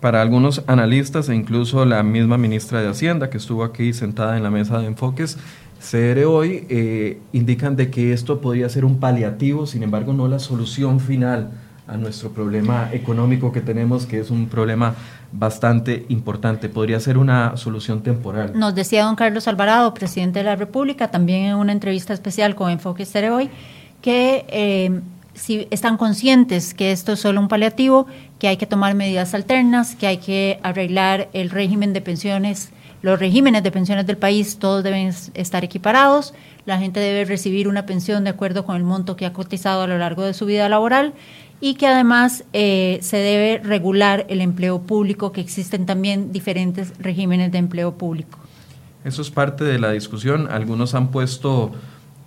para 0.00 0.22
algunos 0.22 0.62
analistas 0.66 1.28
e 1.28 1.34
incluso 1.34 1.84
la 1.84 2.02
misma 2.02 2.38
ministra 2.38 2.80
de 2.80 2.88
Hacienda 2.88 3.30
que 3.30 3.38
estuvo 3.38 3.64
aquí 3.64 3.92
sentada 3.92 4.36
en 4.36 4.42
la 4.42 4.50
mesa 4.50 4.78
de 4.78 4.86
enfoques 4.86 5.38
CR 5.78 6.24
hoy 6.24 6.66
eh, 6.68 7.20
indican 7.32 7.76
de 7.76 7.90
que 7.90 8.12
esto 8.12 8.40
podría 8.40 8.68
ser 8.68 8.84
un 8.84 8.98
paliativo, 8.98 9.66
sin 9.66 9.82
embargo 9.82 10.12
no 10.12 10.28
la 10.28 10.38
solución 10.38 11.00
final 11.00 11.50
a 11.86 11.96
nuestro 11.96 12.30
problema 12.30 12.90
económico 12.92 13.50
que 13.52 13.60
tenemos, 13.60 14.04
que 14.04 14.20
es 14.20 14.30
un 14.30 14.48
problema 14.48 14.94
bastante 15.32 16.04
importante. 16.10 16.68
Podría 16.68 17.00
ser 17.00 17.16
una 17.16 17.56
solución 17.56 18.02
temporal. 18.02 18.52
Nos 18.54 18.74
decía 18.74 19.04
don 19.04 19.16
Carlos 19.16 19.48
Alvarado, 19.48 19.94
presidente 19.94 20.40
de 20.40 20.44
la 20.44 20.56
República, 20.56 21.10
también 21.10 21.44
en 21.44 21.54
una 21.54 21.72
entrevista 21.72 22.12
especial 22.12 22.54
con 22.54 22.70
Enfoque 22.70 23.06
CR 23.06 23.30
hoy, 23.30 23.48
que 24.02 24.44
eh, 24.48 25.00
si 25.38 25.68
están 25.70 25.96
conscientes 25.96 26.74
que 26.74 26.92
esto 26.92 27.12
es 27.12 27.20
solo 27.20 27.40
un 27.40 27.48
paliativo, 27.48 28.06
que 28.38 28.48
hay 28.48 28.56
que 28.56 28.66
tomar 28.66 28.94
medidas 28.94 29.34
alternas, 29.34 29.94
que 29.94 30.06
hay 30.06 30.18
que 30.18 30.58
arreglar 30.62 31.28
el 31.32 31.50
régimen 31.50 31.92
de 31.92 32.00
pensiones, 32.00 32.70
los 33.02 33.18
regímenes 33.18 33.62
de 33.62 33.70
pensiones 33.70 34.06
del 34.06 34.16
país, 34.16 34.58
todos 34.58 34.82
deben 34.82 35.14
estar 35.34 35.64
equiparados, 35.64 36.34
la 36.66 36.78
gente 36.78 37.00
debe 37.00 37.24
recibir 37.24 37.68
una 37.68 37.86
pensión 37.86 38.24
de 38.24 38.30
acuerdo 38.30 38.64
con 38.64 38.76
el 38.76 38.82
monto 38.82 39.16
que 39.16 39.26
ha 39.26 39.32
cotizado 39.32 39.82
a 39.82 39.86
lo 39.86 39.96
largo 39.96 40.24
de 40.24 40.34
su 40.34 40.46
vida 40.46 40.68
laboral 40.68 41.14
y 41.60 41.74
que 41.74 41.86
además 41.86 42.44
eh, 42.52 42.98
se 43.02 43.16
debe 43.16 43.58
regular 43.62 44.26
el 44.28 44.40
empleo 44.40 44.82
público, 44.82 45.32
que 45.32 45.40
existen 45.40 45.86
también 45.86 46.32
diferentes 46.32 46.92
regímenes 46.98 47.52
de 47.52 47.58
empleo 47.58 47.96
público. 47.96 48.38
Eso 49.04 49.22
es 49.22 49.30
parte 49.30 49.64
de 49.64 49.78
la 49.78 49.92
discusión. 49.92 50.48
Algunos 50.50 50.94
han 50.94 51.08
puesto 51.08 51.72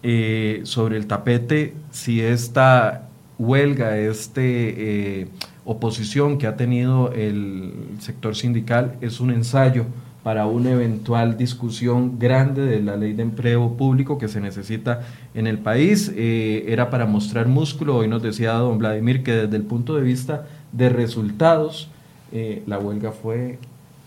eh, 0.04 0.62
sobre 0.64 0.98
el 0.98 1.08
tapete 1.08 1.74
si 1.92 2.22
esta 2.22 3.10
huelga, 3.38 3.98
esta 3.98 4.42
eh, 4.44 5.28
oposición 5.66 6.38
que 6.38 6.48
ha 6.48 6.56
tenido 6.56 7.12
el 7.14 7.74
sector 8.00 8.36
sindical 8.36 8.98
es 9.02 9.20
un 9.20 9.32
ensayo 9.32 9.86
para 10.24 10.46
una 10.46 10.72
eventual 10.72 11.38
discusión 11.38 12.20
grande 12.20 12.66
de 12.66 12.82
la 12.82 12.96
ley 12.96 13.14
de 13.14 13.24
empleo 13.24 13.76
público 13.76 14.18
que 14.18 14.28
se 14.28 14.40
necesita 14.40 15.02
en 15.34 15.48
el 15.48 15.58
país. 15.58 16.12
Eh, 16.16 16.66
era 16.68 16.90
para 16.90 17.06
mostrar 17.06 17.48
músculo. 17.48 17.98
Hoy 17.98 18.08
nos 18.08 18.22
decía 18.22 18.54
don 18.54 18.78
Vladimir 18.78 19.24
que 19.24 19.34
desde 19.34 19.58
el 19.58 19.64
punto 19.64 19.96
de 19.96 20.04
vista 20.04 20.46
de 20.72 20.90
resultados, 20.90 21.90
eh, 22.32 22.62
la 22.68 22.78
huelga 22.78 23.12
fue 23.12 23.58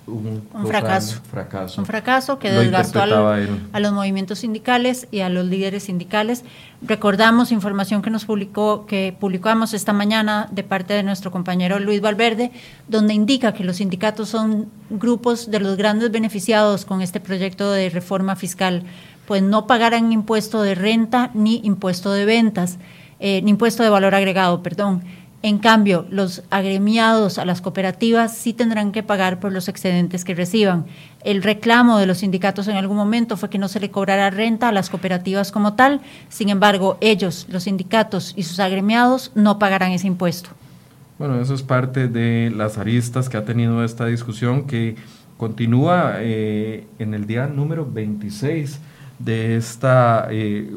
un, 0.07 0.43
fracaso. 0.67 1.21
fracaso. 1.31 1.81
Un 1.81 1.87
fracaso 1.87 2.39
que 2.39 2.51
desgastó 2.51 3.01
a 3.01 3.81
los 3.81 3.93
movimientos 3.93 4.41
sindicales 4.41 5.09
y 5.11 5.21
a 5.21 5.29
los 5.29 5.47
líderes 5.47 5.85
sindicales. 5.85 6.45
Recordamos 6.83 7.53
información 7.53 8.03
que 8.03 8.11
nos 8.11 8.27
publicó, 8.27 8.85
que 8.87 9.17
publicamos 9.19 9.73
esta 9.73 9.93
mañana 9.93 10.49
de 10.51 10.63
parte 10.63 10.93
de 10.95 11.03
nuestro 11.03 11.31
compañero 11.31 11.79
Luis 11.79 12.03
Valverde, 12.03 12.53
donde 12.89 13.15
indica 13.15 13.55
que 13.55 13.65
los 13.65 13.77
sindicatos 13.77 14.29
son 14.29 14.69
grupos 14.91 15.51
de 15.51 15.61
los 15.61 15.77
grandes 15.77 16.11
beneficiados 16.11 16.85
con 16.85 17.01
este 17.01 17.21
proyecto 17.21 17.73
de 17.73 17.89
reforma 17.89 18.37
fiscal, 18.37 18.83
pues 19.27 19.43
no 19.43 19.67
pagarán 19.67 20.13
impuesto 20.13 20.63
de 20.63 20.75
renta 20.75 21.31
ni 21.33 21.61
impuesto 21.65 22.13
de 22.13 22.27
ventas, 22.27 22.79
eh, 23.21 23.41
ni 23.43 23.53
impuesto 23.53 23.83
de 23.83 23.89
valor 23.89 24.15
agregado, 24.15 24.63
perdón 24.63 25.03
en 25.45 25.59
cambio, 25.59 26.07
los 26.09 26.43
agremiados 26.49 27.37
a 27.37 27.45
las 27.45 27.61
cooperativas 27.61 28.35
sí 28.35 28.55
tendrán 28.55 28.93
que 28.93 29.03
pagar 29.03 29.41
por 29.41 29.53
los 29.53 29.69
excedentes 29.69 30.25
que 30.25 30.35
reciban. 30.35 30.87
El 31.23 31.43
reclamo 31.43 31.99
de 31.99 32.07
los 32.07 32.17
sindicatos 32.17 32.67
en 32.67 32.79
algún 32.79 32.97
momento 32.97 33.37
fue 33.37 33.51
que 33.51 33.59
no 33.59 33.69
se 33.69 33.79
le 33.79 33.91
cobrara 33.91 34.31
renta 34.31 34.71
a 34.71 34.73
las 34.73 34.89
cooperativas 34.89 35.53
como 35.53 35.75
tal. 35.75 36.01
Sin 36.31 36.49
embargo, 36.49 36.97
ellos, 37.03 37.47
los 37.51 37.65
sindicatos 37.65 38.33
y 38.35 38.45
sus 38.45 38.59
agremiados, 38.59 39.33
no 39.35 39.59
pagarán 39.59 39.93
ese 39.93 40.07
impuesto. 40.07 40.49
Bueno, 41.19 41.39
eso 41.39 41.53
es 41.53 41.63
parte 41.63 42.09
de 42.09 42.51
las 42.51 42.79
aristas 42.79 43.29
que 43.29 43.37
ha 43.37 43.45
tenido 43.45 43.85
esta 43.85 44.07
discusión 44.07 44.67
que 44.67 44.97
continúa 45.37 46.15
eh, 46.21 46.87
en 46.99 47.13
el 47.13 47.27
día 47.27 47.49
número 47.49 47.85
26 47.85 48.81
de 49.19 49.57
esta 49.57 50.29
eh, 50.31 50.71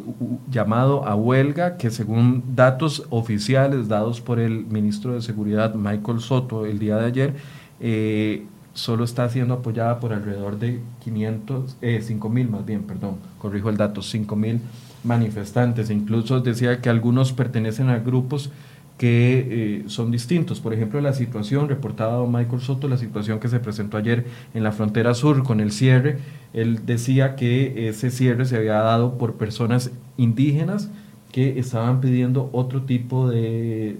llamado 0.49 1.05
a 1.05 1.15
huelga 1.15 1.77
que 1.77 1.89
según 1.89 2.43
datos 2.55 3.05
oficiales 3.09 3.87
dados 3.87 4.21
por 4.21 4.39
el 4.39 4.65
ministro 4.65 5.13
de 5.13 5.21
Seguridad 5.21 5.73
Michael 5.75 6.19
Soto 6.19 6.65
el 6.65 6.79
día 6.79 6.97
de 6.97 7.05
ayer, 7.05 7.33
eh, 7.79 8.45
solo 8.73 9.03
está 9.03 9.27
siendo 9.29 9.55
apoyada 9.55 9.99
por 9.99 10.13
alrededor 10.13 10.59
de 10.59 10.79
500, 11.03 11.77
eh, 11.81 12.01
5 12.01 12.29
mil 12.29 12.49
más 12.49 12.65
bien, 12.65 12.83
perdón, 12.83 13.15
corrijo 13.39 13.69
el 13.69 13.77
dato, 13.77 14.01
5 14.01 14.35
mil 14.35 14.61
manifestantes. 15.03 15.89
Incluso 15.89 16.39
decía 16.39 16.79
que 16.79 16.89
algunos 16.89 17.33
pertenecen 17.33 17.89
a 17.89 17.97
grupos 17.99 18.51
que 18.97 19.47
eh, 19.49 19.83
son 19.87 20.11
distintos. 20.11 20.59
Por 20.59 20.73
ejemplo, 20.73 20.99
la 21.01 21.13
situación 21.13 21.69
reportada 21.69 22.19
por 22.19 22.27
Michael 22.27 22.61
Soto, 22.61 22.87
la 22.87 22.97
situación 22.97 23.39
que 23.39 23.47
se 23.47 23.59
presentó 23.59 23.97
ayer 23.97 24.25
en 24.53 24.63
la 24.63 24.71
frontera 24.71 25.13
sur 25.13 25.43
con 25.43 25.59
el 25.59 25.71
cierre, 25.71 26.17
él 26.53 26.85
decía 26.85 27.35
que 27.35 27.89
ese 27.89 28.09
cierre 28.09 28.45
se 28.45 28.57
había 28.57 28.73
dado 28.73 29.17
por 29.17 29.35
personas 29.35 29.91
indígenas 30.17 30.89
que 31.31 31.59
estaban 31.59 32.01
pidiendo 32.01 32.49
otro 32.53 32.83
tipo 32.83 33.29
de, 33.29 33.97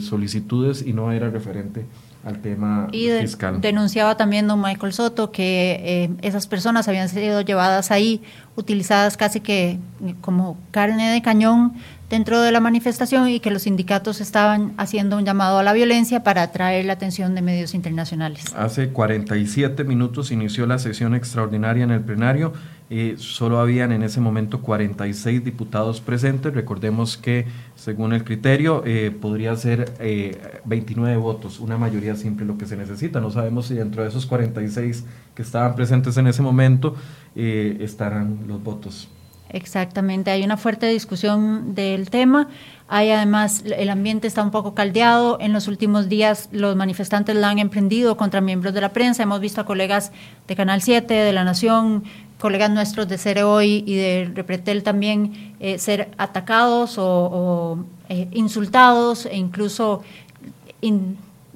solicitudes 0.00 0.86
y 0.86 0.92
no 0.92 1.10
era 1.10 1.28
referente 1.28 1.84
al 2.24 2.40
tema 2.40 2.88
y 2.92 3.08
fiscal. 3.20 3.60
Denunciaba 3.60 4.16
también 4.16 4.46
don 4.46 4.60
Michael 4.60 4.92
Soto 4.92 5.30
que 5.30 5.80
eh, 5.82 6.10
esas 6.22 6.46
personas 6.46 6.86
habían 6.88 7.08
sido 7.08 7.40
llevadas 7.40 7.90
ahí, 7.90 8.22
utilizadas 8.56 9.16
casi 9.16 9.40
que 9.40 9.78
como 10.20 10.58
carne 10.70 11.10
de 11.10 11.22
cañón 11.22 11.74
dentro 12.10 12.42
de 12.42 12.50
la 12.52 12.60
manifestación 12.60 13.28
y 13.28 13.40
que 13.40 13.50
los 13.50 13.62
sindicatos 13.62 14.20
estaban 14.20 14.74
haciendo 14.76 15.16
un 15.16 15.24
llamado 15.24 15.60
a 15.60 15.62
la 15.62 15.72
violencia 15.72 16.24
para 16.24 16.42
atraer 16.42 16.84
la 16.84 16.94
atención 16.94 17.34
de 17.34 17.40
medios 17.40 17.72
internacionales. 17.72 18.52
Hace 18.56 18.90
47 18.90 19.84
minutos 19.84 20.32
inició 20.32 20.66
la 20.66 20.78
sesión 20.78 21.14
extraordinaria 21.14 21.84
en 21.84 21.92
el 21.92 22.00
plenario. 22.00 22.52
Eh, 22.92 23.14
solo 23.18 23.60
habían 23.60 23.92
en 23.92 24.02
ese 24.02 24.20
momento 24.20 24.62
46 24.62 25.44
diputados 25.44 26.00
presentes. 26.00 26.52
Recordemos 26.52 27.16
que, 27.16 27.46
según 27.76 28.12
el 28.12 28.24
criterio, 28.24 28.82
eh, 28.84 29.12
podría 29.12 29.54
ser 29.54 29.92
29 30.64 31.14
eh, 31.14 31.16
votos, 31.16 31.60
una 31.60 31.78
mayoría 31.78 32.16
simple 32.16 32.44
lo 32.44 32.58
que 32.58 32.66
se 32.66 32.76
necesita. 32.76 33.20
No 33.20 33.30
sabemos 33.30 33.66
si 33.68 33.74
dentro 33.74 34.02
de 34.02 34.08
esos 34.08 34.26
46 34.26 35.04
que 35.36 35.42
estaban 35.42 35.76
presentes 35.76 36.16
en 36.16 36.26
ese 36.26 36.42
momento 36.42 36.96
estarán 37.36 38.40
los 38.48 38.60
votos. 38.60 39.08
Exactamente, 39.52 40.30
hay 40.30 40.44
una 40.44 40.56
fuerte 40.56 40.86
discusión 40.86 41.74
del 41.74 42.08
tema. 42.10 42.48
Hay 42.88 43.10
además, 43.10 43.64
el 43.64 43.90
ambiente 43.90 44.28
está 44.28 44.42
un 44.42 44.52
poco 44.52 44.74
caldeado. 44.74 45.38
En 45.40 45.52
los 45.52 45.66
últimos 45.66 46.08
días 46.08 46.48
los 46.52 46.76
manifestantes 46.76 47.34
la 47.34 47.50
han 47.50 47.58
emprendido 47.58 48.16
contra 48.16 48.40
miembros 48.40 48.74
de 48.74 48.80
la 48.80 48.92
prensa. 48.92 49.24
Hemos 49.24 49.40
visto 49.40 49.60
a 49.60 49.66
colegas 49.66 50.12
de 50.46 50.56
Canal 50.56 50.82
7, 50.82 51.14
de 51.14 51.32
La 51.32 51.44
Nación, 51.44 52.04
colegas 52.40 52.70
nuestros 52.70 53.06
de 53.06 53.18
Cere 53.18 53.44
Hoy 53.44 53.84
y 53.86 53.94
de 53.96 54.30
Repretel 54.34 54.82
también 54.82 55.54
eh, 55.60 55.78
ser 55.78 56.10
atacados 56.16 56.96
o, 56.98 57.84
eh, 58.08 58.26
insultados 58.32 59.26
e 59.26 59.36
incluso 59.36 60.02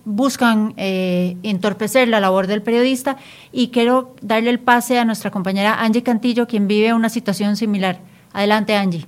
buscan 0.05 0.74
eh, 0.77 1.36
entorpecer 1.43 2.09
la 2.09 2.20
labor 2.20 2.47
del 2.47 2.62
periodista 2.62 3.16
y 3.51 3.69
quiero 3.69 4.15
darle 4.20 4.51
el 4.51 4.61
pase 4.61 4.98
a 4.98 5.05
nuestra 5.05 5.31
compañera 5.31 5.81
Angie 5.82 6.02
Cantillo, 6.02 6.47
quien 6.47 6.69
vive 6.69 6.93
una 6.93 7.09
situación 7.09 7.56
similar. 7.56 7.98
Adelante, 8.32 8.77
Angie. 8.77 9.06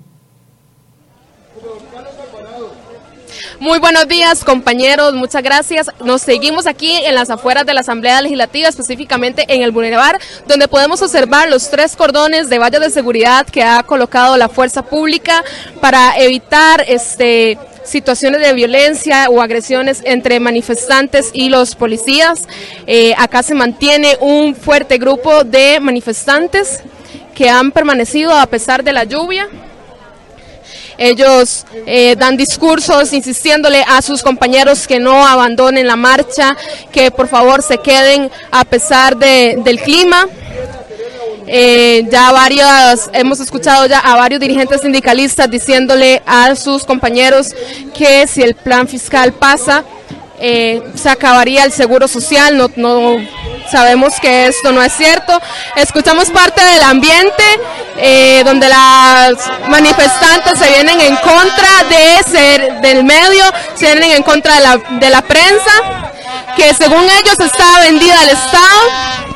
Muy 3.58 3.78
buenos 3.78 4.06
días, 4.06 4.44
compañeros. 4.44 5.14
Muchas 5.14 5.42
gracias. 5.42 5.90
Nos 6.04 6.20
seguimos 6.20 6.66
aquí 6.66 6.92
en 6.92 7.14
las 7.14 7.30
afueras 7.30 7.64
de 7.64 7.72
la 7.72 7.80
Asamblea 7.80 8.20
Legislativa, 8.20 8.68
específicamente 8.68 9.46
en 9.48 9.62
el 9.62 9.70
Boulevard, 9.70 10.20
donde 10.46 10.68
podemos 10.68 11.00
observar 11.00 11.48
los 11.48 11.70
tres 11.70 11.96
cordones 11.96 12.50
de 12.50 12.58
vallas 12.58 12.82
de 12.82 12.90
seguridad 12.90 13.46
que 13.46 13.62
ha 13.62 13.82
colocado 13.82 14.36
la 14.36 14.50
fuerza 14.50 14.82
pública 14.82 15.42
para 15.80 16.18
evitar 16.18 16.84
este 16.86 17.58
situaciones 17.82 18.40
de 18.40 18.52
violencia 18.52 19.30
o 19.30 19.40
agresiones 19.40 20.02
entre 20.04 20.38
manifestantes 20.38 21.30
y 21.32 21.48
los 21.48 21.76
policías. 21.76 22.46
Eh, 22.86 23.14
acá 23.16 23.42
se 23.42 23.54
mantiene 23.54 24.18
un 24.20 24.54
fuerte 24.54 24.98
grupo 24.98 25.44
de 25.44 25.80
manifestantes 25.80 26.80
que 27.34 27.48
han 27.48 27.72
permanecido 27.72 28.34
a 28.34 28.46
pesar 28.46 28.84
de 28.84 28.92
la 28.92 29.04
lluvia. 29.04 29.48
Ellos 30.98 31.66
eh, 31.86 32.16
dan 32.18 32.36
discursos 32.36 33.12
insistiéndole 33.12 33.84
a 33.86 34.00
sus 34.02 34.22
compañeros 34.22 34.86
que 34.86 34.98
no 34.98 35.26
abandonen 35.26 35.86
la 35.86 35.96
marcha, 35.96 36.56
que 36.92 37.10
por 37.10 37.28
favor 37.28 37.62
se 37.62 37.78
queden 37.78 38.30
a 38.50 38.64
pesar 38.64 39.16
de, 39.16 39.58
del 39.62 39.80
clima. 39.80 40.26
Eh, 41.48 42.04
ya 42.10 42.32
varias, 42.32 43.08
hemos 43.12 43.38
escuchado 43.38 43.86
ya 43.86 44.00
a 44.00 44.16
varios 44.16 44.40
dirigentes 44.40 44.80
sindicalistas 44.80 45.48
diciéndole 45.48 46.20
a 46.26 46.56
sus 46.56 46.84
compañeros 46.84 47.54
que 47.96 48.26
si 48.26 48.42
el 48.42 48.54
plan 48.54 48.88
fiscal 48.88 49.32
pasa, 49.32 49.84
eh, 50.38 50.82
se 50.94 51.08
acabaría 51.08 51.64
el 51.64 51.72
seguro 51.72 52.08
social, 52.08 52.56
no, 52.56 52.70
no 52.76 53.16
sabemos 53.70 54.14
que 54.20 54.46
esto 54.46 54.72
no 54.72 54.82
es 54.82 54.92
cierto. 54.92 55.40
Escuchamos 55.76 56.30
parte 56.30 56.62
del 56.64 56.82
ambiente 56.82 57.44
eh, 57.98 58.42
donde 58.44 58.68
las 58.68 59.34
manifestantes 59.68 60.58
se 60.58 60.68
vienen 60.70 61.00
en 61.00 61.16
contra 61.16 61.84
de 61.88 62.22
ser 62.30 62.80
del 62.80 63.04
medio, 63.04 63.44
se 63.74 63.86
vienen 63.86 64.12
en 64.12 64.22
contra 64.22 64.54
de 64.54 64.60
la, 64.60 64.76
de 65.00 65.10
la 65.10 65.22
prensa, 65.22 65.72
que 66.56 66.72
según 66.74 67.04
ellos 67.04 67.38
está 67.40 67.80
vendida 67.80 68.20
al 68.20 68.28
Estado 68.28 69.26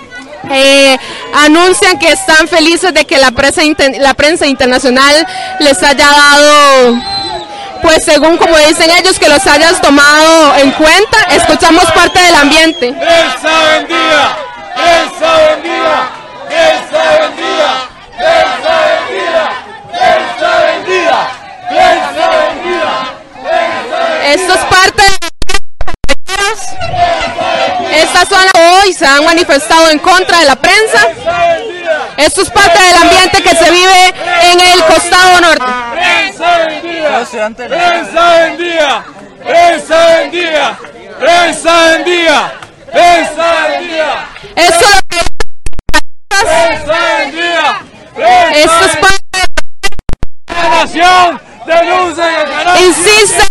eh, 0.52 0.98
anuncian 1.32 1.98
que 1.98 2.10
están 2.10 2.48
felices 2.48 2.92
de 2.92 3.04
que 3.04 3.18
la 3.18 3.30
prensa, 3.30 3.62
la 3.98 4.14
prensa 4.14 4.46
internacional 4.46 5.26
les 5.60 5.80
haya 5.82 6.06
dado, 6.06 6.96
pues 7.82 8.04
según 8.04 8.36
como 8.36 8.56
dicen 8.58 8.90
ellos, 8.90 9.18
que 9.18 9.28
los 9.28 9.46
hayas 9.46 9.80
tomado 9.80 10.56
en 10.56 10.70
cuenta. 10.72 11.18
Escuchamos 11.30 11.84
parte 11.92 12.18
del 12.20 12.34
ambiente. 12.34 12.88
¡Esa 12.88 13.64
vendida! 13.72 14.36
¡Esa 14.76 15.36
vendida! 15.36 16.10
¡Esa 16.50 17.02
vendida! 17.20 17.72
¡Esa 18.18 18.74
vendida! 18.86 19.44
¡Esa 19.92 20.50
vendida! 20.66 21.20
¡Esa 21.70 22.26
vendida! 22.30 22.90
Esto 24.32 24.54
es 24.54 24.60
parte 24.60 25.02
estas 27.92 28.28
son 28.28 28.46
hoy 28.58 28.92
se 28.92 29.06
han 29.06 29.24
manifestado 29.24 29.90
en 29.90 29.98
contra 29.98 30.38
de 30.38 30.44
la 30.46 30.56
prensa. 30.56 31.08
Esto 32.20 32.42
es 32.42 32.50
parte 32.50 32.78
del 32.78 32.96
ambiente 33.02 33.42
que 33.42 33.54
se 33.56 33.70
vive 33.70 34.14
en 34.42 34.60
el 34.60 34.84
costado 34.84 35.40
norte. 35.40 35.64
Prensa 35.92 36.58
vendida, 36.66 37.24
prensa 37.66 38.34
vendida, 38.40 39.04
prensa 39.42 40.06
vendida, 40.06 40.78
prensa 41.18 41.84
vendida, 41.84 42.52
prensa 42.92 43.68
vendida. 43.68 44.28
Esto 44.54 44.84
Esto 48.54 48.84
es 48.84 48.96
parte 48.96 49.40
de 50.46 50.54
la 50.54 50.68
nación 50.68 51.40
denuncia 51.66 52.42
el 52.42 52.50
canal. 52.50 52.80
Insiste 52.80 53.49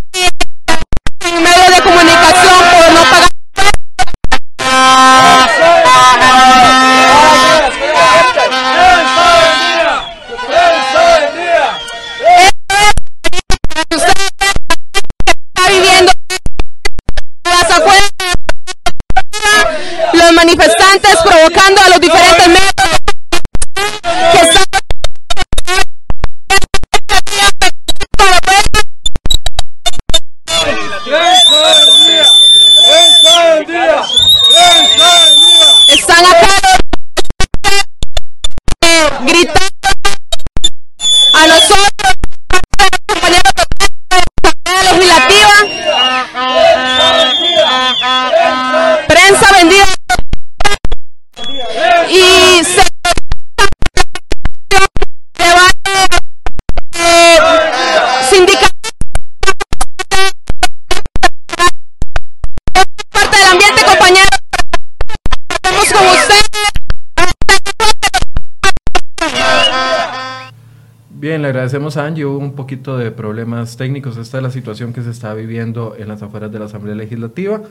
agradecemos 71.70 71.98
a 71.98 72.08
Angie. 72.08 72.26
Hubo 72.26 72.40
un 72.40 72.54
poquito 72.54 72.98
de 72.98 73.12
problemas 73.12 73.78
técnicos. 73.78 74.18
Esta 74.18 74.38
es 74.38 74.44
la 74.44 74.50
situación 74.50 74.92
que 74.92 75.04
se 75.04 75.12
está 75.12 75.36
viviendo 75.36 75.96
en 75.96 76.08
las 76.08 76.24
afueras 76.24 76.52
de 76.52 76.58
la 76.58 76.66
Asamblea 76.66 76.96
Legislativa. 76.96 77.62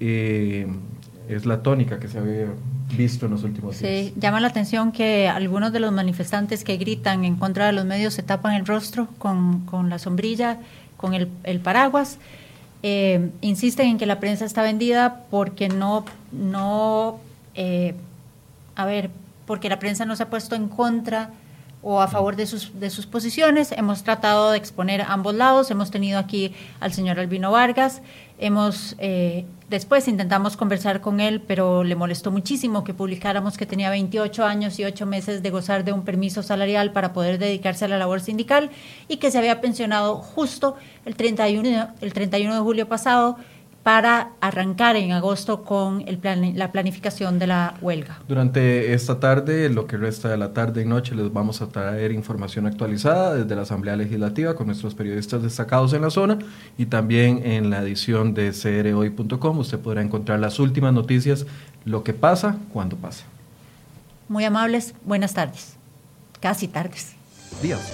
y 0.00 0.62
es 1.28 1.44
la 1.44 1.62
tónica 1.62 1.98
que 1.98 2.08
se 2.08 2.18
había 2.18 2.46
visto 2.96 3.26
en 3.26 3.32
los 3.32 3.42
últimos 3.42 3.78
días. 3.78 3.92
Sí, 3.92 4.14
llama 4.16 4.40
la 4.40 4.48
atención 4.48 4.92
que 4.92 5.28
algunos 5.28 5.72
de 5.72 5.80
los 5.80 5.92
manifestantes 5.92 6.64
que 6.64 6.76
gritan 6.78 7.24
en 7.24 7.36
contra 7.36 7.66
de 7.66 7.72
los 7.72 7.84
medios 7.84 8.14
se 8.14 8.22
tapan 8.22 8.54
el 8.54 8.64
rostro 8.64 9.08
con, 9.18 9.66
con 9.66 9.90
la 9.90 9.98
sombrilla, 9.98 10.58
con 10.96 11.12
el, 11.12 11.28
el 11.44 11.60
paraguas. 11.60 12.18
Eh, 12.82 13.30
insisten 13.42 13.88
en 13.88 13.98
que 13.98 14.06
la 14.06 14.20
prensa 14.20 14.46
está 14.46 14.62
vendida 14.62 15.24
porque 15.30 15.68
no, 15.68 16.06
no 16.32 17.18
eh, 17.54 17.94
a 18.76 18.86
ver, 18.86 19.10
porque 19.46 19.68
la 19.68 19.78
prensa 19.80 20.06
no 20.06 20.16
se 20.16 20.22
ha 20.22 20.30
puesto 20.30 20.54
en 20.54 20.68
contra 20.68 21.30
o 21.90 22.02
a 22.02 22.06
favor 22.06 22.36
de 22.36 22.46
sus, 22.46 22.78
de 22.78 22.90
sus 22.90 23.06
posiciones. 23.06 23.72
Hemos 23.72 24.02
tratado 24.02 24.50
de 24.50 24.58
exponer 24.58 25.00
ambos 25.08 25.34
lados. 25.34 25.70
Hemos 25.70 25.90
tenido 25.90 26.18
aquí 26.18 26.52
al 26.80 26.92
señor 26.92 27.18
Albino 27.18 27.50
Vargas. 27.50 28.02
Hemos, 28.38 28.94
eh, 28.98 29.46
después 29.70 30.06
intentamos 30.06 30.58
conversar 30.58 31.00
con 31.00 31.18
él, 31.18 31.40
pero 31.40 31.84
le 31.84 31.96
molestó 31.96 32.30
muchísimo 32.30 32.84
que 32.84 32.92
publicáramos 32.92 33.56
que 33.56 33.64
tenía 33.64 33.88
28 33.88 34.44
años 34.44 34.78
y 34.78 34.84
8 34.84 35.06
meses 35.06 35.42
de 35.42 35.48
gozar 35.48 35.82
de 35.82 35.94
un 35.94 36.02
permiso 36.04 36.42
salarial 36.42 36.92
para 36.92 37.14
poder 37.14 37.38
dedicarse 37.38 37.86
a 37.86 37.88
la 37.88 37.96
labor 37.96 38.20
sindical 38.20 38.68
y 39.08 39.16
que 39.16 39.30
se 39.30 39.38
había 39.38 39.62
pensionado 39.62 40.16
justo 40.16 40.76
el 41.06 41.16
31, 41.16 41.88
el 42.02 42.12
31 42.12 42.54
de 42.54 42.60
julio 42.60 42.86
pasado 42.86 43.38
para 43.88 44.32
arrancar 44.42 44.96
en 44.96 45.12
agosto 45.12 45.64
con 45.64 46.06
el 46.06 46.18
plan, 46.18 46.52
la 46.58 46.72
planificación 46.72 47.38
de 47.38 47.46
la 47.46 47.72
huelga. 47.80 48.18
Durante 48.28 48.92
esta 48.92 49.18
tarde, 49.18 49.70
lo 49.70 49.86
que 49.86 49.96
resta 49.96 50.28
de 50.28 50.36
la 50.36 50.52
tarde 50.52 50.82
y 50.82 50.84
noche, 50.84 51.14
les 51.14 51.32
vamos 51.32 51.62
a 51.62 51.70
traer 51.70 52.12
información 52.12 52.66
actualizada 52.66 53.34
desde 53.34 53.56
la 53.56 53.62
Asamblea 53.62 53.96
Legislativa 53.96 54.54
con 54.54 54.66
nuestros 54.66 54.94
periodistas 54.94 55.42
destacados 55.42 55.94
en 55.94 56.02
la 56.02 56.10
zona 56.10 56.38
y 56.76 56.84
también 56.84 57.40
en 57.46 57.70
la 57.70 57.80
edición 57.80 58.34
de 58.34 58.52
crhoy.com. 58.52 59.56
Usted 59.56 59.78
podrá 59.78 60.02
encontrar 60.02 60.38
las 60.38 60.58
últimas 60.58 60.92
noticias, 60.92 61.46
lo 61.86 62.04
que 62.04 62.12
pasa, 62.12 62.58
cuando 62.74 62.94
pasa. 62.96 63.24
Muy 64.28 64.44
amables, 64.44 64.94
buenas 65.06 65.32
tardes. 65.32 65.76
Casi 66.42 66.68
tardes. 66.68 67.14
Días. 67.62 67.90